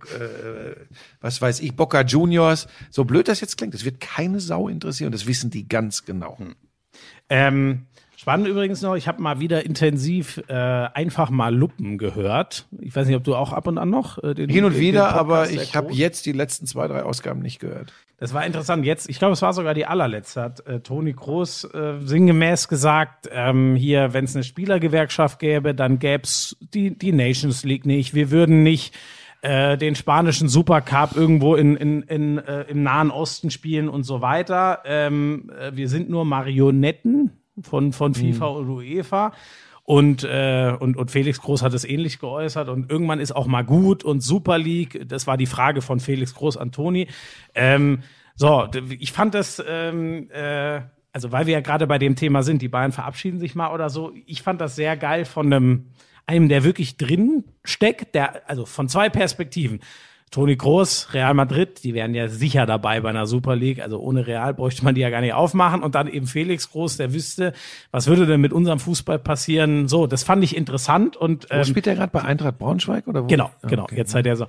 was 1.19 1.41
weiß 1.41 1.59
ich, 1.61 1.75
Boca 1.75 2.01
Juniors, 2.01 2.67
so 2.91 3.03
blöd 3.03 3.27
das 3.27 3.41
jetzt 3.41 3.57
klingt, 3.57 3.73
das 3.73 3.83
wird 3.83 3.99
keine 3.99 4.39
Sau 4.39 4.69
interessieren. 4.69 5.11
Das 5.11 5.25
wissen 5.25 5.49
die 5.49 5.67
ganz 5.67 6.05
genau. 6.05 6.38
Ähm, 7.27 7.88
spannend 8.18 8.47
übrigens 8.47 8.82
noch, 8.82 8.95
ich 8.95 9.07
habe 9.07 9.22
mal 9.22 9.39
wieder 9.39 9.66
intensiv 9.66 10.41
äh, 10.47 10.53
einfach 10.53 11.30
mal 11.30 11.53
Luppen 11.55 11.97
gehört. 11.97 12.66
Ich 12.82 12.95
weiß 12.95 13.07
nicht, 13.07 13.16
ob 13.16 13.24
du 13.24 13.36
auch 13.36 13.53
ab 13.53 13.68
und 13.68 13.78
an 13.78 13.89
noch 13.89 14.22
äh, 14.24 14.34
den 14.34 14.49
Hin 14.49 14.66
und 14.66 14.74
den- 14.74 14.82
wieder, 14.82 15.07
den 15.09 15.16
aber 15.16 15.49
ich 15.49 15.76
habe 15.76 15.93
jetzt 15.93 16.26
die 16.26 16.32
letzten 16.32 16.66
zwei, 16.66 16.88
drei 16.88 17.03
Ausgaben 17.03 17.41
nicht 17.41 17.59
gehört. 17.59 17.93
Das 18.18 18.34
war 18.34 18.45
interessant. 18.45 18.86
Jetzt, 18.86 19.09
ich 19.09 19.20
glaube, 19.20 19.34
es 19.34 19.41
war 19.41 19.51
sogar 19.51 19.74
die 19.74 19.86
allerletzte, 19.86 20.41
hat 20.41 20.66
äh, 20.68 20.80
Toni 20.80 21.11
Groß 21.11 21.66
äh, 21.74 21.93
sinngemäß 21.99 22.70
gesagt, 22.70 23.28
ähm, 23.32 23.76
hier, 23.76 24.13
wenn 24.13 24.24
es 24.24 24.36
eine 24.36 24.45
Spielergewerkschaft 24.45 25.38
gäbe, 25.38 25.76
dann 25.76 25.99
gäb's 25.99 26.55
die, 26.74 26.97
die 26.97 27.11
Nations 27.11 27.66
League 27.66 27.86
nicht. 27.86 28.13
Wir 28.13 28.32
würden 28.32 28.63
nicht 28.63 28.95
äh, 29.41 29.78
den 29.78 29.95
spanischen 29.95 30.47
Supercup 30.47 31.13
irgendwo 31.18 31.55
in, 31.55 31.76
in, 31.76 32.03
in, 32.03 32.38
äh, 32.38 32.61
im 32.70 32.84
Nahen 32.84 33.11
Osten 33.11 33.51
spielen 33.51 33.89
und 33.89 34.03
so 34.03 34.22
weiter. 34.22 34.80
Ähm, 34.86 35.51
äh, 35.59 35.76
wir 35.76 35.89
sind 35.89 36.09
nur 36.09 36.24
Marionetten 36.24 37.32
von, 37.62 37.93
von 37.93 38.14
FIFA 38.14 38.45
und 38.47 38.70
UEFA. 38.70 39.32
Und, 39.84 40.24
äh, 40.24 40.76
und, 40.80 40.97
und 40.97 41.12
Felix 41.12 41.39
Groß 41.39 41.62
hat 41.62 41.74
es 41.74 41.86
ähnlich 41.86 42.20
geäußert. 42.20 42.70
Und 42.70 42.91
irgendwann 42.91 43.20
ist 43.20 43.36
auch 43.36 43.45
mal 43.45 43.64
gut 43.64 44.03
und 44.03 44.22
Super 44.22 44.58
League. 44.58 45.08
Das 45.08 45.28
war 45.28 45.38
die 45.38 45.45
Frage 45.45 45.82
von 45.82 45.99
Felix 45.99 46.34
Groß 46.34 46.58
an 46.58 46.72
Toni. 46.72 47.08
Ähm, 47.53 47.99
so, 48.36 48.68
ich 48.89 49.12
fand 49.12 49.36
das, 49.36 49.64
ähm, 49.66 50.30
äh, 50.32 50.82
also 51.14 51.32
weil 51.32 51.45
wir 51.45 51.53
ja 51.53 51.62
gerade 51.62 51.86
bei 51.88 51.99
dem 51.99 52.16
Thema 52.16 52.41
sind, 52.41 52.62
die 52.62 52.68
Bayern 52.68 52.91
verabschieden 52.91 53.39
sich 53.39 53.53
mal 53.53 53.72
oder 53.74 53.89
so. 53.89 54.12
Ich 54.26 54.41
fand 54.41 54.60
das 54.60 54.76
sehr 54.76 54.97
geil 54.97 55.24
von 55.24 55.53
einem, 55.53 55.86
einem, 56.26 56.49
der 56.49 56.64
wirklich 56.64 56.97
drin 56.97 57.45
steckt, 57.64 58.16
der, 58.16 58.49
also 58.49 58.66
von 58.66 58.89
zwei 58.89 59.10
Perspektiven. 59.10 59.80
Toni 60.36 60.57
Groß, 60.57 61.13
Real 61.13 61.33
Madrid, 61.33 61.81
die 61.86 61.93
wären 61.93 62.13
ja 62.13 62.27
sicher 62.27 62.65
dabei 62.65 62.99
bei 62.99 63.07
einer 63.09 63.25
Super 63.25 63.55
League. 63.55 63.81
Also 63.81 63.99
ohne 63.99 64.27
Real 64.27 64.53
bräuchte 64.53 64.83
man 64.83 64.93
die 64.93 64.99
ja 64.99 65.09
gar 65.09 65.21
nicht 65.21 65.33
aufmachen. 65.33 65.81
Und 65.81 65.95
dann 65.95 66.09
eben 66.09 66.27
Felix 66.27 66.69
Groß, 66.71 66.97
der 66.97 67.13
wüsste, 67.13 67.53
was 67.91 68.07
würde 68.07 68.25
denn 68.25 68.41
mit 68.41 68.51
unserem 68.51 68.79
Fußball 68.79 69.17
passieren? 69.17 69.88
So, 69.88 70.07
das 70.07 70.23
fand 70.23 70.43
ich 70.43 70.57
interessant 70.57 71.15
und 71.15 71.47
Wo 71.49 71.55
ähm, 71.55 71.63
spielt 71.63 71.86
der 71.86 71.95
gerade 71.95 72.11
bei 72.11 72.21
Eintracht 72.21 72.57
Braunschweig 72.57 73.07
oder 73.07 73.23
wo? 73.23 73.27
Genau, 73.27 73.49
Ah, 73.61 73.67
genau. 73.69 73.83
okay. 73.83 73.95
Jetzt 73.95 74.11
seid 74.11 74.25
ihr 74.25 74.36
so. 74.36 74.45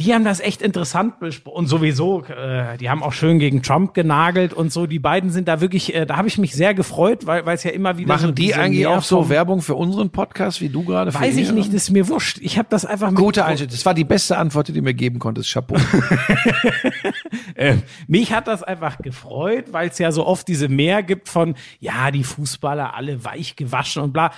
Die 0.00 0.12
haben 0.12 0.24
das 0.24 0.40
echt 0.40 0.60
interessant 0.60 1.20
besprochen. 1.20 1.56
Und 1.56 1.66
sowieso, 1.68 2.24
äh, 2.24 2.76
die 2.78 2.90
haben 2.90 3.02
auch 3.02 3.12
schön 3.12 3.38
gegen 3.38 3.62
Trump 3.62 3.94
genagelt 3.94 4.52
und 4.52 4.72
so. 4.72 4.86
Die 4.86 4.98
beiden 4.98 5.30
sind 5.30 5.46
da 5.46 5.60
wirklich, 5.60 5.94
äh, 5.94 6.04
da 6.04 6.16
habe 6.16 6.26
ich 6.26 6.36
mich 6.36 6.52
sehr 6.54 6.74
gefreut, 6.74 7.26
weil 7.26 7.46
es 7.48 7.62
ja 7.62 7.70
immer 7.70 7.96
wieder 7.96 8.08
Machen 8.08 8.26
so 8.26 8.32
die 8.32 8.54
eigentlich 8.56 8.88
auch 8.88 9.02
so 9.02 9.28
Werbung 9.28 9.62
für 9.62 9.76
unseren 9.76 10.10
Podcast, 10.10 10.60
wie 10.60 10.68
du 10.68 10.82
gerade? 10.82 11.14
Weiß 11.14 11.36
ich 11.36 11.52
nicht, 11.52 11.68
das 11.68 11.84
ist 11.84 11.90
mir 11.90 12.08
wurscht. 12.08 12.38
Ich 12.40 12.58
habe 12.58 12.66
das 12.70 12.84
einfach 12.84 13.14
Gute 13.14 13.44
Einstellung. 13.44 13.70
Das 13.70 13.86
war 13.86 13.94
die 13.94 14.04
beste 14.04 14.36
Antwort, 14.36 14.66
die 14.66 14.72
du 14.72 14.82
mir 14.82 14.94
geben 14.94 15.18
konntest. 15.18 15.52
Chapeau. 15.52 15.76
Äh, 17.54 17.76
mich 18.08 18.32
hat 18.32 18.48
das 18.48 18.62
einfach 18.64 18.98
gefreut, 18.98 19.66
weil 19.72 19.88
es 19.88 19.98
ja 19.98 20.10
so 20.10 20.26
oft 20.26 20.48
diese 20.48 20.68
Mehr 20.68 21.02
gibt 21.02 21.28
von, 21.28 21.54
ja, 21.78 22.10
die 22.10 22.24
Fußballer 22.24 22.94
alle 22.94 23.24
weich 23.24 23.54
gewaschen 23.54 24.02
und 24.02 24.12
bla. 24.12 24.32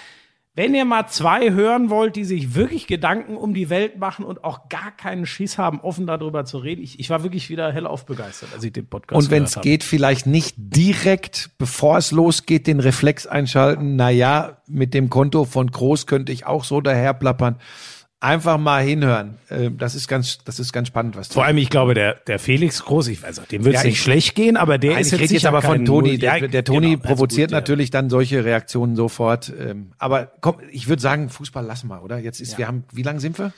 Wenn 0.56 0.74
ihr 0.74 0.86
mal 0.86 1.06
zwei 1.06 1.52
hören 1.52 1.90
wollt, 1.90 2.16
die 2.16 2.24
sich 2.24 2.54
wirklich 2.54 2.86
Gedanken 2.86 3.36
um 3.36 3.52
die 3.52 3.68
Welt 3.68 3.98
machen 3.98 4.24
und 4.24 4.42
auch 4.42 4.70
gar 4.70 4.90
keinen 4.90 5.26
Schiss 5.26 5.58
haben, 5.58 5.80
offen 5.80 6.06
darüber 6.06 6.46
zu 6.46 6.56
reden, 6.56 6.82
ich, 6.82 6.98
ich 6.98 7.10
war 7.10 7.22
wirklich 7.22 7.50
wieder 7.50 7.70
hellauf 7.70 8.06
begeistert, 8.06 8.48
als 8.54 8.64
ich 8.64 8.72
den 8.72 8.86
Podcast 8.86 9.22
Und 9.22 9.30
wenn 9.30 9.42
es 9.42 9.60
geht, 9.60 9.84
vielleicht 9.84 10.26
nicht 10.26 10.54
direkt, 10.56 11.50
bevor 11.58 11.98
es 11.98 12.10
losgeht, 12.10 12.66
den 12.66 12.80
Reflex 12.80 13.26
einschalten. 13.26 13.96
Naja, 13.96 14.56
mit 14.66 14.94
dem 14.94 15.10
Konto 15.10 15.44
von 15.44 15.70
Groß 15.70 16.06
könnte 16.06 16.32
ich 16.32 16.46
auch 16.46 16.64
so 16.64 16.80
daherplappern. 16.80 17.56
Einfach 18.18 18.56
mal 18.56 18.82
hinhören. 18.82 19.36
Äh, 19.50 19.70
Das 19.70 19.94
ist 19.94 20.08
ganz, 20.08 20.38
das 20.44 20.58
ist 20.58 20.72
ganz 20.72 20.88
spannend, 20.88 21.16
was 21.16 21.28
du 21.28 21.34
Vor 21.34 21.44
allem, 21.44 21.58
ich 21.58 21.68
glaube, 21.68 21.92
der, 21.92 22.14
der 22.14 22.38
Felix 22.38 22.82
Groß, 22.82 23.08
ich 23.08 23.22
weiß 23.22 23.40
auch, 23.40 23.44
dem 23.44 23.64
wird 23.64 23.74
es 23.76 23.82
Ja, 23.82 23.86
nicht 23.86 23.96
ich- 23.98 24.02
schlecht 24.02 24.34
gehen, 24.34 24.56
aber 24.56 24.78
der 24.78 24.92
Nein, 24.92 25.00
ist 25.02 25.12
ich 25.12 25.20
jetzt 25.20 25.30
jetzt 25.32 25.44
aber 25.46 25.60
von 25.60 25.84
Toni. 25.84 26.08
Null- 26.12 26.18
Der, 26.18 26.38
Ja, 26.38 26.46
der 26.48 26.64
Toni 26.64 26.86
genau, 26.92 27.02
also 27.02 27.14
provoziert 27.14 27.48
gut, 27.48 27.52
ja. 27.52 27.58
natürlich 27.58 27.90
dann 27.90 28.08
solche 28.08 28.42
Reaktionen 28.44 28.96
sofort. 28.96 29.52
ähm, 29.60 29.92
Aber 29.98 30.32
komm, 30.40 30.56
ich 30.72 30.88
würde 30.88 31.02
sagen, 31.02 31.28
Fußball 31.28 31.64
lassen 31.66 31.88
wir, 31.88 32.02
oder? 32.02 32.18
Jetzt 32.18 32.40
ist, 32.40 32.56
wir 32.56 32.66
haben, 32.66 32.84
wie 32.92 33.02
lange 33.02 33.20
sind 33.20 33.38
wir? 33.38 33.52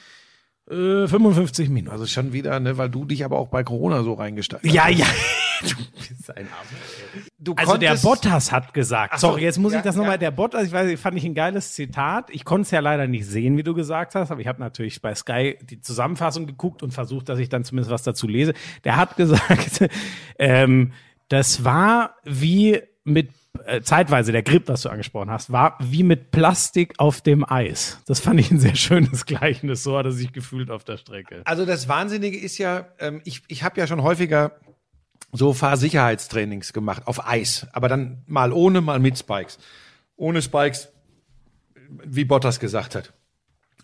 Äh, 0.69 1.07
55 1.07 1.69
Minuten. 1.69 1.93
Also 1.93 2.07
schon 2.07 2.33
wieder, 2.33 2.59
ne, 2.59 2.77
weil 2.77 2.91
du 2.91 3.05
dich 3.05 3.25
aber 3.25 3.39
auch 3.39 3.49
bei 3.49 3.63
Corona 3.63 4.03
so 4.03 4.15
reingesteigert 4.15 4.71
ja, 4.73 4.85
hast. 4.87 4.99
ja. 4.99 5.07
Du 5.61 5.75
bist 6.09 6.37
ein 6.37 6.47
Arme. 6.47 7.25
Du 7.39 7.55
Also 7.55 7.77
der 7.77 7.95
Bottas 7.97 8.53
hat 8.53 8.75
gesagt, 8.75 9.15
Ach 9.15 9.19
so, 9.19 9.29
sorry, 9.29 9.43
jetzt 9.43 9.59
muss 9.59 9.73
ja, 9.73 9.79
ich 9.79 9.85
das 9.85 9.97
ja. 9.97 10.03
nochmal, 10.03 10.19
der 10.19 10.31
Bottas, 10.31 10.67
ich 10.67 10.73
weiß, 10.73 10.87
nicht, 10.87 11.01
fand 11.01 11.17
ich 11.17 11.25
ein 11.25 11.35
geiles 11.35 11.73
Zitat. 11.73 12.31
Ich 12.31 12.45
konnte 12.45 12.63
es 12.63 12.71
ja 12.71 12.81
leider 12.81 13.07
nicht 13.07 13.27
sehen, 13.27 13.57
wie 13.57 13.63
du 13.63 13.75
gesagt 13.75 14.15
hast, 14.15 14.31
aber 14.31 14.41
ich 14.41 14.47
habe 14.47 14.61
natürlich 14.61 15.01
bei 15.01 15.15
Sky 15.15 15.59
die 15.63 15.81
Zusammenfassung 15.81 16.47
geguckt 16.47 16.83
und 16.83 16.93
versucht, 16.93 17.29
dass 17.29 17.39
ich 17.39 17.49
dann 17.49 17.65
zumindest 17.65 17.91
was 17.91 18.03
dazu 18.03 18.27
lese. 18.27 18.55
Der 18.85 18.97
hat 18.97 19.17
gesagt, 19.17 19.89
ähm, 20.39 20.93
das 21.29 21.65
war 21.65 22.15
wie 22.25 22.81
mit 23.05 23.31
äh, 23.65 23.83
zeitweise 23.83 24.33
der 24.33 24.43
Grip, 24.43 24.69
was 24.69 24.83
du 24.83 24.89
angesprochen 24.89 25.31
hast, 25.31 25.51
war 25.51 25.77
wie 25.81 26.03
mit 26.03 26.31
Plastik 26.31 26.95
auf 26.99 27.21
dem 27.21 27.49
Eis. 27.49 28.03
Das 28.07 28.21
fand 28.21 28.41
ich 28.41 28.51
ein 28.51 28.61
sehr 28.61 28.75
schönes 28.75 29.27
Gleichnis. 29.27 29.83
So 29.83 29.97
hat 29.99 30.07
er 30.07 30.13
sich 30.13 30.33
gefühlt 30.33 30.71
auf 30.71 30.85
der 30.85 30.97
Strecke. 30.97 31.43
Also 31.45 31.67
das 31.67 31.89
Wahnsinnige 31.89 32.39
ist 32.39 32.59
ja, 32.59 32.87
ähm, 32.99 33.21
ich, 33.25 33.43
ich 33.49 33.63
habe 33.63 33.81
ja 33.81 33.87
schon 33.87 34.03
häufiger 34.03 34.53
so 35.33 35.53
Fahrsicherheitstrainings 35.53 36.73
gemacht 36.73 37.07
auf 37.07 37.27
Eis, 37.27 37.67
aber 37.73 37.89
dann 37.89 38.23
mal 38.27 38.53
ohne, 38.53 38.81
mal 38.81 38.99
mit 38.99 39.19
Spikes. 39.19 39.59
Ohne 40.17 40.43
Spikes, 40.43 40.89
wie 42.05 42.25
Bottas 42.25 42.61
gesagt 42.61 42.95
hat. 42.95 43.13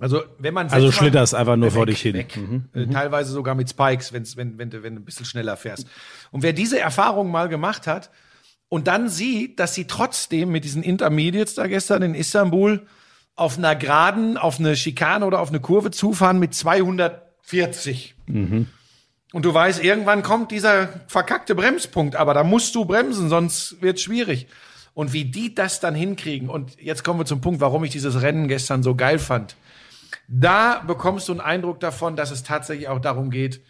Also 0.01 0.25
wenn 0.39 0.55
man 0.55 0.69
Also 0.71 0.91
schlitterst 0.91 1.35
einfach 1.35 1.57
nur 1.57 1.69
weg, 1.69 1.75
vor 1.75 1.87
dich 1.87 2.01
hin. 2.01 2.15
weg. 2.15 2.37
Äh, 2.73 2.87
Teilweise 2.89 3.31
sogar 3.31 3.55
mit 3.55 3.71
Spikes, 3.71 4.13
wenn's, 4.13 4.37
wenn, 4.37 4.59
wenn, 4.59 4.71
du, 4.71 4.83
wenn 4.83 4.97
du 4.97 5.01
ein 5.03 5.05
bisschen 5.05 5.25
schneller 5.27 5.57
fährst. 5.57 5.87
Und 6.33 6.43
wer 6.43 6.53
diese 6.53 6.81
Erfahrung 6.81 7.31
mal 7.31 7.49
gemacht 7.49 7.87
hat 7.87 8.11
und 8.69 8.89
dann 8.89 9.09
sieht, 9.09 9.61
dass 9.61 9.75
sie 9.75 9.87
trotzdem 9.87 10.51
mit 10.51 10.65
diesen 10.65 10.83
Intermediates 10.83 11.55
da 11.55 11.69
gestern 11.69 12.03
in 12.03 12.15
Istanbul 12.15 12.87
auf 13.37 13.57
einer 13.59 13.77
Geraden, 13.77 14.37
auf 14.37 14.59
eine 14.59 14.75
Schikane 14.77 15.27
oder 15.27 15.41
auf 15.41 15.51
eine 15.51 15.61
Kurve 15.61 15.91
zufahren 15.93 16.39
mit 16.41 16.55
240. 16.55 18.15
Und 19.35 19.45
du 19.45 19.53
weißt, 19.53 19.83
irgendwann 19.83 20.23
kommt 20.23 20.53
dieser 20.53 20.91
verkackte 21.09 21.57
Bremspunkt, 21.57 22.15
aber 22.15 22.35
da 22.35 22.45
musst 22.45 22.73
du 22.77 22.85
bremsen, 22.85 23.29
sonst 23.29 23.83
wird's 23.83 24.01
schwierig. 24.01 24.47
Und 24.95 25.13
wie 25.13 25.25
die 25.25 25.57
das 25.57 25.81
dann 25.81 25.97
hinkriegen, 25.97 26.49
und 26.49 26.81
jetzt 26.81 27.03
kommen 27.03 27.19
wir 27.19 27.27
zum 27.27 27.41
Punkt, 27.41 27.61
warum 27.61 27.83
ich 27.83 27.91
dieses 27.91 28.23
Rennen 28.23 28.47
gestern 28.47 28.85
so 28.85 28.95
geil 28.95 29.19
fand. 29.19 29.57
Da 30.29 30.85
bekommst 30.87 31.27
du 31.27 31.33
einen 31.33 31.41
Eindruck 31.41 31.81
davon, 31.81 32.15
dass 32.15 32.31
es 32.31 32.45
tatsächlich 32.45 32.87
auch 32.87 33.01
darum 33.01 33.33
geht, 33.33 33.61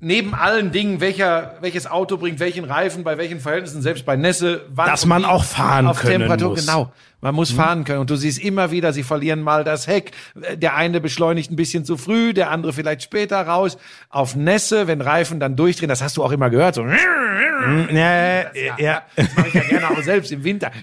neben 0.00 0.34
allen 0.34 0.70
Dingen, 0.72 1.00
welcher, 1.00 1.56
welches 1.60 1.86
Auto 1.86 2.16
bringt 2.16 2.38
welchen 2.40 2.64
Reifen, 2.64 3.04
bei 3.04 3.18
welchen 3.18 3.40
Verhältnissen, 3.40 3.82
selbst 3.82 4.04
bei 4.06 4.16
Nässe, 4.16 4.64
wann 4.68 4.86
Dass 4.88 5.06
man 5.06 5.24
auch 5.24 5.44
fahren 5.44 5.86
auf 5.86 6.00
können 6.00 6.20
Temperatur, 6.20 6.50
muss. 6.50 6.66
genau. 6.66 6.92
Man 7.20 7.34
muss 7.34 7.50
fahren 7.50 7.82
können. 7.82 7.98
Und 7.98 8.10
du 8.10 8.14
siehst 8.16 8.38
immer 8.38 8.70
wieder, 8.70 8.92
sie 8.92 9.02
verlieren 9.02 9.42
mal 9.42 9.64
das 9.64 9.88
Heck. 9.88 10.12
Der 10.54 10.76
eine 10.76 11.00
beschleunigt 11.00 11.50
ein 11.50 11.56
bisschen 11.56 11.84
zu 11.84 11.96
früh, 11.96 12.32
der 12.32 12.50
andere 12.52 12.72
vielleicht 12.72 13.02
später 13.02 13.40
raus. 13.44 13.76
Auf 14.08 14.36
Nässe, 14.36 14.86
wenn 14.86 15.00
Reifen 15.00 15.40
dann 15.40 15.56
durchdrehen, 15.56 15.88
das 15.88 16.00
hast 16.00 16.16
du 16.16 16.22
auch 16.22 16.30
immer 16.30 16.48
gehört. 16.48 16.76
So, 16.76 16.86
Ja, 16.86 18.52
ja. 18.78 19.02
das 19.16 19.34
mache 19.36 19.48
ich 19.48 19.54
ja 19.54 19.62
gerne 19.62 19.90
auch 19.90 20.02
selbst 20.02 20.30
im 20.32 20.44
Winter. 20.44 20.70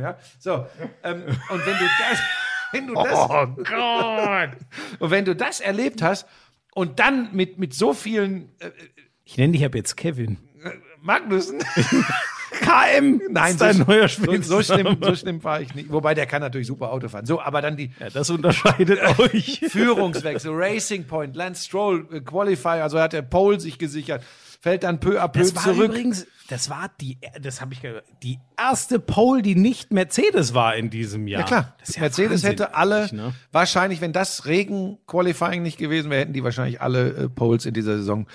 Ja, 0.00 0.16
so. 0.38 0.64
Ähm, 1.02 1.22
und 1.50 1.66
wenn 1.66 1.74
du 1.76 1.84
das, 1.84 2.18
wenn 2.70 2.86
du 2.86 2.94
das, 2.94 3.12
Oh 3.12 3.46
Gott. 3.64 4.50
und 5.00 5.10
wenn 5.10 5.24
du 5.24 5.34
das 5.34 5.58
erlebt 5.58 6.02
hast 6.02 6.24
und 6.74 6.98
dann 6.98 7.30
mit, 7.34 7.58
mit 7.58 7.74
so 7.74 7.92
vielen 7.94 8.48
äh, 8.60 8.70
Ich 9.24 9.36
nenne 9.36 9.52
dich 9.52 9.64
ab 9.64 9.74
jetzt 9.74 9.96
Kevin. 9.96 10.38
Magnussen, 11.00 11.58
KM. 12.60 13.20
nein, 13.30 13.52
ist 13.52 13.60
dein 13.60 13.76
so, 13.76 13.84
neuer 13.84 14.08
so, 14.08 14.24
so 14.42 14.62
schlimm, 14.62 14.96
so 15.00 15.14
schlimm 15.14 15.44
war 15.44 15.60
ich 15.60 15.74
nicht. 15.74 15.92
Wobei 15.92 16.14
der 16.14 16.26
kann 16.26 16.40
natürlich 16.40 16.66
super 16.66 16.90
Auto 16.90 17.08
fahren. 17.08 17.26
So, 17.26 17.40
aber 17.40 17.62
dann 17.62 17.76
die 17.76 17.90
Ja, 18.00 18.10
das 18.10 18.30
unterscheidet 18.30 19.00
euch. 19.18 19.60
Führungswechsel, 19.68 20.50
Racing 20.54 21.04
Point, 21.06 21.36
Lance 21.36 21.64
Stroll, 21.66 22.06
äh, 22.12 22.20
Qualifier, 22.20 22.82
also 22.82 22.98
hat 23.00 23.12
der 23.12 23.22
Pole 23.22 23.60
sich 23.60 23.78
gesichert, 23.78 24.24
fällt 24.60 24.82
dann 24.82 25.00
peu 25.00 25.20
à 25.22 25.28
peu 25.28 25.40
Das 25.40 25.54
war 25.54 25.62
zurück. 25.62 25.90
übrigens, 25.90 26.26
das 26.48 26.70
war 26.70 26.90
die, 27.00 27.18
das 27.40 27.60
habe 27.60 27.74
ich 27.74 27.82
gehört, 27.82 28.04
die 28.22 28.38
erste 28.58 28.98
Pole, 28.98 29.42
die 29.42 29.54
nicht 29.54 29.92
Mercedes 29.92 30.54
war 30.54 30.76
in 30.76 30.90
diesem 30.90 31.28
Jahr. 31.28 31.40
Ja 31.42 31.46
klar, 31.46 31.76
ja 31.86 32.00
Mercedes 32.00 32.30
Wahnsinn 32.30 32.50
hätte 32.50 32.74
alle, 32.74 33.14
ne? 33.14 33.34
wahrscheinlich, 33.52 34.00
wenn 34.00 34.12
das 34.12 34.46
Regen-Qualifying 34.46 35.62
nicht 35.62 35.78
gewesen 35.78 36.10
wäre, 36.10 36.22
hätten 36.22 36.32
die 36.32 36.44
wahrscheinlich 36.44 36.80
alle 36.80 37.10
äh, 37.10 37.28
Poles 37.28 37.66
in 37.66 37.74
dieser 37.74 37.98
Saison 37.98 38.26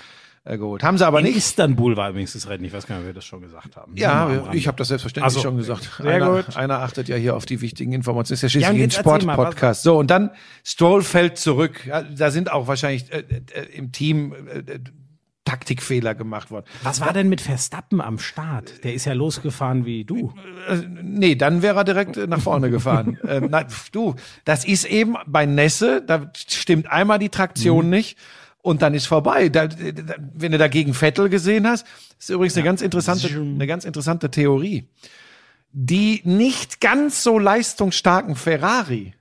äh, 0.44 0.58
geholt. 0.58 0.82
Haben 0.82 0.98
sie 0.98 1.06
aber 1.06 1.20
In 1.20 1.26
nicht. 1.26 1.36
Istanbul 1.36 1.96
war 1.96 2.10
übrigens 2.10 2.34
das 2.34 2.48
Rennen. 2.48 2.64
Ich 2.64 2.72
weiß 2.72 2.86
gar 2.86 2.96
nicht, 2.96 3.02
ob 3.02 3.06
wir 3.06 3.14
das 3.14 3.24
schon 3.24 3.40
gesagt 3.40 3.76
haben. 3.76 3.96
Ja, 3.96 4.52
ich 4.52 4.66
habe 4.66 4.76
das 4.76 4.88
selbstverständlich 4.88 5.32
Ach 5.32 5.34
so. 5.34 5.40
schon 5.40 5.56
gesagt. 5.56 5.90
Sehr 5.98 6.12
einer, 6.12 6.42
gut. 6.42 6.56
einer 6.56 6.80
achtet 6.80 7.08
ja 7.08 7.16
hier 7.16 7.34
auf 7.34 7.46
die 7.46 7.60
wichtigen 7.60 7.92
Informationen. 7.92 8.34
Das 8.34 8.42
ist 8.42 8.54
ja 8.54 8.60
schließlich 8.60 8.82
ein 8.82 8.90
Sport-Podcast. 8.90 9.82
So, 9.82 9.98
und 9.98 10.10
dann 10.10 10.30
Stroll 10.62 11.02
fällt 11.02 11.38
zurück. 11.38 11.86
Ja, 11.86 12.02
da 12.02 12.30
sind 12.30 12.52
auch 12.52 12.66
wahrscheinlich 12.66 13.10
äh, 13.12 13.20
äh, 13.20 13.62
im 13.74 13.90
Team 13.90 14.34
äh, 14.48 14.78
Taktikfehler 15.44 16.14
gemacht 16.14 16.50
worden. 16.50 16.64
Was 16.82 17.00
war 17.00 17.12
denn 17.12 17.28
mit 17.28 17.40
Verstappen 17.40 18.00
am 18.00 18.18
Start? 18.18 18.82
Der 18.82 18.94
ist 18.94 19.04
ja 19.04 19.12
losgefahren 19.12 19.84
wie 19.84 20.04
du. 20.04 20.32
Nee, 21.02 21.34
dann 21.34 21.60
wäre 21.60 21.76
er 21.76 21.84
direkt 21.84 22.16
äh, 22.16 22.26
nach 22.26 22.40
vorne 22.40 22.70
gefahren. 22.70 23.18
ähm, 23.28 23.48
na, 23.50 23.66
du, 23.92 24.14
das 24.44 24.64
ist 24.64 24.86
eben 24.86 25.16
bei 25.26 25.44
Nässe, 25.44 26.02
da 26.02 26.30
stimmt 26.34 26.90
einmal 26.90 27.18
die 27.18 27.28
Traktion 27.28 27.90
nicht 27.90 28.16
und 28.62 28.80
dann 28.80 28.94
ist 28.94 29.06
vorbei. 29.06 29.50
Da, 29.50 29.66
da, 29.66 30.14
wenn 30.32 30.52
du 30.52 30.58
dagegen 30.58 30.94
Vettel 30.94 31.28
gesehen 31.28 31.66
hast, 31.66 31.86
ist 32.18 32.30
übrigens 32.30 32.56
eine 32.56 32.64
ganz 32.64 32.80
interessante, 32.80 33.28
eine 33.28 33.66
ganz 33.66 33.84
interessante 33.84 34.30
Theorie. 34.30 34.88
Die 35.72 36.22
nicht 36.24 36.80
ganz 36.80 37.22
so 37.22 37.38
leistungsstarken 37.38 38.36
Ferrari 38.36 39.14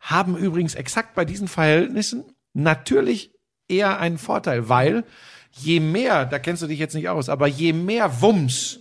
haben 0.00 0.36
übrigens 0.36 0.74
exakt 0.74 1.14
bei 1.14 1.24
diesen 1.24 1.46
Verhältnissen 1.46 2.24
natürlich 2.54 3.37
eher 3.68 3.98
einen 4.00 4.18
Vorteil, 4.18 4.68
weil 4.68 5.04
je 5.52 5.80
mehr, 5.80 6.24
da 6.24 6.38
kennst 6.38 6.62
du 6.62 6.66
dich 6.66 6.78
jetzt 6.78 6.94
nicht 6.94 7.08
aus, 7.08 7.28
aber 7.28 7.46
je 7.46 7.72
mehr 7.72 8.20
Wumms 8.20 8.80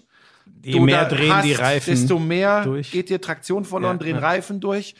Je 0.63 0.79
mehr 0.79 1.05
drehen 1.05 1.33
hast, 1.33 1.45
die 1.45 1.53
Reifen. 1.53 1.91
desto 1.93 2.19
mehr 2.19 2.63
durch. 2.63 2.91
geht 2.91 3.09
dir 3.09 3.21
Traktion 3.21 3.63
verloren, 3.65 3.97
Ja, 3.97 4.03
drehen 4.03 4.15
ja. 4.15 4.21
Reifen 4.21 4.59
durch. 4.59 4.95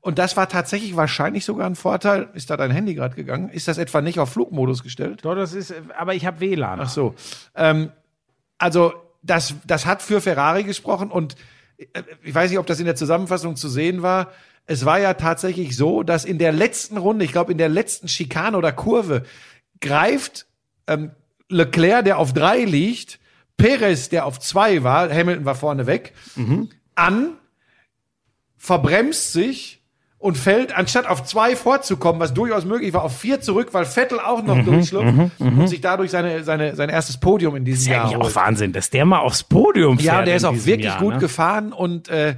Und 0.00 0.18
das 0.18 0.36
war 0.36 0.48
tatsächlich 0.48 0.94
wahrscheinlich 0.96 1.44
sogar 1.44 1.66
ein 1.68 1.74
Vorteil. 1.74 2.28
Ist 2.34 2.50
da 2.50 2.56
dein 2.56 2.70
Handy 2.70 2.94
gerade 2.94 3.16
gegangen? 3.16 3.48
Ist 3.48 3.66
das 3.68 3.78
etwa 3.78 4.00
nicht 4.00 4.18
auf 4.20 4.30
Flugmodus 4.30 4.82
gestellt? 4.82 5.24
Doch, 5.24 5.34
das 5.34 5.54
ist, 5.54 5.74
aber 5.98 6.14
ich 6.14 6.24
habe 6.24 6.40
WLAN. 6.40 6.80
Ach 6.80 6.88
so. 6.88 7.14
Ähm, 7.56 7.90
also 8.58 8.92
das, 9.22 9.54
das 9.66 9.86
hat 9.86 10.02
für 10.02 10.20
Ferrari 10.20 10.62
gesprochen 10.64 11.10
und 11.10 11.34
äh, 11.78 12.02
ich 12.22 12.34
weiß 12.34 12.50
nicht, 12.50 12.58
ob 12.58 12.66
das 12.66 12.78
in 12.78 12.86
der 12.86 12.96
Zusammenfassung 12.96 13.56
zu 13.56 13.68
sehen 13.68 14.02
war. 14.02 14.30
Es 14.70 14.84
war 14.84 15.00
ja 15.00 15.14
tatsächlich 15.14 15.76
so, 15.76 16.02
dass 16.02 16.26
in 16.26 16.38
der 16.38 16.52
letzten 16.52 16.98
Runde, 16.98 17.24
ich 17.24 17.32
glaube 17.32 17.52
in 17.52 17.58
der 17.58 17.70
letzten 17.70 18.06
Schikane 18.06 18.56
oder 18.56 18.70
Kurve, 18.70 19.24
greift 19.80 20.46
ähm, 20.86 21.10
Leclerc, 21.48 22.04
der 22.04 22.18
auf 22.18 22.34
drei 22.34 22.64
liegt, 22.64 23.18
Perez, 23.56 24.10
der 24.10 24.26
auf 24.26 24.38
zwei 24.38 24.82
war, 24.84 25.10
Hamilton 25.10 25.46
war 25.46 25.54
vorne 25.54 25.86
weg, 25.86 26.12
an, 26.94 27.32
verbremst 28.58 29.32
sich 29.32 29.82
und 30.18 30.36
fällt, 30.36 30.76
anstatt 30.76 31.06
auf 31.06 31.24
zwei 31.24 31.56
vorzukommen, 31.56 32.20
was 32.20 32.34
durchaus 32.34 32.64
möglich 32.64 32.92
war, 32.92 33.04
auf 33.04 33.16
vier 33.18 33.40
zurück, 33.40 33.68
weil 33.72 33.86
Vettel 33.86 34.20
auch 34.20 34.42
noch 34.42 34.62
durchschlupft 34.64 35.30
und 35.38 35.66
sich 35.68 35.80
dadurch 35.80 36.10
seine, 36.10 36.44
seine, 36.44 36.76
sein 36.76 36.88
erstes 36.88 37.18
Podium 37.18 37.56
in 37.56 37.64
diesem 37.64 37.80
ist 37.80 37.86
ja 37.86 37.94
Jahr 37.94 38.04
eigentlich 38.04 38.16
holt. 38.18 38.26
auch 38.26 38.34
Wahnsinn, 38.34 38.72
dass 38.72 38.90
der 38.90 39.04
mal 39.04 39.20
aufs 39.20 39.44
Podium 39.44 39.98
fährt. 39.98 40.06
Ja, 40.06 40.22
der 40.22 40.36
ist 40.36 40.44
auch 40.44 40.54
wirklich 40.54 40.84
Jahr, 40.86 40.98
gut 40.98 41.14
ne? 41.14 41.20
gefahren 41.20 41.72
und 41.72 42.08
äh, 42.08 42.36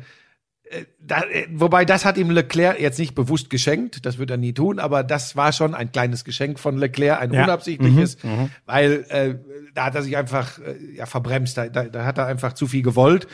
da, 1.00 1.22
äh, 1.24 1.46
wobei 1.52 1.84
das 1.84 2.04
hat 2.04 2.16
ihm 2.16 2.30
Leclerc 2.30 2.78
jetzt 2.80 2.98
nicht 2.98 3.14
bewusst 3.14 3.50
geschenkt, 3.50 4.06
das 4.06 4.18
wird 4.18 4.30
er 4.30 4.36
nie 4.36 4.52
tun, 4.52 4.78
aber 4.78 5.02
das 5.02 5.34
war 5.34 5.52
schon 5.52 5.74
ein 5.74 5.90
kleines 5.90 6.24
Geschenk 6.24 6.58
von 6.60 6.78
Leclerc, 6.78 7.20
ein 7.20 7.32
Ja. 7.32 7.44
unabsichtliches, 7.44 8.18
weil 8.66 9.04
äh, 9.08 9.34
da 9.74 9.86
hat 9.86 9.94
er 9.96 10.02
sich 10.02 10.16
einfach 10.16 10.58
äh, 10.58 10.76
ja 10.96 11.06
verbremst, 11.06 11.56
da, 11.56 11.68
da, 11.68 11.84
da 11.84 12.04
hat 12.04 12.18
er 12.18 12.26
einfach 12.26 12.52
zu 12.52 12.66
viel 12.66 12.82
gewollt. 12.82 13.26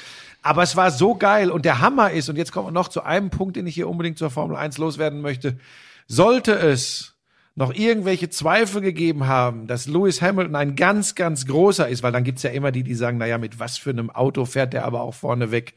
Aber 0.43 0.63
es 0.63 0.77
war 0.77 0.91
so 0.91 1.15
geil 1.17 1.51
und 1.51 1.65
der 1.65 1.81
Hammer 1.81 2.11
ist, 2.13 2.29
und 2.29 2.37
jetzt 2.37 2.53
kommen 2.53 2.69
wir 2.69 2.73
noch 2.73 2.89
zu 2.89 3.03
einem 3.03 3.31
Punkt, 3.31 3.57
den 3.57 3.67
ich 3.67 3.75
hier 3.75 3.89
unbedingt 3.89 4.17
zur 4.17 4.31
Formel 4.31 4.57
1 4.57 4.79
loswerden 4.79 5.21
möchte. 5.21 5.59
Sollte 6.07 6.53
es 6.53 7.15
noch 7.57 7.75
irgendwelche 7.75 8.29
Zweifel 8.31 8.81
gegeben 8.83 9.27
haben, 9.27 9.67
dass 9.67 9.87
Lewis 9.87 10.23
Hamilton 10.23 10.55
ein 10.55 10.77
ganz, 10.77 11.15
ganz 11.15 11.47
großer 11.47 11.89
ist, 11.89 12.03
weil 12.03 12.13
dann 12.13 12.23
gibt's 12.23 12.43
ja 12.45 12.51
immer 12.51 12.71
die, 12.71 12.83
die 12.83 12.95
sagen, 12.95 13.19
naja, 13.19 13.39
mit 13.39 13.59
was 13.59 13.77
für 13.79 13.91
einem 13.91 14.11
Auto 14.11 14.45
fährt 14.45 14.73
der 14.73 14.85
aber 14.85 15.01
auch 15.01 15.15
vorne 15.15 15.51
weg. 15.51 15.75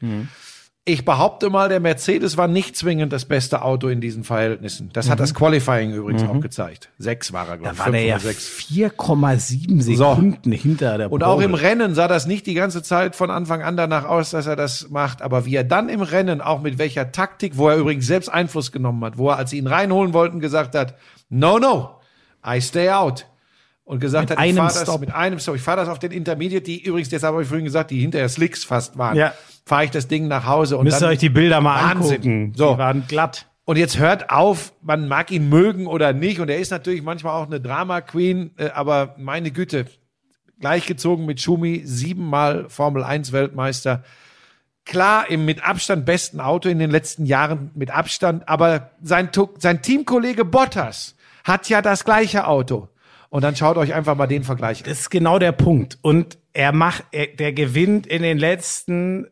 Ich 0.86 1.04
behaupte 1.04 1.50
mal, 1.50 1.68
der 1.68 1.78
Mercedes 1.78 2.38
war 2.38 2.48
nicht 2.48 2.74
zwingend 2.74 3.12
das 3.12 3.26
beste 3.26 3.62
Auto 3.62 3.88
in 3.88 4.00
diesen 4.00 4.24
Verhältnissen. 4.24 4.88
Das 4.94 5.10
hat 5.10 5.20
das 5.20 5.34
Qualifying 5.34 5.92
übrigens 5.92 6.22
auch 6.22 6.40
gezeigt. 6.40 6.88
Sechs 6.98 7.34
war 7.34 7.46
er, 7.48 7.58
glaube 7.58 7.64
Da 7.64 7.72
ich. 7.72 7.78
war 7.78 7.92
der 7.92 8.02
ja 8.02 8.18
fünf 8.18 8.24
oder 8.24 8.32
sechs. 8.32 8.48
4,7 8.58 9.82
Sekunden 9.82 10.52
hinter 10.52 10.96
der 10.96 11.12
Und 11.12 11.22
auch 11.22 11.40
im. 11.40 11.52
Rennen 11.52 11.94
sah 11.94 12.08
das 12.08 12.26
nicht 12.26 12.46
die 12.46 12.54
ganze 12.54 12.82
Zeit 12.82 13.14
von 13.14 13.30
Anfang 13.30 13.62
an 13.62 13.76
danach 13.76 14.06
aus, 14.06 14.30
dass 14.30 14.46
er 14.46 14.56
das 14.56 14.88
macht. 14.88 15.20
Aber 15.20 15.44
wie 15.44 15.54
er 15.54 15.64
dann 15.64 15.90
im 15.90 16.00
Rennen, 16.00 16.40
auch 16.40 16.62
mit 16.62 16.78
welcher 16.78 17.12
Taktik, 17.12 17.58
wo 17.58 17.68
er 17.68 17.76
übrigens 17.76 18.06
selbst 18.06 18.28
Einfluss 18.30 18.72
genommen 18.72 19.04
hat, 19.04 19.18
wo 19.18 19.28
er, 19.28 19.36
als 19.36 19.50
sie 19.50 19.58
ihn 19.58 19.66
reinholen 19.66 20.14
wollten, 20.14 20.40
gesagt 20.40 20.74
hat, 20.74 20.94
no, 21.28 21.58
no, 21.58 21.90
I 22.44 22.60
stay 22.62 22.88
out. 22.88 23.26
Und 23.84 23.98
gesagt 23.98 24.30
Mit 24.30 24.38
hat, 24.38 24.46
ich 24.46 24.54
fahre 24.54 24.72
das 24.86 25.00
mit 25.00 25.12
einem 25.12 25.38
Stop. 25.40 25.56
Ich 25.56 25.62
fahre 25.62 25.78
das 25.78 25.88
auf 25.88 25.98
den 25.98 26.12
Intermediate, 26.12 26.62
die 26.64 26.80
übrigens, 26.80 27.08
deshalb 27.08 27.32
habe 27.32 27.42
ich 27.42 27.48
vorhin 27.48 27.64
gesagt, 27.64 27.90
die 27.90 27.98
hinterher 28.00 28.28
Slicks 28.28 28.62
fast 28.62 28.96
waren. 28.96 29.16
Ja. 29.16 29.34
Fahre 29.64 29.84
ich 29.84 29.90
das 29.90 30.08
Ding 30.08 30.28
nach 30.28 30.46
Hause 30.46 30.78
und 30.78 30.84
Müsst 30.84 31.02
ihr 31.02 31.08
euch 31.08 31.18
die 31.18 31.28
Bilder 31.28 31.60
mal 31.60 31.82
Wahnsinn. 31.90 32.16
angucken. 32.16 32.52
So. 32.56 32.72
Die 32.72 32.78
waren 32.78 33.04
glatt. 33.06 33.46
und 33.64 33.76
jetzt 33.76 33.98
hört 33.98 34.30
auf, 34.30 34.72
man 34.82 35.06
mag 35.06 35.30
ihn 35.30 35.48
mögen 35.48 35.86
oder 35.86 36.12
nicht. 36.12 36.40
Und 36.40 36.48
er 36.48 36.58
ist 36.58 36.70
natürlich 36.70 37.02
manchmal 37.02 37.34
auch 37.40 37.46
eine 37.46 37.60
Drama 37.60 38.00
Queen, 38.00 38.50
äh, 38.56 38.70
aber 38.70 39.14
meine 39.18 39.50
Güte, 39.50 39.86
gleichgezogen 40.58 41.24
mit 41.26 41.40
Schumi, 41.40 41.82
siebenmal 41.84 42.68
Formel 42.68 43.02
1 43.04 43.32
Weltmeister. 43.32 44.02
Klar, 44.84 45.30
im 45.30 45.44
mit 45.44 45.62
Abstand 45.64 46.04
besten 46.04 46.40
Auto 46.40 46.68
in 46.68 46.78
den 46.78 46.90
letzten 46.90 47.26
Jahren 47.26 47.70
mit 47.74 47.90
Abstand, 47.90 48.48
aber 48.48 48.90
sein, 49.02 49.30
sein 49.58 49.82
Teamkollege 49.82 50.44
Bottas 50.44 51.14
hat 51.44 51.68
ja 51.68 51.80
das 51.80 52.04
gleiche 52.04 52.46
Auto. 52.46 52.88
Und 53.28 53.44
dann 53.44 53.54
schaut 53.54 53.76
euch 53.76 53.94
einfach 53.94 54.16
mal 54.16 54.26
den 54.26 54.42
Vergleich 54.42 54.78
an. 54.82 54.88
Das 54.90 55.00
ist 55.00 55.10
genau 55.10 55.38
der 55.38 55.52
Punkt. 55.52 55.98
Und 56.02 56.38
er 56.52 56.72
macht, 56.72 57.04
er, 57.12 57.28
der 57.28 57.52
gewinnt 57.52 58.06
in 58.08 58.22
den 58.22 58.38
letzten 58.38 59.28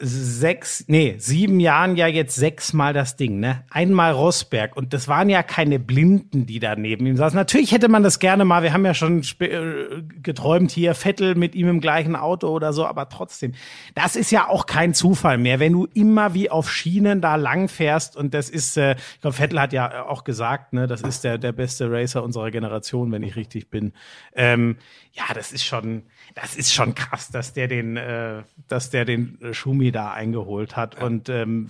sechs, 0.00 0.84
nee, 0.88 1.14
sieben 1.18 1.60
Jahren 1.60 1.94
ja 1.94 2.06
jetzt 2.06 2.34
sechsmal 2.34 2.92
das 2.94 3.16
Ding, 3.16 3.38
ne? 3.38 3.64
Einmal 3.70 4.12
Rosberg. 4.12 4.76
Und 4.76 4.94
das 4.94 5.08
waren 5.08 5.28
ja 5.28 5.42
keine 5.42 5.78
Blinden, 5.78 6.46
die 6.46 6.58
da 6.58 6.74
neben 6.74 7.06
ihm 7.06 7.16
saßen. 7.16 7.36
Natürlich 7.36 7.72
hätte 7.72 7.88
man 7.88 8.02
das 8.02 8.18
gerne 8.18 8.44
mal, 8.44 8.62
wir 8.62 8.72
haben 8.72 8.84
ja 8.86 8.94
schon 8.94 9.22
äh, 9.40 10.02
geträumt 10.22 10.70
hier, 10.70 10.94
Vettel 10.94 11.34
mit 11.34 11.54
ihm 11.54 11.68
im 11.68 11.80
gleichen 11.80 12.16
Auto 12.16 12.48
oder 12.48 12.72
so, 12.72 12.86
aber 12.86 13.08
trotzdem. 13.10 13.52
Das 13.94 14.16
ist 14.16 14.30
ja 14.30 14.48
auch 14.48 14.66
kein 14.66 14.94
Zufall 14.94 15.36
mehr, 15.36 15.60
wenn 15.60 15.72
du 15.72 15.86
immer 15.92 16.32
wie 16.32 16.50
auf 16.50 16.70
Schienen 16.70 17.20
da 17.20 17.36
lang 17.36 17.68
fährst 17.68 18.16
und 18.16 18.32
das 18.32 18.48
ist, 18.48 18.78
äh, 18.78 18.92
ich 18.92 19.20
glaube, 19.20 19.36
Vettel 19.36 19.60
hat 19.60 19.72
ja 19.72 20.06
auch 20.06 20.24
gesagt, 20.24 20.72
ne, 20.72 20.86
das 20.86 21.02
ist 21.02 21.24
der, 21.24 21.36
der 21.36 21.52
beste 21.52 21.90
Racer 21.90 22.22
unserer 22.24 22.50
Generation, 22.50 23.12
wenn 23.12 23.22
ich 23.22 23.36
richtig 23.36 23.68
bin. 23.68 23.92
Ähm, 24.34 24.76
ja, 25.12 25.24
das 25.34 25.52
ist 25.52 25.64
schon, 25.64 26.04
das 26.34 26.56
ist 26.56 26.72
schon 26.72 26.94
krass, 26.94 27.30
dass 27.30 27.52
der 27.52 27.68
den, 27.68 27.96
äh, 27.96 28.42
dass 28.68 28.90
der 28.90 29.04
den 29.04 29.40
äh, 29.40 29.54
Schumi 29.54 29.92
da 29.92 30.12
eingeholt 30.12 30.76
hat. 30.76 31.02
Und 31.02 31.28
ähm, 31.28 31.68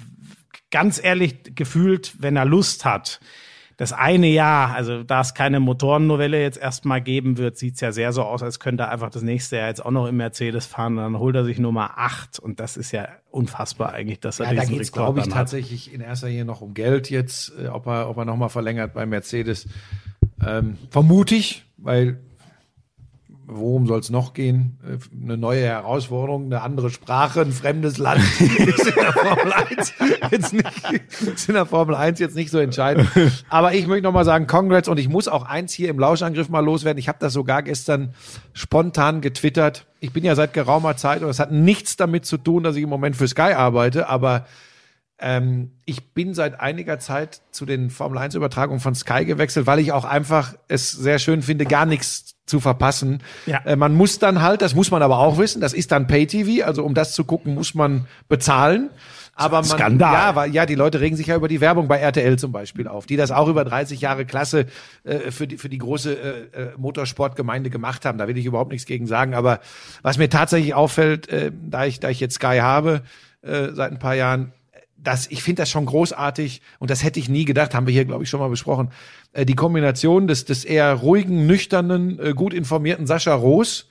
ganz 0.71 1.03
ehrlich 1.03 1.55
gefühlt, 1.55 2.15
wenn 2.21 2.37
er 2.37 2.45
Lust 2.45 2.85
hat, 2.85 3.21
das 3.79 3.95
eine 3.95 4.27
Jahr, 4.27 4.75
also 4.75 5.03
da 5.05 5.23
es 5.23 5.33
keine 5.33 5.59
Motorennovelle 5.59 6.39
jetzt 6.39 6.59
erstmal 6.59 7.01
geben 7.01 7.39
wird, 7.39 7.57
sieht's 7.57 7.81
ja 7.81 7.93
sehr 7.93 8.13
so 8.13 8.25
aus, 8.25 8.43
als 8.43 8.61
könnte 8.61 8.83
er 8.83 8.91
einfach 8.91 9.09
das 9.09 9.23
nächste 9.23 9.57
Jahr 9.57 9.69
jetzt 9.69 9.83
auch 9.83 9.91
noch 9.91 10.07
im 10.07 10.19
Mercedes 10.19 10.67
fahren. 10.67 10.99
Und 10.99 11.05
dann 11.05 11.19
holt 11.19 11.35
er 11.35 11.47
sich 11.47 11.59
Nummer 11.59 11.93
acht 11.97 12.39
und 12.39 12.61
das 12.61 12.77
ist 12.77 12.93
ja 12.93 13.09
unfassbar 13.31 13.95
eigentlich, 13.95 14.21
dass 14.21 14.39
er 14.39 14.49
Ja, 14.49 14.53
da 14.53 14.61
diesen 14.61 14.75
geht 14.75 14.83
es, 14.83 14.89
Rekord 14.89 15.07
glaube 15.07 15.21
ich, 15.21 15.27
hat. 15.29 15.33
tatsächlich 15.33 15.95
in 15.95 16.03
erster 16.03 16.29
Linie 16.29 16.45
noch 16.45 16.61
um 16.61 16.75
Geld 16.75 17.09
jetzt, 17.09 17.55
äh, 17.59 17.69
ob 17.69 17.87
er, 17.87 18.11
ob 18.11 18.19
er 18.19 18.27
nochmal 18.27 18.51
verlängert 18.51 18.93
bei 18.93 19.07
Mercedes. 19.07 19.67
Ähm, 20.47 20.77
vermute 20.91 21.35
ich, 21.35 21.65
weil 21.79 22.21
worum 23.51 23.87
soll 23.87 24.01
es 24.01 24.11
noch 24.11 24.33
gehen? 24.33 24.79
Äh, 24.85 24.99
Eine 25.25 25.37
neue 25.37 25.63
Herausforderung, 25.63 26.47
eine 26.47 26.63
andere 26.63 26.91
Sprache, 26.91 27.41
ein 27.41 27.53
fremdes 27.53 27.99
Land 27.99 28.21
ist 28.41 28.87
in 28.87 28.95
der 28.95 29.13
Formel 29.13 29.53
1 29.53 29.93
jetzt 30.31 30.53
nicht, 30.53 31.49
in 31.49 31.55
der 31.55 31.67
Formel 31.67 31.95
1 31.95 32.19
jetzt 32.19 32.37
nicht 32.37 32.51
so 32.51 32.59
entscheidend. 32.59 33.09
Aber 33.49 33.75
ich 33.75 33.87
möchte 33.87 34.05
nochmal 34.05 34.25
sagen, 34.25 34.47
Congrats 34.47 34.89
und 34.89 34.99
ich 34.99 35.09
muss 35.09 35.29
auch 35.29 35.45
eins 35.47 35.73
hier 35.73 35.89
im 35.91 35.99
Lauschangriff 35.99 36.49
mal 36.49 36.65
loswerden. 36.65 36.99
Ich 36.99 37.09
habe 37.09 37.19
das 37.21 37.33
sogar 37.33 37.63
gestern 37.63 38.15
spontan 38.53 39.21
getwittert. 39.21 39.87
Ich 40.01 40.13
bin 40.13 40.25
ja 40.25 40.35
seit 40.35 40.53
geraumer 40.55 40.97
Zeit 40.97 41.21
und 41.23 41.29
das 41.29 41.39
hat 41.41 41.53
nichts 41.53 41.97
damit 41.97 42.25
zu 42.25 42.37
tun, 42.39 42.63
dass 42.63 42.77
ich 42.77 42.83
im 42.83 42.89
Moment 42.89 43.17
für 43.17 43.29
Sky 43.29 43.53
arbeite, 43.55 44.09
aber 44.09 44.47
ähm, 45.21 45.73
ich 45.85 46.15
bin 46.15 46.35
seit 46.35 46.61
einiger 46.61 46.99
Zeit 46.99 47.43
zu 47.51 47.67
den 47.67 47.91
Formel 47.91 48.19
1 48.19 48.35
Übertragungen 48.35 48.81
von 48.81 48.95
Sky 48.95 49.25
gewechselt, 49.25 49.67
weil 49.67 49.79
ich 49.79 49.93
auch 49.93 50.05
einfach 50.05 50.55
es 50.69 50.91
sehr 50.91 51.19
schön 51.19 51.43
finde, 51.43 51.67
gar 51.67 51.87
nichts 51.87 52.37
zu 52.47 52.61
verpassen. 52.61 53.23
Ja. 53.47 53.59
Äh, 53.65 53.77
man 53.77 53.95
muss 53.95 54.19
dann 54.19 54.43
halt, 54.43 54.63
das 54.63 54.75
muss 54.75 54.91
man 54.91 55.03
aber 55.03 55.19
auch 55.19 55.39
wissen, 55.39 55.61
das 55.61 55.73
ist 55.73 55.93
dann 55.93 56.07
Pay-TV, 56.07 56.67
also 56.67 56.85
um 56.85 56.95
das 56.95 57.13
zu 57.13 57.25
gucken, 57.25 57.55
muss 57.55 57.75
man 57.75 58.07
bezahlen. 58.29 58.91
Aber 59.35 59.57
man, 59.57 59.65
Skandal. 59.65 60.13
ja, 60.13 60.35
weil, 60.35 60.55
ja, 60.55 60.67
die 60.67 60.75
Leute 60.75 61.01
regen 61.01 61.17
sich 61.17 61.29
ja 61.29 61.37
über 61.37 61.49
die 61.49 61.63
Werbung 61.63 61.89
bei 61.89 61.99
RTL 61.99 62.39
zum 62.39 62.53
Beispiel 62.53 62.87
auf, 62.87 63.07
die 63.07 63.17
das 63.17 63.31
auch 63.31 63.49
über 63.49 63.65
30 63.65 64.01
Jahre 64.01 64.27
Klasse 64.27 64.67
äh, 65.05 65.31
für 65.31 65.47
die 65.47 65.57
für 65.57 65.71
die 65.71 65.79
große 65.79 66.13
äh, 66.13 66.63
äh, 66.63 66.73
Motorsportgemeinde 66.77 67.71
gemacht 67.71 68.05
haben. 68.05 68.19
Da 68.19 68.29
will 68.29 68.37
ich 68.37 68.45
überhaupt 68.45 68.71
nichts 68.71 68.87
gegen 68.87 69.07
sagen. 69.07 69.35
Aber 69.35 69.61
was 70.03 70.19
mir 70.19 70.29
tatsächlich 70.29 70.75
auffällt, 70.75 71.29
äh, 71.31 71.53
da 71.63 71.87
ich 71.87 72.01
da 72.01 72.11
ich 72.11 72.21
jetzt 72.21 72.35
Sky 72.35 72.59
habe 72.61 73.03
äh, 73.41 73.69
seit 73.73 73.93
ein 73.93 73.99
paar 73.99 74.15
Jahren, 74.15 74.53
das, 75.03 75.27
ich 75.31 75.43
finde 75.43 75.63
das 75.63 75.71
schon 75.71 75.87
großartig 75.87 76.63
und 76.79 76.91
das 76.91 77.03
hätte 77.03 77.19
ich 77.21 77.29
nie 77.29 77.45
gedacht, 77.45 77.75
haben 77.75 77.87
wir 77.87 77.93
hier, 77.93 78.05
glaube 78.05 78.25
ich, 78.25 78.31
schon 78.31 78.41
mal 78.41 78.51
besprochen. 78.51 78.91
Äh, 79.33 79.47
die 79.47 79.55
Kombination 79.55 80.27
des, 80.27 80.45
des 80.45 80.65
eher 80.65 80.95
ruhigen, 80.95 81.47
nüchternen, 81.47 82.19
äh, 82.19 82.33
gut 82.33 82.55
informierten 82.55 83.07
Sascha 83.07 83.35
Roos 83.35 83.89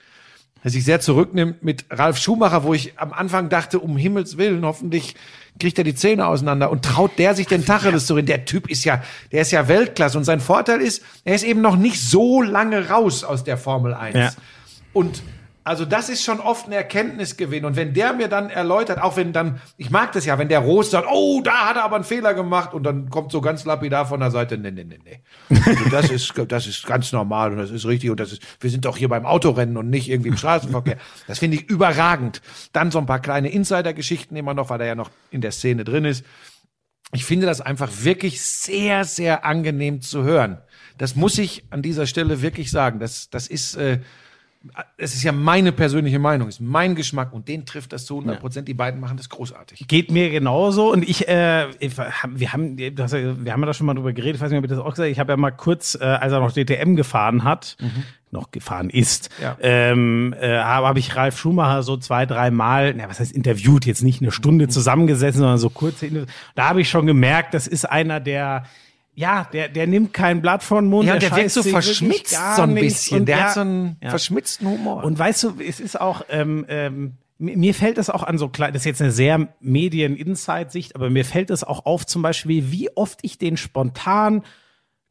der 0.63 0.71
sich 0.71 0.83
sehr 0.83 0.99
zurücknimmt 0.99 1.63
mit 1.63 1.85
Ralf 1.89 2.17
Schumacher, 2.17 2.63
wo 2.63 2.73
ich 2.73 2.99
am 2.99 3.13
Anfang 3.13 3.49
dachte, 3.49 3.79
um 3.79 3.97
Himmels 3.97 4.37
Willen, 4.37 4.65
hoffentlich 4.65 5.15
kriegt 5.59 5.77
er 5.77 5.83
die 5.83 5.95
Zähne 5.95 6.27
auseinander 6.27 6.69
und 6.69 6.83
traut 6.83 7.17
der 7.17 7.35
sich 7.35 7.47
den 7.47 7.65
Tacheles 7.65 8.05
zu 8.05 8.15
reden. 8.15 8.27
Der 8.27 8.45
Typ 8.45 8.69
ist 8.69 8.83
ja, 8.83 9.01
der 9.31 9.41
ist 9.41 9.51
ja 9.51 9.67
Weltklasse 9.67 10.17
und 10.17 10.23
sein 10.23 10.39
Vorteil 10.39 10.81
ist, 10.81 11.03
er 11.23 11.35
ist 11.35 11.43
eben 11.43 11.61
noch 11.61 11.75
nicht 11.75 12.01
so 12.01 12.41
lange 12.41 12.89
raus 12.89 13.23
aus 13.23 13.43
der 13.43 13.57
Formel 13.57 13.93
1. 13.93 14.15
Ja. 14.15 14.31
Und 14.93 15.21
also 15.69 15.85
das 15.85 16.09
ist 16.09 16.23
schon 16.23 16.39
oft 16.39 16.65
ein 16.65 16.71
Erkenntnisgewinn. 16.71 17.63
Und 17.63 17.75
wenn 17.75 17.93
der 17.93 18.13
mir 18.13 18.27
dann 18.27 18.49
erläutert, 18.49 18.99
auch 18.99 19.17
wenn 19.17 19.33
dann, 19.33 19.61
ich 19.77 19.91
mag 19.91 20.11
das 20.13 20.25
ja, 20.25 20.39
wenn 20.39 20.49
der 20.49 20.61
Roos 20.61 20.89
sagt, 20.89 21.07
oh, 21.07 21.41
da 21.43 21.69
hat 21.69 21.75
er 21.75 21.83
aber 21.83 21.95
einen 21.95 22.05
Fehler 22.05 22.33
gemacht 22.33 22.73
und 22.73 22.81
dann 22.81 23.11
kommt 23.11 23.31
so 23.31 23.39
ganz 23.39 23.65
lapidar 23.65 24.07
von 24.07 24.19
der 24.19 24.31
Seite, 24.31 24.57
nee, 24.57 24.71
nee, 24.71 24.83
nee, 24.83 24.97
nee. 25.05 25.19
Also 25.63 25.89
das 25.91 26.09
ist, 26.09 26.33
das 26.47 26.65
ist 26.65 26.87
ganz 26.87 27.11
normal 27.11 27.51
und 27.51 27.59
das 27.59 27.69
ist 27.69 27.85
richtig 27.85 28.09
und 28.09 28.19
das 28.19 28.31
ist, 28.31 28.41
wir 28.59 28.71
sind 28.71 28.83
doch 28.83 28.97
hier 28.97 29.09
beim 29.09 29.27
Autorennen 29.27 29.77
und 29.77 29.91
nicht 29.91 30.09
irgendwie 30.09 30.29
im 30.29 30.37
Straßenverkehr. 30.37 30.97
Das 31.27 31.37
finde 31.37 31.57
ich 31.57 31.69
überragend. 31.69 32.41
Dann 32.73 32.89
so 32.89 32.97
ein 32.97 33.05
paar 33.05 33.19
kleine 33.19 33.49
Insider-Geschichten 33.49 34.35
immer 34.35 34.55
noch, 34.55 34.71
weil 34.71 34.81
er 34.81 34.87
ja 34.87 34.95
noch 34.95 35.11
in 35.29 35.41
der 35.41 35.51
Szene 35.51 35.83
drin 35.83 36.03
ist. 36.03 36.25
Ich 37.13 37.25
finde 37.25 37.45
das 37.45 37.61
einfach 37.61 37.91
wirklich 38.01 38.41
sehr, 38.41 39.05
sehr 39.05 39.45
angenehm 39.45 40.01
zu 40.01 40.23
hören. 40.23 40.57
Das 40.97 41.15
muss 41.15 41.37
ich 41.37 41.65
an 41.69 41.83
dieser 41.83 42.07
Stelle 42.07 42.41
wirklich 42.41 42.71
sagen. 42.71 42.99
Das, 42.99 43.29
das 43.29 43.45
ist, 43.45 43.75
äh, 43.75 43.99
es 44.97 45.13
ist 45.15 45.23
ja 45.23 45.31
meine 45.31 45.71
persönliche 45.71 46.19
Meinung, 46.19 46.49
ist 46.49 46.59
mein 46.59 46.93
Geschmack 46.95 47.31
und 47.31 47.47
den 47.47 47.65
trifft 47.65 47.93
das 47.93 48.05
zu 48.05 48.15
100 48.15 48.41
Prozent. 48.41 48.67
Die 48.67 48.73
beiden 48.73 48.99
machen 48.99 49.15
das 49.15 49.29
großartig. 49.29 49.87
Geht 49.87 50.11
mir 50.11 50.29
genauso 50.29 50.91
und 50.91 51.07
ich, 51.07 51.29
äh, 51.29 51.69
ich 51.79 51.97
wir 51.97 52.51
haben, 52.53 52.77
ja, 52.77 52.89
wir 52.97 53.53
haben 53.53 53.61
ja 53.61 53.65
da 53.65 53.73
schon 53.73 53.85
mal 53.87 53.93
drüber 53.93 54.11
geredet, 54.11 54.35
ich 54.35 54.41
weiß 54.41 54.51
nicht, 54.51 54.57
ob 54.59 54.65
ich 54.65 54.69
das 54.69 54.79
auch 54.79 54.89
gesagt 54.89 55.09
Ich 55.09 55.19
habe 55.19 55.31
ja 55.31 55.37
mal 55.37 55.51
kurz, 55.51 55.95
äh, 55.95 56.03
als 56.03 56.33
er 56.33 56.41
noch 56.41 56.51
DTM 56.51 56.95
gefahren 56.95 57.45
hat, 57.45 57.77
noch 58.31 58.51
gefahren 58.51 58.89
ist, 58.89 59.29
Ja. 59.41 59.57
ähm, 59.61 60.35
äh, 60.39 60.59
habe 60.59 60.87
hab 60.87 60.97
ich 60.97 61.15
Ralf 61.15 61.39
Schumacher 61.39 61.81
so 61.81 61.95
zwei, 61.95 62.25
drei 62.25 62.51
Mal, 62.51 62.93
na, 62.95 63.07
was 63.09 63.19
heißt 63.21 63.31
interviewt, 63.31 63.85
jetzt 63.85 64.03
nicht 64.03 64.21
eine 64.21 64.31
Stunde 64.31 64.67
zusammengesessen, 64.67 65.39
sondern 65.39 65.57
so 65.57 65.69
kurze 65.69 66.05
Interviews. 66.05 66.29
Da 66.55 66.67
habe 66.69 66.81
ich 66.81 66.89
schon 66.89 67.07
gemerkt, 67.07 67.53
das 67.53 67.65
ist 67.65 67.89
einer, 67.89 68.19
der 68.19 68.63
ja, 69.19 69.49
der, 69.51 69.67
der 69.67 69.85
nimmt 69.85 70.13
kein 70.13 70.41
Blatt 70.41 70.63
von 70.63 70.85
den 70.85 70.89
Mund. 70.89 71.05
Ja, 71.05 71.17
der 71.17 71.29
wirkt 71.31 71.41
scheißt 71.41 71.55
so 71.55 71.63
verschmitzt 71.63 72.39
so 72.55 72.61
ein 72.61 72.73
bisschen. 72.73 73.25
Der 73.25 73.37
ja, 73.37 73.43
hat 73.43 73.53
so 73.53 73.59
einen 73.59 73.97
ja. 74.01 74.11
verschmitzten 74.11 74.65
Humor. 74.65 75.03
Und 75.03 75.19
weißt 75.19 75.43
du, 75.43 75.55
es 75.59 75.81
ist 75.81 75.99
auch, 75.99 76.21
ähm, 76.29 76.65
ähm, 76.69 77.17
mir 77.37 77.73
fällt 77.73 77.97
es 77.97 78.09
auch 78.09 78.23
an 78.23 78.37
so 78.37 78.47
klein, 78.47 78.71
das 78.71 78.83
ist 78.83 78.85
jetzt 78.85 79.01
eine 79.01 79.11
sehr 79.11 79.49
Medien-Inside-Sicht, 79.59 80.95
aber 80.95 81.09
mir 81.09 81.25
fällt 81.25 81.49
es 81.49 81.65
auch 81.65 81.85
auf 81.85 82.05
zum 82.05 82.21
Beispiel, 82.21 82.71
wie 82.71 82.95
oft 82.95 83.19
ich 83.23 83.37
den 83.37 83.57
spontan, 83.57 84.43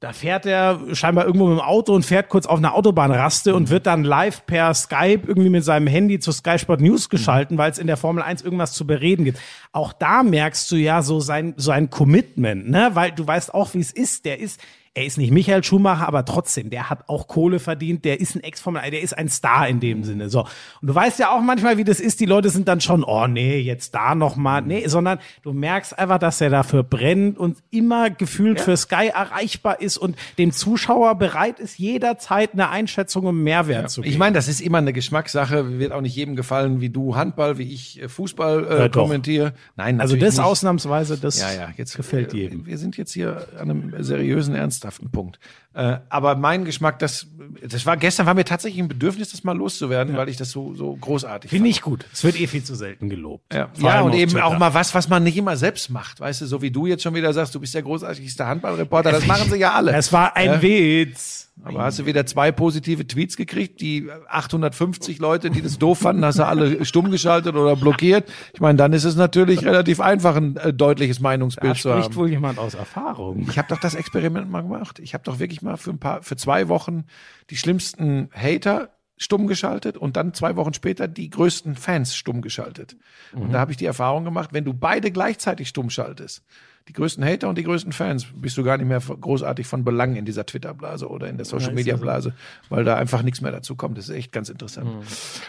da 0.01 0.13
fährt 0.13 0.47
er 0.47 0.79
scheinbar 0.93 1.27
irgendwo 1.27 1.49
mit 1.49 1.59
dem 1.59 1.65
Auto 1.65 1.93
und 1.93 2.07
fährt 2.07 2.29
kurz 2.29 2.47
auf 2.47 2.59
einer 2.59 2.75
Autobahnraste 2.75 3.53
und 3.55 3.69
wird 3.69 3.87
dann 3.87 4.05
live 4.05 4.47
per 4.47 4.73
Skype 4.73 5.23
irgendwie 5.27 5.49
mit 5.49 5.65
seinem 5.65 5.89
Handy 5.89 6.21
zu 6.21 6.31
Sky 6.31 6.57
Sport 6.57 6.81
News 6.81 7.09
geschalten, 7.09 7.59
weil 7.59 7.73
es 7.73 7.79
in 7.79 7.89
der 7.89 7.97
Formel 7.97 8.23
1 8.23 8.43
irgendwas 8.43 8.75
zu 8.75 8.87
bereden 8.87 9.25
gibt. 9.25 9.41
Auch 9.73 9.93
da 9.93 10.23
merkst 10.23 10.71
du 10.71 10.77
ja 10.77 11.03
so 11.03 11.19
sein, 11.19 11.55
so 11.57 11.73
ein 11.73 11.91
Commitment, 11.91 12.71
ne? 12.71 12.91
Weil 12.95 13.11
du 13.11 13.27
weißt 13.27 13.53
auch, 13.53 13.75
wie 13.75 13.81
es 13.81 13.91
ist. 13.91 14.25
Der 14.25 14.39
ist, 14.39 14.61
er 14.99 15.07
ist 15.07 15.17
nicht 15.17 15.31
Michael 15.31 15.63
Schumacher, 15.63 16.09
aber 16.09 16.25
trotzdem, 16.25 16.71
der 16.71 16.91
hat 16.91 17.09
auch 17.09 17.29
Kohle 17.29 17.61
verdient, 17.61 18.05
der 18.05 18.21
ist 18.21 18.35
ein 18.35 18.43
Ex-Formel, 18.43 18.91
der 18.91 19.01
ist 19.01 19.17
ein 19.17 19.29
Star 19.29 19.69
in 19.69 19.79
dem 19.79 20.03
Sinne. 20.03 20.29
So. 20.29 20.41
Und 20.41 20.89
du 20.89 20.95
weißt 20.95 21.21
ja 21.21 21.31
auch 21.31 21.41
manchmal, 21.41 21.77
wie 21.79 21.85
das 21.85 22.01
ist, 22.01 22.19
die 22.19 22.27
Leute 22.27 22.51
sind 22.51 22.67
dann 22.67 22.81
schon, 22.81 23.05
oh 23.05 23.29
nee, 23.29 23.61
jetzt 23.61 23.95
da 23.95 24.17
nochmal, 24.17 24.63
nee, 24.63 24.89
sondern 24.89 25.21
du 25.43 25.53
merkst 25.53 25.97
einfach, 25.97 26.19
dass 26.19 26.41
er 26.41 26.51
dafür 26.51 26.83
brennt 26.83 27.39
und 27.39 27.59
immer 27.71 28.11
gefühlt 28.11 28.61
für 28.61 28.77
Sky 28.77 29.11
erreichbar 29.15 29.81
ist 29.81 29.99
und 29.99 30.17
dem 30.37 30.51
Zuschauer 30.51 31.15
bereit 31.15 31.61
ist, 31.61 31.79
jederzeit 31.79 32.55
eine 32.55 32.69
Einschätzung 32.71 33.27
und 33.27 33.41
Mehrwert 33.43 33.91
zu 33.91 34.03
geben. 34.03 34.13
Ich 34.13 34.19
meine, 34.19 34.35
das 34.35 34.49
ist 34.49 34.61
immer 34.61 34.79
eine 34.79 34.93
Geschmackssache. 34.93 35.79
Wird 35.79 35.93
auch 35.93 36.01
nicht 36.01 36.17
jedem 36.17 36.35
gefallen, 36.35 36.81
wie 36.81 36.91
du 36.91 37.15
Handball, 37.15 37.59
wie 37.59 37.73
ich 37.73 38.03
äh, 38.03 38.09
Fußball 38.09 38.67
äh, 38.67 38.79
Ja, 38.79 38.89
kommentiere. 38.89 39.53
Nein, 39.77 40.01
also 40.01 40.17
das 40.17 40.39
nicht. 40.39 40.45
ausnahmsweise, 40.45 41.19
das 41.19 41.41
Ja, 41.41 41.53
ja, 41.53 41.69
jetzt 41.77 41.97
gefällt 41.97 42.35
äh, 42.35 42.39
jedem. 42.39 42.67
Wir 42.67 42.79
sind 42.79 42.97
jetzt 42.97 43.13
hier 43.13 43.47
an 43.59 43.71
einem 43.71 44.03
seriösen, 44.03 44.57
ernsthaften 44.89 45.11
Punkt. 45.11 45.39
Äh, 45.79 46.01
aber 46.09 46.35
mein 46.35 46.64
Geschmack, 46.64 46.99
das, 46.99 47.29
das 47.64 47.87
war 47.87 47.97
gestern, 47.97 48.26
war 48.26 48.35
mir 48.35 48.45
tatsächlich 48.45 48.83
ein 48.83 48.89
Bedürfnis, 48.89 49.31
das 49.31 49.45
mal 49.45 49.57
loszuwerden, 49.57 50.16
weil 50.16 50.29
ich 50.29 50.37
das 50.37 50.51
so, 50.51 50.74
so 50.74 50.97
großartig 50.97 51.49
Finde 51.51 51.66
fand. 51.68 51.76
ich 51.76 51.83
gut. 51.83 52.05
Es 52.12 52.24
wird 52.24 52.41
eh 52.41 52.49
viel 52.49 52.64
zu 52.64 52.74
selten 52.74 53.09
gelobt. 53.09 53.55
Ja, 53.55 53.68
ja 53.79 54.01
und 54.01 54.12
eben 54.12 54.33
Twitter. 54.33 54.45
auch 54.45 54.59
mal 54.59 54.74
was, 54.74 54.93
was 54.97 55.09
man 55.09 55.22
nicht 55.22 55.37
immer 55.37 55.57
selbst 55.57 55.89
macht. 55.91 56.18
Weißt 56.18 56.41
du, 56.41 56.47
so 56.47 56.62
wie 56.62 56.72
du 56.72 56.87
jetzt 56.87 57.05
schon 57.05 57.14
wieder 57.14 57.33
sagst, 57.33 57.55
du 57.55 57.61
bist 57.61 57.74
der 57.76 57.83
großartigste 57.83 58.45
Handballreporter, 58.45 59.12
das 59.12 59.24
machen 59.29 59.49
sie 59.53 59.59
ja 59.59 59.72
alle. 59.72 59.95
Es 59.95 60.12
war 60.12 60.35
ein 60.35 60.47
Ja. 60.47 60.62
Witz. 60.62 61.45
Aber 61.64 61.83
hast 61.83 61.99
du 61.99 62.07
wieder 62.07 62.24
zwei 62.24 62.53
positive 62.53 63.05
Tweets 63.05 63.37
gekriegt? 63.37 63.81
Die 63.81 64.09
850 64.29 65.18
Leute, 65.18 65.51
die 65.51 65.61
das 65.61 65.76
doof 65.76 65.99
fanden, 65.99 66.24
hast 66.24 66.39
du 66.39 66.47
alle 66.47 66.85
stumm 66.85 67.11
geschaltet 67.11 67.57
oder 67.57 67.74
blockiert? 67.74 68.29
Ich 68.55 68.61
meine, 68.61 68.76
dann 68.79 68.93
ist 68.93 69.03
es 69.03 69.16
natürlich 69.16 69.64
relativ 69.64 70.01
einfach, 70.01 70.37
ein 70.37 70.57
äh, 70.57 70.72
deutliches 70.72 71.16
Da 71.16 71.22
Meinungsbild 71.24 71.74
zu 71.76 71.89
spricht 71.89 72.05
haben. 72.11 72.14
wohl 72.14 72.31
jemand 72.31 72.61
aus 72.61 72.74
Erfahrung. 72.74 73.45
Ich 73.51 73.59
habe 73.59 73.66
doch 73.68 73.81
das 73.81 73.97
Experiment 73.97 74.49
mal 74.51 74.62
gemacht. 74.62 75.01
Ich 75.01 75.14
habe 75.14 75.24
doch 75.24 75.41
wirklich 75.41 75.61
mal 75.61 75.68
für 75.77 75.91
ein 75.91 75.99
paar, 75.99 76.23
für 76.23 76.37
zwei 76.37 76.69
Wochen 76.69 77.05
die 77.51 77.57
schlimmsten 77.57 78.31
Hater 78.33 78.91
stumm 79.21 79.49
geschaltet 79.49 79.97
und 79.97 80.16
dann 80.16 80.33
zwei 80.33 80.55
Wochen 80.55 80.73
später 80.75 81.09
die 81.09 81.29
größten 81.29 81.75
Fans 81.75 82.14
stumm 82.14 82.41
geschaltet. 82.41 82.97
Und 83.35 83.53
da 83.53 83.59
habe 83.59 83.73
ich 83.73 83.77
die 83.77 83.87
Erfahrung 83.87 84.25
gemacht, 84.25 84.51
wenn 84.53 84.64
du 84.64 84.73
beide 84.73 85.11
gleichzeitig 85.11 85.69
stumm 85.69 85.91
schaltest, 85.91 86.45
die 86.87 86.93
größten 86.93 87.25
Hater 87.25 87.49
und 87.49 87.59
die 87.59 87.64
größten 87.64 87.93
Fans, 87.93 88.27
bist 88.33 88.57
du 88.57 88.62
gar 88.62 88.79
nicht 88.79 88.87
mehr 88.87 89.01
großartig 89.01 89.66
von 89.66 89.85
Belang 89.85 90.14
in 90.14 90.25
dieser 90.25 90.47
Twitter-Blase 90.47 91.09
oder 91.09 91.29
in 91.29 91.37
der 91.37 91.45
Social-Media-Blase, 91.47 92.33
weil 92.71 92.85
da 92.85 92.95
einfach 92.97 93.23
nichts 93.23 93.41
mehr 93.41 93.51
dazu 93.51 93.75
kommt. 93.75 93.99
Das 93.99 94.09
ist 94.09 94.14
echt 94.14 94.31
ganz 94.33 94.49
interessant. 94.51 94.89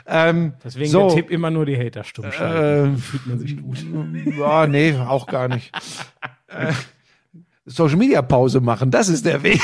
Ähm, 0.07 0.53
Deswegen 0.63 0.89
so, 0.89 1.07
der 1.07 1.15
Tipp 1.17 1.29
immer 1.29 1.51
nur 1.51 1.65
die 1.67 1.77
Hater 1.77 2.03
stumm 2.03 2.31
schalten. 2.31 2.95
äh, 2.95 2.97
Fühlt 2.97 3.27
man 3.27 3.39
sich 3.39 3.61
gut. 3.61 3.85
ja, 4.37 4.65
nee, 4.67 4.95
auch 4.97 5.27
gar 5.27 5.47
nicht. 5.47 5.71
äh, 6.47 6.73
Social-Media-Pause 7.65 8.61
machen, 8.61 8.89
das 8.91 9.09
ist 9.09 9.25
der 9.25 9.43
Weg. 9.43 9.61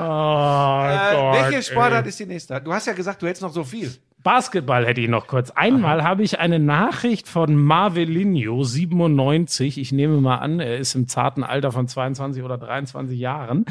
Oh 0.00 0.84
Äh, 0.86 1.42
welche 1.50 1.62
Sportart 1.62 2.06
ist 2.06 2.18
die 2.18 2.26
nächste? 2.26 2.60
Du 2.60 2.72
hast 2.72 2.86
ja 2.86 2.92
gesagt, 2.92 3.22
du 3.22 3.26
hättest 3.26 3.42
noch 3.42 3.52
so 3.52 3.64
viel. 3.64 3.92
Basketball 4.22 4.86
hätte 4.86 5.00
ich 5.00 5.08
noch 5.08 5.26
kurz. 5.26 5.50
Einmal 5.50 6.04
habe 6.04 6.22
ich 6.22 6.38
eine 6.38 6.58
Nachricht 6.58 7.26
von 7.26 7.56
Marvelinho, 7.56 8.62
97. 8.64 9.78
Ich 9.78 9.92
nehme 9.92 10.20
mal 10.20 10.36
an, 10.36 10.60
er 10.60 10.76
ist 10.76 10.94
im 10.94 11.08
zarten 11.08 11.42
Alter 11.42 11.72
von 11.72 11.88
22 11.88 12.42
oder 12.42 12.58
23 12.58 13.18
Jahren. 13.18 13.64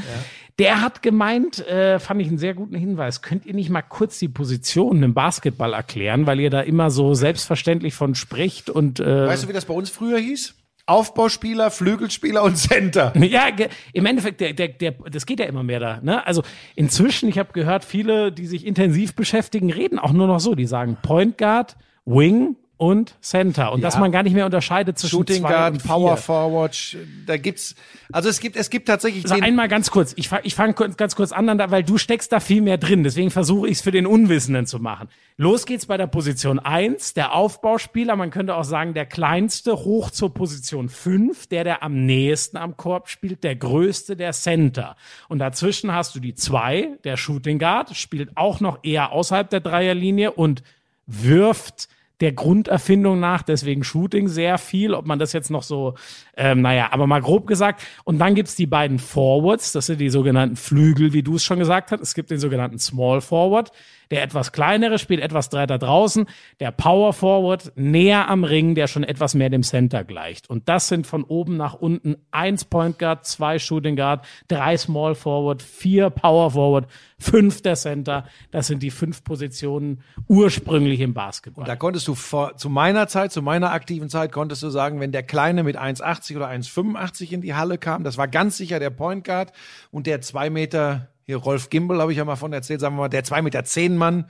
Der 0.57 0.82
hat 0.82 1.03
gemeint, 1.03 1.59
äh, 1.67 1.99
fand 1.99 2.21
ich 2.21 2.30
einen 2.30 2.39
sehr 2.39 2.55
guten 2.55 2.75
Hinweis, 2.75 3.21
könnt 3.21 3.45
ihr 3.45 3.53
nicht 3.53 3.69
mal 3.69 3.84
kurz 3.84 4.17
die 4.17 4.27
Positionen 4.27 5.03
im 5.03 5.13
Basketball 5.13 5.73
erklären, 5.73 6.25
weil 6.25 6.39
ihr 6.39 6.49
da 6.49 6.61
immer 6.61 6.89
so 6.89 7.13
selbstverständlich 7.13 7.93
von 7.93 8.15
spricht 8.15 8.71
und 8.71 8.99
äh, 8.99 9.27
Weißt 9.27 9.43
du, 9.43 9.49
wie 9.49 9.53
das 9.53 9.65
bei 9.65 9.73
uns 9.75 9.91
früher 9.91 10.17
hieß? 10.17 10.55
Aufbauspieler, 10.89 11.71
Flügelspieler 11.71 12.43
und 12.43 12.57
Center. 12.57 13.13
Ja, 13.29 13.47
im 13.93 14.05
Endeffekt, 14.07 14.41
der, 14.41 14.53
der, 14.53 14.69
der, 14.69 14.91
das 15.11 15.27
geht 15.27 15.39
ja 15.39 15.45
immer 15.45 15.61
mehr 15.61 15.79
da. 15.79 15.99
Ne? 16.01 16.25
Also 16.25 16.41
inzwischen, 16.75 17.29
ich 17.29 17.37
habe 17.37 17.53
gehört, 17.53 17.85
viele, 17.85 18.31
die 18.31 18.47
sich 18.47 18.65
intensiv 18.65 19.13
beschäftigen, 19.13 19.71
reden 19.71 19.99
auch 19.99 20.13
nur 20.13 20.25
noch 20.25 20.39
so. 20.39 20.55
Die 20.55 20.65
sagen 20.65 20.97
Point 21.01 21.37
Guard, 21.37 21.77
Wing 22.05 22.55
und 22.80 23.13
Center. 23.21 23.73
Und 23.73 23.82
dass 23.82 23.99
man 23.99 24.09
gar 24.09 24.23
nicht 24.23 24.34
mehr 24.34 24.45
unterscheidet 24.45 24.97
zwischen 24.97 25.17
Shooting 25.17 25.41
zwei 25.41 25.49
Guard, 25.49 25.73
und 25.73 25.82
vier. 25.82 25.91
Power 25.91 26.15
Forward, 26.15 26.97
da 27.25 27.36
gibt's, 27.36 27.75
also 28.13 28.30
es 28.30 28.39
gibt, 28.39 28.55
es 28.55 28.69
gibt 28.69 28.88
tatsächlich 28.88 29.30
Also 29.30 29.43
einmal 29.43 29.67
ganz 29.67 29.91
kurz, 29.91 30.13
ich 30.15 30.30
fange 30.30 30.43
ich 30.45 30.55
fang 30.55 30.73
ganz 30.95 31.17
kurz 31.17 31.34
an, 31.34 31.47
weil 31.69 31.84
du 31.84 31.97
steckst 31.97 32.32
da 32.32 32.39
viel 32.39 32.61
mehr 32.61 32.77
drin, 32.77 33.03
deswegen 33.03 33.32
versuche 33.32 33.67
ich 33.67 33.73
es 33.73 33.82
für 33.82 33.91
den 33.91 34.07
Unwissenden 34.07 34.65
zu 34.65 34.80
machen. 34.80 35.09
Los 35.36 35.65
geht's 35.65 35.88
bei 35.88 35.97
der 35.97 36.07
Position 36.07 36.57
1, 36.57 37.15
der 37.15 37.34
Aufbauspieler, 37.34 38.15
man 38.15 38.32
könnte 38.32 38.55
auch 38.55 38.63
sagen 38.63 38.93
der 38.93 39.05
kleinste, 39.05 39.73
hoch 39.75 40.09
zur 40.09 40.34
Position 40.34 40.88
5, 40.88 41.47
der 41.47 41.65
der 41.65 41.84
am 41.84 42.05
nächsten 42.05 42.55
am 42.55 42.77
Korb 42.77 43.09
spielt, 43.09 43.43
der 43.43 43.57
größte, 43.57 44.15
der 44.15 44.32
Center. 44.32 44.95
Und 45.27 45.39
dazwischen 45.39 45.93
hast 45.93 46.15
du 46.15 46.21
die 46.21 46.34
2, 46.34 46.99
der 47.03 47.17
Shooting 47.17 47.59
Guard, 47.59 47.93
spielt 47.97 48.38
auch 48.38 48.61
noch 48.61 48.80
eher 48.84 49.11
außerhalb 49.11 49.49
der 49.49 49.59
Dreierlinie 49.59 50.32
und 50.32 50.63
wirft 51.07 51.89
der 52.21 52.33
Grunderfindung 52.33 53.20
nach, 53.20 53.43
deswegen 53.43 53.83
Shooting 53.83 54.28
sehr 54.28 54.58
viel, 54.58 54.93
ob 54.93 55.05
man 55.05 55.20
das 55.20 55.32
jetzt 55.32 55.50
noch 55.50 55.63
so, 55.63 55.96
ähm, 56.36 56.62
naja, 56.62 56.89
aber 56.91 57.08
mal 57.08 57.21
grob 57.21 57.47
gesagt. 57.47 57.82
Und 58.04 58.20
dann 58.20 58.36
gibt's 58.36 58.55
die 58.55 58.67
beiden 58.67 59.00
Forwards, 59.00 59.71
das 59.71 59.86
sind 59.86 60.00
die 60.00 60.09
sogenannten 60.09 60.58
Flügel, 60.58 61.13
wie 61.13 61.24
du 61.24 61.36
es 61.36 61.43
schon 61.43 61.59
gesagt 61.59 61.91
hast. 61.91 62.01
Es 62.01 62.13
gibt 62.13 62.29
den 62.29 62.39
sogenannten 62.39 62.79
Small 62.79 63.21
Forward, 63.21 63.71
der 64.11 64.23
etwas 64.23 64.51
kleinere 64.51 64.99
spielt 64.99 65.21
etwas 65.21 65.49
breiter 65.49 65.77
draußen, 65.77 66.25
der 66.59 66.71
Power 66.71 67.13
Forward 67.13 67.71
näher 67.75 68.27
am 68.27 68.43
Ring, 68.43 68.75
der 68.75 68.87
schon 68.87 69.03
etwas 69.03 69.36
mehr 69.36 69.49
dem 69.49 69.63
Center 69.63 70.03
gleicht. 70.03 70.49
Und 70.49 70.69
das 70.69 70.87
sind 70.87 71.05
von 71.05 71.23
oben 71.23 71.57
nach 71.57 71.73
unten 71.73 72.17
eins 72.31 72.65
Point 72.65 72.99
Guard, 72.99 73.25
zwei 73.25 73.59
Shooting 73.59 73.95
Guard, 73.95 74.25
drei 74.47 74.77
Small 74.77 75.15
Forward, 75.15 75.61
vier 75.61 76.09
Power 76.09 76.51
Forward, 76.51 76.87
fünf 77.19 77.61
der 77.61 77.75
Center. 77.75 78.25
Das 78.51 78.67
sind 78.67 78.81
die 78.81 78.91
fünf 78.91 79.23
Positionen 79.23 80.01
ursprünglich 80.27 80.99
im 81.01 81.13
Basketball. 81.13 81.65
da 81.65 81.75
konntest 81.75 82.07
du 82.07 82.15
vor, 82.15 82.57
zu 82.57 82.69
meiner 82.69 83.07
Zeit, 83.07 83.31
zu 83.31 83.41
meiner 83.41 83.71
aktiven 83.71 84.09
Zeit, 84.09 84.31
konntest 84.31 84.63
du 84.63 84.69
sagen, 84.69 84.99
wenn 84.99 85.11
der 85.11 85.23
Kleine 85.23 85.63
mit 85.63 85.77
1,80 85.77 86.36
oder 86.36 86.49
1,85 86.49 87.31
in 87.31 87.41
die 87.41 87.53
Halle 87.53 87.77
kam, 87.77 88.03
das 88.03 88.17
war 88.17 88.27
ganz 88.27 88.57
sicher 88.57 88.79
der 88.79 88.89
Point 88.89 89.23
Guard 89.25 89.51
und 89.91 90.07
der 90.07 90.21
zwei 90.21 90.49
Meter 90.49 91.09
hier 91.30 91.38
Rolf 91.38 91.70
Gimbel 91.70 92.01
habe 92.01 92.12
ich 92.12 92.18
ja 92.18 92.26
mal 92.26 92.36
von 92.38 92.51
erzählt, 92.54 92.82
sagen 92.82 92.96
wir 92.96 93.01
mal, 93.01 93.08
der 93.08 93.24
2,10 93.24 93.42
Meter 93.43 93.64
zehn 93.64 93.96
Mann, 93.96 94.26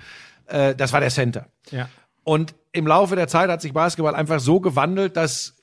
äh, 0.48 0.76
das 0.76 0.92
war 0.92 1.00
der 1.00 1.12
Center. 1.12 1.48
Ja. 1.72 1.88
Und 2.26 2.56
im 2.74 2.86
Laufe 2.86 3.16
der 3.16 3.30
Zeit 3.30 3.50
hat 3.50 3.62
sich 3.62 3.72
Basketball 3.72 4.16
einfach 4.16 4.42
so 4.42 4.60
gewandelt, 4.60 5.16
dass 5.16 5.56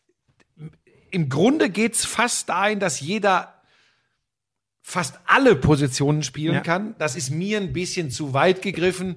im 1.11 1.29
Grunde 1.29 1.69
geht's 1.69 2.07
fast 2.07 2.49
dahin, 2.49 2.81
dass 2.81 3.01
jeder 3.01 3.53
fast 4.81 5.19
alle 5.27 5.57
Positionen 5.57 6.23
spielen 6.23 6.55
Ja. 6.55 6.61
kann. 6.61 6.95
Das 6.99 7.17
ist 7.17 7.29
mir 7.31 7.59
ein 7.59 7.75
bisschen 7.75 8.11
zu 8.11 8.33
weit 8.33 8.63
gegriffen. 8.63 9.17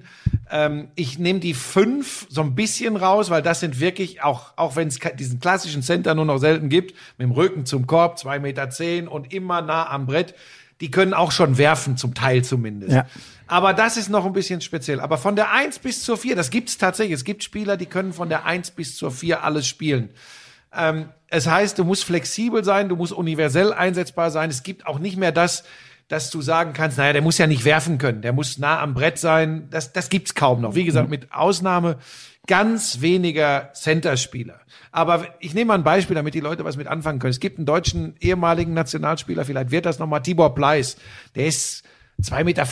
Ähm, 0.50 0.88
ich 0.96 1.18
nehme 1.18 1.40
die 1.40 1.54
fünf 1.54 2.26
so 2.28 2.42
ein 2.42 2.54
bisschen 2.54 2.96
raus, 2.96 3.30
weil 3.30 3.40
das 3.40 3.60
sind 3.60 3.80
wirklich, 3.80 4.22
auch, 4.22 4.52
auch 4.56 4.76
wenn 4.76 4.88
es 4.88 4.98
diesen 5.14 5.40
klassischen 5.40 5.82
Center 5.82 6.14
nur 6.14 6.26
noch 6.26 6.36
selten 6.38 6.68
gibt, 6.68 6.94
mit 7.16 7.24
dem 7.28 7.32
Rücken 7.32 7.64
zum 7.64 7.86
Korb, 7.86 8.18
zwei 8.18 8.38
Meter 8.40 8.68
zehn 8.68 9.08
und 9.08 9.32
immer 9.32 9.62
nah 9.62 9.88
am 9.88 10.04
Brett, 10.04 10.34
die 10.80 10.90
können 10.90 11.14
auch 11.14 11.32
schon 11.32 11.58
werfen, 11.58 11.96
zum 11.96 12.14
Teil 12.14 12.42
zumindest. 12.42 12.92
Ja. 12.92 13.06
Aber 13.46 13.74
das 13.74 13.96
ist 13.96 14.08
noch 14.08 14.24
ein 14.24 14.32
bisschen 14.32 14.60
speziell. 14.60 15.00
Aber 15.00 15.18
von 15.18 15.36
der 15.36 15.52
1 15.52 15.80
bis 15.80 16.02
zur 16.02 16.16
4, 16.16 16.36
das 16.36 16.50
gibt's 16.50 16.78
tatsächlich. 16.78 17.14
Es 17.14 17.24
gibt 17.24 17.42
Spieler, 17.42 17.76
die 17.76 17.86
können 17.86 18.12
von 18.12 18.28
der 18.28 18.44
1 18.44 18.70
bis 18.72 18.96
zur 18.96 19.10
4 19.10 19.42
alles 19.42 19.66
spielen. 19.66 20.10
Ähm, 20.72 21.08
es 21.28 21.46
heißt, 21.46 21.78
du 21.78 21.84
musst 21.84 22.04
flexibel 22.04 22.64
sein, 22.64 22.88
du 22.88 22.96
musst 22.96 23.12
universell 23.12 23.72
einsetzbar 23.72 24.30
sein. 24.30 24.50
Es 24.50 24.62
gibt 24.62 24.86
auch 24.86 24.98
nicht 24.98 25.16
mehr 25.16 25.32
das, 25.32 25.64
dass 26.06 26.30
du 26.30 26.42
sagen 26.42 26.72
kannst, 26.72 26.98
naja, 26.98 27.12
der 27.12 27.22
muss 27.22 27.38
ja 27.38 27.46
nicht 27.46 27.64
werfen 27.64 27.98
können, 27.98 28.22
der 28.22 28.32
muss 28.32 28.58
nah 28.58 28.80
am 28.80 28.94
Brett 28.94 29.18
sein. 29.18 29.68
Das, 29.70 29.92
das 29.92 30.08
gibt's 30.08 30.34
kaum 30.34 30.60
noch. 30.60 30.74
Wie 30.74 30.84
gesagt, 30.84 31.08
mit 31.08 31.32
Ausnahme 31.32 31.98
ganz 32.46 33.00
weniger 33.00 33.70
Centerspieler. 33.74 34.60
Aber 34.92 35.26
ich 35.40 35.54
nehme 35.54 35.66
mal 35.66 35.74
ein 35.74 35.84
Beispiel, 35.84 36.16
damit 36.16 36.34
die 36.34 36.40
Leute 36.40 36.64
was 36.64 36.76
mit 36.76 36.86
anfangen 36.86 37.18
können. 37.18 37.30
Es 37.30 37.40
gibt 37.40 37.58
einen 37.58 37.66
deutschen 37.66 38.16
ehemaligen 38.20 38.74
Nationalspieler, 38.74 39.44
vielleicht 39.44 39.70
wird 39.70 39.86
das 39.86 39.98
nochmal 39.98 40.22
Tibor 40.22 40.54
Pleiss. 40.54 40.96
Der 41.34 41.46
ist 41.46 41.84
2,15 42.22 42.44
Meter. 42.44 42.66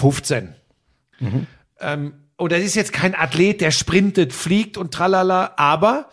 Ähm, 1.80 2.14
und 2.36 2.52
das 2.52 2.60
ist 2.60 2.76
jetzt 2.76 2.92
kein 2.92 3.14
Athlet, 3.14 3.60
der 3.60 3.70
sprintet, 3.70 4.32
fliegt 4.32 4.76
und 4.76 4.94
tralala, 4.94 5.54
aber 5.56 6.08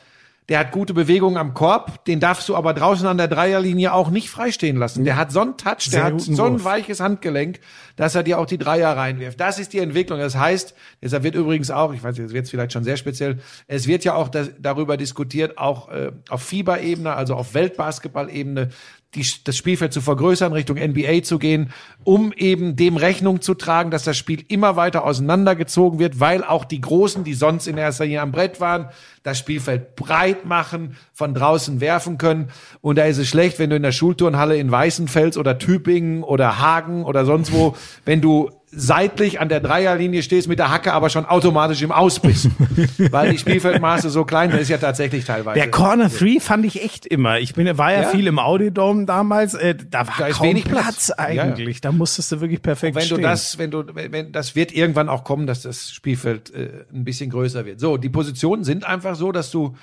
der 0.49 0.59
hat 0.59 0.71
gute 0.71 0.93
Bewegungen 0.93 1.37
am 1.37 1.53
Korb, 1.55 2.05
den 2.05 2.19
darfst 2.19 2.47
du 2.49 2.55
aber 2.55 2.73
draußen 2.73 3.07
an 3.07 3.17
der 3.17 3.27
Dreierlinie 3.27 3.93
auch 3.93 4.11
nicht 4.11 4.29
freistehen 4.29 4.77
lassen. 4.77 5.03
Der 5.03 5.17
hat 5.17 5.31
so 5.31 5.39
einen 5.41 5.57
Touch, 5.57 5.81
Sehr 5.81 5.99
der 5.99 6.03
hat 6.05 6.13
guten 6.13 6.35
so 6.35 6.43
ein 6.45 6.63
weiches 6.63 6.99
Handgelenk, 6.99 7.59
dass 7.95 8.13
er 8.13 8.21
dir 8.21 8.37
auch 8.37 8.45
die 8.45 8.59
Dreier 8.59 8.95
reinwirft. 8.95 9.39
Das 9.39 9.57
ist 9.57 9.73
die 9.73 9.79
Entwicklung. 9.79 10.19
Das 10.19 10.35
heißt, 10.35 10.75
deshalb 11.01 11.23
wird 11.23 11.35
übrigens 11.35 11.71
auch, 11.71 11.93
ich 11.93 12.03
weiß, 12.03 12.17
jetzt 12.17 12.33
wird 12.33 12.47
vielleicht 12.47 12.73
schon 12.73 12.83
sehr 12.83 12.97
speziell, 12.97 13.39
es 13.67 13.87
wird 13.87 14.03
ja 14.03 14.13
auch 14.13 14.29
das, 14.29 14.51
darüber 14.59 14.97
diskutiert, 14.97 15.57
auch 15.57 15.89
äh, 15.89 16.11
auf 16.29 16.43
FIBA-Ebene, 16.43 17.13
also 17.13 17.33
auf 17.35 17.55
Weltbasketball-Ebene, 17.55 18.69
die, 19.15 19.25
das 19.43 19.57
Spielfeld 19.57 19.93
zu 19.93 20.01
vergrößern, 20.01 20.53
Richtung 20.53 20.77
NBA 20.77 21.23
zu 21.23 21.39
gehen, 21.39 21.71
um 22.03 22.31
eben 22.33 22.75
dem 22.75 22.97
Rechnung 22.97 23.41
zu 23.41 23.53
tragen, 23.53 23.91
dass 23.91 24.03
das 24.03 24.17
Spiel 24.17 24.43
immer 24.47 24.75
weiter 24.75 25.05
auseinandergezogen 25.05 25.99
wird, 25.99 26.19
weil 26.19 26.43
auch 26.43 26.65
die 26.65 26.81
Großen, 26.81 27.23
die 27.23 27.33
sonst 27.33 27.67
in 27.67 27.77
erster 27.77 28.05
Linie 28.05 28.21
am 28.21 28.31
Brett 28.31 28.59
waren, 28.59 28.89
das 29.23 29.39
Spielfeld 29.39 29.95
breit 29.95 30.45
machen, 30.45 30.97
von 31.13 31.33
draußen 31.33 31.81
werfen 31.81 32.17
können. 32.17 32.49
Und 32.81 32.97
da 32.97 33.05
ist 33.05 33.17
es 33.17 33.27
schlecht, 33.27 33.57
wenn 33.57 33.71
du 33.71 33.75
in 33.75 33.83
der 33.83 33.91
Schulturnhalle 33.91 34.57
in 34.57 34.69
Weißenfels 34.69 35.37
oder 35.37 35.57
Tübingen 35.57 36.23
oder 36.23 36.59
Hagen 36.59 37.03
oder 37.03 37.25
sonst 37.25 37.51
wo, 37.51 37.75
wenn 38.05 38.21
du 38.21 38.51
seitlich 38.71 39.39
an 39.39 39.49
der 39.49 39.59
Dreierlinie 39.59 40.23
stehst 40.23 40.47
mit 40.47 40.59
der 40.59 40.69
Hacke, 40.69 40.93
aber 40.93 41.09
schon 41.09 41.25
automatisch 41.25 41.81
im 41.81 41.91
Aus 41.91 42.19
bist. 42.19 42.49
weil 43.11 43.31
die 43.31 43.37
Spielfeldmaße 43.37 44.09
so 44.09 44.25
klein 44.25 44.51
sind, 44.51 44.59
ist 44.61 44.69
ja 44.69 44.77
tatsächlich 44.77 45.25
teilweise. 45.25 45.59
Der 45.59 45.71
Corner 45.71 46.09
3 46.09 46.39
fand 46.39 46.65
ich 46.65 46.83
echt 46.83 47.05
immer. 47.05 47.39
Ich 47.39 47.53
bin, 47.53 47.77
war 47.77 47.93
ja, 47.93 48.01
Ja. 48.01 48.07
viel 48.09 48.27
im 48.27 48.39
Audidome 48.39 49.05
damals. 49.05 49.53
Äh, 49.53 49.75
da 49.89 50.07
war 50.07 50.15
Da 50.17 50.27
ist 50.27 50.37
kaum 50.37 50.47
wenig 50.47 50.65
Platz, 50.65 51.07
Platz. 51.07 51.11
Ja, 51.17 51.29
ja. 51.29 51.43
eigentlich. 51.43 51.81
Da 51.81 51.91
musstest 51.91 52.31
du 52.31 52.41
wirklich 52.41 52.61
perfekt 52.61 52.95
wenn 52.95 53.07
du 53.07 53.15
stehen. 53.15 53.23
das, 53.23 53.57
wenn 53.57 53.71
du, 53.71 53.83
wenn, 53.93 54.11
wenn, 54.11 54.31
das 54.31 54.55
wird 54.55 54.73
irgendwann 54.73 55.09
auch 55.09 55.23
kommen, 55.23 55.47
dass 55.47 55.61
das 55.61 55.91
Spielfeld 55.91 56.53
äh, 56.53 56.85
ein 56.93 57.03
bisschen 57.03 57.29
größer 57.29 57.65
wird. 57.65 57.79
So, 57.79 57.97
die 57.97 58.09
Positionen 58.09 58.63
sind 58.63 58.85
einfach 58.85 59.15
so, 59.15 59.31
dass 59.31 59.51
du 59.51 59.75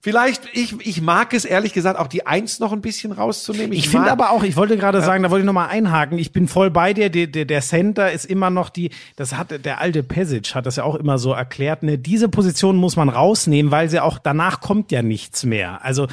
vielleicht, 0.00 0.42
ich, 0.52 0.74
ich 0.86 1.00
mag 1.02 1.34
es 1.34 1.44
ehrlich 1.44 1.72
gesagt 1.72 1.98
auch 1.98 2.06
die 2.06 2.26
Eins 2.26 2.58
noch 2.58 2.72
ein 2.72 2.80
bisschen 2.80 3.12
rauszunehmen. 3.12 3.72
Ich 3.72 3.88
finde 3.88 4.06
mag- 4.06 4.12
aber 4.12 4.30
auch, 4.30 4.42
ich 4.42 4.56
wollte 4.56 4.76
gerade 4.76 5.00
sagen, 5.02 5.22
da 5.22 5.30
wollte 5.30 5.42
ich 5.42 5.46
noch 5.46 5.52
mal 5.52 5.66
einhaken. 5.66 6.18
Ich 6.18 6.32
bin 6.32 6.48
voll 6.48 6.70
bei 6.70 6.94
dir. 6.94 7.10
Der, 7.10 7.26
der, 7.26 7.44
der 7.44 7.60
Center 7.60 8.10
ist 8.10 8.24
immer 8.24 8.50
noch 8.50 8.70
die, 8.70 8.90
das 9.16 9.36
hat 9.36 9.64
der 9.64 9.80
alte 9.80 10.02
Pesic 10.02 10.54
hat 10.54 10.66
das 10.66 10.76
ja 10.76 10.84
auch 10.84 10.94
immer 10.94 11.18
so 11.18 11.32
erklärt. 11.32 11.82
Ne, 11.82 11.98
diese 11.98 12.28
Position 12.28 12.76
muss 12.76 12.96
man 12.96 13.08
rausnehmen, 13.08 13.70
weil 13.70 13.88
sie 13.88 14.00
auch 14.00 14.18
danach 14.18 14.60
kommt 14.60 14.90
ja 14.92 15.02
nichts 15.02 15.44
mehr. 15.44 15.84
Also 15.84 16.06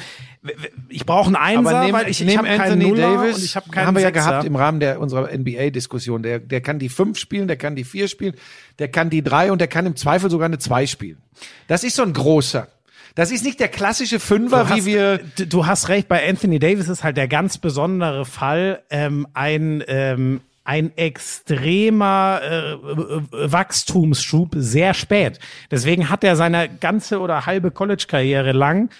ich 0.88 1.04
brauche 1.04 1.26
einen 1.26 1.36
Einser, 1.36 1.70
aber 1.70 1.84
nehm, 1.86 1.92
weil 1.94 2.08
ich, 2.08 2.20
ich 2.22 2.38
habe 2.38 2.48
keinen 2.48 2.78
Nuller 2.78 3.16
Davis, 3.16 3.36
und 3.38 3.44
ich 3.44 3.56
habe 3.56 3.70
keinen 3.70 3.86
haben 3.86 3.94
wir 3.96 4.02
ja 4.02 4.10
gehabt 4.10 4.44
im 4.44 4.56
Rahmen 4.56 4.80
der 4.80 5.00
unserer 5.00 5.28
NBA-Diskussion. 5.36 6.22
Der, 6.22 6.38
der 6.38 6.60
kann 6.60 6.78
die 6.78 6.88
fünf 6.88 7.18
spielen, 7.18 7.48
der 7.48 7.56
kann 7.56 7.74
die 7.76 7.84
vier 7.84 8.08
spielen, 8.08 8.34
der 8.78 8.88
kann 8.88 9.10
die 9.10 9.22
drei 9.22 9.50
und 9.50 9.60
der 9.60 9.68
kann 9.68 9.84
im 9.86 9.96
Zweifel 9.96 10.30
sogar 10.30 10.46
eine 10.46 10.58
zwei 10.58 10.86
spielen. 10.86 11.18
Das 11.66 11.84
ist 11.84 11.96
so 11.96 12.02
ein 12.02 12.12
großer. 12.12 12.68
Das 13.14 13.30
ist 13.30 13.44
nicht 13.44 13.60
der 13.60 13.68
klassische 13.68 14.20
Fünfer, 14.20 14.64
Du 14.64 14.68
wie 14.70 14.72
hast, 14.74 14.86
wir 14.86 15.18
du- 15.36 15.46
du 15.46 15.66
hast 15.66 15.88
recht, 15.88 16.08
bei 16.08 16.28
Anthony 16.28 16.58
Davis 16.58 16.88
ist 16.88 17.04
halt 17.04 17.16
der 17.16 17.28
ganz 17.28 17.58
besondere 17.58 18.24
Fall 18.24 18.82
ähm, 18.90 19.26
ein 19.34 19.82
ähm, 19.88 20.40
ein 20.64 20.92
extremer 20.98 22.40
äh, 22.42 22.72
äh, 22.72 23.22
Wachstumsschub 23.52 24.50
sehr 24.56 24.92
spät. 24.94 25.38
Deswegen 25.70 26.10
hat 26.10 26.24
er 26.24 26.36
seine 26.36 26.68
ganze 26.68 27.20
oder 27.20 27.46
halbe 27.46 27.70
College-Karriere 27.70 28.52
lang 28.52 28.90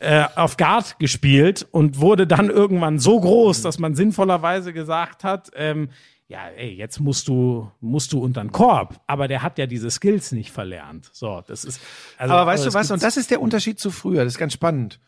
äh, 0.00 0.24
auf 0.36 0.56
Guard 0.56 0.98
gespielt 0.98 1.66
und 1.70 1.98
wurde 2.00 2.26
dann 2.26 2.48
irgendwann 2.50 2.98
so 2.98 3.20
groß, 3.20 3.60
dass 3.62 3.78
man 3.78 3.94
sinnvollerweise 3.94 4.72
gesagt 4.72 5.22
hat, 5.24 5.50
ähm, 5.54 5.90
ja, 6.28 6.46
ey, 6.48 6.74
jetzt 6.74 7.00
musst 7.00 7.26
du 7.28 7.70
musst 7.80 8.12
du 8.12 8.22
unter 8.22 8.42
den 8.42 8.52
Korb, 8.52 9.00
aber 9.06 9.28
der 9.28 9.42
hat 9.42 9.58
ja 9.58 9.66
diese 9.66 9.90
Skills 9.90 10.30
nicht 10.32 10.50
verlernt. 10.52 11.08
So, 11.12 11.42
das 11.46 11.64
ist 11.64 11.80
also 12.18 12.34
Aber 12.34 12.46
weißt 12.50 12.64
du 12.64 12.68
es 12.68 12.74
was? 12.74 12.88
gibt- 12.88 12.92
Und 12.94 13.02
das 13.02 13.16
ist 13.16 13.30
der 13.30 13.40
Unterschied 13.40 13.80
zu 13.80 13.90
früher. 13.90 14.24
Das 14.24 14.34
ist 14.34 14.38
ganz 14.38 14.52
spannend. 14.52 15.00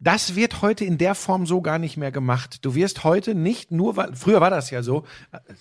Das 0.00 0.34
wird 0.34 0.60
heute 0.60 0.84
in 0.84 0.98
der 0.98 1.14
Form 1.14 1.46
so 1.46 1.62
gar 1.62 1.78
nicht 1.78 1.96
mehr 1.96 2.10
gemacht. 2.10 2.64
Du 2.64 2.74
wirst 2.74 3.04
heute 3.04 3.34
nicht 3.36 3.70
nur, 3.70 3.96
weil, 3.96 4.14
früher 4.16 4.40
war 4.40 4.50
das 4.50 4.70
ja 4.70 4.82
so, 4.82 5.04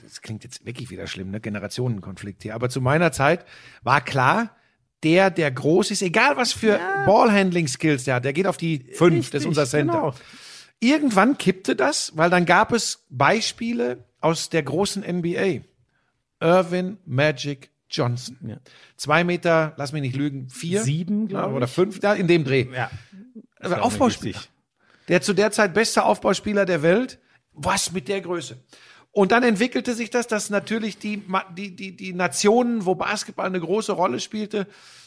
das 0.03 0.21
klingt 0.21 0.43
jetzt 0.43 0.65
wirklich 0.65 0.89
wieder 0.89 1.05
schlimm, 1.05 1.29
ne? 1.29 1.39
Generationenkonflikt 1.39 2.41
hier, 2.43 2.55
aber 2.55 2.69
zu 2.69 2.81
meiner 2.81 3.11
Zeit 3.11 3.45
war 3.83 4.01
klar, 4.01 4.55
der, 5.03 5.29
der 5.29 5.51
groß 5.51 5.91
ist, 5.91 6.01
egal 6.01 6.35
was 6.37 6.51
für 6.53 6.79
Ballhandling-Skills 7.05 8.05
der 8.05 8.15
hat, 8.15 8.25
der 8.25 8.33
geht 8.33 8.47
auf 8.47 8.57
die 8.57 8.85
fünf, 8.93 9.29
das 9.29 9.43
ist 9.43 9.47
unser 9.47 9.65
Center. 9.65 9.93
genau. 9.93 10.13
Irgendwann 10.83 11.37
kippte 11.37 11.75
das, 11.75 12.11
weil 12.15 12.29
dann 12.29 12.45
gab 12.45 12.73
es 12.73 13.05
Beispiele 13.09 14.03
aus 14.19 14.49
der 14.49 14.63
großen 14.63 15.01
NBA. 15.03 15.61
Irvin 16.41 16.97
Magic 17.05 17.69
Johnson. 17.89 18.37
Ja. 18.45 18.57
Zwei 18.97 19.23
Meter, 19.23 19.73
lass 19.77 19.93
mich 19.93 20.01
nicht 20.01 20.15
lügen, 20.15 20.49
vier? 20.49 20.81
Sieben, 20.81 21.27
glaub 21.29 21.51
Ja, 21.51 21.55
Oder 21.55 21.65
ich. 21.67 21.71
fünf, 21.71 21.99
da 21.99 22.13
in 22.13 22.27
dem 22.27 22.43
Dreh. 22.43 22.67
Ja. 22.73 22.91
Also 23.59 23.75
Aufbauspieler. 23.75 24.39
Der 25.07 25.21
zu 25.21 25.33
der 25.33 25.51
Zeit 25.51 25.73
beste 25.73 26.03
Aufbauspieler 26.03 26.65
der 26.65 26.81
Welt. 26.81 27.19
Was 27.53 27.91
mit 27.91 28.07
der 28.07 28.19
Größe? 28.19 28.57
Und 29.15 29.31
dann 29.31 29.43
entwickelte 29.43 29.93
sich 29.93 30.09
das, 30.09 30.25
dass 30.27 30.49
natürlich 30.49 30.97
die, 30.97 31.21
die, 31.55 31.75
die, 31.75 31.95
die 31.95 32.13
Nationen, 32.13 32.85
wo 32.85 32.95
Basketball 32.95 33.45
eine 33.45 33.59
große 33.59 33.91
Rolle 33.91 34.19
spielte, 34.19 34.65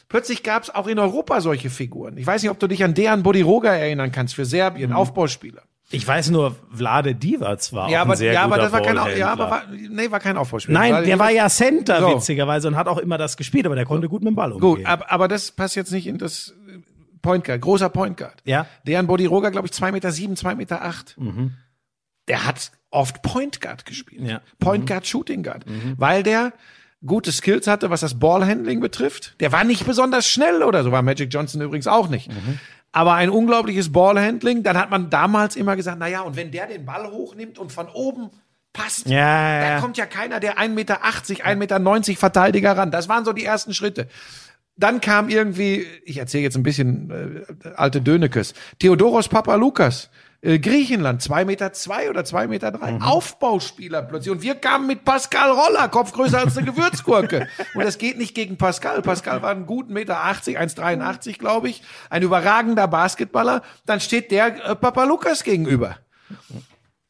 plötzlich 0.08 0.44
gab 0.44 0.62
es 0.62 0.72
auch 0.74 0.86
in 0.86 0.98
Europa 1.00 1.40
solche 1.40 1.70
Figuren. 1.70 2.16
Ich 2.16 2.24
weiß 2.26 2.40
nicht, 2.42 2.50
ob 2.52 2.58
du 2.60 2.68
dich 2.68 2.84
an 2.84 2.94
Dejan 2.94 3.24
Bodiroga 3.24 3.74
erinnern 3.74 4.12
kannst 4.12 4.36
für 4.36 4.44
Serbien, 4.44 4.90
Mhm. 4.90 4.96
Aufbauspieler. 4.96 5.62
Ich 5.90 6.06
weiß 6.06 6.30
nur, 6.30 6.56
Vlade 6.72 7.14
Divac 7.16 7.72
war 7.72 7.88
Ja, 7.90 7.98
auch 7.98 8.02
aber, 8.02 8.12
ein 8.14 8.16
sehr 8.16 8.32
ja, 8.32 8.42
aber 8.42 8.56
guter 8.56 8.62
das 8.64 8.72
war 8.72 8.82
kein, 8.82 9.18
ja, 9.18 9.30
aber 9.32 9.50
war, 9.50 9.62
nee, 9.70 10.10
war 10.10 10.18
kein 10.20 10.36
Aufbauspieler. 10.36 10.78
Nein, 10.78 10.92
Weil- 10.94 11.04
der 11.04 11.18
war 11.18 11.30
ja 11.30 11.48
Center, 11.48 12.00
So. 12.00 12.14
witzigerweise, 12.16 12.66
und 12.68 12.76
hat 12.76 12.86
auch 12.88 12.98
immer 12.98 13.18
das 13.18 13.36
gespielt, 13.36 13.66
aber 13.66 13.74
der 13.76 13.84
konnte 13.86 14.08
gut 14.08 14.22
mit 14.22 14.30
dem 14.32 14.36
Ball 14.36 14.52
umgehen. 14.52 14.68
Gut, 14.76 14.86
aber, 14.86 15.10
aber 15.12 15.26
das 15.28 15.50
passt 15.52 15.74
jetzt 15.76 15.90
nicht 15.92 16.06
in 16.08 16.18
das 16.18 16.54
äh, 16.68 16.78
Point 17.22 17.44
Guard, 17.44 17.60
großer 17.60 17.88
Point 17.88 18.16
Guard. 18.16 18.34
Ja. 18.44 18.66
Dejan 18.86 19.06
Bodiroga, 19.08 19.50
glaube 19.50 19.66
ich, 19.66 19.72
zwei 19.72 19.90
Meter, 19.92 20.10
sieben, 20.12 20.36
zwei 20.36 20.54
Meter. 20.56 20.82
acht. 20.84 21.16
Der 22.28 22.44
hat 22.46 22.70
oft 22.90 23.22
Point 23.22 23.60
Guard 23.60 23.84
gespielt. 23.84 24.22
Ja. 24.22 24.40
Point 24.58 24.86
Guard, 24.86 25.06
Shooting 25.06 25.42
Guard. 25.42 25.64
Weil 25.96 26.22
der 26.22 26.52
gute 27.04 27.30
Skills 27.32 27.66
hatte, 27.66 27.90
was 27.90 28.00
das 28.00 28.18
Ballhandling 28.18 28.80
betrifft. 28.80 29.34
Der 29.40 29.52
war 29.52 29.64
nicht 29.64 29.86
besonders 29.86 30.26
schnell 30.28 30.62
oder 30.62 30.82
so, 30.82 30.92
war 30.92 31.02
Magic 31.02 31.32
Johnson 31.32 31.60
übrigens 31.60 31.86
auch 31.86 32.08
nicht. 32.08 32.30
Aber 32.92 33.14
ein 33.14 33.28
unglaubliches 33.30 33.92
Ballhandling. 33.92 34.62
Dann 34.62 34.76
hat 34.78 34.90
man 34.90 35.10
damals 35.10 35.54
immer 35.56 35.76
gesagt, 35.76 35.98
na 36.00 36.08
ja, 36.08 36.22
und 36.22 36.36
wenn 36.36 36.50
der 36.50 36.66
den 36.66 36.84
Ball 36.86 37.10
hochnimmt 37.10 37.58
und 37.58 37.70
von 37.70 37.88
oben 37.88 38.30
passt, 38.72 39.06
Ja, 39.06 39.60
da 39.60 39.68
ja. 39.72 39.80
kommt 39.80 39.98
ja 39.98 40.06
keiner, 40.06 40.40
der 40.40 40.58
1,80 40.58 40.68
Meter, 40.68 41.02
1,90 41.04 41.54
Meter 41.56 42.16
Verteidiger 42.18 42.76
ran. 42.76 42.90
Das 42.90 43.08
waren 43.08 43.24
so 43.24 43.32
die 43.32 43.44
ersten 43.44 43.74
Schritte. 43.74 44.08
Dann 44.78 45.00
kam 45.00 45.28
irgendwie, 45.28 45.86
ich 46.04 46.18
erzähle 46.18 46.44
jetzt 46.44 46.56
ein 46.56 46.62
bisschen 46.62 47.10
äh, 47.64 47.68
alte 47.76 48.00
Dönekes, 48.02 48.52
Theodoros 48.78 49.28
Papalukas, 49.28 50.10
äh, 50.46 50.58
Griechenland, 50.58 51.20
zwei 51.20 51.44
Meter 51.44 51.72
zwei 51.72 52.08
oder 52.08 52.24
zwei 52.24 52.46
Meter 52.46 52.70
drei, 52.70 52.92
Mhm. 52.92 53.02
Aufbauspieler 53.02 54.02
plötzlich. 54.02 54.32
Und 54.32 54.42
wir 54.42 54.54
kamen 54.54 54.86
mit 54.86 55.04
Pascal 55.04 55.50
Roller, 55.50 55.88
Kopf 55.88 56.12
größer 56.12 56.38
als 56.38 56.56
eine 56.56 56.66
Gewürzgurke. 56.72 57.48
Und 57.74 57.84
das 57.84 57.98
geht 57.98 58.16
nicht 58.16 58.34
gegen 58.34 58.56
Pascal. 58.56 59.02
Pascal 59.02 59.42
war 59.42 59.50
ein 59.50 59.66
guten 59.66 59.92
Meter 59.92 60.24
80, 60.24 60.58
1,83 60.58 61.38
glaube 61.38 61.68
ich, 61.68 61.82
ein 62.10 62.22
überragender 62.22 62.86
Basketballer. 62.88 63.62
Dann 63.84 64.00
steht 64.00 64.30
der 64.30 64.70
äh, 64.70 64.76
Papalukas 64.76 65.42
gegenüber. 65.42 65.96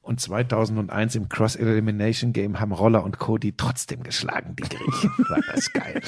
Und 0.06 0.20
2001 0.20 1.16
im 1.16 1.28
Cross-Elimination 1.28 2.32
Game 2.32 2.60
haben 2.60 2.70
Roller 2.70 3.02
und 3.02 3.18
Cody 3.18 3.54
trotzdem 3.56 4.04
geschlagen, 4.04 4.54
die 4.54 4.62
Griechen. 4.62 5.10
War 5.28 5.40
das 5.52 5.72
geil. 5.72 6.00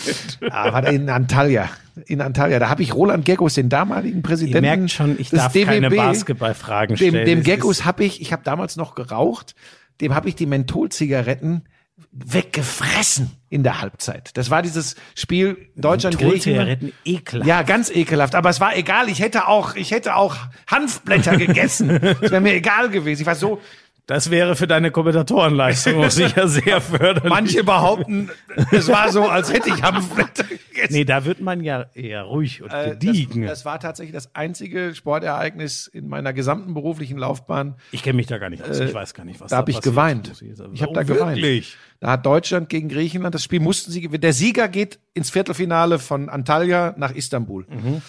Aber 0.53 0.89
in 0.89 1.11
Antalya. 1.11 1.69
In 2.07 2.20
Antalya. 2.20 2.61
Da 2.61 2.69
habe 2.69 2.85
ich 2.85 2.95
Roland 2.95 3.25
Geckos, 3.25 3.55
den 3.55 3.69
damaligen 3.69 4.23
Präsidenten. 4.23 4.65
Ihr 4.65 4.77
merkt 4.77 4.93
schon, 4.93 5.19
ich 5.19 5.31
darf 5.31 5.53
keine 5.53 5.91
Basketballfragen 5.91 6.95
dem, 6.95 7.09
stellen. 7.11 7.27
dem 7.27 7.39
Es 7.41 7.45
Geckos 7.45 7.85
habe 7.85 8.05
ich, 8.05 8.20
ich 8.20 8.33
habe 8.33 8.45
damals 8.45 8.77
noch 8.77 8.95
geraucht, 8.95 9.57
dem 10.01 10.15
habe 10.15 10.29
ich 10.29 10.37
die 10.37 10.47
Mentholzigaretten 10.47 11.65
weggefressen 12.12 13.33
in 13.49 13.65
der 13.65 13.81
Halbzeit. 13.81 14.37
Das 14.37 14.49
war 14.51 14.62
dieses 14.62 14.95
Spiel 15.16 15.57
Deutschland-Griechenland. 15.75 16.69
Mentholzigaretten, 16.69 16.93
ekelhaft. 17.05 17.49
Ja, 17.49 17.62
ganz 17.62 17.91
ekelhaft. 17.91 18.37
Aber 18.37 18.51
es 18.51 18.61
war 18.61 18.77
egal. 18.77 19.09
Ich 19.09 19.20
hätte 19.20 19.49
auch, 19.49 19.75
ich 19.75 19.91
hätte 19.91 20.15
auch 20.15 20.37
Hanfblätter 20.69 21.37
gegessen. 21.37 21.91
Es 22.20 22.31
wäre 22.31 22.41
mir 22.41 22.55
egal 22.55 22.91
gewesen. 22.91 23.23
Ich 23.23 23.27
war 23.27 23.35
so, 23.35 23.61
Das 24.09 24.30
wäre 24.30 24.56
für 24.56 24.66
deine 24.66 24.90
Kommentatorenleistung 24.90 26.09
sicher 26.10 26.48
sehr 26.48 26.80
förderlich. 26.80 27.28
manche 27.28 27.62
behaupten, 27.62 28.30
es 28.72 28.89
war 28.89 29.12
so, 29.12 29.28
als 29.28 29.52
hätte 29.52 29.68
ich 29.68 29.82
Hanfblätter 29.82 30.44
gegessen. 30.44 30.94
Nee, 30.94 31.05
da 31.05 31.26
wird 31.26 31.40
man 31.43 31.62
ja 31.62 31.86
eher 31.93 32.22
ruhig 32.22 32.62
und 32.62 32.72
Äh, 32.72 32.97
gediegen. 32.98 33.43
Das, 33.43 33.51
das 33.51 33.64
war 33.66 33.78
tatsächlich 33.78 34.14
das 34.14 34.35
einzige 34.35 34.94
Sportereignis 34.94 35.86
in 35.89 36.09
meiner 36.09 36.32
gesamten 36.32 36.72
beruflichen 36.72 37.18
Laufbahn. 37.18 37.74
ich 37.93 38.02
kenne 38.02 38.16
mich 38.16 38.26
da 38.26 38.39
gar 38.39 38.48
nicht 38.48 38.62
aus. 38.64 38.80
Ich 38.80 38.94
weiß 38.94 39.12
gar 39.12 39.24
nicht, 39.26 39.40
was 39.43 39.51
Da 39.51 39.59
habe 39.59 39.70
ich 39.70 39.82
geweint. 39.82 40.28
ist. 40.28 40.40
Ich 40.40 40.59
habe 40.80 40.90
Oh, 40.90 40.94
da 40.94 41.02
geweint. 41.02 41.36
Wirklich? 41.36 41.76
Da 42.01 42.12
hat 42.12 42.24
Deutschland 42.24 42.70
gegen 42.70 42.89
Griechenland 42.89 43.35
das 43.35 43.44
Spiel 43.44 43.60
mussten 43.60 43.90
sie 43.93 44.01
gewinnen. 44.01 44.22
Der 44.22 44.32
Sieger 44.32 44.68
geht 44.68 45.01
ins 45.12 45.28
Viertelfinale 45.28 45.98
von 45.98 46.30
Antalya 46.30 46.94
nach 46.97 47.12
Istanbul. 47.14 47.66
Mhm. 47.68 48.01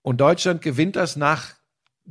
Und 0.00 0.22
Deutschland 0.22 0.62
gewinnt 0.62 0.96
das 0.96 1.16
nach 1.16 1.48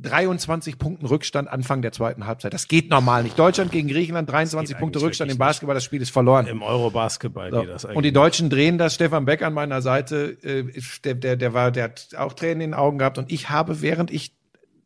23 0.00 0.78
Punkten 0.78 1.06
Rückstand 1.06 1.48
Anfang 1.48 1.82
der 1.82 1.92
zweiten 1.92 2.26
Halbzeit. 2.26 2.54
Das 2.54 2.68
geht 2.68 2.88
normal 2.88 3.24
nicht. 3.24 3.38
Deutschland 3.38 3.72
gegen 3.72 3.88
Griechenland 3.88 4.30
23 4.30 4.74
geht 4.74 4.80
Punkte 4.80 4.98
eigentlich 4.98 5.06
Rückstand 5.08 5.30
im 5.32 5.38
Basketball, 5.38 5.74
das 5.74 5.84
Spiel 5.84 6.00
ist 6.00 6.10
verloren. 6.10 6.46
Im 6.46 6.62
Eurobasketball 6.62 7.50
So. 7.50 7.60
geht 7.60 7.70
das 7.70 7.84
Und 7.84 7.94
die 7.94 7.98
eigentlich. 7.98 8.12
Deutschen 8.12 8.50
drehen 8.50 8.78
das. 8.78 8.94
Stefan 8.94 9.24
Beck 9.24 9.42
an 9.42 9.54
meiner 9.54 9.82
Seite, 9.82 10.36
äh, 10.42 10.64
der, 11.04 11.14
der, 11.14 11.36
der 11.36 11.54
war, 11.54 11.70
der 11.72 11.84
hat 11.84 12.08
auch 12.16 12.32
Tränen 12.32 12.60
in 12.60 12.70
den 12.70 12.74
Augen 12.74 12.98
gehabt. 12.98 13.18
Und 13.18 13.32
ich 13.32 13.50
habe, 13.50 13.82
während 13.82 14.10
ich 14.10 14.32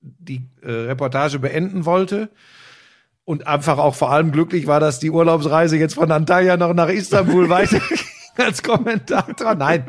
die 0.01 0.43
äh, 0.63 0.71
Reportage 0.71 1.39
beenden 1.39 1.85
wollte 1.85 2.31
und 3.25 3.47
einfach 3.47 3.79
auch 3.79 3.95
vor 3.95 4.11
allem 4.11 4.33
glücklich 4.33 4.67
war, 4.67 4.81
dass 4.81 4.99
die 4.99 5.11
Urlaubsreise 5.11 5.77
jetzt 5.77 5.95
von 5.95 6.11
Antalya 6.11 6.57
noch 6.57 6.75
nach 6.75 6.89
Istanbul 6.89 7.49
weiterging 7.51 7.99
als 8.37 8.63
Kommentator. 8.63 9.55
Nein, 9.55 9.85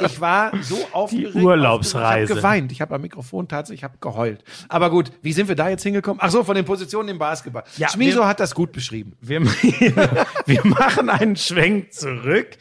ich 0.00 0.20
war 0.20 0.52
so 0.62 0.78
aufgeregt. 0.92 1.34
Urlaubsreise. 1.34 2.24
Ich 2.24 2.30
habe 2.30 2.40
geweint. 2.40 2.72
Ich 2.72 2.80
habe 2.80 2.94
am 2.94 3.00
Mikrofon 3.02 3.48
tatsächlich, 3.48 3.80
ich 3.80 3.84
habe 3.84 3.98
geheult. 4.00 4.44
Aber 4.68 4.90
gut, 4.90 5.12
wie 5.22 5.32
sind 5.32 5.48
wir 5.48 5.54
da 5.54 5.68
jetzt 5.68 5.82
hingekommen? 5.82 6.20
Ach 6.22 6.30
so, 6.30 6.44
von 6.44 6.54
den 6.56 6.64
Positionen 6.64 7.08
im 7.08 7.18
Basketball. 7.18 7.64
Ja, 7.76 7.88
Schmiso 7.88 8.20
wir- 8.20 8.28
hat 8.28 8.40
das 8.40 8.54
gut 8.54 8.72
beschrieben. 8.72 9.16
Wir, 9.20 9.42
wir 10.46 10.66
machen 10.66 11.10
einen 11.10 11.36
Schwenk 11.36 11.92
zurück, 11.92 12.58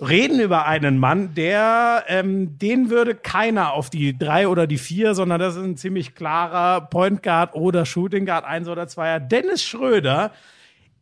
reden 0.00 0.40
über 0.40 0.66
einen 0.66 0.98
Mann, 0.98 1.34
der, 1.34 2.04
ähm, 2.08 2.58
den 2.58 2.90
würde 2.90 3.14
keiner 3.14 3.72
auf 3.72 3.90
die 3.90 4.16
drei 4.18 4.48
oder 4.48 4.66
die 4.66 4.78
vier, 4.78 5.14
sondern 5.14 5.40
das 5.40 5.56
ist 5.56 5.62
ein 5.62 5.76
ziemlich 5.76 6.14
klarer 6.14 6.80
Point 6.82 7.22
Guard 7.22 7.54
oder 7.54 7.86
Shooting 7.86 8.26
Guard, 8.26 8.44
eins 8.44 8.68
oder 8.68 8.88
zweier. 8.88 9.20
Dennis 9.20 9.62
Schröder 9.62 10.32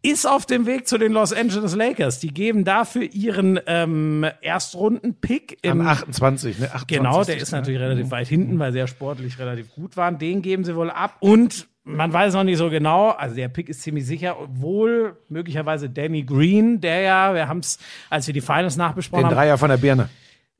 ist 0.02 0.26
auf 0.26 0.46
dem 0.46 0.66
Weg 0.66 0.88
zu 0.88 0.98
den 0.98 1.12
Los 1.12 1.32
Angeles 1.32 1.74
Lakers. 1.76 2.18
Die 2.18 2.34
geben 2.34 2.64
dafür 2.64 3.02
ihren 3.02 3.60
ähm, 3.66 4.26
Erstrunden-Pick 4.40 5.58
Am 5.64 5.80
im 5.80 5.86
28, 5.86 6.58
ne? 6.58 6.66
28 6.74 6.86
Genau, 6.98 7.24
der 7.24 7.36
ist 7.36 7.52
natürlich 7.52 7.80
relativ 7.80 8.10
weit 8.10 8.26
hinten, 8.28 8.58
weil 8.58 8.72
sie 8.72 8.78
ja 8.78 8.86
sportlich 8.86 9.38
relativ 9.38 9.72
gut 9.74 9.96
waren. 9.96 10.18
Den 10.18 10.42
geben 10.42 10.64
sie 10.64 10.74
wohl 10.74 10.90
ab. 10.90 11.16
Und 11.20 11.68
man 11.84 12.12
weiß 12.12 12.34
noch 12.34 12.44
nicht 12.44 12.58
so 12.58 12.70
genau, 12.70 13.10
also 13.10 13.34
der 13.34 13.48
Pick 13.48 13.68
ist 13.68 13.82
ziemlich 13.82 14.06
sicher, 14.06 14.40
obwohl 14.40 15.16
möglicherweise 15.28 15.88
Danny 15.90 16.22
Green, 16.22 16.80
der 16.80 17.00
ja, 17.00 17.34
wir 17.34 17.48
haben 17.48 17.58
es, 17.58 17.78
als 18.10 18.26
wir 18.26 18.34
die 18.34 18.40
Finals 18.40 18.76
nachbesprochen 18.76 19.22
Den 19.22 19.26
haben, 19.30 19.34
Dreier 19.34 19.58
von 19.58 19.68
der 19.68 19.78
Birne. 19.78 20.08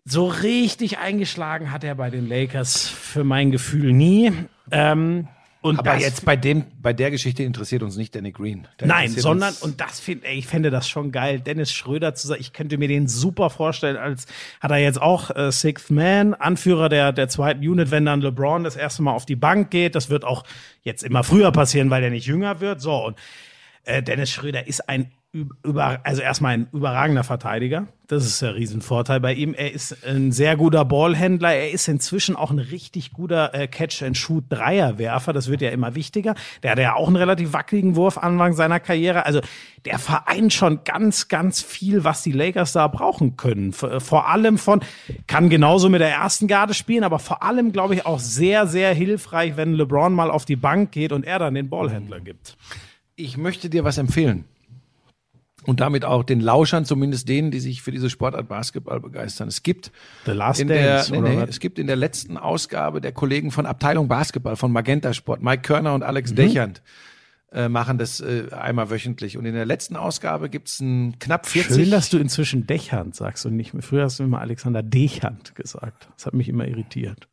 so 0.05 0.27
richtig 0.27 0.99
eingeschlagen 0.99 1.71
hat 1.71 1.85
er 1.85 1.95
bei 1.95 2.11
den 2.11 2.29
Lakers 2.29 2.89
für 2.89 3.23
mein 3.23 3.53
Gefühl 3.53 3.93
nie. 3.93 4.33
Ähm, 4.73 5.29
und 5.63 5.79
Aber 5.79 5.97
jetzt 5.97 6.25
bei 6.25 6.37
dem, 6.37 6.65
bei 6.83 6.93
der 6.93 7.13
Geschichte 7.13 7.45
interessiert 7.45 7.85
uns 7.85 7.97
nicht 7.97 8.15
Danny 8.17 8.33
Green. 8.33 8.67
Der 8.81 8.89
Nein, 8.89 9.11
sondern, 9.11 9.55
und 9.61 9.81
das 9.81 10.01
finde 10.01 10.27
ich 10.27 10.49
fände 10.49 10.71
das 10.71 10.89
schon 10.89 11.13
geil, 11.13 11.39
Dennis 11.39 11.73
Schröder 11.73 12.15
zu 12.17 12.27
sagen, 12.27 12.41
ich 12.41 12.53
könnte 12.53 12.79
mir 12.79 12.89
den 12.89 13.07
super 13.07 13.49
vorstellen, 13.49 13.97
als 13.97 14.27
hat 14.61 14.73
er 14.73 14.79
jetzt 14.79 15.01
auch 15.01 15.31
äh, 15.31 15.53
Sixth 15.53 15.91
Man, 15.93 16.35
Anführer 16.35 16.89
der, 16.89 17.13
der 17.13 17.29
zweiten 17.29 17.61
Unit, 17.61 17.93
wenn 17.93 18.05
dann 18.05 18.21
LeBron 18.21 18.65
das 18.65 18.75
erste 18.75 19.03
Mal 19.03 19.13
auf 19.13 19.25
die 19.25 19.37
Bank 19.37 19.71
geht. 19.71 19.95
Das 19.95 20.11
wird 20.11 20.25
auch 20.25 20.43
jetzt 20.83 21.05
immer 21.05 21.23
früher 21.23 21.53
passieren, 21.53 21.91
weil 21.91 22.03
er 22.03 22.11
nicht 22.11 22.27
jünger 22.27 22.61
wird. 22.61 22.81
So, 22.81 23.07
und 23.07 23.17
äh, 23.85 24.03
Dennis 24.03 24.31
Schröder 24.31 24.67
ist 24.67 24.89
ein 24.89 25.13
über, 25.33 26.01
also 26.05 26.21
erstmal 26.21 26.53
ein 26.53 26.69
überragender 26.73 27.25
Verteidiger. 27.25 27.87
Das 28.07 28.27
ist 28.27 28.43
der 28.43 28.55
Riesenvorteil 28.55 29.19
bei 29.21 29.33
ihm. 29.33 29.55
Er 29.55 29.73
ist 29.73 30.05
ein 30.07 30.31
sehr 30.31 30.57
guter 30.59 30.85
Ballhändler. 30.85 31.55
Er 31.55 31.71
ist 31.71 31.89
inzwischen 31.89 32.37
auch 32.37 32.51
ein 32.51 32.59
richtig 32.59 33.13
guter 33.15 33.55
äh, 33.55 33.67
Catch-and-Shoot-Dreierwerfer. 33.67 35.33
Das 35.33 35.49
wird 35.49 35.63
ja 35.63 35.71
immer 35.71 35.95
wichtiger. 35.95 36.35
Der 36.63 36.73
hatte 36.73 36.83
ja 36.83 36.95
auch 36.95 37.07
einen 37.07 37.17
relativ 37.17 37.55
wackeligen 37.55 37.97
Wurf 37.97 38.19
Anfang 38.19 38.53
seiner 38.53 38.81
Karriere. 38.81 39.25
Also 39.25 39.41
der 39.87 39.99
vereint 39.99 40.53
schon 40.53 40.85
ganz, 40.85 41.29
ganz 41.29 41.63
viel, 41.63 42.05
was 42.05 42.23
die 42.23 42.33
Lakers 42.33 42.73
da 42.73 42.87
brauchen 42.89 43.39
können. 43.39 43.73
V- 43.73 44.01
Vor 44.01 44.29
allem 44.29 44.59
von, 44.59 44.83
kann 45.27 45.49
genauso 45.49 45.89
mit 45.89 46.03
der 46.03 46.11
ersten 46.11 46.47
Garde 46.47 46.75
spielen, 46.75 47.05
aber 47.05 47.19
vor 47.19 47.43
allem, 47.43 47.73
glaube 47.73 47.95
ich, 47.95 48.05
auch 48.05 48.19
sehr, 48.19 48.67
sehr 48.67 48.93
hilfreich, 48.93 49.57
wenn 49.57 49.73
LeBron 49.73 50.13
mal 50.13 50.31
auf 50.31 50.45
die 50.45 50.57
Bank 50.57 50.93
geht 50.93 51.13
und 51.13 51.25
er 51.25 51.39
dann 51.39 51.55
den 51.55 51.71
Ballhändler 51.71 52.21
gibt. 52.21 52.59
ich 53.17 53.39
möchte 53.39 53.71
dir 53.71 53.85
was 53.85 53.97
empfehlen. 53.97 54.45
Und 55.65 55.81
damit 55.81 56.05
auch 56.05 56.25
den 56.25 56.41
Lauschern, 56.41 56.85
zumindest 56.85 57.29
denen, 57.29 57.53
die 57.53 57.61
sich 57.61 57.83
für 57.83 57.93
diese 57.93 58.11
Sportart 58.11 58.49
Basketball 58.49 59.01
begeistern. 59.01 59.47
Es 59.47 59.63
gibt 59.63 59.93
The 60.27 60.33
Last 60.33 60.61
in 60.61 60.69
der, 60.69 60.97
Dance, 60.97 61.13
nee, 61.13 61.21
nee, 61.21 61.47
es 61.49 61.61
gibt 61.61 61.79
in 61.79 61.87
der 61.87 61.97
letzten 61.97 62.37
Ausgabe 62.37 63.01
der 63.01 63.13
Kollegen 63.13 63.53
von 63.53 63.67
Abteilung 63.67 64.09
Basketball 64.09 64.57
von 64.57 64.73
Magenta 64.73 65.15
Sport, 65.15 65.41
Mike 65.41 65.63
Körner 65.63 65.95
und 65.95 66.03
Alex 66.03 66.35
Dechand, 66.35 66.83
äh, 67.53 67.69
machen 67.69 67.99
das 67.99 68.21
äh, 68.21 68.49
einmal 68.51 68.91
wöchentlich. 68.91 69.37
Und 69.37 69.45
in 69.45 69.55
der 69.55 69.67
letzten 69.67 69.95
Ausgabe 69.95 70.49
gibt's 70.49 70.81
ein 70.81 71.19
knapp 71.21 71.47
40. 71.47 71.77
Schön, 71.77 71.91
dass 71.91 72.11
du 72.11 72.19
inzwischen 72.19 72.67
Dechand 72.67 73.15
sagst 73.15 73.47
und 73.47 73.55
nicht 73.55 73.73
mehr. 73.73 73.83
Früher 73.83 74.05
hast 74.05 74.19
du 74.19 74.25
immer 74.25 74.41
Alexander 74.41 74.83
Dechand 74.83 75.55
gesagt. 75.55 76.09
Das 76.17 76.27
hat 76.27 76.35
mich 76.35 76.49
immer 76.49 76.67
irritiert. 76.67 77.29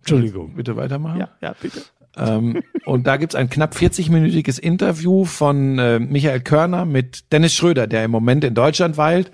Entschuldigung. 0.00 0.54
Bitte 0.54 0.76
weitermachen. 0.76 1.20
Ja, 1.20 1.30
ja, 1.40 1.54
bitte. 1.60 1.82
Ähm, 2.16 2.62
und 2.84 3.06
da 3.06 3.16
gibt's 3.16 3.34
ein 3.34 3.50
knapp 3.50 3.74
40-minütiges 3.74 4.58
Interview 4.58 5.24
von 5.24 5.78
äh, 5.78 5.98
Michael 5.98 6.40
Körner 6.40 6.84
mit 6.84 7.32
Dennis 7.32 7.54
Schröder, 7.54 7.86
der 7.86 8.04
im 8.04 8.10
Moment 8.10 8.44
in 8.44 8.54
Deutschland 8.54 8.96
weilt. 8.96 9.30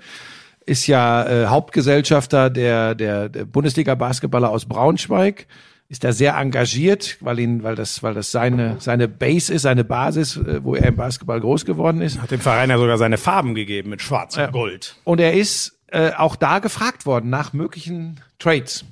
Ist 0.65 0.87
ja 0.87 1.25
äh, 1.27 1.45
Hauptgesellschafter 1.47 2.49
der, 2.49 2.95
der, 2.95 3.29
der 3.29 3.45
Bundesliga-Basketballer 3.45 4.49
aus 4.49 4.65
Braunschweig. 4.65 5.47
Ist 5.89 6.03
da 6.03 6.13
sehr 6.13 6.35
engagiert, 6.35 7.17
weil 7.19 7.39
ihn, 7.39 7.63
weil 7.63 7.75
das, 7.75 8.01
weil 8.01 8.13
das 8.13 8.31
seine, 8.31 8.77
seine 8.79 9.07
Base 9.07 9.53
ist, 9.53 9.63
seine 9.63 9.83
Basis, 9.83 10.37
äh, 10.37 10.63
wo 10.63 10.75
er 10.75 10.87
im 10.87 10.95
Basketball 10.95 11.39
groß 11.39 11.65
geworden 11.65 12.01
ist. 12.01 12.21
Hat 12.21 12.31
dem 12.31 12.39
Verein 12.39 12.69
ja 12.69 12.77
sogar 12.77 12.97
seine 12.97 13.17
Farben 13.17 13.55
gegeben 13.55 13.89
mit 13.89 14.01
Schwarz 14.01 14.37
und 14.37 14.51
Gold. 14.51 14.95
Und 15.03 15.19
er 15.19 15.33
ist 15.33 15.77
äh, 15.87 16.11
auch 16.17 16.35
da 16.35 16.59
gefragt 16.59 17.05
worden 17.05 17.29
nach 17.29 17.53
möglichen 17.53 18.19
Trades. 18.39 18.85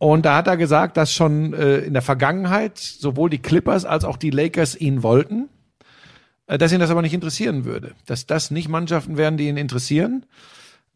Und 0.00 0.24
da 0.24 0.36
hat 0.36 0.46
er 0.46 0.56
gesagt, 0.56 0.96
dass 0.96 1.12
schon 1.12 1.52
äh, 1.52 1.80
in 1.80 1.92
der 1.92 2.00
Vergangenheit 2.00 2.78
sowohl 2.78 3.28
die 3.28 3.36
Clippers 3.36 3.84
als 3.84 4.04
auch 4.04 4.16
die 4.16 4.30
Lakers 4.30 4.74
ihn 4.74 5.02
wollten, 5.02 5.50
äh, 6.46 6.56
dass 6.56 6.72
ihn 6.72 6.80
das 6.80 6.90
aber 6.90 7.02
nicht 7.02 7.12
interessieren 7.12 7.66
würde. 7.66 7.92
Dass 8.06 8.24
das 8.24 8.50
nicht 8.50 8.70
Mannschaften 8.70 9.18
wären, 9.18 9.36
die 9.36 9.46
ihn 9.46 9.58
interessieren. 9.58 10.24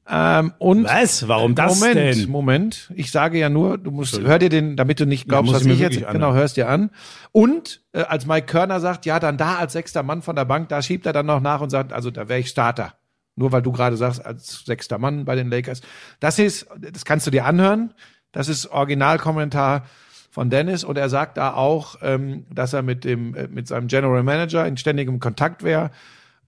Ähm, 0.08 0.54
und 0.56 0.84
Was? 0.84 1.28
Warum 1.28 1.54
das 1.54 1.80
Moment, 1.80 1.96
denn? 1.96 2.30
Moment. 2.30 2.92
Ich 2.94 3.10
sage 3.10 3.38
ja 3.38 3.50
nur, 3.50 3.76
du 3.76 3.90
musst, 3.90 4.18
hör 4.18 4.38
dir 4.38 4.48
den, 4.48 4.74
damit 4.74 5.00
du 5.00 5.04
nicht 5.04 5.28
glaubst, 5.28 5.52
muss 5.52 5.60
was 5.60 5.66
ich 5.66 5.78
jetzt, 5.78 5.98
genau, 5.98 6.08
anhören. 6.08 6.34
hörst 6.36 6.56
dir 6.56 6.70
an. 6.70 6.88
Und 7.30 7.82
äh, 7.92 8.04
als 8.04 8.24
Mike 8.24 8.46
Körner 8.46 8.80
sagt, 8.80 9.04
ja, 9.04 9.20
dann 9.20 9.36
da 9.36 9.56
als 9.56 9.74
sechster 9.74 10.02
Mann 10.02 10.22
von 10.22 10.34
der 10.34 10.46
Bank, 10.46 10.70
da 10.70 10.80
schiebt 10.80 11.04
er 11.04 11.12
dann 11.12 11.26
noch 11.26 11.42
nach 11.42 11.60
und 11.60 11.68
sagt, 11.68 11.92
also 11.92 12.10
da 12.10 12.26
wäre 12.30 12.40
ich 12.40 12.48
Starter. 12.48 12.94
Nur 13.36 13.52
weil 13.52 13.60
du 13.60 13.70
gerade 13.70 13.98
sagst, 13.98 14.24
als 14.24 14.64
sechster 14.64 14.96
Mann 14.96 15.26
bei 15.26 15.34
den 15.36 15.50
Lakers. 15.50 15.82
Das 16.20 16.38
ist, 16.38 16.68
das 16.80 17.04
kannst 17.04 17.26
du 17.26 17.30
dir 17.30 17.44
anhören. 17.44 17.92
Das 18.34 18.48
ist 18.48 18.66
Originalkommentar 18.66 19.86
von 20.30 20.50
Dennis 20.50 20.84
und 20.84 20.98
er 20.98 21.08
sagt 21.08 21.38
da 21.38 21.54
auch, 21.54 21.96
ähm, 22.02 22.44
dass 22.52 22.72
er 22.72 22.82
mit 22.82 23.04
dem, 23.04 23.34
äh, 23.34 23.46
mit 23.48 23.68
seinem 23.68 23.86
General 23.86 24.22
Manager 24.22 24.66
in 24.66 24.76
ständigem 24.76 25.20
Kontakt 25.20 25.62
wäre 25.62 25.90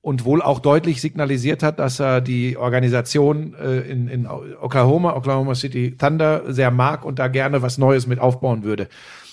und 0.03 0.25
wohl 0.25 0.43
auch 0.43 0.59
deutlich 0.59 1.01
signalisiert 1.01 1.63
hat, 1.63 1.79
dass 1.79 2.01
er 2.01 2.21
die 2.21 2.57
Organisation 2.57 3.55
äh, 3.55 3.79
in, 3.81 4.09
in 4.09 4.27
Oklahoma, 4.27 5.15
Oklahoma 5.15 5.55
City 5.55 5.97
Thunder 5.97 6.53
sehr 6.53 6.71
mag 6.71 7.05
und 7.05 7.19
da 7.19 7.29
gerne 7.29 7.63
was 7.63 7.79
Neues 7.79 8.07
mit 8.07 8.19
aufbauen 8.19 8.65
würde. 8.65 8.89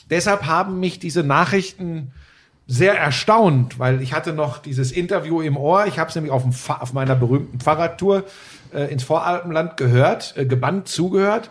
Deshalb 0.09 0.45
haben 0.45 0.79
mich 0.79 0.99
diese 0.99 1.23
Nachrichten 1.23 2.11
sehr 2.67 2.97
erstaunt, 2.97 3.79
weil 3.79 4.01
ich 4.01 4.13
hatte 4.13 4.33
noch 4.33 4.59
dieses 4.59 4.91
Interview 4.91 5.41
im 5.41 5.57
Ohr. 5.57 5.85
Ich 5.87 5.99
habe 5.99 6.09
es 6.09 6.15
nämlich 6.15 6.31
auf, 6.31 6.43
auf 6.69 6.93
meiner 6.93 7.15
berühmten 7.15 7.59
Fahrradtour 7.59 8.23
äh, 8.73 8.91
ins 8.91 9.03
Voralpenland 9.03 9.77
gehört, 9.77 10.35
äh, 10.37 10.45
gebannt 10.45 10.87
zugehört. 10.87 11.49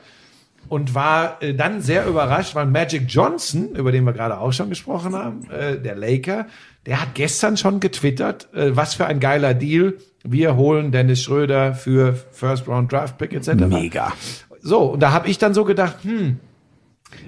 Und 0.68 0.94
war 0.94 1.42
äh, 1.42 1.54
dann 1.54 1.80
sehr 1.82 2.06
überrascht, 2.06 2.54
weil 2.54 2.66
Magic 2.66 3.04
Johnson, 3.08 3.70
über 3.74 3.92
den 3.92 4.04
wir 4.04 4.12
gerade 4.12 4.38
auch 4.38 4.52
schon 4.52 4.68
gesprochen 4.70 5.14
haben, 5.14 5.48
äh, 5.50 5.78
der 5.78 5.94
Laker, 5.96 6.46
der 6.86 7.00
hat 7.00 7.14
gestern 7.14 7.56
schon 7.56 7.80
getwittert, 7.80 8.48
äh, 8.54 8.74
was 8.76 8.94
für 8.94 9.06
ein 9.06 9.20
geiler 9.20 9.54
Deal. 9.54 9.94
Wir 10.24 10.56
holen 10.56 10.92
Dennis 10.92 11.22
Schröder 11.22 11.74
für 11.74 12.14
First 12.32 12.66
Round 12.68 12.90
Draft 12.92 13.18
Pick 13.18 13.32
etc. 13.32 13.48
Mega. 13.68 14.12
So, 14.60 14.92
und 14.92 15.00
da 15.00 15.12
habe 15.12 15.28
ich 15.28 15.38
dann 15.38 15.54
so 15.54 15.64
gedacht, 15.64 15.96
hm, 16.02 16.38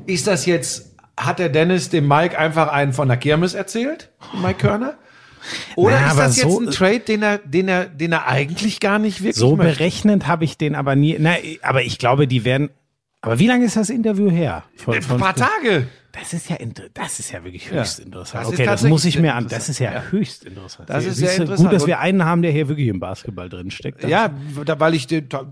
ist 0.07 0.27
das 0.27 0.47
jetzt, 0.47 0.95
hat 1.17 1.39
der 1.39 1.49
Dennis 1.49 1.89
dem 1.91 2.09
Mike 2.09 2.39
einfach 2.39 2.69
einen 2.69 2.93
von 2.93 3.09
der 3.09 3.17
Kirmes 3.17 3.55
erzählt, 3.55 4.11
Mike 4.43 4.59
Körner? 4.67 4.95
Oder 5.77 5.99
Na, 6.01 6.11
ist 6.11 6.19
das 6.19 6.37
jetzt 6.39 6.51
so- 6.53 6.61
ein 6.61 6.71
Trade, 6.71 7.01
den 7.01 7.23
er, 7.23 7.39
den 7.39 7.69
er, 7.69 7.85
den 7.85 8.13
er 8.13 8.27
eigentlich 8.29 8.81
gar 8.81 8.99
nicht 8.99 9.21
wirklich 9.21 9.37
So 9.37 9.57
möchte? 9.57 9.75
berechnend 9.79 10.27
habe 10.27 10.45
ich 10.45 10.57
den 10.57 10.75
aber 10.75 10.97
nie. 10.97 11.17
Na, 11.19 11.35
aber 11.63 11.83
ich 11.83 11.99
glaube, 11.99 12.27
die 12.27 12.45
werden. 12.45 12.71
Aber 13.25 13.39
wie 13.39 13.47
lange 13.47 13.65
ist 13.65 13.77
das 13.77 13.89
Interview 13.89 14.31
her? 14.31 14.65
Von, 14.77 14.95
Ein 14.95 15.03
paar 15.19 15.35
Tage. 15.35 15.87
Das 16.19 16.33
ist 16.33 16.49
ja 16.49 16.57
das 16.95 17.19
ist 17.19 17.33
ja 17.33 17.43
wirklich 17.45 17.71
Ja. 17.71 17.81
höchst 17.81 17.99
interessant. 18.01 18.45
Das 18.47 18.53
okay, 18.53 18.65
das 18.65 18.83
muss 18.85 19.05
ich 19.05 19.19
mir 19.19 19.35
an. 19.35 19.49
Das 19.49 19.69
ist 19.69 19.79
ja, 19.79 19.93
Ja. 19.93 20.03
höchst 20.11 20.45
interessant. 20.45 20.89
Das 20.89 21.05
ist 21.05 21.17
sehr 21.17 21.35
interessant. 21.35 21.69
Gut, 21.71 21.73
dass 21.73 21.87
wir 21.87 21.99
einen 21.99 22.25
haben, 22.25 22.43
der 22.43 22.53
hier 22.53 22.69
wirklich 22.69 22.89
im 22.89 23.01
Basketball 23.01 23.49
drin 23.49 23.71
steckt. 23.71 24.05
Ja, 24.05 24.31
da, 24.65 24.79
weil 24.79 24.95
ich 24.95 25.07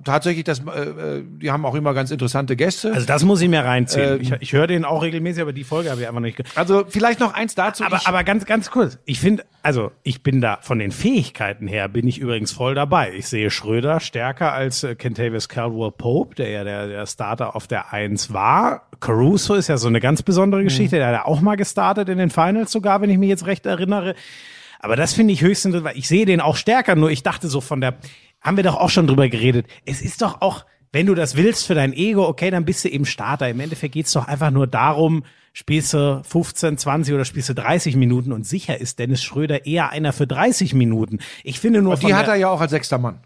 tatsächlich 0.05 0.45
das, 0.45 0.61
äh, 0.61 1.19
äh, 1.19 1.25
die 1.27 1.51
haben 1.51 1.65
auch 1.65 1.75
immer 1.75 1.95
ganz 1.95 2.11
interessante 2.11 2.57
Gäste. 2.57 2.93
Also 2.93 3.07
das 3.07 3.25
muss 3.25 3.41
ich 3.41 3.49
mir 3.49 3.65
reinziehen. 3.65 4.15
Ähm, 4.15 4.21
ich 4.21 4.33
ich 4.41 4.53
höre 4.53 4.67
den 4.67 4.85
auch 4.85 5.03
regelmäßig, 5.03 5.43
aber 5.43 5.53
die 5.53 5.65
Folge 5.65 5.91
habe 5.91 6.01
ich 6.01 6.09
einfach 6.09 6.21
nicht. 6.21 6.43
Also 6.57 6.85
vielleicht 6.89 7.21
noch 7.21 7.35
eins 7.35 7.55
dazu. 7.55 7.85
Aber, 7.85 8.01
aber 8.07 8.23
ganz, 8.25 8.45
ganz 8.45 8.71
kurz. 8.71 8.99
Ich 9.05 9.19
finde, 9.21 9.45
also 9.63 9.91
ich 10.03 10.23
bin 10.23 10.41
da 10.41 10.59
von 10.61 10.79
den 10.79 10.93
Fähigkeiten 10.93 11.67
her 11.67 11.89
bin 11.89 12.07
ich 12.07 12.19
übrigens 12.19 12.53
voll 12.53 12.75
dabei. 12.75 13.13
Ich 13.15 13.29
sehe 13.29 13.51
Schröder 13.51 14.01
stärker 14.01 14.53
als 14.53 14.85
äh, 14.85 14.95
Kentavious 14.95 15.49
Caldwell 15.49 15.91
Pope, 15.91 16.35
der 16.35 16.51
ja 16.51 16.65
der, 16.65 16.89
der 16.89 17.07
Starter 17.07 17.57
auf 17.57 17.67
der 17.67 17.93
Eins 17.93 18.33
war. 18.33 18.89
Caruso 19.01 19.55
ist 19.55 19.69
ja 19.69 19.77
so 19.79 19.89
eine 19.89 19.99
ganz 20.01 20.23
besondere 20.23 20.52
Geschichte. 20.61 20.97
Der 20.97 21.07
hat 21.07 21.15
ja 21.15 21.25
auch 21.25 21.41
mal 21.41 21.57
gestartet 21.57 22.09
in 22.09 22.19
den 22.19 22.31
Finals 22.31 22.73
sogar, 22.73 23.01
wenn 23.01 23.11
ich 23.11 23.19
mich 23.19 23.29
jetzt 23.29 23.47
recht 23.47 23.67
erinnere. 23.67 24.15
Aber 24.79 24.97
das 24.97 25.15
finde 25.15 25.33
ich 25.33 25.43
höchst 25.43 25.65
interessant, 25.65 25.91
weil 25.91 25.99
ich 25.99 26.09
sehe 26.09 26.27
den 26.27 26.41
auch 26.41 26.57
stärker. 26.57 26.95
Nur 26.97 27.11
ich 27.11 27.23
dachte 27.23 27.49
so 27.49 27.61
von 27.61 27.81
der, 27.81 27.95
haben 28.41 28.57
wir 28.57 28.65
doch 28.65 28.77
auch 28.77 28.91
schon 28.91 29.07
drüber 29.07 29.29
geredet. 29.29 29.67
Es 29.85 30.03
ist 30.03 30.23
doch 30.23 30.41
auch, 30.41 30.65
wenn 30.93 31.07
du 31.07 31.15
das 31.15 31.37
willst 31.37 31.67
für 31.67 31.75
dein 31.75 31.93
Ego, 31.93 32.27
okay, 32.27 32.51
dann 32.51 32.65
bist 32.65 32.85
du 32.85 32.89
eben 32.89 33.07
Starter. 33.07 33.49
Im 33.49 33.61
Endeffekt 33.61 33.95
geht's 33.95 34.13
doch 34.13 34.27
einfach 34.27 34.51
nur 34.51 34.67
darum, 34.67 35.25
spielst 35.53 35.95
du 35.95 36.23
15, 36.25 36.79
20 36.79 37.15
oder 37.15 37.25
spielst 37.25 37.49
du 37.49 37.55
30 37.55 37.97
Minuten 37.97 38.33
und 38.33 38.47
sicher 38.47 38.81
ist 38.81 38.99
Dennis 38.99 39.23
Schröder 39.23 39.67
eher 39.67 39.91
einer 39.91 40.13
für 40.13 40.27
30 40.27 40.75
Minuten. 40.75 41.19
Ich 41.45 41.61
finde 41.61 41.83
nur 41.83 41.97
von 41.97 42.09
die 42.09 42.15
hat 42.15 42.29
er 42.29 42.37
ja 42.37 42.49
auch 42.49 42.61
als 42.61 42.71
sechster 42.71 42.99
Mann. 42.99 43.21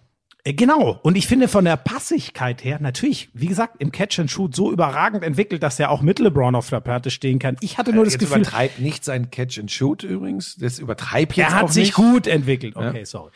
Äh, 0.46 0.52
Genau. 0.54 0.98
Und 1.02 1.16
ich 1.16 1.26
finde 1.26 1.48
von 1.48 1.64
der 1.64 1.76
Passigkeit 1.76 2.64
her, 2.64 2.78
natürlich, 2.80 3.28
wie 3.34 3.46
gesagt, 3.46 3.76
im 3.80 3.92
Catch 3.92 4.18
and 4.20 4.30
Shoot 4.30 4.54
so 4.54 4.72
überragend 4.72 5.22
entwickelt, 5.22 5.62
dass 5.62 5.78
er 5.80 5.90
auch 5.90 6.02
mit 6.02 6.18
LeBron 6.18 6.54
auf 6.54 6.70
der 6.70 6.80
Platte 6.80 7.10
stehen 7.10 7.38
kann. 7.38 7.56
Ich 7.60 7.78
hatte 7.78 7.92
nur 7.92 8.04
das 8.04 8.14
Jetzt 8.14 8.20
Gefühl, 8.20 8.38
übertreibt 8.38 8.78
nicht 8.78 9.04
sein 9.04 9.30
Catch 9.30 9.58
and 9.58 9.70
Shoot 9.70 10.02
übrigens. 10.02 10.56
Das 10.56 10.78
übertreibt 10.78 11.36
jetzt 11.36 11.50
er 11.50 11.54
hat 11.54 11.72
sich 11.72 11.88
nicht. 11.88 11.94
gut 11.94 12.26
entwickelt. 12.26 12.76
Okay, 12.76 13.04
sorry. 13.04 13.30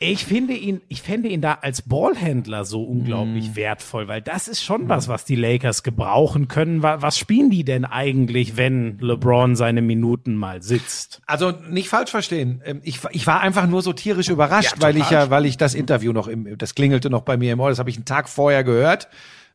Ich 0.00 0.24
finde 0.24 0.54
ihn, 0.54 0.80
ich 0.86 1.02
fände 1.02 1.28
ihn 1.28 1.40
da 1.40 1.58
als 1.60 1.82
Ballhändler 1.82 2.64
so 2.64 2.84
unglaublich 2.84 3.56
wertvoll, 3.56 4.06
weil 4.06 4.22
das 4.22 4.46
ist 4.46 4.62
schon 4.62 4.88
was, 4.88 5.08
was 5.08 5.24
die 5.24 5.34
Lakers 5.34 5.82
gebrauchen 5.82 6.46
können. 6.46 6.84
Wa- 6.84 6.98
Was 7.02 7.18
spielen 7.18 7.50
die 7.50 7.64
denn 7.64 7.84
eigentlich, 7.84 8.56
wenn 8.56 8.98
LeBron 9.00 9.56
seine 9.56 9.82
Minuten 9.82 10.36
mal 10.36 10.62
sitzt? 10.62 11.20
Also 11.26 11.52
nicht 11.68 11.88
falsch 11.88 12.12
verstehen. 12.12 12.62
Ähm, 12.64 12.80
Ich, 12.84 13.00
ich 13.10 13.26
war 13.26 13.40
einfach 13.40 13.66
nur 13.66 13.82
so 13.82 13.92
tierisch 13.92 14.28
überrascht, 14.28 14.76
Ja, 14.76 14.82
weil 14.82 14.96
ich 14.98 15.10
ja, 15.10 15.30
weil 15.30 15.46
ich 15.46 15.56
das 15.56 15.74
Interview 15.74 16.12
noch 16.12 16.28
im, 16.28 16.56
das 16.56 16.76
klingelte 16.76 17.10
noch 17.10 17.22
bei 17.22 17.36
mir 17.36 17.52
im 17.52 17.58
Ohr. 17.58 17.70
Das 17.70 17.80
habe 17.80 17.90
ich 17.90 17.96
einen 17.96 18.04
Tag 18.04 18.28
vorher 18.28 18.62
gehört. 18.62 19.08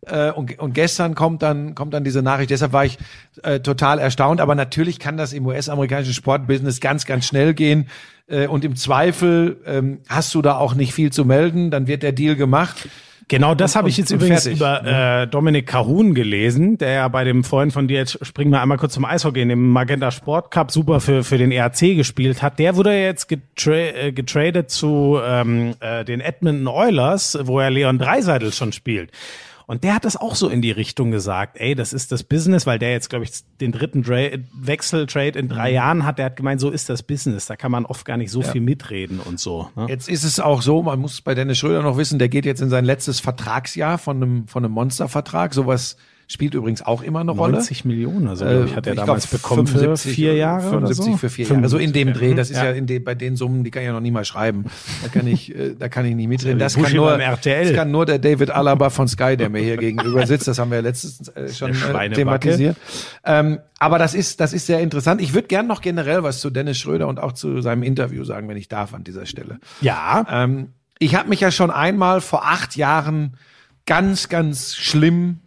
Äh, 0.05 0.31
Und, 0.31 0.59
und 0.59 0.73
gestern 0.73 1.15
kommt 1.15 1.41
dann, 1.41 1.75
kommt 1.75 1.93
dann 1.93 2.03
diese 2.03 2.21
Nachricht. 2.21 2.49
Deshalb 2.49 2.73
war 2.73 2.85
ich 2.85 2.97
äh, 3.43 3.59
total 3.59 3.99
erstaunt. 3.99 4.41
Aber 4.41 4.55
natürlich 4.55 4.99
kann 4.99 5.17
das 5.17 5.33
im 5.33 5.45
US-amerikanischen 5.45 6.13
Sportbusiness 6.13 6.79
ganz, 6.79 7.05
ganz 7.05 7.25
schnell 7.25 7.53
gehen. 7.53 7.87
Äh, 8.27 8.47
Und 8.47 8.65
im 8.65 8.75
Zweifel 8.75 9.57
ähm, 9.65 9.99
hast 10.07 10.33
du 10.35 10.41
da 10.41 10.57
auch 10.57 10.75
nicht 10.75 10.93
viel 10.93 11.11
zu 11.11 11.25
melden. 11.25 11.71
Dann 11.71 11.87
wird 11.87 12.03
der 12.03 12.11
Deal 12.11 12.35
gemacht. 12.35 12.87
Genau 13.29 13.55
das 13.55 13.75
habe 13.75 13.89
ich 13.89 13.97
jetzt 13.97 14.11
übrigens 14.11 14.43
fertig, 14.43 14.59
über 14.59 15.21
äh, 15.21 15.27
Dominik 15.27 15.67
Kahun 15.67 16.13
gelesen, 16.13 16.77
der 16.77 16.91
ja 16.91 17.07
bei 17.07 17.23
dem 17.23 17.43
Freund 17.43 17.71
von 17.71 17.87
dir, 17.87 17.97
jetzt 17.97 18.23
springen 18.25 18.51
wir 18.51 18.61
einmal 18.61 18.77
kurz 18.77 18.93
zum 18.93 19.05
Eishockey, 19.05 19.41
in 19.41 19.49
dem 19.49 19.69
Magenta 19.69 20.11
Sport 20.11 20.51
Cup 20.51 20.71
super 20.71 20.99
für, 20.99 21.23
für 21.23 21.37
den 21.37 21.51
ERC 21.51 21.95
gespielt 21.95 22.41
hat. 22.41 22.59
Der 22.59 22.75
wurde 22.75 22.91
ja 22.91 23.05
jetzt 23.05 23.29
getra 23.29 23.71
äh, 23.71 24.11
getradet 24.11 24.69
zu 24.69 25.19
ähm, 25.25 25.73
äh, 25.79 26.03
den 26.03 26.19
Edmonton 26.19 26.67
Oilers, 26.67 27.39
wo 27.43 27.59
er 27.59 27.69
Leon 27.69 27.97
Dreiseitel 27.97 28.51
schon 28.51 28.73
spielt. 28.73 29.09
Und 29.67 29.83
der 29.83 29.95
hat 29.95 30.05
das 30.05 30.17
auch 30.17 30.35
so 30.35 30.49
in 30.49 30.61
die 30.61 30.71
Richtung 30.71 31.11
gesagt, 31.11 31.57
ey, 31.59 31.75
das 31.75 31.93
ist 31.93 32.11
das 32.11 32.23
Business, 32.23 32.65
weil 32.65 32.79
der 32.79 32.91
jetzt, 32.91 33.09
glaube 33.09 33.25
ich, 33.25 33.31
den 33.61 33.71
dritten 33.71 34.03
Dra 34.03 34.29
Wechseltrade 34.53 35.39
in 35.39 35.49
drei 35.49 35.71
Jahren 35.71 36.05
hat. 36.05 36.17
Der 36.17 36.25
hat 36.25 36.35
gemeint, 36.35 36.59
so 36.61 36.69
ist 36.69 36.89
das 36.89 37.03
Business. 37.03 37.45
Da 37.45 37.55
kann 37.55 37.71
man 37.71 37.85
oft 37.85 38.05
gar 38.05 38.17
nicht 38.17 38.31
so 38.31 38.41
viel 38.41 38.61
mitreden 38.61 39.19
und 39.19 39.39
so. 39.39 39.69
Ne? 39.75 39.87
Jetzt 39.89 40.09
ist 40.09 40.23
es 40.23 40.39
auch 40.39 40.61
so, 40.61 40.83
man 40.83 40.99
muss 40.99 41.21
bei 41.21 41.35
Dennis 41.35 41.57
Schröder 41.57 41.81
noch 41.81 41.97
wissen, 41.97 42.19
der 42.19 42.29
geht 42.29 42.45
jetzt 42.45 42.61
in 42.61 42.69
sein 42.69 42.85
letztes 42.85 43.19
Vertragsjahr 43.19 43.97
von 43.97 44.17
einem, 44.17 44.47
von 44.47 44.63
einem 44.63 44.73
Monstervertrag. 44.73 45.53
Sowas 45.53 45.97
spielt 46.27 46.53
übrigens 46.53 46.81
auch 46.81 47.01
immer 47.03 47.19
eine 47.19 47.31
Rolle. 47.31 47.53
90 47.53 47.85
Millionen, 47.85 48.27
also 48.27 48.45
glaube 48.45 48.65
ich, 48.65 48.75
hat 48.75 48.87
er 48.87 48.91
Äh, 48.91 48.95
ich 48.95 48.99
damals 49.01 49.29
glaub, 49.29 49.41
bekommen 49.41 49.67
für 49.67 49.73
75 49.79 50.13
vier 50.13 50.35
Jahre 50.35 50.69
75 50.69 50.99
oder 51.03 51.11
so? 51.11 51.17
für 51.17 51.29
vier 51.29 51.45
Jahre. 51.47 51.63
Also 51.63 51.77
in 51.77 51.93
dem 51.93 52.07
75, 52.09 52.19
Dreh, 52.29 52.35
das 52.35 52.49
ist 52.49 52.57
ja, 52.57 52.65
ja. 52.65 52.71
in 52.71 52.87
de, 52.87 52.99
bei 52.99 53.15
den 53.15 53.35
Summen, 53.35 53.63
die 53.63 53.71
kann 53.71 53.83
ich 53.83 53.87
ja 53.87 53.93
noch 53.93 53.99
nie 53.99 54.11
mal 54.11 54.25
schreiben. 54.25 54.65
Da 55.03 55.09
kann 55.09 55.27
ich, 55.27 55.53
äh, 55.55 55.75
da 55.77 55.89
kann 55.89 56.05
ich 56.05 56.15
nicht 56.15 56.27
mitreden. 56.27 56.59
Das 56.59 56.75
kann 56.75 56.93
nur, 56.93 57.17
das 57.17 57.73
kann 57.73 57.91
nur 57.91 58.05
der 58.05 58.19
David 58.19 58.51
Alaba 58.51 58.89
von 58.89 59.07
Sky, 59.07 59.37
der 59.37 59.49
mir 59.49 59.61
hier 59.61 59.77
gegenüber 59.77 60.25
sitzt. 60.27 60.47
Das 60.47 60.59
haben 60.59 60.71
wir 60.71 60.81
letztens 60.81 61.27
äh, 61.29 61.49
schon 61.53 61.71
äh, 61.71 62.09
thematisiert. 62.11 62.77
Ähm, 63.25 63.59
aber 63.79 63.99
das 63.99 64.13
ist, 64.13 64.39
das 64.39 64.53
ist 64.53 64.65
sehr 64.65 64.79
interessant. 64.79 65.21
Ich 65.21 65.33
würde 65.33 65.47
gern 65.47 65.67
noch 65.67 65.81
generell 65.81 66.23
was 66.23 66.39
zu 66.39 66.49
Dennis 66.49 66.77
Schröder 66.77 67.07
und 67.07 67.19
auch 67.19 67.33
zu 67.33 67.61
seinem 67.61 67.83
Interview 67.83 68.23
sagen, 68.23 68.47
wenn 68.47 68.57
ich 68.57 68.67
darf 68.69 68.93
an 68.93 69.03
dieser 69.03 69.25
Stelle. 69.25 69.59
Ja, 69.81 70.25
Ähm, 70.29 70.69
ich 70.99 71.15
habe 71.15 71.27
mich 71.27 71.41
ja 71.41 71.51
schon 71.51 71.69
einmal 71.69 72.21
vor 72.21 72.45
acht 72.45 72.77
Jahren 72.77 73.35
ganz, 73.85 74.29
ganz 74.29 74.75
schlimm 74.75 75.39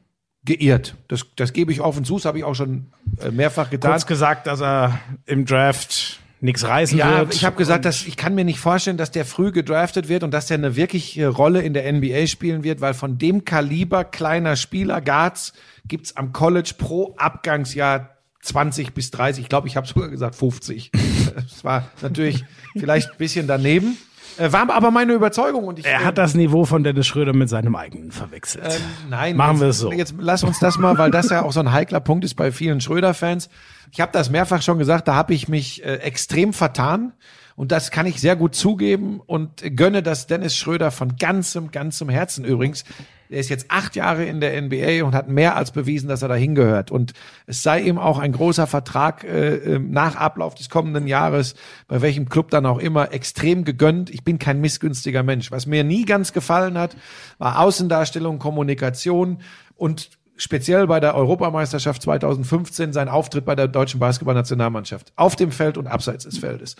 geirrt. 0.47 0.95
Das, 1.09 1.27
das 1.37 1.53
gebe 1.53 1.71
ich 1.73 1.81
offen 1.83 2.05
zu, 2.05 2.15
das 2.15 2.25
habe 2.25 2.39
ich 2.39 2.45
auch 2.45 2.55
schon 2.55 2.87
äh, 3.21 3.31
mehrfach 3.31 3.69
getan. 3.69 3.91
kurz 3.91 4.07
gesagt, 4.07 4.47
dass 4.47 4.63
er 4.63 4.99
im 5.27 5.45
Draft 5.45 6.21
nichts 6.41 6.65
reißen 6.67 6.99
Ja, 6.99 7.19
wird. 7.21 7.35
ich 7.35 7.45
habe 7.45 7.57
gesagt, 7.57 7.85
dass 7.85 8.07
ich 8.07 8.17
kann 8.17 8.35
mir 8.35 8.45
nicht 8.45 8.59
vorstellen, 8.61 8.97
dass 8.97 9.11
der 9.11 9.25
früh 9.25 9.53
gedraftet 9.53 10.09
wird 10.09 10.23
und 10.23 10.33
dass 10.33 10.47
der 10.47 10.57
eine 10.59 10.77
wirkliche 10.77 11.29
Rolle 11.29 11.63
in 11.63 11.75
der 11.75 11.91
NBA 11.93 12.27
spielen 12.27 12.63
wird, 12.65 12.81
weil 12.81 12.95
von 12.95 13.19
dem 13.19 13.45
Kaliber 13.45 14.05
kleiner 14.05 14.57
Spieler 14.57 15.01
Guards 15.01 15.53
gibt's 15.89 16.17
am 16.17 16.33
College 16.33 16.73
pro 16.79 17.15
Abgangsjahr 17.17 18.11
20 18.43 18.93
bis 18.95 19.11
30. 19.11 19.45
Ich 19.45 19.49
glaube, 19.49 19.67
ich 19.67 19.77
habe 19.77 19.87
sogar 19.87 20.09
gesagt 20.09 20.35
50. 20.37 20.91
Das 21.35 21.65
war 21.65 21.91
natürlich 22.01 22.45
vielleicht 22.79 23.11
ein 23.11 23.19
bisschen 23.19 23.47
daneben. 23.47 23.99
Äh, 24.39 24.53
War 24.53 24.71
aber 24.71 24.91
meine 24.91 25.13
Überzeugung 25.13 25.65
und 25.65 25.79
ich 25.79 25.87
er 25.87 26.05
hat 26.05 26.19
das 26.19 26.35
Niveau 26.35 26.65
von 26.65 26.85
Dennis 26.85 27.07
Schröder 27.07 27.33
mit 27.33 27.49
seinem 27.49 27.75
eigenen 27.75 28.13
verwechselt. 28.13 28.65
Ähm, 28.67 29.11
nein, 29.11 29.37
Machen 29.37 29.53
jetzt, 29.53 29.61
wir 29.61 29.69
es 29.69 29.79
so. 29.79 29.93
Jetzt 29.93 30.15
lass 30.19 30.45
uns 30.45 30.59
das 30.59 30.79
mal, 30.79 30.99
weil 30.99 31.11
das 31.11 31.31
ja 31.31 31.43
auch 31.43 31.53
so 31.53 31.61
ein 31.61 31.73
heikler 31.73 32.01
Punkt 32.01 32.25
ist 32.25 32.35
bei 32.35 32.53
vielen 32.53 32.81
Schröder-Fans. 32.81 33.49
Ich 33.93 34.01
habe 34.01 34.13
das 34.13 34.31
mehrfach 34.31 34.63
schon 34.63 34.79
gesagt, 34.79 35.09
da 35.09 35.15
habe 35.15 35.35
ich 35.35 35.49
mich 35.49 35.85
äh, 35.85 35.97
extrem 35.97 36.53
vertan. 36.53 37.13
Und 37.57 37.73
das 37.73 37.91
kann 37.91 38.05
ich 38.07 38.21
sehr 38.21 38.37
gut 38.37 38.55
zugeben 38.55 39.21
und 39.25 39.63
gönne 39.77 40.03
das 40.03 40.27
Dennis 40.27 40.57
Schröder 40.57 40.91
von 40.91 41.17
ganzem, 41.17 41.71
ganzem 41.71 42.11
Herzen 42.11 42.45
übrigens. 42.45 42.85
Er 43.29 43.41
ist 43.41 43.49
jetzt 43.49 43.71
acht 43.71 43.97
Jahre 43.97 44.25
in 44.25 44.41
der 44.41 44.61
NBA 44.61 45.05
und 45.05 45.15
hat 45.15 45.29
mehr 45.29 45.57
als 45.57 45.73
bewiesen, 45.73 46.09
dass 46.09 46.23
er 46.23 46.29
dahin 46.29 46.55
gehört. 46.55 46.91
Und 46.91 47.13
es 47.47 47.63
sei 47.63 47.81
ihm 47.81 47.99
auch 47.99 48.19
ein 48.19 48.33
großer 48.33 48.67
Vertrag 48.67 49.25
äh, 49.25 49.57
äh, 49.57 49.79
nach 49.79 50.17
Ablauf 50.17 50.55
des 50.55 50.69
kommenden 50.69 51.07
Jahres, 51.07 51.55
bei 51.89 52.03
welchem 52.03 52.29
Club 52.29 52.51
dann 52.51 52.67
auch 52.67 52.79
immer, 52.79 53.13
extrem 53.13 53.65
gegönnt. 53.65 54.11
Ich 54.11 54.23
bin 54.23 54.39
kein 54.39 54.61
missgünstiger 54.61 55.23
Mensch. 55.23 55.51
Was 55.51 55.67
mir 55.67 55.83
nie 55.83 56.05
ganz 56.05 56.33
gefallen 56.33 56.79
hat, 56.79 56.97
war 57.39 57.59
Außendarstellung, 57.61 58.39
Kommunikation 58.39 59.39
und 59.75 60.11
speziell 60.37 60.87
bei 60.87 61.01
der 61.01 61.15
Europameisterschaft 61.15 62.03
2015 62.03 62.93
sein 62.93 63.09
Auftritt 63.09 63.47
bei 63.47 63.55
der 63.55 63.67
deutschen 63.67 63.99
Basketballnationalmannschaft. 63.99 65.13
Auf 65.17 65.35
dem 65.35 65.51
Feld 65.51 65.79
und 65.79 65.87
abseits 65.87 66.25
des 66.25 66.39
Feldes 66.39 66.77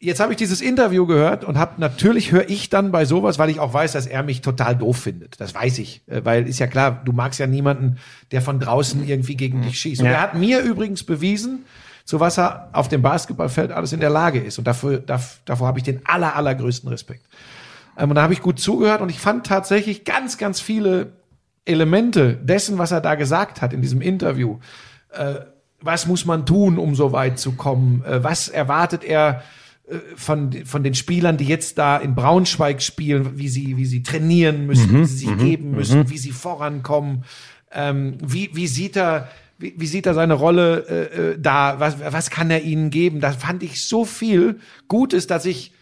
jetzt 0.00 0.20
habe 0.20 0.32
ich 0.32 0.36
dieses 0.36 0.60
Interview 0.60 1.06
gehört 1.06 1.44
und 1.44 1.58
habe 1.58 1.80
natürlich 1.80 2.30
höre 2.32 2.48
ich 2.48 2.70
dann 2.70 2.92
bei 2.92 3.04
sowas, 3.04 3.38
weil 3.38 3.50
ich 3.50 3.58
auch 3.60 3.72
weiß, 3.74 3.92
dass 3.92 4.06
er 4.06 4.22
mich 4.22 4.40
total 4.42 4.76
doof 4.76 4.96
findet. 4.98 5.40
Das 5.40 5.54
weiß 5.54 5.78
ich, 5.78 6.02
äh, 6.06 6.24
weil 6.24 6.46
ist 6.48 6.58
ja 6.60 6.66
klar, 6.66 7.02
du 7.04 7.12
magst 7.12 7.40
ja 7.40 7.46
niemanden, 7.46 7.98
der 8.30 8.42
von 8.42 8.60
draußen 8.60 9.06
irgendwie 9.06 9.36
gegen 9.36 9.62
dich 9.62 9.78
schießt. 9.80 10.00
Und 10.00 10.06
Ja. 10.06 10.12
er 10.12 10.20
hat 10.22 10.34
mir 10.34 10.60
übrigens 10.60 11.02
bewiesen, 11.02 11.64
zu 12.04 12.20
was 12.20 12.38
er 12.38 12.70
auf 12.72 12.88
dem 12.88 13.02
Basketballfeld 13.02 13.70
alles 13.72 13.92
in 13.92 14.00
der 14.00 14.10
Lage 14.10 14.38
ist. 14.40 14.58
Und 14.58 14.66
dafür, 14.66 14.98
dafür, 14.98 15.40
davor 15.44 15.66
habe 15.66 15.78
ich 15.78 15.84
den 15.84 16.00
aller, 16.04 16.36
allergrößten 16.36 16.88
Respekt. 16.88 17.24
Ähm, 17.98 18.10
und 18.10 18.14
da 18.14 18.22
habe 18.22 18.32
ich 18.32 18.40
gut 18.40 18.60
zugehört 18.60 19.00
und 19.00 19.10
ich 19.10 19.18
fand 19.18 19.46
tatsächlich 19.46 20.04
ganz, 20.04 20.38
ganz 20.38 20.60
viele 20.60 21.12
Elemente 21.64 22.34
dessen, 22.34 22.78
was 22.78 22.92
er 22.92 23.00
da 23.00 23.14
gesagt 23.14 23.60
hat 23.60 23.72
in 23.72 23.82
diesem 23.82 24.00
Interview. 24.00 24.58
Äh, 25.12 25.34
was 25.80 26.06
muss 26.06 26.24
man 26.24 26.46
tun, 26.46 26.78
um 26.78 26.94
so 26.94 27.12
weit 27.12 27.38
zu 27.38 27.52
kommen? 27.52 28.02
Äh, 28.04 28.22
was 28.24 28.48
erwartet 28.48 29.04
er 29.04 29.42
von, 30.16 30.52
von 30.64 30.82
den 30.82 30.94
Spielern, 30.94 31.36
die 31.36 31.46
jetzt 31.46 31.78
da 31.78 31.96
in 31.96 32.14
Braunschweig 32.14 32.82
spielen, 32.82 33.38
wie 33.38 33.48
sie, 33.48 33.76
wie 33.76 33.86
sie 33.86 34.02
trainieren 34.02 34.66
müssen, 34.66 35.00
wie 35.00 35.04
sie 35.04 35.26
sich 35.26 35.38
geben 35.38 35.70
müssen, 35.72 36.10
wie 36.10 36.18
sie 36.18 36.32
vorankommen. 36.32 37.24
Ähm, 37.72 38.18
wie, 38.22 38.50
wie 38.52 38.66
sieht 38.66 38.96
er, 38.96 39.28
wie, 39.58 39.74
wie 39.76 39.86
sieht 39.86 40.06
er 40.06 40.14
seine 40.14 40.34
Rolle 40.34 40.86
äh, 40.88 41.30
äh, 41.32 41.38
da? 41.38 41.80
Was, 41.80 41.96
was 42.00 42.30
kann 42.30 42.50
er 42.50 42.62
ihnen 42.62 42.90
geben? 42.90 43.20
Da 43.20 43.32
fand 43.32 43.62
ich 43.62 43.84
so 43.84 44.04
viel 44.04 44.60
Gutes, 44.88 45.26
dass 45.26 45.44
ich 45.44 45.72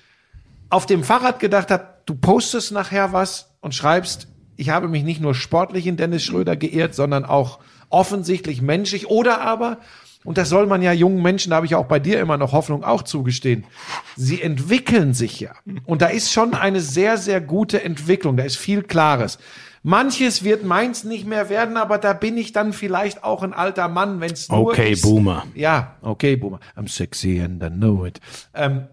auf 0.71 0.87
dem 0.87 1.05
Fahrrad 1.05 1.41
gedacht 1.41 1.71
habe, 1.71 1.89
du 2.07 2.15
postest 2.15 2.73
nachher 2.73 3.13
was 3.13 3.51
und 3.61 3.75
schreibst, 3.75 4.29
ich 4.57 4.71
habe 4.71 4.89
mich 4.89 5.05
nicht 5.05 5.21
nur 5.21 5.35
sportlich 5.35 5.87
in 5.87 5.97
Dennis 5.97 6.23
Schröder 6.23 6.57
geehrt, 6.57 6.95
sondern 6.95 7.25
auch 7.25 7.59
offensichtlich 7.89 8.63
menschlich 8.63 9.07
oder 9.09 9.41
aber, 9.41 9.79
und 10.27 10.37
das 10.39 10.49
soll 10.49 10.67
man 10.67 10.83
ja 10.83 10.93
jungen 10.93 11.23
Menschen, 11.23 11.51
da 11.51 11.57
habe 11.57 11.67
ich 11.67 11.75
auch 11.75 11.87
bei 11.87 11.99
dir 11.99 12.21
immer 12.21 12.37
noch 12.37 12.53
Hoffnung 12.53 12.85
auch 12.85 13.03
zugestehen, 13.03 13.65
sie 14.17 14.43
entwickeln 14.43 15.15
sich 15.15 15.41
ja. 15.41 15.53
Und 15.85 16.03
da 16.03 16.07
ist 16.07 16.33
schon 16.33 16.55
eine 16.55 16.81
sehr, 16.81 17.17
sehr 17.17 17.41
gute 17.41 17.83
Entwicklung, 17.83 18.37
da 18.37 18.45
ist 18.45 18.57
viel 18.57 18.83
Klares. 18.83 19.39
Manches 19.83 20.43
wird 20.43 20.65
meins 20.65 21.05
nicht 21.05 21.27
mehr 21.27 21.49
werden, 21.49 21.77
aber 21.77 21.99
da 21.99 22.13
bin 22.13 22.37
ich 22.37 22.53
dann 22.53 22.73
vielleicht 22.73 23.23
auch 23.23 23.45
ein 23.45 23.55
alter 23.55 23.87
Mann, 23.87 24.21
wenn 24.21 24.33
es 24.33 24.49
nur 24.49 24.73
Okay, 24.73 24.93
ist. 24.93 25.03
Boomer. 25.03 25.47
Ja, 25.55 25.95
okay, 26.03 26.35
Boomer. 26.35 26.59
I'm 26.77 26.89
sexy 26.89 27.41
and 27.41 27.63
I 27.63 27.69
know 27.69 28.05
it. 28.05 28.21
Ähm, 28.53 28.89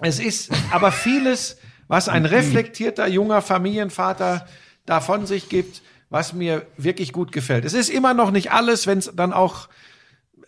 es 0.00 0.18
ist 0.20 0.50
aber 0.72 0.90
vieles, 0.90 1.58
was 1.86 2.08
ein 2.08 2.24
reflektierter 2.24 3.06
junger 3.06 3.42
Familienvater 3.42 4.46
da 4.86 5.02
von 5.02 5.26
sich 5.26 5.50
gibt, 5.50 5.82
was 6.08 6.32
mir 6.32 6.64
wirklich 6.78 7.12
gut 7.12 7.32
gefällt. 7.32 7.66
Es 7.66 7.74
ist 7.74 7.90
immer 7.90 8.14
noch 8.14 8.30
nicht 8.30 8.52
alles, 8.52 8.86
wenn 8.86 8.98
es 8.98 9.12
dann 9.14 9.34
auch 9.34 9.68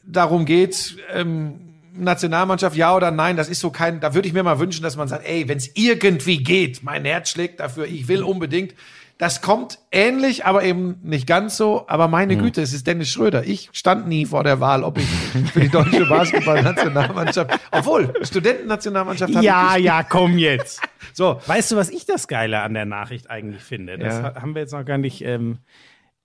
darum 0.06 0.44
geht, 0.44 0.96
ähm, 1.12 1.60
Nationalmannschaft 1.96 2.76
ja 2.76 2.94
oder 2.96 3.10
nein, 3.10 3.36
das 3.36 3.48
ist 3.48 3.60
so 3.60 3.70
kein, 3.70 4.00
da 4.00 4.14
würde 4.14 4.26
ich 4.26 4.34
mir 4.34 4.42
mal 4.42 4.58
wünschen, 4.58 4.82
dass 4.82 4.96
man 4.96 5.06
sagt, 5.08 5.26
ey, 5.28 5.48
wenn 5.48 5.58
es 5.58 5.70
irgendwie 5.74 6.42
geht, 6.42 6.82
mein 6.82 7.04
Herz 7.04 7.30
schlägt 7.30 7.60
dafür, 7.60 7.86
ich 7.86 8.08
will 8.08 8.22
unbedingt. 8.22 8.74
Das 9.16 9.40
kommt 9.42 9.78
ähnlich, 9.92 10.44
aber 10.44 10.64
eben 10.64 10.96
nicht 11.04 11.28
ganz 11.28 11.56
so. 11.56 11.84
Aber 11.86 12.08
meine 12.08 12.36
Güte, 12.36 12.60
es 12.62 12.72
ist 12.72 12.84
Dennis 12.88 13.10
Schröder. 13.10 13.44
Ich 13.44 13.68
stand 13.72 14.08
nie 14.08 14.26
vor 14.26 14.42
der 14.42 14.58
Wahl, 14.58 14.82
ob 14.82 14.98
ich 14.98 15.06
für 15.52 15.60
die 15.60 15.68
deutsche 15.68 16.04
Basketballnationalmannschaft, 16.08 17.60
obwohl 17.70 18.12
Studentennationalmannschaft 18.22 19.32
Ja, 19.40 19.76
ich 19.76 19.84
ja, 19.84 20.02
komm 20.02 20.38
jetzt. 20.38 20.80
So, 21.12 21.40
Weißt 21.46 21.70
du, 21.70 21.76
was 21.76 21.90
ich 21.90 22.06
das 22.06 22.26
Geile 22.26 22.62
an 22.62 22.74
der 22.74 22.86
Nachricht 22.86 23.30
eigentlich 23.30 23.62
finde? 23.62 23.98
Das 23.98 24.14
Ja. 24.14 24.22
ha- 24.34 24.42
haben 24.42 24.56
wir 24.56 24.62
jetzt 24.62 24.72
noch 24.72 24.84
gar 24.84 24.98
nicht. 24.98 25.22
Ähm, 25.24 25.58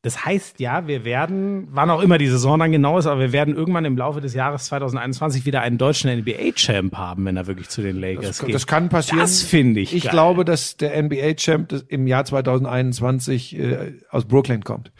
das 0.02 0.24
heißt 0.26 0.60
ja, 0.62 0.88
wir 0.88 1.04
werden, 1.04 1.68
wann 1.72 1.90
auch 1.90 2.02
immer 2.02 2.18
die 2.18 2.28
Saison 2.28 2.58
dann 2.60 2.72
genau 2.72 2.98
ist, 2.98 3.06
aber 3.06 3.20
wir 3.20 3.32
werden 3.34 3.56
irgendwann 3.56 3.84
im 3.86 3.98
Laufe 3.98 4.22
des 4.22 4.34
Jahres 4.34 4.66
2021 4.66 5.46
wieder 5.46 5.62
einen 5.62 5.78
deutschen 5.78 6.10
NBA-Champ 6.20 6.96
haben, 6.96 7.26
wenn 7.26 7.36
er 7.36 7.48
wirklich 7.48 7.68
zu 7.70 7.82
den 7.82 8.00
Lakers 8.00 8.26
Das, 8.38 8.46
geht. 8.46 8.56
das 8.56 8.66
kann 8.66 8.88
passieren. 8.90 9.20
Das 9.20 9.42
finde 9.44 9.82
ich 9.82 9.94
Ich 9.94 10.04
geil. 10.04 10.12
glaube, 10.12 10.46
dass 10.46 10.78
der 10.78 11.02
NBA-Champ 11.04 11.84
im 11.90 12.08
Jahr 12.08 12.24
2021 12.26 13.58
äh, 13.60 13.94
aus 14.10 14.26
Brooklyn 14.26 14.64
kommt. 14.64 14.92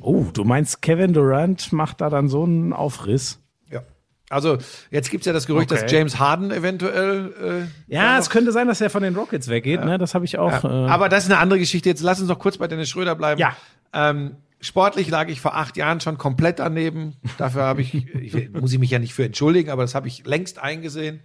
Oh, 0.00 0.26
du 0.32 0.44
meinst, 0.44 0.82
Kevin 0.82 1.12
Durant 1.12 1.72
macht 1.72 2.00
da 2.00 2.10
dann 2.10 2.28
so 2.28 2.44
einen 2.44 2.72
Aufriss? 2.72 3.40
Ja. 4.34 4.36
Also 4.36 4.58
jetzt 4.90 5.10
gibt's 5.10 5.26
ja 5.26 5.32
das 5.32 5.46
Gerücht, 5.46 5.70
Okay. 5.72 5.82
dass 5.82 5.90
James 5.92 6.18
Harden 6.18 6.50
eventuell. 6.50 7.68
Äh, 7.88 7.94
Ja, 7.94 8.18
es 8.18 8.30
könnte 8.30 8.52
sein, 8.52 8.66
dass 8.66 8.80
er 8.80 8.90
von 8.90 9.02
den 9.02 9.14
Rockets 9.14 9.48
weggeht, 9.48 9.84
ne? 9.84 9.98
Das 9.98 10.14
habe 10.14 10.24
ich 10.24 10.38
auch. 10.38 10.50
ja. 10.64 10.86
Äh, 10.86 10.90
Aber 10.90 11.08
das 11.08 11.24
ist 11.24 11.30
eine 11.30 11.40
andere 11.40 11.58
Geschichte. 11.58 11.88
Jetzt 11.88 12.02
lass 12.02 12.20
uns 12.20 12.28
noch 12.28 12.38
kurz 12.38 12.58
bei 12.58 12.66
Dennis 12.68 12.88
Schröder 12.88 13.14
bleiben. 13.14 13.40
Ja. 13.40 13.56
Ähm, 13.92 14.36
sportlich 14.60 15.08
lag 15.08 15.28
ich 15.28 15.40
vor 15.40 15.54
acht 15.56 15.76
Jahren 15.76 16.00
schon 16.00 16.18
komplett 16.18 16.58
daneben. 16.58 17.16
Dafür 17.38 17.62
habe 17.62 17.82
ich, 17.82 17.94
ich 18.14 18.50
muss 18.52 18.72
ich 18.72 18.78
mich 18.78 18.90
ja 18.90 18.98
nicht 18.98 19.14
für 19.14 19.24
entschuldigen, 19.24 19.70
aber 19.70 19.82
das 19.82 19.94
habe 19.94 20.08
ich 20.08 20.26
längst 20.26 20.58
eingesehen. 20.58 21.20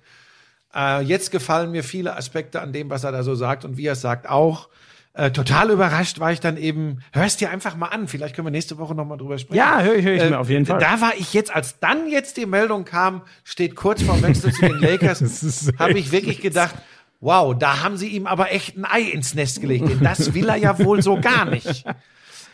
Äh, 0.75 1.01
jetzt 1.03 1.31
gefallen 1.31 1.71
mir 1.71 1.83
viele 1.83 2.15
Aspekte 2.15 2.61
an 2.61 2.73
dem, 2.73 2.89
was 2.91 3.03
er 3.03 3.11
da 3.11 3.23
so 3.23 3.33
sagt 3.35 3.65
und 3.65 3.77
wie 3.77 3.85
er 3.87 3.93
es 3.93 4.01
sagt 4.01 4.29
auch. 4.29 4.69
Äh, 5.13 5.31
total 5.31 5.71
überrascht 5.71 6.19
war 6.19 6.31
ich 6.31 6.39
dann 6.39 6.55
eben. 6.55 6.99
Hörst 7.11 7.41
dir 7.41 7.49
einfach 7.49 7.75
mal 7.75 7.87
an. 7.87 8.07
Vielleicht 8.07 8.35
können 8.35 8.45
wir 8.47 8.51
nächste 8.51 8.77
Woche 8.77 8.93
noch 8.95 9.05
mal 9.05 9.17
drüber 9.17 9.37
sprechen. 9.37 9.57
Ja, 9.57 9.81
hör 9.81 9.95
ich- 9.95 10.05
hör 10.05 10.13
ich 10.13 10.29
mir 10.29 10.39
auf 10.39 10.49
jeden 10.49 10.65
Fall. 10.65 10.79
Da 10.79 11.01
war 11.01 11.13
ich 11.17 11.33
jetzt, 11.33 11.53
als 11.53 11.79
dann 11.79 12.07
jetzt 12.07 12.37
die 12.37 12.45
Meldung 12.45 12.85
kam, 12.85 13.23
steht 13.43 13.75
kurz 13.75 14.03
vor 14.03 14.21
Wechsel 14.21 14.53
zu 14.53 14.61
den 14.61 14.77
Lakers, 14.79 15.71
habe 15.79 15.97
ich 15.99 16.11
wirklich 16.11 16.39
gedacht, 16.41 16.75
wow, 17.21 17.53
da 17.57 17.83
haben 17.83 17.97
sie 17.97 18.07
ihm 18.07 18.27
aber 18.27 18.51
echt 18.53 18.77
ein 18.77 18.85
Ei 18.85 19.01
ins 19.01 19.33
Nest 19.35 19.59
gelegt. 19.61 19.89
Denn 19.89 19.99
das 20.01 20.33
will 20.33 20.47
er 20.47 20.55
ja 20.55 20.77
wohl 20.79 21.01
so 21.01 21.19
gar 21.19 21.45
nicht. 21.45 21.83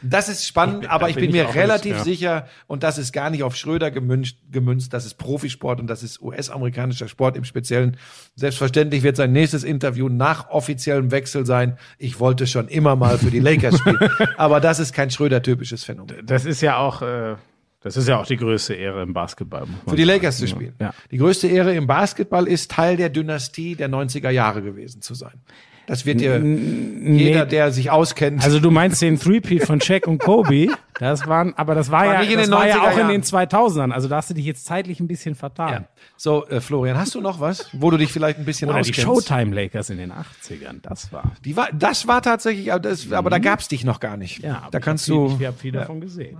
Das 0.01 0.29
ist 0.29 0.45
spannend, 0.45 0.89
aber 0.89 1.09
ich 1.09 1.15
bin 1.15 1.25
bin 1.25 1.29
ich 1.29 1.35
mir 1.35 1.49
auch 1.49 1.53
nicht, 1.53 1.63
relativ 1.63 1.97
ja. 1.97 2.03
sicher, 2.03 2.47
und 2.67 2.83
das 2.83 2.97
ist 2.97 3.11
gar 3.11 3.29
nicht 3.29 3.43
auf 3.43 3.55
Schröder 3.55 3.91
gemünzt, 3.91 4.37
gemünzt, 4.51 4.93
das 4.93 5.05
ist 5.05 5.15
Profisport 5.15 5.79
und 5.79 5.87
das 5.87 6.03
ist 6.03 6.21
US-amerikanischer 6.21 7.07
Sport 7.07 7.37
im 7.37 7.43
Speziellen. 7.43 7.97
Selbstverständlich 8.35 9.03
wird 9.03 9.15
sein 9.15 9.31
nächstes 9.31 9.63
Interview 9.63 10.09
nach 10.09 10.49
offiziellem 10.49 11.11
Wechsel 11.11 11.45
sein. 11.45 11.77
Ich 11.97 12.19
wollte 12.19 12.47
schon 12.47 12.67
immer 12.67 12.95
mal 12.95 13.17
für 13.17 13.31
die 13.31 13.39
Lakers 13.39 13.77
spielen. 13.77 13.99
aber 14.37 14.59
das 14.59 14.79
ist 14.79 14.93
kein 14.93 15.09
Schröder-typisches 15.09 15.83
Phänomen. 15.83 16.25
das 16.25 16.45
ist 16.45 16.61
ja 16.61 16.77
auch, 16.77 17.01
äh, 17.01 17.35
das 17.81 17.97
ist 17.97 18.07
ja 18.07 18.19
auch 18.19 18.25
die 18.25 18.37
größte 18.37 18.73
Ehre 18.73 19.03
im 19.03 19.13
Basketball. 19.13 19.67
Für 19.87 19.95
die. 19.95 20.05
Lakers 20.05 20.39
zu 20.39 20.47
spielen. 20.47 20.73
Ja. 20.79 20.93
Die 21.11 21.17
größte 21.17 21.47
Ehre 21.47 21.75
im 21.75 21.85
Basketball 21.85 22.47
ist, 22.47 22.71
Teil 22.71 22.97
der 22.97 23.09
Dynastie 23.09 23.75
der 23.75 23.89
90er 23.89 24.31
Jahre 24.31 24.63
gewesen 24.63 25.03
zu 25.03 25.13
sein. 25.13 25.39
Das 25.87 26.05
wird 26.05 26.19
dir 26.19 26.39
jeder, 26.43 27.45
der 27.45 27.71
sich 27.71 27.91
auskennt. 27.91 28.43
Also 28.43 28.59
du 28.59 28.71
meinst 28.71 29.01
den 29.01 29.19
Three-Peat 29.19 29.63
von 29.63 29.79
Shaq 29.81 30.07
und 30.07 30.17
Kobe? 30.17 30.69
Das 30.97 31.27
waren, 31.27 31.53
aber 31.57 31.75
das 31.75 31.91
war, 31.91 32.05
War 32.05 32.23
ja, 32.23 32.31
in 32.31 32.37
das 32.39 32.49
war 32.49 32.67
ja 32.67 32.77
90er 32.77 32.79
auch 32.79 32.91
in 32.93 32.97
Jahren. 32.99 33.11
den 33.11 33.23
2000ern. 33.23 33.91
Also 33.91 34.07
da 34.07 34.15
hast 34.15 34.29
du 34.29 34.33
dich 34.33 34.45
jetzt 34.45 34.65
zeitlich 34.65 34.99
ein 34.99 35.07
bisschen 35.07 35.35
vertan. 35.35 35.71
ja. 35.71 35.83
So, 36.17 36.47
äh, 36.47 36.61
Florian, 36.61 36.97
hast 36.97 37.13
du 37.15 37.21
noch 37.21 37.39
was, 37.41 37.69
wo 37.73 37.91
du 37.91 37.97
dich 37.97 38.11
vielleicht 38.13 38.39
ein 38.39 38.45
bisschen 38.45 38.69
Oder 38.69 38.81
die 38.81 38.91
auskennst? 38.91 39.27
Showtime 39.27 39.53
Lakers 39.53 39.89
in 39.89 39.97
den 39.97 40.13
80ern, 40.13 40.81
das 40.81 41.11
war. 41.11 41.33
Die 41.43 41.57
war, 41.57 41.67
das 41.73 42.07
war 42.07 42.21
tatsächlich, 42.21 42.71
aber, 42.71 42.79
das, 42.79 43.11
aber 43.11 43.29
da 43.29 43.39
gab's 43.39 43.67
dich 43.67 43.83
noch 43.83 43.99
gar 43.99 44.15
nicht. 44.15 44.39
Mhm. 44.39 44.45
Ja, 44.45 44.57
aber 44.61 44.71
da 44.71 44.77
ich 44.77 44.83
kannst 44.85 45.05
viel. 45.05 45.35
Ich 45.39 45.45
habe 45.45 45.57
viel 45.57 45.71
davon 45.73 45.99
gesehen. 45.99 46.37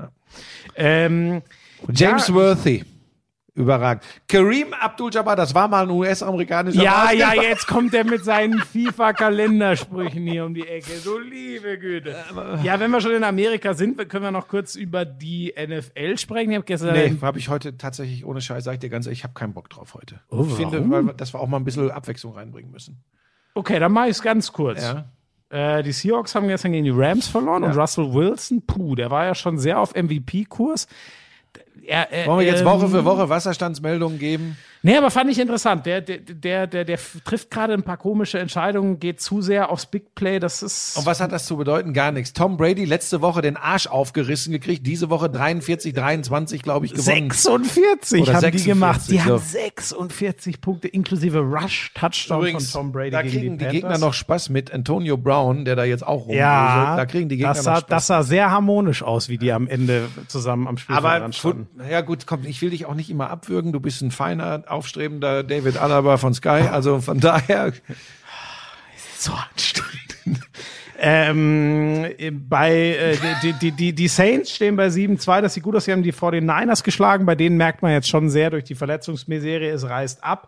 Ähm, 0.76 1.42
James 1.94 2.30
ja, 2.30 2.34
Worthy. 2.34 2.86
Überragend. 3.56 4.04
Kareem 4.28 4.74
Abdul-Jabbar, 4.74 5.38
das 5.38 5.56
war 5.56 5.70
mal 5.70 5.84
ein 5.84 5.90
US-amerikanischer 5.90 6.84
Ja, 6.84 7.12
ja, 7.14 7.34
jetzt 7.34 7.68
kommt 7.68 7.94
er 7.94 8.04
mit 8.04 8.26
seinen 8.26 8.60
FIFA-Kalendersprüchen 8.60 10.28
hier 10.28 10.44
um 10.44 10.54
die 10.54 10.68
Ecke. 10.68 10.98
So 10.98 11.18
liebe 11.18 11.80
Güte. 11.80 12.18
Ja, 12.64 12.82
wenn 12.82 12.92
wir 12.92 13.00
schon 13.00 13.14
in 13.14 13.24
Amerika 13.24 13.74
sind, 13.74 13.98
können 14.10 14.26
wir 14.26 14.32
noch 14.32 14.50
kurz 14.50 14.76
über 14.76 15.06
die 15.06 15.54
NFL 15.58 16.18
sprechen. 16.18 16.52
Ich 16.52 16.58
habe 16.58 16.66
gestern 16.66 16.94
Nee, 16.94 17.18
habe 17.22 17.40
ich 17.40 17.48
heute 17.48 17.78
tatsächlich 17.78 18.26
ohne 18.26 18.42
Scheiß, 18.42 18.66
sag 18.66 18.74
ich 18.74 18.80
dir 18.80 18.90
ganz 18.90 19.06
ehrlich, 19.06 19.20
ich 19.20 19.24
habe 19.24 19.34
keinen 19.34 19.54
Bock 19.54 19.70
drauf 19.70 19.94
heute. 19.94 20.20
Oh, 20.30 20.46
ich 20.50 20.56
finde, 20.56 20.90
weil, 20.92 21.14
dass 21.14 21.34
wir 21.34 21.40
auch 21.40 21.48
mal 21.48 21.58
ein 21.58 21.64
bisschen 21.64 21.90
Abwechslung 21.92 22.34
reinbringen 22.34 22.72
müssen. 22.72 23.06
Okay, 23.54 23.80
dann 23.80 23.94
mache 23.94 24.08
ich 24.08 24.18
es 24.18 24.22
ganz 24.22 24.52
kurz. 24.52 24.82
Ja. 24.82 25.06
Äh, 25.50 25.82
die 25.82 25.94
Seahawks 25.94 26.36
haben 26.36 26.50
gestern 26.50 26.74
gegen 26.74 26.84
die 26.84 26.94
Rams 26.94 27.30
verloren 27.30 27.64
und 27.64 27.78
Russell 27.78 28.14
Wilson, 28.14 28.66
puh, 28.66 28.96
der 28.96 29.12
war 29.12 29.24
ja 29.24 29.34
schon 29.34 29.58
sehr 29.58 29.80
auf 29.80 29.96
MVP-Kurs. 29.96 30.88
Er, 31.86 32.12
er, 32.12 32.28
Wollen 32.28 32.40
wir 32.40 32.46
jetzt 32.46 32.62
ähm, 32.62 32.66
Woche 32.66 32.88
für 32.88 33.06
Woche 33.06 33.30
Wasserstandsmeldungen 33.30 34.20
geben? 34.20 34.58
Nee, 34.86 34.98
aber 34.98 35.10
fand 35.10 35.32
ich 35.32 35.40
interessant. 35.40 35.88
Der, 35.88 36.00
der, 36.00 36.20
der, 36.20 36.68
der, 36.68 36.86
der 36.86 37.00
trifft 37.24 37.50
gerade 37.50 37.74
ein 37.74 37.82
paar 37.82 37.98
komische 37.98 38.38
Entscheidungen, 38.38 39.00
geht 39.00 39.20
zu 39.20 39.42
sehr 39.42 39.72
aufs 39.72 39.88
Big 39.88 40.14
Play. 40.14 40.38
Das 40.38 40.62
ist. 40.62 40.96
Und 40.96 41.08
was 41.08 41.20
hat 41.22 41.32
das 41.32 41.48
zu 41.48 41.58
bedeuten? 41.58 41.92
Gar 41.92 42.12
nichts. 42.12 42.34
Tom 42.34 42.56
Brady 42.56 42.86
letzte 42.86 43.20
Woche 43.20 43.42
den 43.42 43.58
Arsch 43.58 43.88
aufgerissen 43.88 44.52
gekriegt, 44.52 44.86
diese 44.86 45.10
Woche 45.10 45.28
43, 45.28 45.92
23, 45.92 46.62
glaube 46.62 46.86
ich, 46.86 46.94
gewonnen. 46.94 47.32
46 47.32 48.22
Oder 48.22 48.34
haben 48.34 48.42
46, 48.42 48.62
die 48.62 48.70
gemacht. 48.70 49.02
Die 49.10 49.18
so. 49.18 49.24
haben 49.24 49.40
46 49.40 50.62
Punkte 50.62 50.88
inklusive 50.88 51.40
Rush-Touchdown 51.40 52.52
von 52.52 52.68
Tom 52.72 52.92
Brady 52.92 53.10
da 53.10 53.24
gegen 53.24 53.40
kriegen 53.40 53.58
die, 53.58 53.66
die, 53.66 53.72
Gegner 53.72 53.98
noch 53.98 54.14
Spaß 54.14 54.50
mit 54.50 54.72
Antonio 54.72 55.18
Brown, 55.18 55.66
der 55.66 55.76
da 55.76 55.84
jetzt 55.84 56.06
auch 56.06 56.28
rumwuselt. 56.28 56.38
Ja, 56.38 56.96
Da 56.96 57.08
kriegen 57.08 57.28
die 57.28 57.38
Gegner 57.38 57.56
das 57.56 57.66
noch 57.66 57.74
sah, 57.74 57.80
Spaß. 57.80 57.90
das 57.90 58.06
sah 58.06 58.22
sehr 58.22 58.52
harmonisch 58.52 59.02
aus, 59.02 59.30
wie 59.30 59.40
die 59.40 59.52
am 59.52 59.68
Ende 59.68 60.10
zusammen 60.28 60.68
am 60.68 60.76
aber 60.90 61.20
dran 61.20 61.65
Foot, 61.66 61.76
standen. 61.76 61.92
ja 61.92 62.02
gut, 62.02 62.26
komm, 62.26 62.46
ich 62.46 62.62
will 62.62 62.70
dich 62.70 62.86
auch 62.86 62.94
nicht 62.94 63.10
immer 63.10 63.30
abwürgen. 63.30 63.72
Du 63.72 63.80
bist 63.80 64.02
ein 64.02 64.12
feiner, 64.12 64.64
aufstrebender 64.68 65.44
David 65.44 65.78
Alaba 65.78 66.18
von 66.18 66.34
Sky. 66.34 66.68
Also 66.72 67.02
von 67.02 67.20
daher, 67.20 67.74
so 69.18 69.32
anstrengend. 69.34 70.42
ähm, 71.00 72.08
bei 72.50 72.72
äh, 72.72 73.18
die, 73.44 73.54
die, 73.54 73.72
die, 73.72 73.94
die 73.94 74.08
Saints 74.08 74.52
stehen 74.52 74.76
bei 74.76 74.88
7-2, 74.88 75.42
das 75.42 75.54
sieht 75.54 75.64
gut 75.64 75.76
aus. 75.76 75.86
Sie 75.86 75.92
haben 75.92 76.04
die 76.04 76.14
49ers 76.14 76.84
geschlagen. 76.84 77.26
Bei 77.26 77.36
denen 77.36 77.58
merkt 77.58 77.82
man 77.82 77.92
jetzt 77.92 78.10
schon 78.10 78.30
sehr 78.30 78.50
durch 78.50 78.64
die 78.64 78.76
Verletzungsmiserie, 78.76 79.70
es 79.72 79.88
reißt 79.88 80.24
ab. 80.24 80.48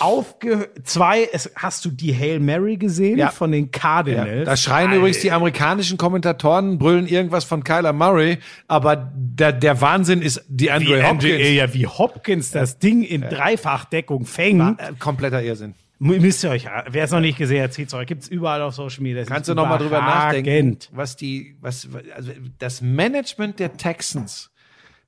Aufge 0.00 0.70
zwei, 0.84 1.28
es, 1.32 1.50
hast 1.56 1.84
du 1.84 1.90
die 1.90 2.14
Hail 2.14 2.40
Mary 2.40 2.76
gesehen 2.76 3.18
Ja. 3.18 3.30
von 3.30 3.50
den 3.52 3.70
Cardinals? 3.70 4.46
da 4.46 4.56
schreien 4.56 4.88
Alter. 4.88 4.98
übrigens 4.98 5.20
die 5.20 5.32
amerikanischen 5.32 5.98
Kommentatoren, 5.98 6.78
brüllen 6.78 7.06
irgendwas 7.06 7.44
von 7.44 7.64
Kyler 7.64 7.92
Murray, 7.92 8.38
aber 8.68 9.10
der, 9.14 9.52
der 9.52 9.80
Wahnsinn 9.80 10.22
ist 10.22 10.44
die 10.48 10.70
Andre 10.70 11.02
Hopkins. 11.08 11.48
ja, 11.50 11.74
wie 11.74 11.86
Hopkins 11.86 12.50
das 12.50 12.78
Ding 12.78 13.02
in 13.02 13.22
Dreifachdeckung 13.22 14.24
fängt. 14.24 14.80
Äh, 14.80 14.92
Kompletter 14.98 15.42
Irrsinn. 15.42 15.74
Müsst 16.00 16.44
ihr 16.44 16.50
euch, 16.50 16.66
wer 16.88 17.04
es 17.04 17.10
noch 17.10 17.18
nicht 17.18 17.38
gesehen 17.38 17.60
hat, 17.64 17.72
zieht's 17.72 17.92
euch. 17.92 18.06
Gibt's 18.06 18.28
überall 18.28 18.62
auf 18.62 18.72
Social 18.74 19.02
Media. 19.02 19.22
Das 19.22 19.28
Kannst 19.28 19.48
du 19.48 19.54
noch 19.54 19.66
mal 19.68 19.78
drüber 19.78 20.00
nachdenken, 20.00 20.78
was 20.92 21.16
die, 21.16 21.56
was, 21.60 21.88
also 22.14 22.30
das 22.60 22.80
Management 22.82 23.58
der 23.58 23.76
Texans 23.76 24.50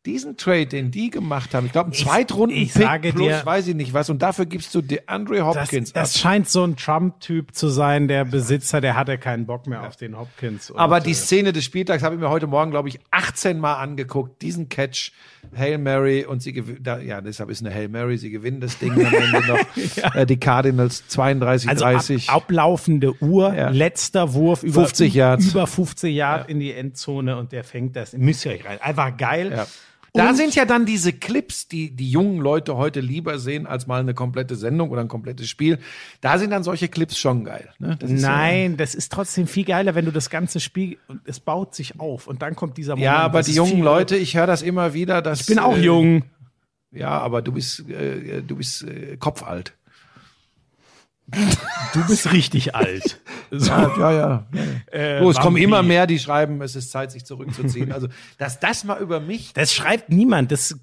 diesen 0.06 0.36
Trade, 0.39 0.66
den 0.66 0.90
die 0.90 1.10
gemacht 1.10 1.55
haben, 1.55 1.66
ich 1.66 1.72
glaube, 1.72 1.90
ein 1.90 1.93
Ich- 1.93 2.05
Zweitrunden 2.05 2.56
ich 2.56 2.72
sage 2.72 3.12
plus 3.12 3.28
dir- 3.28 3.44
weiß 3.44 3.68
ich 3.68 3.74
nicht 3.74 3.93
was 3.93 4.09
und 4.09 4.22
dafür 4.22 4.47
gibst 4.47 4.74
du 4.74 4.81
DeAndre 4.81 5.36
Das, 5.36 5.44
Hopkins 5.47 5.93
das 5.93 6.14
ab. 6.16 6.20
scheint 6.22 6.48
so 6.48 6.64
ein 6.64 6.77
Trump-Typ 6.77 7.55
zu 7.55 7.68
sein, 7.68 8.09
der 8.09 8.24
Besitzer, 8.24 8.81
der 8.81 8.97
hatte 8.97 9.18
keinen 9.18 9.44
Bock 9.47 9.66
mehr 9.66 9.86
auf 9.86 9.97
den 9.97 10.18
Hopkins. 10.18 10.70
Und, 10.70 10.78
Aber 10.78 11.01
die 11.01 11.10
äh, 11.10 11.14
Szene 11.14 11.52
des 11.52 11.64
Spieltags 11.64 12.02
habe 12.02 12.14
ich 12.14 12.20
mir 12.20 12.31
heute 12.31 12.47
Morgen, 12.47 12.70
glaube 12.70 12.89
ich, 12.89 12.98
18 13.10 13.59
Mal 13.59 13.74
angeguckt. 13.74 14.40
Diesen 14.40 14.68
Catch, 14.70 15.12
Hail 15.56 15.78
Mary 15.78 16.24
und 16.24 16.42
sie 16.42 16.52
gewinnen, 16.52 16.84
ja, 17.06 17.20
deshalb 17.20 17.50
ist 17.50 17.64
eine 17.64 17.74
Hail 17.74 17.88
Mary, 17.88 18.16
sie 18.18 18.30
gewinnen 18.30 18.60
das 18.60 18.78
Ding 18.78 18.92
am 18.92 19.00
Ende 19.00 19.46
noch. 19.48 20.14
äh, 20.14 20.24
die 20.26 20.38
Cardinals 20.38 21.06
32, 21.08 21.68
also 21.68 21.84
ab, 21.84 21.92
30. 21.92 22.30
ablaufende 22.30 23.20
Uhr, 23.22 23.54
Ja. 23.54 23.68
letzter 23.70 24.32
Wurf 24.34 24.62
über 24.62 24.82
50 24.82 25.14
Yards. 25.14 25.46
über 25.46 25.66
50 25.66 26.14
Yard 26.14 26.48
in 26.48 26.60
die 26.60 26.72
Endzone 26.72 27.36
und 27.36 27.52
der 27.52 27.64
fängt 27.64 27.96
das. 27.96 28.12
Müsst 28.12 28.44
ihr 28.46 28.52
euch 28.52 28.64
rein. 28.64 28.78
Einfach 28.80 29.16
geil. 29.16 29.66
Da 30.12 30.30
Und- 30.30 30.36
sind 30.36 30.54
ja 30.54 30.64
dann 30.64 30.86
diese 30.86 31.12
Clips, 31.12 31.68
die 31.68 31.90
die 31.94 32.10
jungen 32.10 32.40
Leute 32.40 32.76
heute 32.76 33.00
lieber 33.00 33.38
sehen 33.38 33.66
als 33.66 33.86
mal 33.86 34.00
eine 34.00 34.14
komplette 34.14 34.56
Sendung 34.56 34.90
oder 34.90 35.00
ein 35.02 35.08
komplettes 35.08 35.48
Spiel. 35.48 35.78
Da 36.20 36.38
sind 36.38 36.50
dann 36.50 36.64
solche 36.64 36.88
Clips 36.88 37.16
schon 37.18 37.44
geil. 37.44 37.68
Ne? 37.78 37.96
Das 38.00 38.10
Nein, 38.10 38.76
das 38.76 38.94
ist 38.94 39.12
trotzdem 39.12 39.46
viel 39.46 39.64
geiler, 39.64 39.94
wenn 39.94 40.04
du 40.04 40.10
das 40.12 40.28
ganze 40.30 40.58
Spiel 40.60 40.98
und 41.06 41.20
es 41.24 41.38
baut 41.40 41.74
sich 41.74 42.00
auf 42.00 42.26
und 42.26 42.42
dann 42.42 42.56
kommt 42.56 42.76
dieser 42.76 42.94
Moment. 42.94 43.04
ja 43.04 43.18
aber 43.18 43.42
die 43.42 43.52
jungen 43.52 43.82
Leute, 43.82 44.16
ich 44.16 44.36
höre 44.36 44.46
das 44.46 44.62
immer 44.62 44.94
wieder. 44.94 45.22
Dass, 45.22 45.42
Ich 45.42 45.46
bin 45.46 45.58
auch 45.58 45.76
äh, 45.76 45.80
jung. 45.82 46.24
Ja, 46.92 47.10
aber 47.18 47.40
du 47.40 47.52
bist, 47.52 47.88
äh, 47.88 48.42
du 48.42 48.56
bist 48.56 48.82
äh, 48.82 49.16
kopfalt. 49.16 49.74
Du 51.93 52.07
bist 52.07 52.32
richtig 52.32 52.74
alt. 52.74 53.20
So. 53.52 53.69
Ja, 53.69 53.98
ja, 53.98 54.12
ja. 54.12 54.47
Äh, 54.93 55.19
so, 55.20 55.28
es 55.28 55.36
kommen 55.39 55.57
immer 55.57 55.82
mehr, 55.82 56.07
die 56.07 56.20
schreiben, 56.20 56.62
es 56.62 56.77
ist 56.77 56.93
Zeit, 56.93 57.11
sich 57.11 57.24
zurückzuziehen. 57.24 57.90
Also, 57.90 58.07
dass 58.39 58.61
das 58.61 58.85
mal 58.85 59.01
über 59.01 59.19
mich. 59.19 59.52
Das 59.55 59.74
schreibt 59.74 60.09
niemand. 60.09 60.52
Das, 60.52 60.78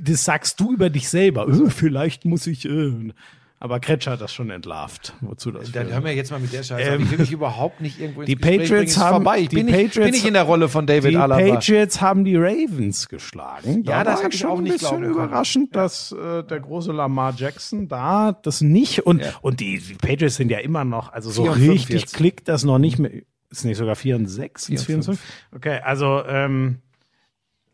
das 0.00 0.24
sagst 0.24 0.60
du 0.60 0.72
über 0.72 0.90
dich 0.90 1.08
selber. 1.08 1.48
Äh, 1.48 1.70
vielleicht 1.70 2.24
muss 2.24 2.46
ich. 2.46 2.66
Äh. 2.66 3.12
Aber 3.60 3.80
Kretsch 3.80 4.06
hat 4.06 4.20
das 4.20 4.34
schon 4.34 4.50
entlarvt. 4.50 5.14
Wozu 5.22 5.50
das? 5.50 5.72
Dann 5.72 5.84
führt. 5.84 5.94
hören 5.94 6.04
wir 6.04 6.14
jetzt 6.14 6.30
mal 6.30 6.38
mit 6.38 6.52
der 6.52 6.62
Scheiße. 6.62 6.82
Ähm, 6.90 7.02
ich 7.02 7.10
will 7.10 7.18
mich 7.18 7.32
überhaupt 7.32 7.80
nicht 7.80 7.98
irgendwo 7.98 8.20
ins 8.20 8.26
die 8.26 8.34
Gespräch 8.36 8.58
Patriots 8.60 8.94
bringen. 8.94 9.04
Haben- 9.06 9.14
vorbei. 9.24 9.38
Ich 9.40 9.48
die 9.48 9.56
bin, 9.56 9.66
nicht, 9.66 9.74
Patriots- 9.74 9.94
bin 10.04 10.10
nicht 10.10 10.26
in 10.26 10.34
der 10.34 10.42
Rolle 10.42 10.68
von 10.68 10.86
David 10.86 11.12
die 11.12 11.16
Alaba. 11.16 11.40
Patriots 11.54 12.00
haben 12.02 12.24
die 12.24 12.36
Ravens 12.36 13.08
geschlagen. 13.08 13.82
Ja, 13.84 14.04
das 14.04 14.22
war 14.22 14.28
ich 14.28 14.38
schon 14.38 14.50
auch 14.50 14.58
ein 14.58 14.64
nicht 14.64 14.72
bisschen 14.74 14.88
glauben 14.88 15.02
können. 15.04 15.14
überraschend, 15.14 15.74
dass 15.76 16.12
äh, 16.12 16.42
der 16.42 16.60
große 16.60 16.92
Lamar 16.92 17.32
Jackson 17.34 17.88
da 17.88 18.32
das 18.32 18.60
nicht 18.60 19.06
und 19.06 19.22
Ja. 19.22 19.32
und 19.40 19.60
die, 19.60 19.78
die 19.78 19.94
Patriots 19.94 20.36
sind 20.36 20.50
ja 20.50 20.58
immer 20.58 20.84
noch, 20.84 21.10
also 21.12 21.30
so 21.30 21.44
4 21.44 21.52
und 21.52 21.58
richtig 21.60 21.86
45. 21.86 22.12
klickt 22.12 22.48
das 22.48 22.64
noch 22.64 22.78
nicht 22.78 22.98
mehr. 22.98 23.12
Ist 23.50 23.64
nicht 23.64 23.78
sogar 23.78 23.94
4 23.96 24.16
und 24.16 24.26
6? 24.26 24.66
4 24.66 24.78
und 24.78 24.84
24? 24.84 25.24
Okay, 25.54 25.78
also 25.82 26.22
ähm, 26.26 26.80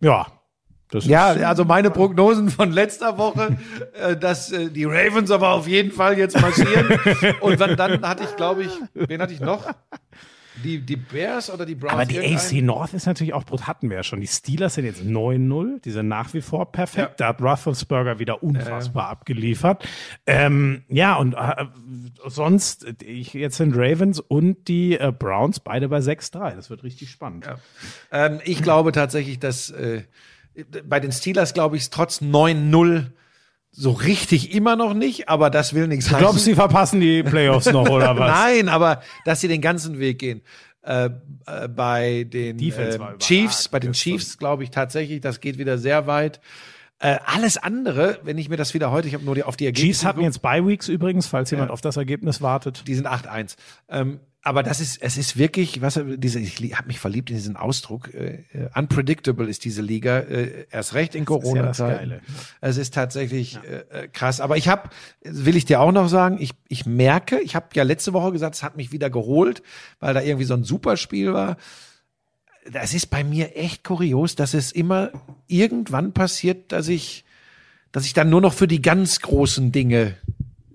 ja. 0.01 0.27
Das 0.91 1.07
Ja, 1.07 1.29
also 1.29 1.65
meine 1.65 1.91
Prognosen 1.91 2.51
von 2.51 2.73
letzter 2.73 3.17
Woche, 3.17 3.57
äh, 3.95 4.17
dass 4.17 4.51
äh, 4.51 4.71
die 4.71 4.85
Ravens 4.85 5.31
aber 5.31 5.51
auf 5.51 5.69
jeden 5.69 5.93
Fall 5.93 6.19
jetzt 6.19 6.41
marschieren. 6.41 6.99
Und 7.41 7.61
dann, 7.61 7.77
dann 7.77 8.03
hatte 8.03 8.25
ich, 8.25 8.37
glaube 8.37 8.65
ich, 8.65 8.73
wen 8.95 9.23
hatte 9.23 9.33
ich 9.33 9.41
noch? 9.41 9.67
Die, 10.65 10.81
die 10.81 10.97
Bears 10.97 11.51
oder 11.51 11.65
die 11.65 11.75
Browns? 11.75 11.95
aber 11.95 12.05
die 12.05 12.19
AFC 12.19 12.62
North 12.62 12.93
ist 12.93 13.07
natürlich 13.07 13.33
auch 13.33 13.45
brutal, 13.45 13.69
hatten 13.69 13.89
wir 13.89 13.97
ja 13.97 14.03
schon. 14.03 14.21
Die 14.21 14.27
Steelers 14.27 14.75
sind 14.75 14.85
jetzt 14.85 15.03
9-0, 15.03 15.81
die 15.81 15.91
sind 15.91 16.09
nach 16.09 16.35
wie 16.35 16.41
vor 16.41 16.71
perfekt. 16.73 17.21
Da 17.21 17.29
hat 17.29 17.41
Roethlisberger 17.41 18.19
wieder 18.19 18.43
unfassbar 18.43 19.09
abgeliefert. 19.09 19.87
Ähm, 20.27 20.83
ja, 20.89 21.17
und 21.17 21.35
äh, 21.35 21.67
sonst, 22.27 22.87
ich, 23.03 23.33
jetzt 23.33 23.57
sind 23.57 23.75
Ravens 23.75 24.21
und 24.21 24.69
die 24.69 24.99
äh, 24.99 25.12
Browns 25.17 25.61
beide 25.61 25.89
bei 25.89 25.99
6-3. 25.99 26.57
Das 26.57 26.69
wird 26.69 26.83
richtig 26.83 27.11
spannend. 27.11 27.49
Ähm, 28.12 28.41
ich 28.45 28.62
glaube 28.62 28.93
tatsächlich, 28.93 29.39
dass 29.39 29.71
äh, 29.71 30.03
bei 30.65 31.01
den 31.01 31.12
Steelers 31.12 31.55
glaube 31.55 31.77
ich 31.77 31.82
es 31.82 31.91
trotz 31.91 32.20
9-0 32.20 33.07
so 33.73 33.93
richtig 33.93 34.53
immer 34.55 34.77
noch 34.77 34.95
nicht, 34.95 35.28
aber 35.28 35.49
das 35.49 35.74
will 35.74 35.87
nichts 35.87 36.09
Du 36.09 36.16
glaubst, 36.16 36.45
sie 36.45 36.55
verpassen 36.55 37.01
die 37.01 37.23
Playoffs 37.23 37.70
noch, 37.70 37.89
oder 37.89 38.16
was? 38.19 38.31
Nein, 38.31 38.69
aber 38.69 39.01
dass 39.24 39.41
sie 39.41 39.49
den 39.49 39.61
ganzen 39.61 39.99
Weg 39.99 40.19
gehen. 40.19 40.43
Äh, 40.82 41.11
äh, 41.47 41.69
bei 41.69 42.24
den 42.24 42.59
äh, 42.59 43.19
Chiefs, 43.19 43.69
bei 43.69 43.81
den. 43.81 43.93
Chiefs 43.93 44.39
glaube 44.39 44.65
ich 44.65 44.70
tatsächlich, 44.70 45.20
das 45.20 45.41
geht 45.41 45.59
wieder 45.59 45.78
sehr 45.78 46.07
weit. 46.07 46.41
Äh, 46.99 47.19
alles 47.24 47.59
andere, 47.59 48.19
wenn 48.24 48.39
ich 48.39 48.49
mir 48.49 48.57
das 48.57 48.74
wieder 48.74 48.91
heute, 48.91 49.09
ich 49.09 49.15
habe 49.15 49.24
nur 49.24 49.35
die, 49.35 49.43
auf 49.43 49.57
die 49.57 49.66
Ergebnisse 49.66 50.01
Chiefs 50.01 50.05
hatten 50.05 50.20
jetzt 50.20 50.43
Bye 50.43 50.66
Weeks 50.66 50.89
übrigens, 50.89 51.27
falls 51.27 51.51
jemand 51.51 51.70
auf 51.70 51.81
das 51.81 51.97
Ergebnis 51.97 52.43
wartet. 52.43 52.87
die 52.87 52.95
sind 52.95 53.07
8-1. 53.07 53.57
Ähm, 53.89 54.20
aber 54.43 54.62
das 54.62 54.81
ist, 54.81 55.03
es 55.03 55.19
ist 55.19 55.37
wirklich, 55.37 55.83
was, 55.83 56.01
diese, 56.03 56.41
ich 56.41 56.75
habe 56.75 56.89
mich 56.89 56.99
verliebt 56.99 57.29
in 57.29 57.37
diesen 57.37 57.57
Ausdruck. 57.57 58.12
Äh, 58.15 58.45
äh, 58.53 58.71
unpredictable 58.75 59.47
ist 59.47 59.67
diese 59.67 59.83
Liga, 59.83 60.21
äh, 60.21 60.67
erst 60.71 60.95
recht 60.95 61.15
in 61.15 61.23
ja 61.23 61.27
Corona-Zeiten. 61.27 62.11
Geile. 62.11 62.21
es 62.62 62.79
ist 62.79 62.95
tatsächlich 62.95 63.59
äh, 63.65 64.05
äh, 64.05 64.09
krass. 64.09 64.41
Aber 64.41 64.57
ich 64.57 64.69
habe, 64.69 64.89
will 65.23 65.57
ich 65.57 65.67
dir 65.67 65.81
auch 65.81 65.93
noch 65.93 66.09
sagen, 66.09 66.39
ich, 66.41 66.53
ich 66.69 66.87
merke, 66.87 67.39
ich 67.41 67.55
habe 67.55 67.67
ja 67.75 67.83
letzte 67.83 68.15
Woche 68.15 68.33
gesagt, 68.33 68.55
es 68.55 68.62
hat 68.62 68.79
mich 68.79 68.93
wieder 68.93 69.11
geholt, 69.11 69.62
weil 69.99 70.15
da 70.15 70.23
irgendwie 70.23 70.47
so 70.47 70.55
ein 70.55 70.65
Superspiel 70.65 71.35
war. 71.35 71.59
Das 72.71 72.95
ist 72.95 73.09
bei 73.09 73.25
mir 73.25 73.57
echt 73.57 73.85
kurios, 73.85 74.37
dass 74.37 74.55
es 74.55 74.73
immer 74.73 75.11
irgendwann 75.49 76.12
passiert, 76.12 76.73
dass 76.73 76.89
ich, 76.89 77.27
dass 77.93 78.07
ich 78.07 78.15
dann 78.15 78.31
nur 78.31 78.41
noch 78.41 78.55
für 78.55 78.69
die 78.69 78.81
ganz 78.81 79.21
großen 79.21 79.71
Dinge 79.71 80.15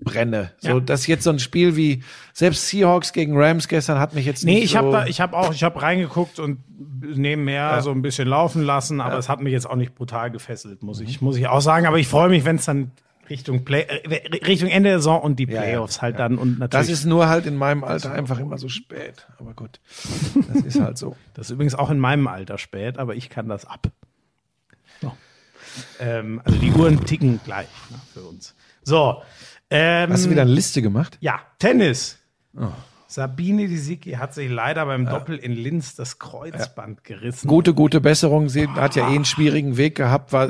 brenne. 0.06 0.52
So, 0.58 0.68
Ja. 0.68 0.80
dass 0.80 1.06
jetzt 1.06 1.24
so 1.24 1.30
ein 1.30 1.38
Spiel 1.38 1.76
wie 1.76 2.02
selbst 2.32 2.68
Seahawks 2.68 3.12
gegen 3.12 3.36
Rams 3.36 3.68
gestern 3.68 3.98
hat 3.98 4.14
mich 4.14 4.24
jetzt 4.24 4.44
Nee, 4.44 4.54
nicht 4.54 4.64
ich 4.64 4.70
so. 4.70 4.78
habe 4.78 4.90
da, 4.92 5.06
ich 5.06 5.20
habe 5.20 5.36
auch, 5.36 5.52
ich 5.52 5.62
habe 5.62 5.82
reingeguckt 5.82 6.38
und 6.38 6.60
nebenher 7.02 7.82
so 7.82 7.90
ein 7.90 8.00
bisschen 8.00 8.26
laufen 8.28 8.62
lassen, 8.62 9.00
aber 9.02 9.18
es 9.18 9.28
hat 9.28 9.40
mich 9.42 9.52
jetzt 9.52 9.68
auch 9.68 9.76
nicht 9.76 9.94
brutal 9.94 10.30
gefesselt, 10.30 10.82
muss 10.82 11.00
Mhm. 11.00 11.06
ich, 11.08 11.20
muss 11.20 11.36
ich 11.36 11.46
auch 11.48 11.60
sagen. 11.60 11.84
Aber 11.86 11.98
ich 11.98 12.08
freue 12.08 12.30
mich, 12.30 12.44
wenn 12.46 12.56
es 12.56 12.64
dann 12.64 12.92
Richtung 13.28 13.64
Play, 13.64 13.82
äh, 13.82 14.44
Richtung 14.46 14.68
Ende 14.68 14.88
der 14.90 14.98
Saison 15.00 15.20
und 15.20 15.40
die 15.40 15.48
ja, 15.48 15.60
Playoffs 15.60 16.00
halt 16.00 16.14
ja. 16.14 16.28
dann 16.28 16.38
und 16.38 16.60
natürlich. 16.60 16.86
das 16.88 16.98
ist 17.00 17.04
nur 17.04 17.28
halt 17.28 17.44
in 17.46 17.56
meinem 17.56 17.82
Alter 17.82 18.12
einfach 18.12 18.38
immer 18.38 18.56
so 18.56 18.68
spät. 18.68 19.26
Aber 19.38 19.52
gut, 19.52 19.80
das 20.48 20.62
ist 20.62 20.80
halt 20.80 20.96
so. 20.96 21.16
Das 21.34 21.46
ist 21.48 21.50
übrigens 21.50 21.74
auch 21.74 21.90
in 21.90 21.98
meinem 21.98 22.28
Alter 22.28 22.56
spät, 22.56 22.98
aber 22.98 23.14
ich 23.16 23.28
kann 23.28 23.48
das 23.48 23.64
ab. 23.64 23.88
So. 25.02 25.12
Ähm, 26.00 26.40
also 26.44 26.56
die 26.58 26.70
Uhren 26.70 27.04
ticken 27.04 27.40
gleich 27.44 27.66
ne, 27.90 27.98
für 28.14 28.20
uns. 28.20 28.54
So. 28.84 29.20
Ähm, 29.70 30.10
Hast 30.12 30.26
du 30.26 30.30
wieder 30.30 30.42
eine 30.42 30.50
Liste 30.52 30.82
gemacht? 30.82 31.18
Ja, 31.20 31.40
Tennis. 31.58 32.18
Sabine 33.08 33.66
Lisicki 33.66 34.12
hat 34.12 34.34
sich 34.34 34.50
leider 34.50 34.84
beim 34.84 35.06
Doppel 35.06 35.36
in 35.38 35.52
Linz 35.52 35.94
das 35.94 36.18
Kreuzband 36.18 37.04
gerissen. 37.04 37.46
Gute, 37.46 37.72
gute 37.72 38.00
Besserung. 38.00 38.48
Sie 38.48 38.66
hat 38.66 38.96
ja 38.96 39.08
eh 39.08 39.14
einen 39.14 39.24
schwierigen 39.24 39.76
Weg 39.76 39.94
gehabt, 39.94 40.32
war 40.32 40.48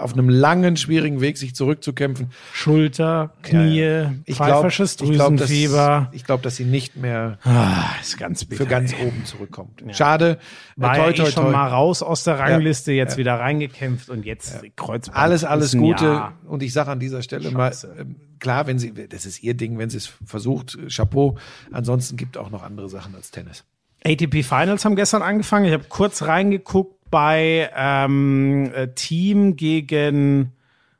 auf 0.00 0.14
einem 0.14 0.30
langen, 0.30 0.78
schwierigen 0.78 1.20
Weg, 1.20 1.36
sich 1.36 1.54
zurückzukämpfen. 1.54 2.30
Schulter, 2.54 3.34
Knie, 3.42 4.06
Ich 4.24 4.36
glaube, 4.36 4.52
pfeifersches 4.52 4.92
ich 5.02 5.18
dass, 5.18 5.28
Drüsenfieber. 5.28 6.08
ich 6.12 6.24
glaub, 6.24 6.40
dass 6.42 6.56
sie 6.56 6.64
nicht 6.64 6.96
mehr 6.96 7.38
ah, 7.44 7.84
ist 8.00 8.16
ganz 8.16 8.44
bitter. 8.46 8.64
für 8.64 8.68
ganz 8.70 8.94
oben 8.94 9.24
zurückkommt. 9.26 9.82
Schade. 9.92 10.38
War 10.76 10.94
Toi, 10.94 11.06
ja 11.08 11.12
toi, 11.12 11.26
eh 11.26 11.30
schon 11.30 11.44
toi. 11.44 11.52
mal 11.52 11.68
raus 11.68 12.02
aus 12.02 12.24
der 12.24 12.38
Rangliste, 12.38 12.92
jetzt 12.92 13.18
wieder 13.18 13.34
reingekämpft 13.38 14.08
und 14.08 14.24
jetzt 14.24 14.64
Kreuzband. 14.76 15.16
Alles, 15.16 15.44
alles 15.44 15.76
Gute. 15.76 16.32
Und 16.46 16.62
ich 16.62 16.72
sage 16.72 16.90
an 16.90 17.00
dieser 17.00 17.20
Stelle 17.22 17.50
mal, 17.50 17.68
Scheiße. 17.68 17.94
ähm, 18.00 18.16
klar, 18.38 18.66
wenn 18.66 18.78
sie, 18.78 18.92
das 18.92 19.26
ist 19.26 19.42
ihr 19.42 19.54
Ding, 19.54 19.78
wenn 19.78 19.90
sie 19.90 19.98
es 19.98 20.06
versucht, 20.24 20.78
Chapeau. 20.88 21.36
Ansonsten 21.72 22.16
gibt 22.16 22.36
auch 22.36 22.50
noch 22.50 22.62
andere 22.62 22.88
Sachen 22.88 23.14
als 23.14 23.30
Tennis. 23.30 23.64
ATP 24.04 24.42
Finals 24.44 24.84
haben 24.84 24.96
gestern 24.96 25.22
angefangen. 25.22 25.66
Ich 25.66 25.72
habe 25.72 25.84
kurz 25.88 26.22
reingeguckt 26.22 27.10
bei 27.10 27.70
ähm, 27.74 28.70
äh, 28.74 28.88
Team 28.88 29.56
gegen. 29.56 30.52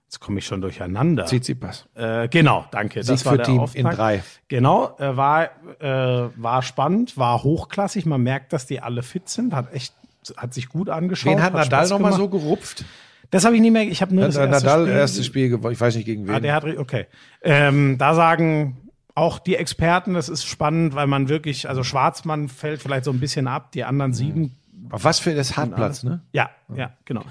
Jetzt 0.05 0.21
komme 0.21 0.39
ich 0.39 0.47
schon 0.47 0.63
durcheinander. 0.63 1.27
Tsitsipas. 1.27 1.87
Äh, 1.95 2.29
genau, 2.29 2.65
danke. 2.71 3.03
Sieg 3.03 3.13
das 3.13 3.27
war 3.27 3.33
für 3.33 3.39
der 3.39 3.47
Team 3.47 3.61
Auftakt. 3.61 3.79
in 3.79 3.91
drei. 3.91 4.23
Genau, 4.49 4.97
äh, 4.99 5.17
war 5.17 5.51
äh, 5.81 6.31
war 6.35 6.63
spannend, 6.63 7.19
war 7.19 7.43
hochklassig. 7.43 8.07
Man 8.07 8.23
merkt, 8.23 8.53
dass 8.55 8.67
die 8.67 8.81
alle 8.81 9.03
fit 9.03 9.29
sind. 9.29 9.55
Hat 9.55 9.73
echt, 9.75 9.93
hat 10.37 10.55
sich 10.55 10.71
gut 10.71 10.89
angeschaut. 10.89 11.33
Wen 11.33 11.43
hat 11.43 11.53
Nadal 11.53 11.67
Spaß 11.67 11.91
nochmal 11.91 12.15
so 12.15 12.29
gerupft? 12.29 12.85
Das 13.31 13.45
habe 13.45 13.55
ich 13.57 13.61
nicht 13.61 13.73
mehr. 13.73 13.83
Ich 13.83 14.01
habe 14.01 14.15
nur 14.15 14.25
das 14.25 14.37
erste 14.37 14.51
Nadal, 14.51 14.85
Spiel. 14.87 14.95
erstes 14.97 15.27
Spiel 15.27 15.49
gewonnen. 15.51 15.73
Ich 15.75 15.81
weiß 15.81 15.97
nicht 15.97 16.07
gegen 16.07 16.27
wen. 16.27 16.35
Ah, 16.35 16.41
der 16.41 16.55
hat, 16.55 16.65
okay. 16.65 17.07
Ähm, 17.43 17.97
da 17.99 18.15
sagen 18.15 18.79
auch 19.15 19.39
die 19.39 19.57
Experten, 19.57 20.15
das 20.15 20.29
ist 20.29 20.45
spannend, 20.47 20.95
weil 20.95 21.07
man 21.09 21.29
wirklich, 21.29 21.69
also 21.69 21.83
Schwarzmann 21.83 22.49
fällt 22.49 22.81
vielleicht 22.81 23.05
so 23.05 23.11
ein 23.11 23.21
bisschen 23.21 23.49
ab, 23.49 23.73
die 23.73 23.85
anderen 23.85 24.15
sieben, 24.15 24.55
Auf 24.91 25.05
was 25.05 25.19
für 25.19 25.35
das 25.35 25.57
Hartplatz, 25.57 26.05
ne? 26.05 26.21
ja, 26.33 26.51
ja, 26.75 26.93
genau. 27.05 27.23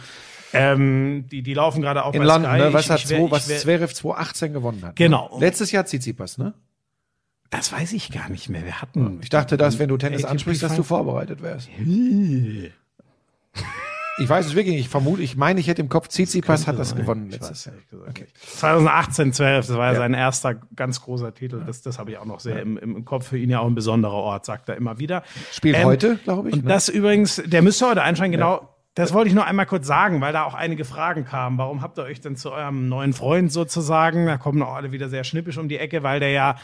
Ähm, 0.53 1.25
die, 1.31 1.41
die 1.43 1.53
laufen 1.53 1.81
gerade 1.81 2.03
auch 2.05 2.13
In 2.13 2.19
bei 2.19 2.25
London, 2.25 2.51
Sky. 2.51 2.59
ne? 2.61 2.73
Was 2.73 2.85
Ich- 2.85 2.91
hat 2.91 2.99
ich 3.03 3.09
wär- 3.09 3.19
zwei, 3.19 3.31
was 3.31 3.47
Zverev 3.47 3.93
2018 3.93 4.53
gewonnen 4.53 4.83
hat. 4.85 4.95
Genau. 4.97 5.29
Ne? 5.39 5.45
Letztes 5.45 5.71
Jahr 5.71 5.85
Tsitsipas, 5.85 6.37
ne? 6.37 6.53
Das 7.49 7.71
weiß 7.71 7.93
ich 7.93 8.11
gar 8.11 8.29
nicht 8.29 8.49
mehr. 8.49 8.65
Wir 8.65 8.81
hatten. 8.81 9.19
Ich 9.23 9.29
dachte, 9.29 9.55
dass, 9.57 9.79
wenn 9.79 9.87
du 9.89 9.97
Tennis 9.97 10.23
ATP 10.25 10.31
ansprichst, 10.31 10.63
dass 10.63 10.75
du 10.75 10.83
vorbereitet 10.83 11.41
wärst. 11.41 11.69
Ich 14.19 14.27
weiß 14.27 14.47
es 14.47 14.55
wirklich 14.55 14.75
nicht. 14.75 14.85
Ich 14.85 14.89
vermute, 14.89 15.21
ich 15.21 15.35
meine, 15.37 15.59
ich 15.59 15.67
hätte 15.67 15.81
im 15.81 15.89
Kopf, 15.89 16.07
Tsitsipas 16.07 16.65
hat 16.67 16.79
das 16.79 16.95
gewonnen 16.95 17.29
letztes 17.29 17.65
Jahr. 17.65 17.75
nicht. 17.75 18.37
2018, 18.57 19.33
12, 19.33 19.67
das 19.67 19.77
war 19.77 19.87
ja, 19.87 19.93
Ja. 19.93 19.97
sein 19.99 20.13
erster 20.13 20.55
ganz 20.75 21.01
großer 21.01 21.33
Titel. 21.33 21.61
Das, 21.65 21.81
das 21.81 21.99
habe 21.99 22.11
ich 22.11 22.17
auch 22.17 22.25
noch 22.25 22.39
sehr 22.39 22.61
im, 22.61 22.77
im 22.77 23.05
Kopf. 23.05 23.27
Für 23.27 23.37
ihn 23.37 23.49
ja 23.49 23.59
auch 23.59 23.67
ein 23.67 23.75
besonderer 23.75 24.13
Ort, 24.13 24.45
sagt 24.45 24.69
er 24.69 24.75
immer 24.77 24.99
wieder. 24.99 25.23
Spielt 25.51 25.77
Ähm, 25.77 25.85
heute, 25.85 26.15
glaube 26.17 26.49
ich. 26.49 26.55
Und 26.55 26.65
ne? 26.65 26.69
das 26.69 26.89
übrigens, 26.89 27.41
der 27.45 27.61
müsste 27.61 27.87
heute 27.89 28.01
einschalten, 28.01 28.31
genau. 28.31 28.69
Das 28.95 29.13
wollte 29.13 29.27
ich 29.27 29.35
nur 29.35 29.45
einmal 29.45 29.67
kurz 29.67 29.85
sagen, 29.85 30.21
weil 30.21 30.33
da 30.33 30.43
auch 30.45 30.55
einige 30.55 30.83
Fragen 30.83 31.23
kamen. 31.23 31.59
Warum 31.59 31.83
habt 31.83 31.99
ihr 31.99 32.03
euch 32.03 32.19
denn 32.19 32.35
zu 32.35 32.51
eurem 32.51 32.89
neuen 32.89 33.13
Freund 33.13 33.51
sozusagen? 33.51 34.25
Da 34.25 34.37
kommen 34.37 34.59
auch 34.63 34.73
alle 34.73 34.91
wieder 34.91 35.07
sehr 35.07 35.23
schnippisch 35.23 35.59
um 35.59 35.69
die 35.69 35.77
Ecke, 35.77 36.01
weil 36.01 36.19
der 36.19 36.31
ja 36.31 36.55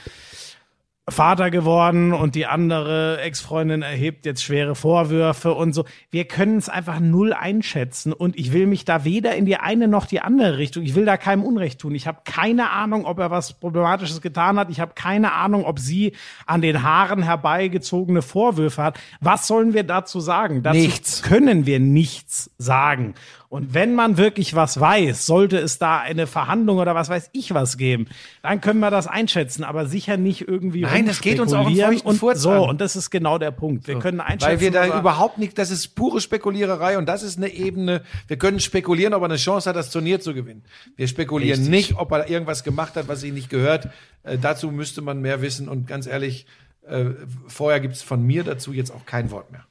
Vater 1.10 1.52
geworden 1.52 2.14
und 2.14 2.34
die 2.34 2.46
andere 2.46 3.20
Ex-Freundin 3.20 3.82
erhebt 3.82 4.26
jetzt 4.26 4.42
schwere 4.42 4.74
Vorwürfe 4.74 5.54
und 5.54 5.74
so. 5.74 5.84
Wir 6.12 6.24
können 6.24 6.58
es 6.58 6.70
einfach 6.70 7.02
null 7.02 7.34
einschätzen 7.34 8.14
und 8.14 8.40
ich 8.40 8.54
will 8.54 8.68
mich 8.68 8.86
da 8.86 9.04
weder 9.04 9.36
in 9.36 9.46
die 9.46 9.58
eine 9.58 9.90
noch 9.90 10.06
die 10.06 10.22
andere 10.22 10.58
Richtung, 10.58 10.84
ich 10.84 10.96
will 10.96 11.04
da 11.04 11.18
keinem 11.18 11.44
Unrecht 11.44 11.82
tun. 11.82 11.94
Ich 11.94 12.08
habe 12.08 12.20
keine 12.24 12.70
Ahnung, 12.70 13.06
ob 13.06 13.20
er 13.20 13.32
was 13.32 13.52
Problematisches 13.60 14.22
getan 14.22 14.58
hat. 14.58 14.70
Ich 14.70 14.80
habe 14.80 14.94
keine 14.96 15.34
Ahnung, 15.34 15.66
ob 15.66 15.78
sie 15.78 16.14
an 16.46 16.62
den 16.62 16.84
Haaren 16.84 17.22
herbeigezogene 17.24 18.22
Vorwürfe 18.22 18.82
hat. 18.82 18.98
Was 19.20 19.46
sollen 19.46 19.74
wir 19.74 19.84
dazu 19.84 20.22
sagen? 20.22 20.64
Dazu 20.64 20.80
Nichts. 20.80 21.22
können 21.22 21.66
wir 21.66 21.82
nichts 21.82 22.50
sagen. 22.58 23.14
Und 23.54 23.76
wenn 23.76 23.94
man 23.94 24.18
wirklich 24.18 24.56
was 24.56 24.80
weiß, 24.80 25.28
sollte 25.28 25.60
es 25.60 25.78
da 25.78 26.00
eine 26.00 26.26
Verhandlung 26.26 26.80
oder 26.80 26.96
was 26.96 27.10
weiß 27.10 27.30
ich 27.34 27.54
was 27.54 27.78
geben, 27.78 28.08
dann 28.42 28.62
können 28.62 28.80
wir 28.80 28.90
das 28.90 29.06
einschätzen, 29.06 29.64
aber 29.64 29.86
sicher 29.86 30.18
nicht 30.18 30.48
irgendwie 30.48 30.82
Nein, 30.82 31.06
das 31.06 31.22
geht 31.22 31.40
uns 31.40 31.54
auch 31.54 31.68
einen 31.68 31.76
feuchten 31.76 32.10
und 32.10 32.18
Furz 32.18 32.40
so 32.40 32.50
an. 32.50 32.70
und 32.70 32.82
das 32.82 32.96
ist 32.96 33.12
genau 33.12 33.38
der 33.38 33.52
Punkt. 33.52 33.88
Wir 33.88 34.00
können 34.00 34.22
einschätzen, 34.22 34.48
Weil 34.48 34.60
wir 34.60 34.72
da 34.72 34.98
überhaupt 34.98 35.38
nicht, 35.38 35.56
das 35.60 35.70
ist 35.70 35.90
pure 35.90 36.20
Spekuliererei 36.20 36.98
und 36.98 37.06
das 37.06 37.22
ist 37.22 37.38
eine 37.38 37.50
Ebene, 37.50 38.02
wir 38.26 38.38
können 38.38 38.60
spekulieren, 38.60 39.14
ob 39.14 39.22
er 39.22 39.26
eine 39.26 39.36
Chance 39.36 39.70
hat, 39.70 39.76
das 39.76 39.92
Turnier 39.92 40.20
zu 40.20 40.34
gewinnen. 40.34 40.64
Wir 40.96 41.08
spekulieren 41.08 41.60
Richtig. 41.60 41.90
nicht, 41.92 42.00
ob 42.00 42.12
er 42.12 42.28
irgendwas 42.28 42.64
gemacht 42.64 42.96
hat, 42.96 43.08
was 43.08 43.24
ihm 43.24 43.36
nicht 43.36 43.52
gehört. 43.52 43.90
Äh, 44.24 44.40
dazu 44.40 44.72
müsste 44.72 45.04
man 45.04 45.22
mehr 45.22 45.44
wissen 45.44 45.70
und 45.70 45.86
ganz 45.86 46.08
ehrlich, 46.08 46.48
äh, 46.88 47.06
vorher 47.46 47.80
gibt's 47.82 48.02
von 48.02 48.26
mir 48.26 48.44
dazu 48.44 48.74
jetzt 48.74 48.90
auch 48.90 49.06
kein 49.06 49.30
Wort 49.30 49.52
mehr. 49.52 49.64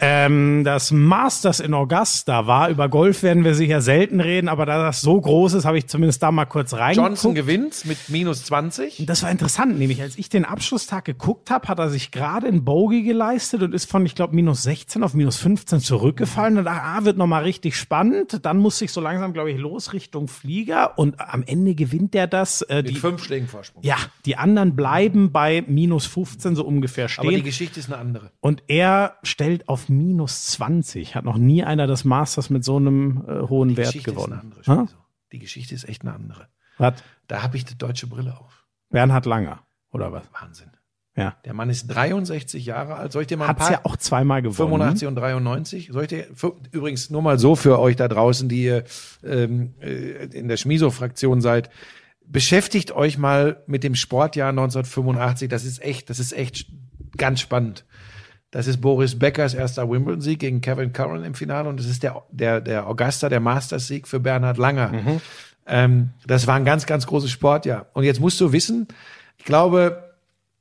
Ähm, 0.00 0.62
das 0.64 0.92
Masters 0.92 1.60
in 1.60 1.74
Augusta 1.74 2.46
war. 2.46 2.68
Über 2.70 2.88
Golf 2.88 3.22
werden 3.22 3.44
wir 3.44 3.54
sicher 3.54 3.80
selten 3.80 4.20
reden, 4.20 4.48
aber 4.48 4.64
da 4.66 4.82
das 4.82 5.00
so 5.00 5.20
groß 5.20 5.54
ist, 5.54 5.64
habe 5.64 5.78
ich 5.78 5.88
zumindest 5.88 6.22
da 6.22 6.30
mal 6.30 6.44
kurz 6.44 6.74
reingeguckt. 6.74 7.08
Johnson 7.08 7.34
gewinnt 7.34 7.84
mit 7.84 7.98
minus 8.08 8.44
20. 8.44 9.04
Das 9.06 9.22
war 9.22 9.30
interessant, 9.30 9.78
nämlich 9.78 10.00
als 10.00 10.16
ich 10.16 10.28
den 10.28 10.44
Abschlusstag 10.44 11.04
geguckt 11.04 11.50
habe, 11.50 11.66
hat 11.68 11.78
er 11.78 11.90
sich 11.90 12.10
gerade 12.10 12.46
in 12.46 12.64
Bogey 12.64 13.02
geleistet 13.02 13.62
und 13.62 13.74
ist 13.74 13.90
von, 13.90 14.06
ich 14.06 14.14
glaube, 14.14 14.34
minus 14.34 14.62
16 14.62 15.02
auf 15.02 15.14
minus 15.14 15.36
15 15.38 15.80
zurückgefallen. 15.80 16.58
Und 16.58 16.64
da 16.64 16.96
ah, 16.98 17.04
wird 17.04 17.16
nochmal 17.16 17.42
richtig 17.42 17.76
spannend. 17.76 18.40
Dann 18.44 18.58
muss 18.58 18.80
ich 18.80 18.92
so 18.92 19.00
langsam, 19.00 19.32
glaube 19.32 19.50
ich, 19.50 19.58
los 19.58 19.92
Richtung 19.92 20.28
Flieger 20.28 20.96
und 20.98 21.20
am 21.20 21.42
Ende 21.44 21.74
gewinnt 21.74 22.14
der 22.14 22.26
das. 22.26 22.62
Äh, 22.62 22.82
Mit 22.82 22.90
die, 22.90 22.94
fünf 22.94 23.24
Schlägen 23.24 23.48
Vorsprung. 23.48 23.82
ja, 23.82 23.96
die 24.26 24.36
anderen 24.36 24.76
bleiben 24.76 25.32
bei 25.32 25.64
minus 25.66 26.06
15 26.06 26.54
so 26.54 26.64
ungefähr 26.64 27.08
Aber 27.16 27.28
die 27.30 27.36
stehen. 27.36 27.44
Geschichte 27.44 27.80
ist 27.80 27.92
eine 27.92 27.98
andere. 27.98 28.30
Und 28.40 28.62
er 28.68 29.16
stellt 29.38 29.68
auf 29.68 29.88
minus 29.88 30.46
20. 30.46 31.14
Hat 31.14 31.24
noch 31.24 31.38
nie 31.38 31.62
einer 31.62 31.86
das 31.86 32.04
Masters 32.04 32.50
mit 32.50 32.64
so 32.64 32.76
einem 32.76 33.24
äh, 33.28 33.48
hohen 33.48 33.68
Die 33.68 33.76
Wert 33.76 33.92
Geschichte 33.92 34.10
ist 34.10 34.16
eine 34.26 34.40
gewonnen. 34.64 34.88
Die 35.30 35.38
Geschichte 35.38 35.76
ist 35.76 35.88
echt 35.88 36.02
eine 36.02 36.12
andere. 36.12 36.48
Was? 36.76 36.94
Da 37.28 37.44
habe 37.44 37.56
ich 37.56 37.64
die 37.64 37.78
deutsche 37.78 38.08
Brille 38.08 38.36
auf. 38.36 38.66
Bernhard 38.90 39.26
Langer, 39.26 39.60
oder 39.92 40.10
was? 40.12 40.24
Wahnsinn. 40.40 40.70
Ja. 41.14 41.36
Der 41.44 41.54
Mann 41.54 41.70
ist 41.70 41.86
63 41.86 42.66
Jahre 42.66 42.96
alt. 42.96 43.12
Soll 43.12 43.22
ich 43.22 43.28
dir 43.28 43.36
mal 43.36 43.44
ein 43.44 43.50
Hat's 43.50 43.60
paar 43.60 43.70
ja 43.70 43.80
auch 43.84 43.96
zweimal 43.96 44.42
gewonnen. 44.42 44.56
85 44.56 45.06
und 45.06 45.14
93. 45.14 45.90
Soll 45.92 46.02
ich 46.02 46.08
dir, 46.08 46.26
für, 46.34 46.56
übrigens 46.72 47.08
nur 47.10 47.22
mal 47.22 47.38
so 47.38 47.54
für 47.54 47.78
euch 47.78 47.94
da 47.94 48.08
draußen, 48.08 48.48
die 48.48 48.64
ihr 48.64 48.84
ähm, 49.22 49.74
äh, 49.80 50.24
in 50.36 50.48
der 50.48 50.56
Schmiso-Fraktion 50.56 51.40
seid. 51.40 51.70
Beschäftigt 52.26 52.90
euch 52.90 53.18
mal 53.18 53.62
mit 53.68 53.84
dem 53.84 53.94
Sportjahr 53.94 54.48
1985. 54.48 55.48
Das 55.48 55.64
ist 55.64 55.80
echt, 55.80 56.10
das 56.10 56.18
ist 56.18 56.32
echt 56.32 56.66
ganz 57.16 57.40
spannend. 57.40 57.84
Das 58.50 58.66
ist 58.66 58.80
Boris 58.80 59.18
Beckers 59.18 59.52
erster 59.52 59.90
Wimbledon-Sieg 59.90 60.38
gegen 60.38 60.60
Kevin 60.60 60.92
Curran 60.92 61.22
im 61.24 61.34
Finale 61.34 61.68
und 61.68 61.78
das 61.78 61.86
ist 61.86 62.02
der, 62.02 62.22
der, 62.30 62.60
der 62.60 62.86
Augusta, 62.86 63.28
der 63.28 63.40
Masters-Sieg 63.40 64.08
für 64.08 64.20
Bernhard 64.20 64.56
Langer. 64.56 64.90
Ähm, 65.66 66.10
das 66.26 66.46
war 66.46 66.56
ein 66.56 66.64
ganz, 66.64 66.86
ganz 66.86 67.06
großes 67.06 67.30
Sportjahr. 67.30 67.86
Und 67.92 68.04
jetzt 68.04 68.20
musst 68.20 68.40
du 68.40 68.52
wissen, 68.52 68.88
ich 69.36 69.44
glaube, 69.44 70.07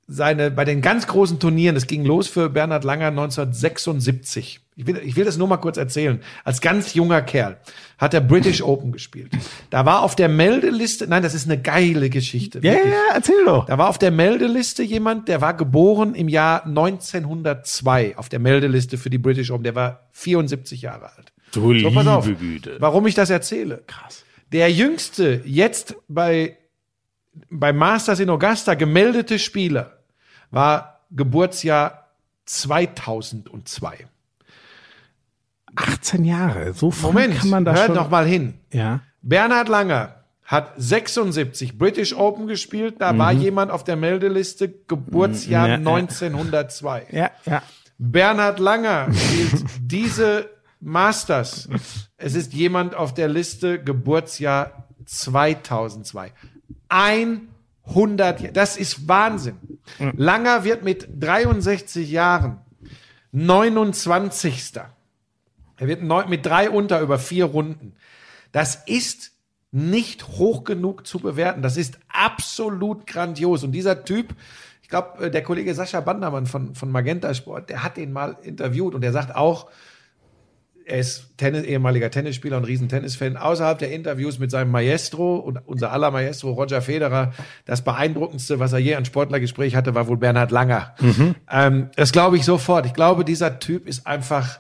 seine, 0.07 0.51
bei 0.51 0.63
den 0.63 0.81
ganz 0.81 1.05
großen 1.05 1.39
Turnieren, 1.39 1.75
das 1.75 1.85
ging 1.85 2.05
los 2.05 2.27
für 2.27 2.49
Bernhard 2.49 2.85
Langer 2.85 3.07
1976. 3.07 4.61
Ich 4.77 4.88
will, 4.88 5.01
ich 5.03 5.15
will 5.15 5.25
das 5.25 5.38
nur 5.38 5.47
mal 5.47 5.57
kurz 5.57 5.75
erzählen. 5.77 6.21
Als 6.43 6.61
ganz 6.61 6.93
junger 6.93 7.21
Kerl 7.21 7.57
hat 7.97 8.13
er 8.13 8.21
British 8.21 8.61
Open 8.61 8.91
gespielt. 8.91 9.31
Da 9.69 9.85
war 9.85 10.03
auf 10.03 10.15
der 10.15 10.29
Meldeliste, 10.29 11.07
nein, 11.07 11.23
das 11.23 11.34
ist 11.34 11.45
eine 11.45 11.59
geile 11.59 12.09
Geschichte. 12.09 12.59
Ja, 12.59 12.71
ja, 12.71 12.77
wirklich. 12.77 12.93
ja, 12.93 13.15
erzähl 13.15 13.45
doch. 13.45 13.65
Da 13.65 13.77
war 13.77 13.89
auf 13.89 13.97
der 13.97 14.11
Meldeliste 14.11 14.84
jemand, 14.84 15.27
der 15.27 15.41
war 15.41 15.55
geboren 15.55 16.15
im 16.15 16.29
Jahr 16.29 16.65
1902 16.65 18.17
auf 18.17 18.29
der 18.29 18.39
Meldeliste 18.39 18.97
für 18.97 19.09
die 19.09 19.17
British 19.17 19.51
Open. 19.51 19.63
Der 19.63 19.75
war 19.75 20.07
74 20.11 20.84
Jahre 20.84 21.11
alt. 21.17 21.34
Du 21.51 21.77
So, 21.79 21.91
pass 21.91 22.07
auf, 22.07 22.25
Güte. 22.25 22.77
warum 22.79 23.07
ich 23.07 23.15
das 23.15 23.29
erzähle. 23.29 23.84
Krass. 23.88 24.23
Der 24.51 24.71
jüngste 24.71 25.41
jetzt 25.43 25.95
bei, 26.07 26.57
bei 27.49 27.73
Masters 27.73 28.19
in 28.19 28.29
Augusta 28.29 28.75
gemeldete 28.75 29.39
Spieler 29.39 29.96
war 30.51 31.01
Geburtsjahr 31.11 32.07
2002. 32.45 34.07
18 35.75 36.25
Jahre, 36.25 36.73
so 36.73 36.91
früh 36.91 37.07
Moment, 37.07 37.37
kann 37.37 37.49
man 37.49 37.65
da 37.65 37.73
hört 37.73 37.87
schon. 37.87 37.95
noch 37.95 38.09
mal 38.09 38.25
hin. 38.25 38.55
Ja. 38.73 39.01
Bernhard 39.21 39.67
Langer 39.69 40.23
hat 40.43 40.73
76 40.77 41.77
British 41.77 42.13
Open 42.15 42.47
gespielt. 42.47 42.95
Da 42.99 43.17
war 43.17 43.31
jemand 43.33 43.69
auf 43.69 43.83
der 43.83 43.97
Meldeliste 43.97 44.69
Geburtsjahr 44.69 45.67
Mhm. 45.77 45.85
Ja, 45.85 45.91
ja. 45.91 45.97
1902. 45.97 47.07
Ja, 47.11 47.31
ja. 47.45 47.61
Bernhard 47.97 48.59
Langer 48.59 49.07
spielt 49.13 49.65
diese 49.81 50.49
Masters. 50.79 51.67
Es 52.17 52.33
ist 52.33 52.53
jemand 52.53 52.95
auf 52.95 53.13
der 53.13 53.27
Liste 53.27 53.83
Geburtsjahr 53.83 54.87
2002. 55.05 56.31
100, 57.88 58.55
das 58.55 58.77
ist 58.77 59.07
Wahnsinn. 59.07 59.57
Langer 60.15 60.64
wird 60.64 60.84
mit 60.84 61.07
63 61.19 62.09
Jahren 62.09 62.59
29. 63.31 64.73
Er 65.77 65.88
wird 65.88 66.01
neun, 66.01 66.30
mit 66.30 66.45
drei 66.45 66.69
unter 66.69 67.01
über 67.01 67.19
vier 67.19 67.45
Runden. 67.45 67.93
Das 68.51 68.76
ist 68.85 69.31
nicht 69.72 70.27
hoch 70.27 70.64
genug 70.64 71.05
zu 71.05 71.19
bewerten. 71.19 71.61
Das 71.61 71.77
ist 71.77 71.99
absolut 72.07 73.05
grandios. 73.05 73.64
Und 73.64 73.73
dieser 73.73 74.05
Typ, 74.05 74.34
ich 74.81 74.89
glaube, 74.89 75.30
der 75.30 75.43
Kollege 75.43 75.76
Sascha 75.76 76.01
Bandermann 76.01 76.45
von, 76.45 76.73
von 76.73 76.91
Magenta 76.91 77.34
Sport, 77.34 77.69
der 77.69 77.84
hat 77.84 77.97
den 77.97 78.11
mal 78.11 78.38
interviewt 78.41 78.95
und 78.95 79.01
der 79.01 79.11
sagt 79.11 79.35
auch, 79.35 79.69
er 80.88 80.99
ist 80.99 81.38
Tennis, 81.38 81.64
ehemaliger 81.64 82.09
Tennisspieler 82.09 82.57
und 82.57 82.64
Riesentennisfan. 82.64 83.38
Außerhalb 83.38 83.77
der 83.77 83.91
Interviews 83.91 84.39
mit 84.39 84.51
seinem 84.51 84.72
Maestro 84.72 85.35
und 85.35 85.59
unser 85.65 85.91
aller 85.91 86.11
Maestro 86.11 86.51
Roger 86.51 86.81
Federer, 86.81 87.34
das 87.65 87.84
beeindruckendste, 87.84 88.59
was 88.59 88.73
er 88.73 88.80
je 88.80 88.95
an 88.95 89.05
Sportlergespräch 89.05 89.76
hatte, 89.76 89.95
war 89.95 90.07
wohl 90.07 90.18
Bernhard 90.18 90.51
Langer. 90.51 90.95
Ähm, 91.49 91.89
das 91.95 92.11
glaube 92.11 92.38
ich 92.38 92.45
sofort. 92.45 92.85
Ich 92.85 92.93
glaube, 92.93 93.26
dieser 93.26 93.59
Typ 93.59 93.88
ist 93.88 94.07
einfach 94.07 94.59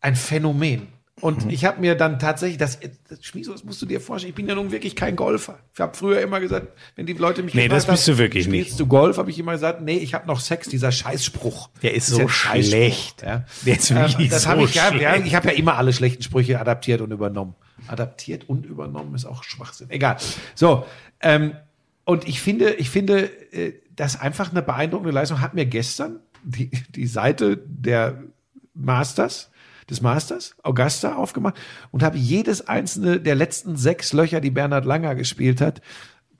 ein 0.00 0.14
Phänomen. 0.14 0.88
Und 1.20 1.50
ich 1.52 1.64
habe 1.64 1.80
mir 1.80 1.94
dann 1.94 2.18
tatsächlich, 2.18 2.58
das, 2.58 2.78
das 3.08 3.24
Schmieso, 3.24 3.52
das 3.52 3.64
musst 3.64 3.80
du 3.82 3.86
dir 3.86 4.00
vorstellen, 4.00 4.30
ich 4.30 4.34
bin 4.34 4.48
ja 4.48 4.54
nun 4.54 4.70
wirklich 4.70 4.96
kein 4.96 5.16
Golfer. 5.16 5.58
Ich 5.74 5.80
habe 5.80 5.96
früher 5.96 6.20
immer 6.20 6.40
gesagt, 6.40 6.68
wenn 6.96 7.06
die 7.06 7.12
Leute 7.12 7.42
mich 7.42 7.54
Nee, 7.54 7.68
das 7.68 7.86
bist 7.86 8.06
haben, 8.06 8.14
du 8.14 8.18
wirklich 8.18 8.44
spielst 8.44 8.70
nicht. 8.70 8.80
du 8.80 8.86
Golf, 8.86 9.18
habe 9.18 9.30
ich 9.30 9.38
immer 9.38 9.52
gesagt, 9.52 9.82
nee, 9.82 9.98
ich 9.98 10.14
habe 10.14 10.26
noch 10.26 10.40
Sex, 10.40 10.68
dieser 10.68 10.92
Scheißspruch. 10.92 11.68
Der 11.82 11.94
ist 11.94 12.10
Das 12.10 12.18
so 12.18 12.28
schlecht. 12.28 13.22
Ja. 13.22 13.44
Der 13.66 13.76
ist 13.76 13.94
wirklich 13.94 14.26
Ähm, 14.26 14.30
das 14.30 14.42
so 14.44 14.48
habe 14.48 14.62
ich 14.64 14.74
ja, 14.74 14.94
ja, 14.94 15.16
ich 15.16 15.34
habe 15.34 15.48
ja 15.48 15.54
immer 15.54 15.76
alle 15.76 15.92
schlechten 15.92 16.22
Sprüche 16.22 16.58
adaptiert 16.60 17.00
und 17.00 17.10
übernommen. 17.10 17.54
Adaptiert 17.86 18.48
und 18.48 18.66
übernommen 18.66 19.14
ist 19.14 19.24
auch 19.26 19.42
Schwachsinn. 19.44 19.90
Egal. 19.90 20.16
So, 20.54 20.84
ähm, 21.20 21.52
und 22.04 22.26
ich 22.26 22.40
finde, 22.40 22.74
ich 22.74 22.90
finde, 22.90 23.30
äh, 23.52 23.74
das 23.94 24.18
einfach 24.20 24.50
eine 24.50 24.62
beeindruckende 24.62 25.12
Leistung. 25.12 25.40
Hat 25.40 25.54
mir 25.54 25.66
gestern 25.66 26.20
die, 26.42 26.70
die 26.94 27.06
Seite 27.06 27.58
der 27.66 28.22
Masters, 28.74 29.49
des 29.90 30.00
Masters, 30.00 30.54
Augusta, 30.62 31.14
aufgemacht 31.16 31.56
und 31.90 32.02
habe 32.02 32.16
jedes 32.16 32.66
einzelne 32.68 33.20
der 33.20 33.34
letzten 33.34 33.76
sechs 33.76 34.12
Löcher, 34.12 34.40
die 34.40 34.50
Bernhard 34.50 34.84
Langer 34.84 35.14
gespielt 35.14 35.60
hat, 35.60 35.80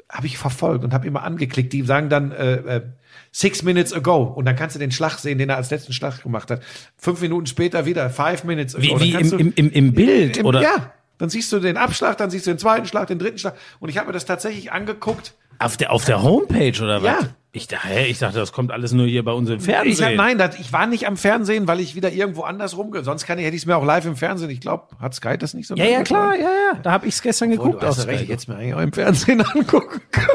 habe 0.09 0.27
ich 0.27 0.39
verfolgt 0.39 0.83
und 0.85 0.93
habe 0.95 1.07
immer 1.07 1.23
angeklickt. 1.23 1.73
Die 1.73 1.83
sagen 1.83 2.09
dann 2.09 2.33
äh, 2.33 2.55
äh, 2.55 2.83
six 3.31 3.63
minutes 3.63 3.93
ago 3.93 4.23
und 4.25 4.45
dann 4.45 4.57
kannst 4.57 4.75
du 4.75 4.81
den 4.81 4.91
Schlag 4.91 5.19
sehen, 5.19 5.39
den 5.39 5.49
er 5.51 5.57
als 5.57 5.71
letzten 5.71 5.93
Schlag 5.93 6.23
gemacht 6.23 6.51
hat. 6.51 6.63
Fünf 6.97 7.21
Minuten 7.21 7.47
später 7.47 7.87
wieder 7.87 8.11
five 8.11 8.45
minutes 8.45 8.75
ago. 8.75 8.99
Wie, 9.01 9.13
wie 9.13 9.15
im, 9.15 9.31
du- 9.31 9.37
im, 9.37 9.53
im, 9.55 9.71
im 9.71 9.93
Bild, 9.95 10.37
im, 10.39 10.47
oder? 10.47 10.63
Ja, 10.63 10.93
dann 11.19 11.29
siehst 11.29 11.53
du 11.53 11.61
den 11.61 11.77
Abschlag, 11.77 12.17
dann 12.17 12.31
siehst 12.31 12.47
du 12.47 12.51
den 12.51 12.59
zweiten 12.59 12.87
Schlag, 12.87 13.07
den 13.09 13.19
dritten 13.19 13.39
Schlag 13.39 13.55
und 13.79 13.89
ich 13.89 13.99
habe 13.99 14.09
mir 14.09 14.13
das 14.13 14.25
tatsächlich 14.25 14.73
angeguckt. 14.73 15.35
Auf 15.59 15.77
der, 15.77 15.93
auf 15.93 16.05
der 16.07 16.23
Homepage, 16.23 16.83
oder 16.83 17.03
was? 17.03 17.23
Ja. 17.23 17.29
Ich, 17.53 17.67
dachte, 17.67 17.89
ich 18.07 18.19
dachte, 18.21 18.39
das 18.39 18.53
kommt 18.53 18.71
alles 18.71 18.93
nur 18.93 19.07
hier 19.07 19.25
bei 19.25 19.33
uns 19.33 19.51
im 19.51 19.57
Ich 19.59 19.67
hab, 19.69 19.83
Fernsehen. 19.83 20.17
nein, 20.17 20.39
das, 20.39 20.59
ich 20.61 20.73
war 20.73 20.87
nicht 20.87 21.09
am 21.09 21.17
Fernsehen, 21.17 21.67
weil 21.67 21.81
ich 21.81 21.97
wieder 21.97 22.13
irgendwo 22.13 22.43
anders 22.43 22.77
rumge. 22.77 23.03
Sonst 23.03 23.27
kann 23.27 23.41
ich, 23.41 23.45
hätte 23.45 23.57
ich 23.57 23.63
es 23.63 23.67
mir 23.67 23.77
auch 23.77 23.85
live 23.85 24.05
im 24.07 24.15
Fernsehen. 24.15 24.51
Ich 24.51 24.61
glaube, 24.61 24.87
hat 25.01 25.15
Sky 25.15 25.37
das 25.37 25.53
nicht 25.55 25.67
so 25.67 25.75
ja, 25.75 25.85
ja, 25.85 26.03
klar, 26.05 26.37
ja, 26.37 26.43
ja. 26.43 26.79
Da 26.81 26.93
habe 26.93 27.09
ich 27.09 27.15
es 27.15 27.23
gestern 27.23 27.49
Oh, 27.49 27.57
geguckt. 27.57 27.83
du 27.83 27.87
hast 27.89 28.07
recht, 28.07 28.29
jetzt 28.29 28.47
mir 28.49 28.55
eigentlich 28.55 28.75
auch 28.75 28.81
im 28.81 28.93
Fernsehen 28.93 29.41
angucken 29.55 30.01
können. 30.13 30.29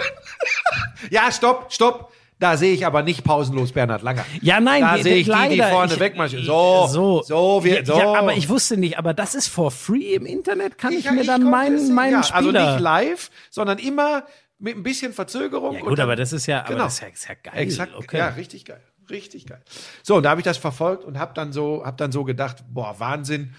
ja, 1.10 1.32
stopp, 1.32 1.72
stopp. 1.72 2.12
Da 2.38 2.58
sehe 2.58 2.74
ich 2.74 2.86
aber 2.86 3.02
nicht 3.02 3.24
pausenlos 3.24 3.72
Bernhard 3.72 4.02
Langer. 4.02 4.26
Ja, 4.42 4.60
nein, 4.60 4.82
da 4.82 4.98
die- 4.98 5.04
sehe 5.04 5.16
ich 5.16 5.28
die, 5.28 5.32
die 5.52 5.56
leider. 5.56 5.70
vorne 5.72 5.94
Ich- 5.94 6.00
wegmarschieren. 6.02 6.46
So, 6.46 6.86
so, 6.90 7.22
so, 7.24 7.64
wir, 7.64 7.86
so. 7.86 7.98
Ja, 7.98 8.14
aber 8.16 8.34
ich 8.34 8.50
wusste 8.50 8.76
nicht, 8.76 8.98
aber 9.00 9.14
das 9.14 9.36
ist 9.36 9.48
for 9.48 9.72
free 9.72 10.16
im 10.16 10.26
Internet, 10.26 10.78
kann 10.78 10.92
ich, 10.92 11.10
mir 11.10 11.22
ich 11.22 11.28
dann 11.28 11.44
meinen, 11.44 11.94
meinen 11.94 12.12
ja, 12.12 12.24
Spieler... 12.24 12.38
Also 12.38 12.52
nicht 12.52 12.80
live, 12.82 13.32
sondern 13.50 13.78
immer 13.78 14.24
mit 14.60 14.76
ein 14.76 14.84
bisschen 14.84 15.14
Verzögerung. 15.14 15.76
ja 15.76 15.82
gut, 15.82 15.98
dann- 16.00 16.04
aber 16.04 16.16
das 16.16 16.34
ist 16.34 16.46
ja, 16.46 16.62
Genau. 16.64 16.86
das 16.86 16.96
ist 16.96 17.02
ja, 17.02 17.08
ist 17.10 17.28
ja 17.28 17.36
geil. 17.44 17.54
Exakt, 17.62 17.94
okay. 17.96 18.18
ja, 18.18 18.28
richtig 18.30 18.66
geil. 18.66 18.82
Richtig 19.10 19.46
geil. 19.46 19.62
So, 20.02 20.16
und 20.16 20.24
da 20.24 20.32
habe 20.32 20.42
ich 20.42 20.46
das 20.46 20.58
verfolgt 20.58 21.04
und 21.04 21.20
habe 21.20 21.34
dann 21.36 21.52
so, 21.54 21.84
hab 21.86 21.98
dann 21.98 22.12
so 22.12 22.24
gedacht, 22.24 22.64
boah, 22.70 23.00
Wahnsinn. 23.00 23.54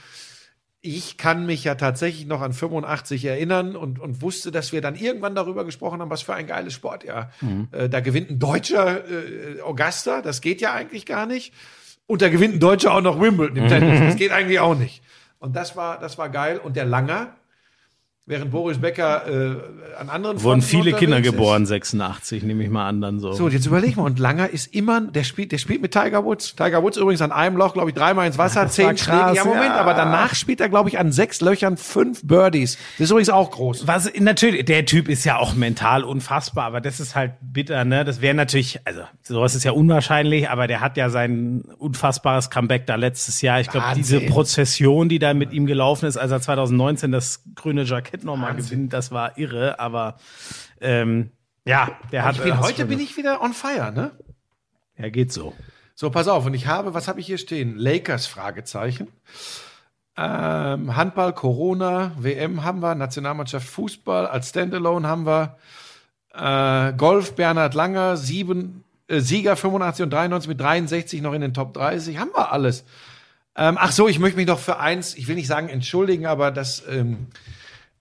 Ich 0.83 1.17
kann 1.19 1.47
mich 1.47 1.65
ja 1.65 1.75
tatsächlich 1.75 2.27
noch 2.27 2.41
an 2.43 2.53
85 2.53 3.25
erinnern 3.25 3.75
und, 3.75 3.99
und 3.99 4.23
wusste, 4.23 4.53
dass 4.53 4.73
wir 4.73 4.81
dann 4.81 4.95
irgendwann 4.95 5.35
darüber 5.35 5.65
gesprochen 5.65 6.01
haben, 6.01 6.11
was 6.11 6.23
für 6.23 6.35
ein 6.35 6.47
geiles 6.47 6.75
Sportjahr. 6.75 7.33
Mhm. 7.41 7.69
Äh, 7.73 7.89
da 7.89 8.01
gewinnt 8.01 8.31
ein 8.31 8.39
Deutscher 8.39 9.05
äh, 9.09 9.61
Augusta, 9.63 10.23
das 10.23 10.41
geht 10.41 10.61
ja 10.61 10.73
eigentlich 10.75 11.05
gar 11.07 11.27
nicht. 11.27 11.53
Und 12.07 12.23
da 12.23 12.29
gewinnt 12.29 12.55
ein 12.55 12.61
Deutscher 12.61 12.95
auch 12.95 13.01
noch 13.01 13.21
Wimbledon 13.21 13.57
im 13.57 13.69
Tennis. 13.69 13.99
Das 14.01 14.17
geht 14.17 14.31
eigentlich 14.31 14.61
auch 14.61 14.77
nicht. 14.77 15.03
Und 15.41 15.57
das 15.57 15.75
war, 15.75 15.99
das 15.99 16.19
war 16.19 16.29
geil. 16.29 16.59
Und 16.63 16.77
der 16.77 16.85
Langer, 16.85 17.35
während 18.27 18.51
Boris 18.51 18.79
Becker 18.79 19.27
äh, 19.27 19.99
an 19.99 20.11
anderen 20.11 20.43
Wurden 20.43 20.61
viele 20.61 20.93
Kinder 20.93 21.17
unterwegs 21.17 21.29
ist. 21.29 21.33
geboren, 21.33 21.67
86, 21.67 22.43
nehme 22.43 22.65
ich 22.65 22.71
mal 22.71 22.89
an, 22.89 23.01
dann 23.01 23.21
so. 23.21 23.33
So, 23.33 23.45
und 23.45 23.53
jetzt 23.53 23.67
überleg 23.67 23.97
mal, 23.97 24.03
und 24.03 24.19
Langer 24.19 24.51
ist 24.51 24.75
immer, 24.75 25.01
der 25.01 25.25
spielt, 25.25 25.53
der 25.53 25.59
spielt 25.59 25.81
mit 25.81 25.93
Tiger 25.93 26.25
Woods. 26.25 26.57
Tiger 26.57 26.83
Woods 26.83 26.97
übrigens 26.97 27.23
an 27.23 27.33
einem 27.33 27.57
Loch, 27.57 27.73
glaube 27.73 27.91
ich, 27.91 27.95
dreimal 27.95 28.27
ins 28.27 28.37
Wasser, 28.37 28.63
war 28.63 28.69
zehn 28.69 28.99
Schläge. 28.99 29.35
Ja, 29.35 29.45
Moment, 29.45 29.67
ja. 29.67 29.77
aber 29.77 29.95
danach 29.95 30.35
spielt 30.35 30.61
er, 30.61 30.69
glaube 30.69 30.89
ich, 30.89 30.99
an 30.99 31.13
sechs 31.13 31.41
Löchern 31.41 31.77
fünf 31.77 32.27
Birdies. 32.27 32.79
Das 32.99 33.05
ist 33.05 33.11
übrigens 33.11 33.31
auch 33.31 33.51
groß. 33.51 33.87
Was 33.87 34.13
natürlich, 34.19 34.65
der 34.65 34.85
Typ 34.85 35.09
ist 35.09 35.25
ja 35.25 35.39
auch 35.39 35.55
mental 35.55 36.05
unfassbar, 36.05 36.65
aber 36.67 36.81
das 36.81 37.01
ist 37.01 37.15
halt 37.15 37.33
bitter, 37.41 37.85
ne? 37.85 38.05
Das 38.05 38.21
wäre 38.21 38.35
natürlich, 38.35 38.81
also 38.85 39.03
sowas 39.23 39.55
ist 39.55 39.65
ja 39.65 39.73
unwahrscheinlich, 39.73 40.51
aber 40.51 40.67
der 40.67 40.81
hat 40.81 40.97
ja 40.97 41.11
sein 41.11 41.63
unfassbares 41.79 42.51
Comeback 42.51 42.87
da 42.87 42.97
letztes 42.97 43.41
Jahr. 43.41 43.61
Ich 43.61 43.69
glaube, 43.69 43.87
diese. 43.95 44.27
Prozession, 44.27 45.09
die 45.09 45.19
da 45.19 45.35
mit 45.35 45.53
ihm 45.53 45.67
gelaufen 45.67 46.07
ist, 46.07 46.17
als 46.17 46.31
er 46.31 46.41
2019 46.41 47.13
das 47.13 47.43
grüne 47.55 47.85
Jackett 47.85 48.16
nochmal 48.25 48.55
gewinnt, 48.55 48.93
das 48.93 49.11
war 49.11 49.39
irre, 49.39 49.79
aber 49.79 50.17
ähm, 50.81 51.31
ja, 51.65 51.91
der 52.13 52.25
hat. 52.25 52.43
Bin, 52.43 52.61
heute 52.61 52.87
bin 52.87 53.01
ich 53.01 53.17
wieder 53.17 53.43
on 53.43 53.53
fire, 53.53 53.93
ne? 53.93 54.13
Ja, 54.97 55.09
geht 55.09 55.33
so. 55.33 55.53
So, 55.95 56.11
pass 56.11 56.29
auf. 56.29 56.47
Und 56.47 56.55
ich 56.55 56.67
habe, 56.67 56.95
was 56.95 57.09
habe 57.09 57.21
ich 57.21 57.27
hier 57.27 57.39
stehen? 57.39 57.77
Lakers, 57.77 58.27
Fragezeichen. 58.27 59.09
Ähm, 60.17 60.97
Handball, 60.97 61.33
Corona, 61.33 62.13
WM 62.19 62.65
haben 62.65 62.81
wir, 62.81 62.95
Nationalmannschaft 62.95 63.67
Fußball, 63.69 64.27
als 64.27 64.49
Standalone 64.49 65.07
haben 65.07 65.27
wir, 65.27 65.57
äh, 66.35 66.93
Golf, 66.95 67.35
Bernhard 67.35 67.75
Langer, 67.75 68.17
sieben, 68.17 68.85
äh, 69.09 69.21
Sieger 69.21 69.57
85 69.57 70.05
und 70.05 70.11
93 70.11 70.49
mit 70.49 70.61
63 70.61 71.21
noch 71.21 71.33
in 71.33 71.43
den 71.43 71.53
Top 71.53 71.75
30. 71.75 72.19
Haben 72.19 72.31
wir 72.35 72.53
alles. 72.53 72.85
Ähm, 73.57 73.77
ach 73.79 73.93
so, 73.93 74.07
ich 74.09 74.19
möchte 74.19 74.37
mich 74.37 74.47
doch 74.47 74.59
für 74.59 74.79
eins, 74.79 75.15
ich 75.15 75.29
will 75.29 75.35
nicht 75.35 75.47
sagen 75.47 75.69
entschuldigen, 75.69 76.27
aber 76.27 76.51
das 76.51 76.83
ähm, 76.89 77.27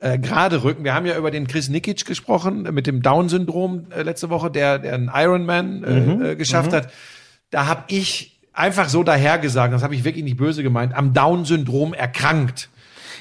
äh, 0.06 0.20
gerade 0.20 0.64
rücken. 0.64 0.84
Wir 0.84 0.94
haben 0.94 1.06
ja 1.06 1.18
über 1.18 1.32
den 1.32 1.48
Chris 1.48 1.68
Nikic 1.70 2.06
gesprochen, 2.06 2.66
äh, 2.66 2.72
mit 2.72 2.86
dem 2.86 3.02
Down-Syndrom 3.02 3.88
äh, 3.90 4.04
letzte 4.04 4.30
Woche, 4.30 4.52
der, 4.52 4.78
der 4.80 4.94
einen 4.94 5.12
Ironman 5.14 5.84
äh, 5.84 5.92
Mhm. 6.00 6.26
äh, 6.26 6.36
geschafft 6.36 6.74
hat. 6.74 6.92
Da 7.50 7.66
habe 7.66 7.84
ich 7.88 8.40
einfach 8.54 8.88
so 8.90 9.04
dahergesagt, 9.04 9.74
das 9.74 9.84
habe 9.84 9.96
ich 9.96 10.04
wirklich 10.04 10.24
nicht 10.24 10.38
böse 10.38 10.64
gemeint, 10.64 10.94
am 10.94 11.14
Down-Syndrom 11.14 11.94
erkrankt. 11.94 12.70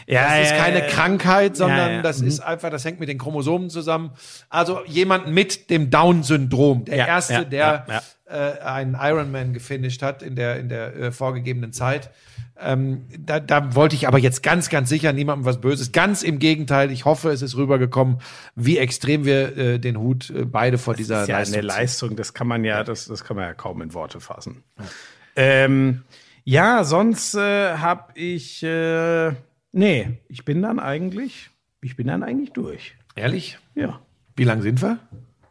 Ja, 0.07 0.23
Das 0.39 0.47
ist 0.47 0.51
ja, 0.53 0.57
keine 0.59 0.79
ja, 0.81 0.87
Krankheit, 0.87 1.57
sondern 1.57 1.79
Ja, 1.91 1.97
ja. 1.97 2.03
das 2.03 2.21
Mhm. 2.21 2.29
ist 2.29 2.41
einfach, 2.41 2.71
das 2.71 2.85
hängt 2.85 3.01
mit 3.01 3.09
den 3.09 3.19
Chromosomen 3.19 3.71
zusammen. 3.71 4.11
Also 4.51 4.81
jemand 4.87 5.29
mit 5.29 5.71
dem 5.71 5.91
Down-Syndrom, 5.91 6.85
der 6.85 6.97
Ja, 6.97 7.07
erste, 7.07 7.33
ja, 7.35 7.45
der 7.45 7.87
ja, 7.89 8.03
Äh, 8.27 8.59
einen 8.63 8.97
Ironman 8.99 9.53
gefinisht 9.53 10.01
hat 10.03 10.23
in 10.23 10.35
der 10.35 10.59
in 10.59 10.69
der 10.71 10.97
äh, 10.97 11.13
vorgegebenen 11.13 11.73
Zeit. 11.73 12.11
Ähm, 12.59 13.05
da, 13.19 13.39
da 13.39 13.75
wollte 13.75 13.97
ich 13.97 14.09
aber 14.09 14.19
jetzt 14.19 14.43
ganz, 14.43 14.71
ganz 14.71 14.89
sicher 14.89 15.13
niemandem 15.13 15.45
was 15.45 15.61
Böses. 15.61 15.93
Ganz 15.93 16.23
im 16.23 16.39
Gegenteil. 16.39 16.91
Ich 16.91 17.05
hoffe, 17.05 17.31
es 17.31 17.43
ist 17.43 17.57
rübergekommen, 17.57 18.21
wie 18.55 18.79
extrem 18.79 19.25
wir 19.27 19.57
äh, 19.59 19.79
den 19.79 19.99
Hut 19.99 20.31
äh, 20.31 20.45
beide 20.47 20.79
vor 20.79 20.95
dieser 20.95 21.23
ist 21.23 21.29
ja 21.29 21.37
Leistung 21.39 21.59
eine. 21.59 21.67
Leistung, 21.67 22.17
das 22.17 22.33
kann 22.33 22.47
man 22.47 22.65
ja, 22.65 22.83
das, 22.83 23.07
das 23.07 23.25
kann 23.25 23.37
man 23.37 23.45
ja 23.47 23.53
kaum 23.55 23.83
in 23.83 23.93
Worte 23.93 24.21
fassen. 24.21 24.63
Ähm, 25.37 26.03
ja, 26.45 26.85
sonst 26.85 27.35
äh, 27.35 27.75
habe 27.77 28.13
ich, 28.15 28.63
äh, 28.63 29.33
nee, 29.75 30.19
ich 30.29 30.45
bin 30.45 30.63
dann 30.63 30.79
eigentlich, 30.79 31.51
ich 31.83 31.97
bin 31.97 32.07
dann 32.07 32.23
eigentlich 32.23 32.53
durch. 32.53 32.95
Ehrlich? 33.17 33.59
Ja. 33.75 34.01
Wie 34.37 34.45
lang 34.45 34.63
sind 34.63 34.81
wir? 34.83 34.99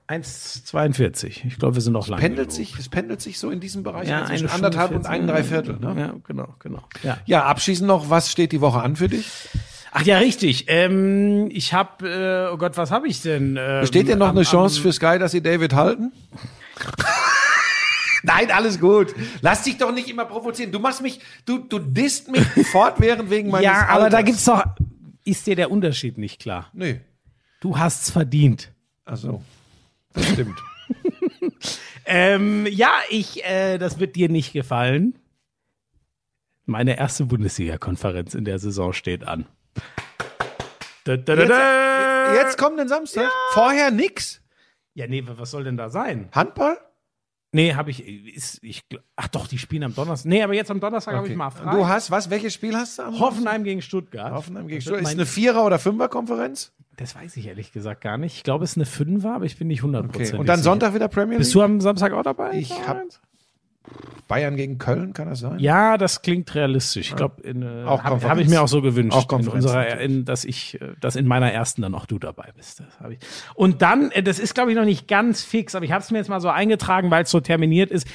1,42. 0.10 1.46
Ich 1.48 1.58
glaube, 1.58 1.76
wir 1.76 1.82
sind 1.82 1.94
noch 1.94 2.08
lange. 2.08 2.22
Pendelt 2.22 2.50
genug. 2.50 2.52
sich, 2.56 2.78
es 2.78 2.90
pendelt 2.90 3.22
sich 3.22 3.40
so 3.40 3.50
in 3.52 3.60
diesem 3.60 3.84
Bereich 3.84 4.08
ja, 4.10 4.26
zwischen 4.26 4.50
anderthalb 4.50 4.92
und 4.92 5.04
14, 5.06 5.12
ein 5.22 5.28
Dreiviertel. 5.28 5.78
Ne? 5.80 5.96
Ja, 5.98 6.14
genau, 6.28 6.56
genau. 6.60 6.84
Ja. 7.04 7.18
Ja, 7.26 7.44
abschließend 7.46 7.88
noch, 7.88 8.10
was 8.10 8.30
steht 8.32 8.52
die 8.52 8.60
Woche 8.62 8.82
an 8.82 8.96
für 8.96 9.08
dich? 9.08 9.30
Ach 9.92 10.02
ja, 10.04 10.18
richtig. 10.18 10.66
Ähm, 10.68 11.50
ich 11.52 11.74
habe, 11.74 12.08
äh, 12.50 12.54
oh 12.54 12.58
Gott, 12.58 12.76
was 12.78 12.92
habe 12.92 13.08
ich 13.08 13.22
denn? 13.22 13.58
Ähm, 13.60 13.82
Besteht 13.82 14.08
denn 14.08 14.20
noch 14.20 14.30
am- 14.30 14.36
eine 14.38 14.44
Chance 14.46 14.78
am- 14.78 14.82
für 14.84 14.92
Sky, 14.92 15.20
dass 15.20 15.32
sie 15.32 15.42
David 15.42 15.74
halten? 15.74 16.12
Nein, 18.24 18.52
alles 18.52 18.80
gut. 18.80 19.14
Lass 19.42 19.64
dich 19.64 19.78
doch 19.78 19.94
nicht 19.94 20.10
immer 20.10 20.26
provozieren. 20.26 20.72
Du 20.72 20.80
machst 20.80 21.02
mich, 21.02 21.20
du, 21.46 21.60
du 21.60 21.80
disst 21.80 22.32
mich 22.32 22.46
fortwährend 22.72 23.30
wegen 23.30 23.50
meines 23.50 23.66
Ja, 23.66 23.88
aber 23.88 24.10
da 24.10 24.22
gibt's 24.22 24.46
doch, 24.46 24.64
ist 25.24 25.46
dir 25.46 25.56
der 25.56 25.70
Unterschied 25.70 26.18
nicht 26.18 26.42
klar? 26.42 26.70
Nee. 26.74 27.02
Du 27.62 27.78
hast's 27.78 28.10
verdient. 28.10 28.72
Ach 29.06 29.18
so. 29.18 29.44
Das 30.14 30.28
stimmt. 30.30 30.58
Ähm, 32.06 32.68
ja, 32.70 32.92
ich, 33.10 33.46
äh, 33.46 33.78
das 33.78 34.00
wird 34.00 34.16
dir 34.16 34.30
nicht 34.30 34.54
gefallen. 34.54 35.18
Meine 36.66 36.98
erste 36.98 37.26
Bundesliga-Konferenz 37.26 38.34
in 38.34 38.46
der 38.46 38.60
Saison 38.60 38.94
steht 38.94 39.26
an. 39.26 39.46
Da, 41.06 41.18
da, 41.18 41.36
da, 41.36 41.46
da. 41.46 42.36
Jetzt 42.36 42.58
kommt 42.58 42.80
den 42.80 42.88
Samstag. 42.88 43.30
Vorher 43.54 43.92
nix. 43.92 44.42
Ja, 44.94 45.08
nee, 45.08 45.24
was 45.26 45.52
soll 45.52 45.64
denn 45.64 45.78
da 45.78 45.90
sein? 45.90 46.30
Handball? 46.32 46.78
Nee, 47.56 47.76
habe 47.76 47.92
ich, 47.92 48.04
ist, 48.36 48.58
ich, 48.64 48.84
ach 49.16 49.28
doch, 49.28 49.48
die 49.48 49.60
spielen 49.60 49.84
am 49.84 49.94
Donnerstag. 49.94 50.28
Nee, 50.28 50.42
aber 50.42 50.54
jetzt 50.56 50.72
am 50.72 50.80
Donnerstag 50.80 51.16
habe 51.16 51.28
ich 51.28 51.36
mal 51.36 51.52
frei. 51.52 51.72
Du 51.72 51.88
hast, 51.88 52.10
was? 52.10 52.30
Welches 52.32 52.54
Spiel 52.54 52.76
hast 52.76 52.98
du? 52.98 53.04
am 53.04 53.20
Hoffenheim 53.20 53.64
gegen 53.64 53.82
Stuttgart. 53.84 54.34
Hoffenheim 54.34 54.68
gegen 54.68 54.82
Stuttgart. 54.82 55.02
Ist 55.02 55.08
mein- 55.08 55.18
eine 55.18 55.26
Vierer- 55.28 55.64
oder 55.66 55.78
Fünfer-Konferenz? 55.80 56.72
Das 56.98 57.16
weiß 57.16 57.38
ich 57.38 57.48
ehrlich 57.48 57.72
gesagt 57.72 58.02
gar 58.02 58.18
nicht. 58.18 58.38
Ich 58.38 58.44
glaube, 58.44 58.64
es 58.64 58.72
ist 58.72 58.78
eine 58.78 58.86
Fünfer, 58.86 59.36
aber 59.36 59.46
ich 59.46 59.58
bin 59.58 59.68
nicht 59.68 59.82
100% 59.84 60.06
Okay. 60.32 60.38
Und 60.38 60.48
dann 60.50 60.58
sicher. 60.58 60.64
Sonntag 60.72 60.94
wieder 60.96 61.08
Premier 61.08 61.34
League? 61.34 61.40
Bist 61.40 61.54
du 61.56 61.62
am 61.62 61.80
Samstag 61.80 62.12
auch 62.14 62.24
dabei? 62.24 62.54
Ich 62.58 62.72
hab- 62.88 63.02
Bayern 64.28 64.56
gegen 64.56 64.78
Köln, 64.78 65.14
kann 65.14 65.28
das 65.28 65.40
sein? 65.40 65.60
Ja, 65.60 65.98
das 65.98 66.22
klingt 66.22 66.54
realistisch. 66.56 67.10
Ich 67.10 67.16
glaube, 67.16 67.44
äh, 67.44 67.54
habe 67.86 68.28
hab 68.28 68.38
ich 68.38 68.48
mir 68.48 68.62
auch 68.62 68.68
so 68.68 68.82
gewünscht, 68.82 69.16
Auch 69.16 69.40
in 69.40 69.48
unserer, 69.48 70.00
in, 70.00 70.26
dass 70.26 70.46
ich, 70.46 70.82
äh, 70.82 70.94
dass 71.00 71.16
in 71.16 71.28
meiner 71.28 71.52
ersten 71.52 71.82
dann 71.82 71.94
auch 71.94 72.06
du 72.06 72.20
dabei 72.20 72.50
bist. 72.56 72.80
Das 72.80 73.12
ich. 73.12 73.20
Und 73.54 73.82
dann, 73.82 74.12
äh, 74.12 74.24
das 74.24 74.40
ist 74.40 74.56
glaube 74.56 74.72
ich 74.72 74.78
noch 74.78 74.86
nicht 74.86 75.08
ganz 75.08 75.44
fix, 75.44 75.76
aber 75.76 75.86
ich 75.86 75.92
habe 75.92 76.04
es 76.04 76.12
mir 76.12 76.20
jetzt 76.20 76.30
mal 76.30 76.40
so 76.40 76.50
eingetragen, 76.50 77.12
weil 77.12 77.24
es 77.24 77.32
so 77.32 77.42
terminiert 77.42 77.92
ist. 77.92 78.08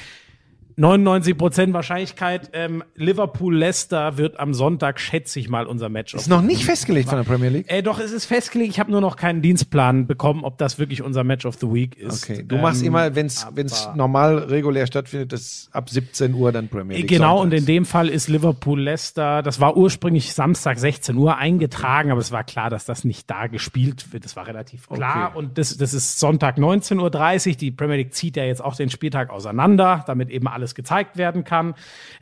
99% 0.79 1.73
Wahrscheinlichkeit, 1.73 2.51
ähm, 2.53 2.83
Liverpool-Leicester 2.95 4.17
wird 4.17 4.39
am 4.39 4.53
Sonntag, 4.53 4.99
schätze 4.99 5.39
ich 5.39 5.49
mal, 5.49 5.67
unser 5.67 5.89
Match. 5.89 6.13
Ist 6.13 6.29
noch 6.29 6.41
nicht 6.41 6.63
festgelegt 6.63 7.09
von 7.09 7.17
der 7.17 7.25
Premier 7.25 7.49
League? 7.49 7.65
Äh, 7.71 7.81
doch, 7.81 7.99
es 7.99 8.11
ist 8.11 8.25
festgelegt. 8.25 8.71
Ich 8.71 8.79
habe 8.79 8.89
nur 8.89 9.01
noch 9.01 9.17
keinen 9.17 9.41
Dienstplan 9.41 10.07
bekommen, 10.07 10.43
ob 10.43 10.57
das 10.57 10.79
wirklich 10.79 11.01
unser 11.01 11.23
Match 11.23 11.45
of 11.45 11.55
the 11.59 11.67
Week 11.67 11.97
ist. 11.97 12.23
Okay. 12.23 12.43
Du 12.47 12.57
machst 12.57 12.81
Ähm, 12.81 12.87
immer, 12.87 13.15
wenn 13.15 13.25
es 13.25 13.89
normal 13.95 14.37
regulär 14.37 14.87
stattfindet, 14.87 15.33
das 15.33 15.69
ab 15.71 15.89
17 15.89 16.33
Uhr 16.33 16.51
dann 16.51 16.69
Premier 16.69 16.97
League. 16.97 17.09
Genau, 17.09 17.35
und 17.35 17.51
sonntags. 17.51 17.59
in 17.59 17.65
dem 17.65 17.85
Fall 17.85 18.09
ist 18.09 18.29
Liverpool 18.29 18.81
Leicester, 18.81 19.43
das 19.43 19.59
war 19.59 19.75
ursprünglich 19.75 20.33
Samstag 20.33 20.79
16 20.79 21.15
Uhr 21.17 21.37
eingetragen, 21.37 22.11
aber 22.11 22.21
es 22.21 22.31
war 22.31 22.43
klar, 22.45 22.69
dass 22.69 22.85
das 22.85 23.03
nicht 23.03 23.29
da 23.29 23.47
gespielt 23.47 24.13
wird. 24.13 24.23
Das 24.23 24.35
war 24.35 24.47
relativ 24.47 24.87
klar. 24.87 25.29
Okay. 25.29 25.37
Und 25.37 25.57
das, 25.57 25.75
das 25.77 25.93
ist 25.93 26.19
Sonntag 26.19 26.57
19.30 26.57 27.49
Uhr. 27.49 27.55
Die 27.55 27.71
Premier 27.71 27.97
League 27.97 28.13
zieht 28.13 28.37
ja 28.37 28.45
jetzt 28.45 28.63
auch 28.63 28.75
den 28.75 28.89
Spieltag 28.89 29.29
auseinander, 29.29 30.03
damit 30.07 30.29
eben 30.29 30.47
alles 30.47 30.68
gezeigt 30.75 31.17
werden 31.17 31.43
kann. 31.43 31.75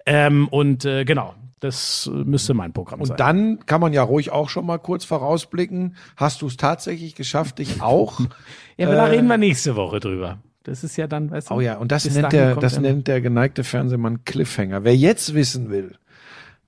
Ähm, 0.05 0.47
und 0.47 0.85
äh, 0.85 1.05
genau, 1.05 1.33
das 1.59 2.09
äh, 2.11 2.15
müsste 2.15 2.53
mein 2.53 2.73
Programm 2.73 3.03
sein. 3.03 3.11
Und 3.11 3.19
dann 3.19 3.65
kann 3.65 3.81
man 3.81 3.93
ja 3.93 4.03
ruhig 4.03 4.31
auch 4.31 4.49
schon 4.49 4.65
mal 4.65 4.77
kurz 4.77 5.05
vorausblicken. 5.05 5.95
Hast 6.15 6.41
du 6.41 6.47
es 6.47 6.57
tatsächlich 6.57 7.15
geschafft, 7.15 7.59
dich 7.59 7.81
auch? 7.81 8.19
ja, 8.77 8.87
aber 8.87 8.95
da 8.95 9.05
reden 9.05 9.27
wir 9.27 9.37
nächste 9.37 9.75
Woche 9.75 9.99
drüber. 9.99 10.37
Das 10.63 10.83
ist 10.83 10.97
ja 10.97 11.07
dann, 11.07 11.31
weißt 11.31 11.49
du. 11.49 11.55
oh 11.55 11.61
ja, 11.61 11.77
und 11.77 11.93
das 11.93 12.09
nennt 12.13 12.33
der, 12.33 12.55
das 12.57 12.77
nennt 12.77 13.07
der 13.07 13.21
geneigte 13.21 13.63
Fernsehmann 13.63 14.25
Cliffhanger. 14.25 14.83
Wer 14.83 14.97
jetzt 14.97 15.33
wissen 15.33 15.69
will, 15.69 15.95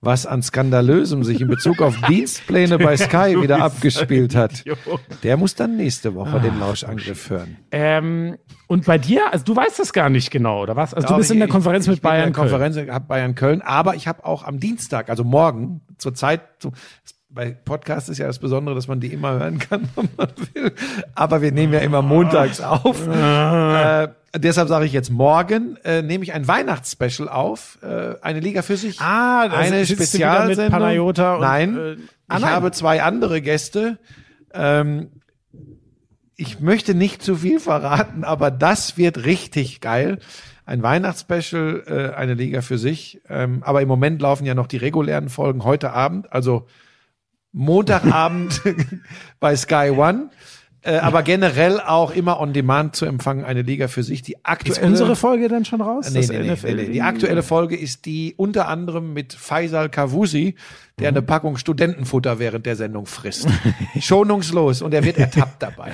was 0.02 0.26
an 0.26 0.42
Skandalösem 0.42 1.24
sich 1.24 1.42
in 1.42 1.48
Bezug 1.50 1.82
auf 1.82 1.96
Dienstpläne 2.08 2.78
bei 2.78 2.96
Sky 2.98 3.42
wieder 3.42 3.62
abgespielt 3.62 4.34
hat, 4.36 4.64
der 5.24 5.36
muss 5.38 5.56
dann 5.56 5.76
nächste 5.76 6.16
Woche 6.16 6.40
den 6.40 6.58
Lauschangriff 6.60 7.30
hören. 7.30 7.58
Ähm, 7.72 8.38
und 8.68 8.86
bei 8.86 8.98
dir, 8.98 9.32
also 9.34 9.44
du 9.46 9.56
weißt 9.56 9.78
das 9.80 9.92
gar 9.92 10.10
nicht 10.10 10.32
genau, 10.32 10.62
oder 10.64 10.76
was? 10.76 10.94
Also 10.94 11.08
du 11.08 11.14
Doch, 11.14 11.18
bist 11.18 11.32
in 11.32 11.38
ich- 11.38 11.42
der 11.44 11.50
Konferenz 11.50 11.86
ich, 11.86 11.90
mit 11.90 11.98
ich 11.98 12.02
bin 12.02 12.10
Bayern. 12.12 12.28
In 12.28 12.34
der 12.34 12.42
Konferenz 12.42 12.78
habe 12.78 13.06
Bayern 13.06 13.36
Köln, 13.36 13.62
aber 13.62 13.96
ich 13.96 14.08
habe 14.08 14.26
auch 14.26 14.44
am 14.44 14.60
Dienstag, 14.60 15.10
also 15.10 15.24
morgen, 15.24 15.82
zur 15.98 16.14
Zeit, 16.14 16.42
bei 17.32 17.52
Podcasts 17.52 18.10
ist 18.10 18.18
ja 18.18 18.28
das 18.28 18.40
Besondere, 18.40 18.74
dass 18.76 18.88
man 18.88 19.00
die 19.00 19.14
immer 19.14 19.34
hören 19.34 19.60
kann, 19.60 19.88
wenn 19.96 20.10
man 20.18 20.30
will. 20.54 20.74
Aber 21.14 21.42
wir 21.42 21.52
nehmen 21.52 21.74
ja 21.74 21.80
immer 21.80 22.02
montags 22.02 22.60
auf. 22.60 23.08
äh, 23.08 24.08
deshalb 24.36 24.68
sage 24.68 24.86
ich 24.86 24.94
jetzt 24.94 25.12
morgen 25.12 25.78
äh, 25.84 26.02
nehme 26.02 26.24
ich 26.24 26.34
ein 26.34 26.48
Weihnachtsspecial 26.48 27.30
auf, 27.30 27.78
äh, 27.84 28.16
eine 28.22 28.40
Liga 28.40 28.64
für 28.64 28.78
sich. 28.78 29.00
Ah, 29.00 29.48
da 29.48 29.58
eine 29.58 29.86
Spezialsendung. 29.86 30.72
Panayota 30.80 31.36
und, 31.36 31.42
nein, 31.42 31.78
äh, 31.78 31.94
ich 31.94 32.00
ah, 32.28 32.40
nein. 32.40 32.50
habe 32.52 32.72
zwei 32.72 33.04
andere 33.04 33.42
Gäste. 33.42 34.00
Ähm, 34.52 35.12
ich 36.36 36.60
möchte 36.60 36.96
nicht 36.96 37.22
zu 37.22 37.36
viel 37.36 37.60
verraten, 37.60 38.24
aber 38.24 38.50
das 38.50 38.98
wird 38.98 39.26
richtig 39.26 39.82
geil. 39.82 40.20
Ein 40.66 40.82
Weihnachtsspecial, 40.82 41.84
äh, 41.86 42.16
eine 42.16 42.34
Liga 42.34 42.62
für 42.62 42.78
sich. 42.78 43.22
Ähm, 43.30 43.62
aber 43.64 43.82
im 43.82 43.88
Moment 43.88 44.22
laufen 44.22 44.46
ja 44.46 44.56
noch 44.56 44.68
die 44.68 44.78
regulären 44.78 45.30
Folgen 45.30 45.64
heute 45.64 45.92
Abend, 45.92 46.32
also 46.32 46.66
Montagabend 47.52 48.62
bei 49.40 49.56
Sky 49.56 49.92
One. 49.96 50.30
Äh, 50.90 50.98
aber 50.98 51.22
generell 51.22 51.80
auch 51.80 52.12
immer 52.12 52.40
on 52.40 52.52
demand 52.52 52.96
zu 52.96 53.06
empfangen, 53.06 53.46
eine 53.46 53.62
Liga 53.62 53.88
für 53.88 54.02
sich. 54.02 54.24
Die 54.24 54.34
Ist 54.34 54.40
aktuelle 54.44 54.88
unsere 54.88 55.16
Folge 55.16 55.48
denn 55.48 55.64
schon 55.64 55.82
raus? 55.82 56.10
Nee, 56.12 56.26
nee, 56.28 56.40
nee, 56.40 56.58
nee, 56.64 56.74
nee. 56.74 56.86
Die 56.88 57.02
aktuelle 57.04 57.44
Folge 57.44 57.78
ist 57.78 58.06
die 58.06 58.34
unter 58.38 58.68
anderem 58.68 59.14
mit 59.14 59.34
Faisal 59.34 59.90
Kavusi, 59.90 60.56
der 60.98 61.10
eine 61.10 61.22
Packung 61.22 61.58
Studentenfutter 61.58 62.40
während 62.40 62.66
der 62.66 62.76
Sendung 62.76 63.06
frisst. 63.06 63.48
Schonungslos 64.00 64.82
und 64.82 64.94
er 64.94 65.04
wird 65.04 65.18
ertappt 65.18 65.62
dabei. 65.62 65.92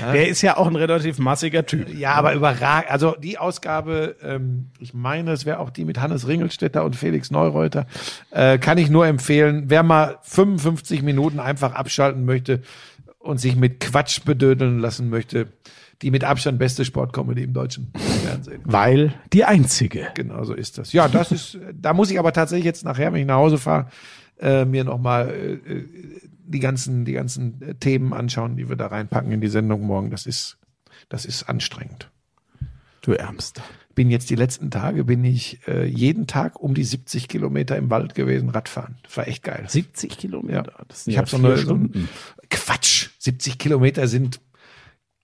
Ja, 0.00 0.12
Der 0.12 0.28
ist 0.28 0.40
ja 0.40 0.56
auch 0.56 0.66
ein 0.66 0.76
relativ 0.76 1.18
massiger 1.18 1.66
Typ. 1.66 1.94
ja 1.94 2.14
aber 2.14 2.32
überragend. 2.32 2.90
Also 2.90 3.16
die 3.22 3.36
Ausgabe, 3.36 4.16
ähm, 4.22 4.70
ich 4.78 4.94
meine, 4.94 5.32
es 5.32 5.44
wäre 5.44 5.58
auch 5.58 5.70
die 5.70 5.84
mit 5.84 6.00
Hannes 6.00 6.26
Ringelstetter 6.26 6.84
und 6.84 6.96
Felix 6.96 7.30
Neureuter, 7.30 7.86
äh, 8.30 8.56
kann 8.56 8.78
ich 8.78 8.88
nur 8.88 9.06
empfehlen. 9.06 9.64
Wer 9.66 9.82
mal 9.82 10.18
55 10.22 11.02
Minuten 11.02 11.38
einfach 11.38 11.74
abschalten 11.74 12.24
möchte 12.24 12.62
und 13.18 13.38
sich 13.38 13.56
mit 13.56 13.80
Quatsch 13.80 14.24
bedödeln 14.24 14.78
lassen 14.78 15.10
möchte, 15.10 15.48
die 16.02 16.10
mit 16.10 16.24
Abstand 16.24 16.58
beste 16.58 16.84
Sportcomedy 16.84 17.42
im 17.42 17.52
deutschen 17.52 17.92
Fernsehen. 18.24 18.62
Weil 18.64 19.14
die 19.32 19.44
einzige. 19.44 20.08
Genau 20.14 20.44
so 20.44 20.54
ist 20.54 20.78
das. 20.78 20.92
Ja, 20.92 21.08
das 21.08 21.32
ist, 21.32 21.58
da 21.72 21.92
muss 21.92 22.10
ich 22.10 22.18
aber 22.18 22.32
tatsächlich 22.32 22.64
jetzt 22.64 22.84
nachher, 22.84 23.12
wenn 23.12 23.20
ich 23.20 23.26
nach 23.26 23.36
Hause 23.36 23.58
fahre, 23.58 23.88
äh, 24.38 24.64
mir 24.64 24.84
nochmal 24.84 25.30
äh, 25.30 25.52
äh, 25.54 25.88
die 26.46 26.60
ganzen, 26.60 27.04
die 27.04 27.12
ganzen 27.12 27.60
äh, 27.60 27.74
Themen 27.74 28.12
anschauen, 28.12 28.56
die 28.56 28.68
wir 28.68 28.76
da 28.76 28.86
reinpacken 28.86 29.32
in 29.32 29.40
die 29.40 29.48
Sendung 29.48 29.82
morgen. 29.82 30.10
Das 30.10 30.26
ist, 30.26 30.58
das 31.08 31.24
ist 31.24 31.48
anstrengend. 31.48 32.10
Du 33.02 33.12
Ärmster. 33.12 33.62
Bin 33.98 34.10
jetzt 34.12 34.30
die 34.30 34.36
letzten 34.36 34.70
Tage, 34.70 35.02
bin 35.04 35.24
ich 35.24 35.58
äh, 35.66 35.84
jeden 35.84 36.28
Tag 36.28 36.60
um 36.60 36.72
die 36.72 36.84
70 36.84 37.26
Kilometer 37.26 37.76
im 37.76 37.90
Wald 37.90 38.14
gewesen, 38.14 38.48
Radfahren. 38.48 38.96
Das 39.02 39.16
war 39.16 39.26
echt 39.26 39.42
geil. 39.42 39.64
70 39.66 40.16
Kilometer. 40.16 40.72
Ja. 40.78 40.84
Das 40.86 41.02
sind 41.04 41.10
Ich 41.10 41.14
ja 41.16 41.20
habe 41.22 41.28
so 41.28 41.36
eine 41.36 41.56
so 41.56 41.62
Stunden. 41.64 41.98
ein, 41.98 42.08
Quatsch. 42.48 43.08
70 43.18 43.58
Kilometer 43.58 44.06
sind 44.06 44.40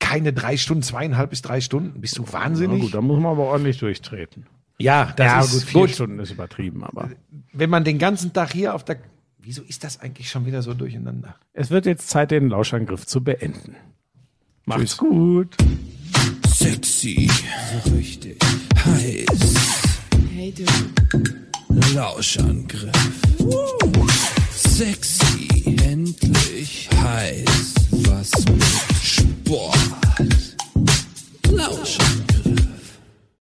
keine 0.00 0.32
drei 0.32 0.56
Stunden, 0.56 0.82
zweieinhalb 0.82 1.30
bis 1.30 1.40
drei 1.40 1.60
Stunden. 1.60 2.00
Bist 2.00 2.18
du 2.18 2.24
Na 2.26 2.32
wahnsinnig? 2.32 2.80
gut, 2.82 2.94
da 2.94 3.00
muss 3.00 3.20
man 3.20 3.30
aber 3.30 3.44
ordentlich 3.44 3.78
durchtreten. 3.78 4.46
ja, 4.78 5.12
das 5.16 5.24
ja, 5.26 5.40
ist 5.40 5.52
gut, 5.52 5.62
vier 5.62 5.80
gut. 5.82 5.90
Stunden 5.90 6.18
ist 6.18 6.32
übertrieben, 6.32 6.82
aber 6.82 7.10
Wenn 7.52 7.70
man 7.70 7.84
den 7.84 7.98
ganzen 8.00 8.32
Tag 8.32 8.52
hier 8.52 8.74
auf 8.74 8.84
der, 8.84 8.98
wieso 9.38 9.62
ist 9.62 9.84
das 9.84 10.00
eigentlich 10.00 10.28
schon 10.30 10.46
wieder 10.46 10.62
so 10.62 10.74
durcheinander? 10.74 11.36
es 11.52 11.70
wird 11.70 11.86
jetzt 11.86 12.10
Zeit, 12.10 12.32
den 12.32 12.48
Lauschangriff 12.48 13.06
zu 13.06 13.22
beenden. 13.22 13.76
Macht's 14.64 14.96
Tschüss. 14.96 14.98
gut. 14.98 15.56
Sexy. 16.64 17.28
So 17.28 17.90
richtig. 17.94 18.38
Heiß. 18.86 19.54
Hey 20.34 20.50
du. 20.50 20.64
Lauschangriff. 21.94 22.90
Woo. 23.36 24.06
Sexy. 24.50 25.76
Endlich. 25.84 26.88
Heiß. 27.02 27.74
Was 28.08 28.30
mit 28.46 28.64
Sport. 29.02 29.76
Lauschangriff. 31.50 32.33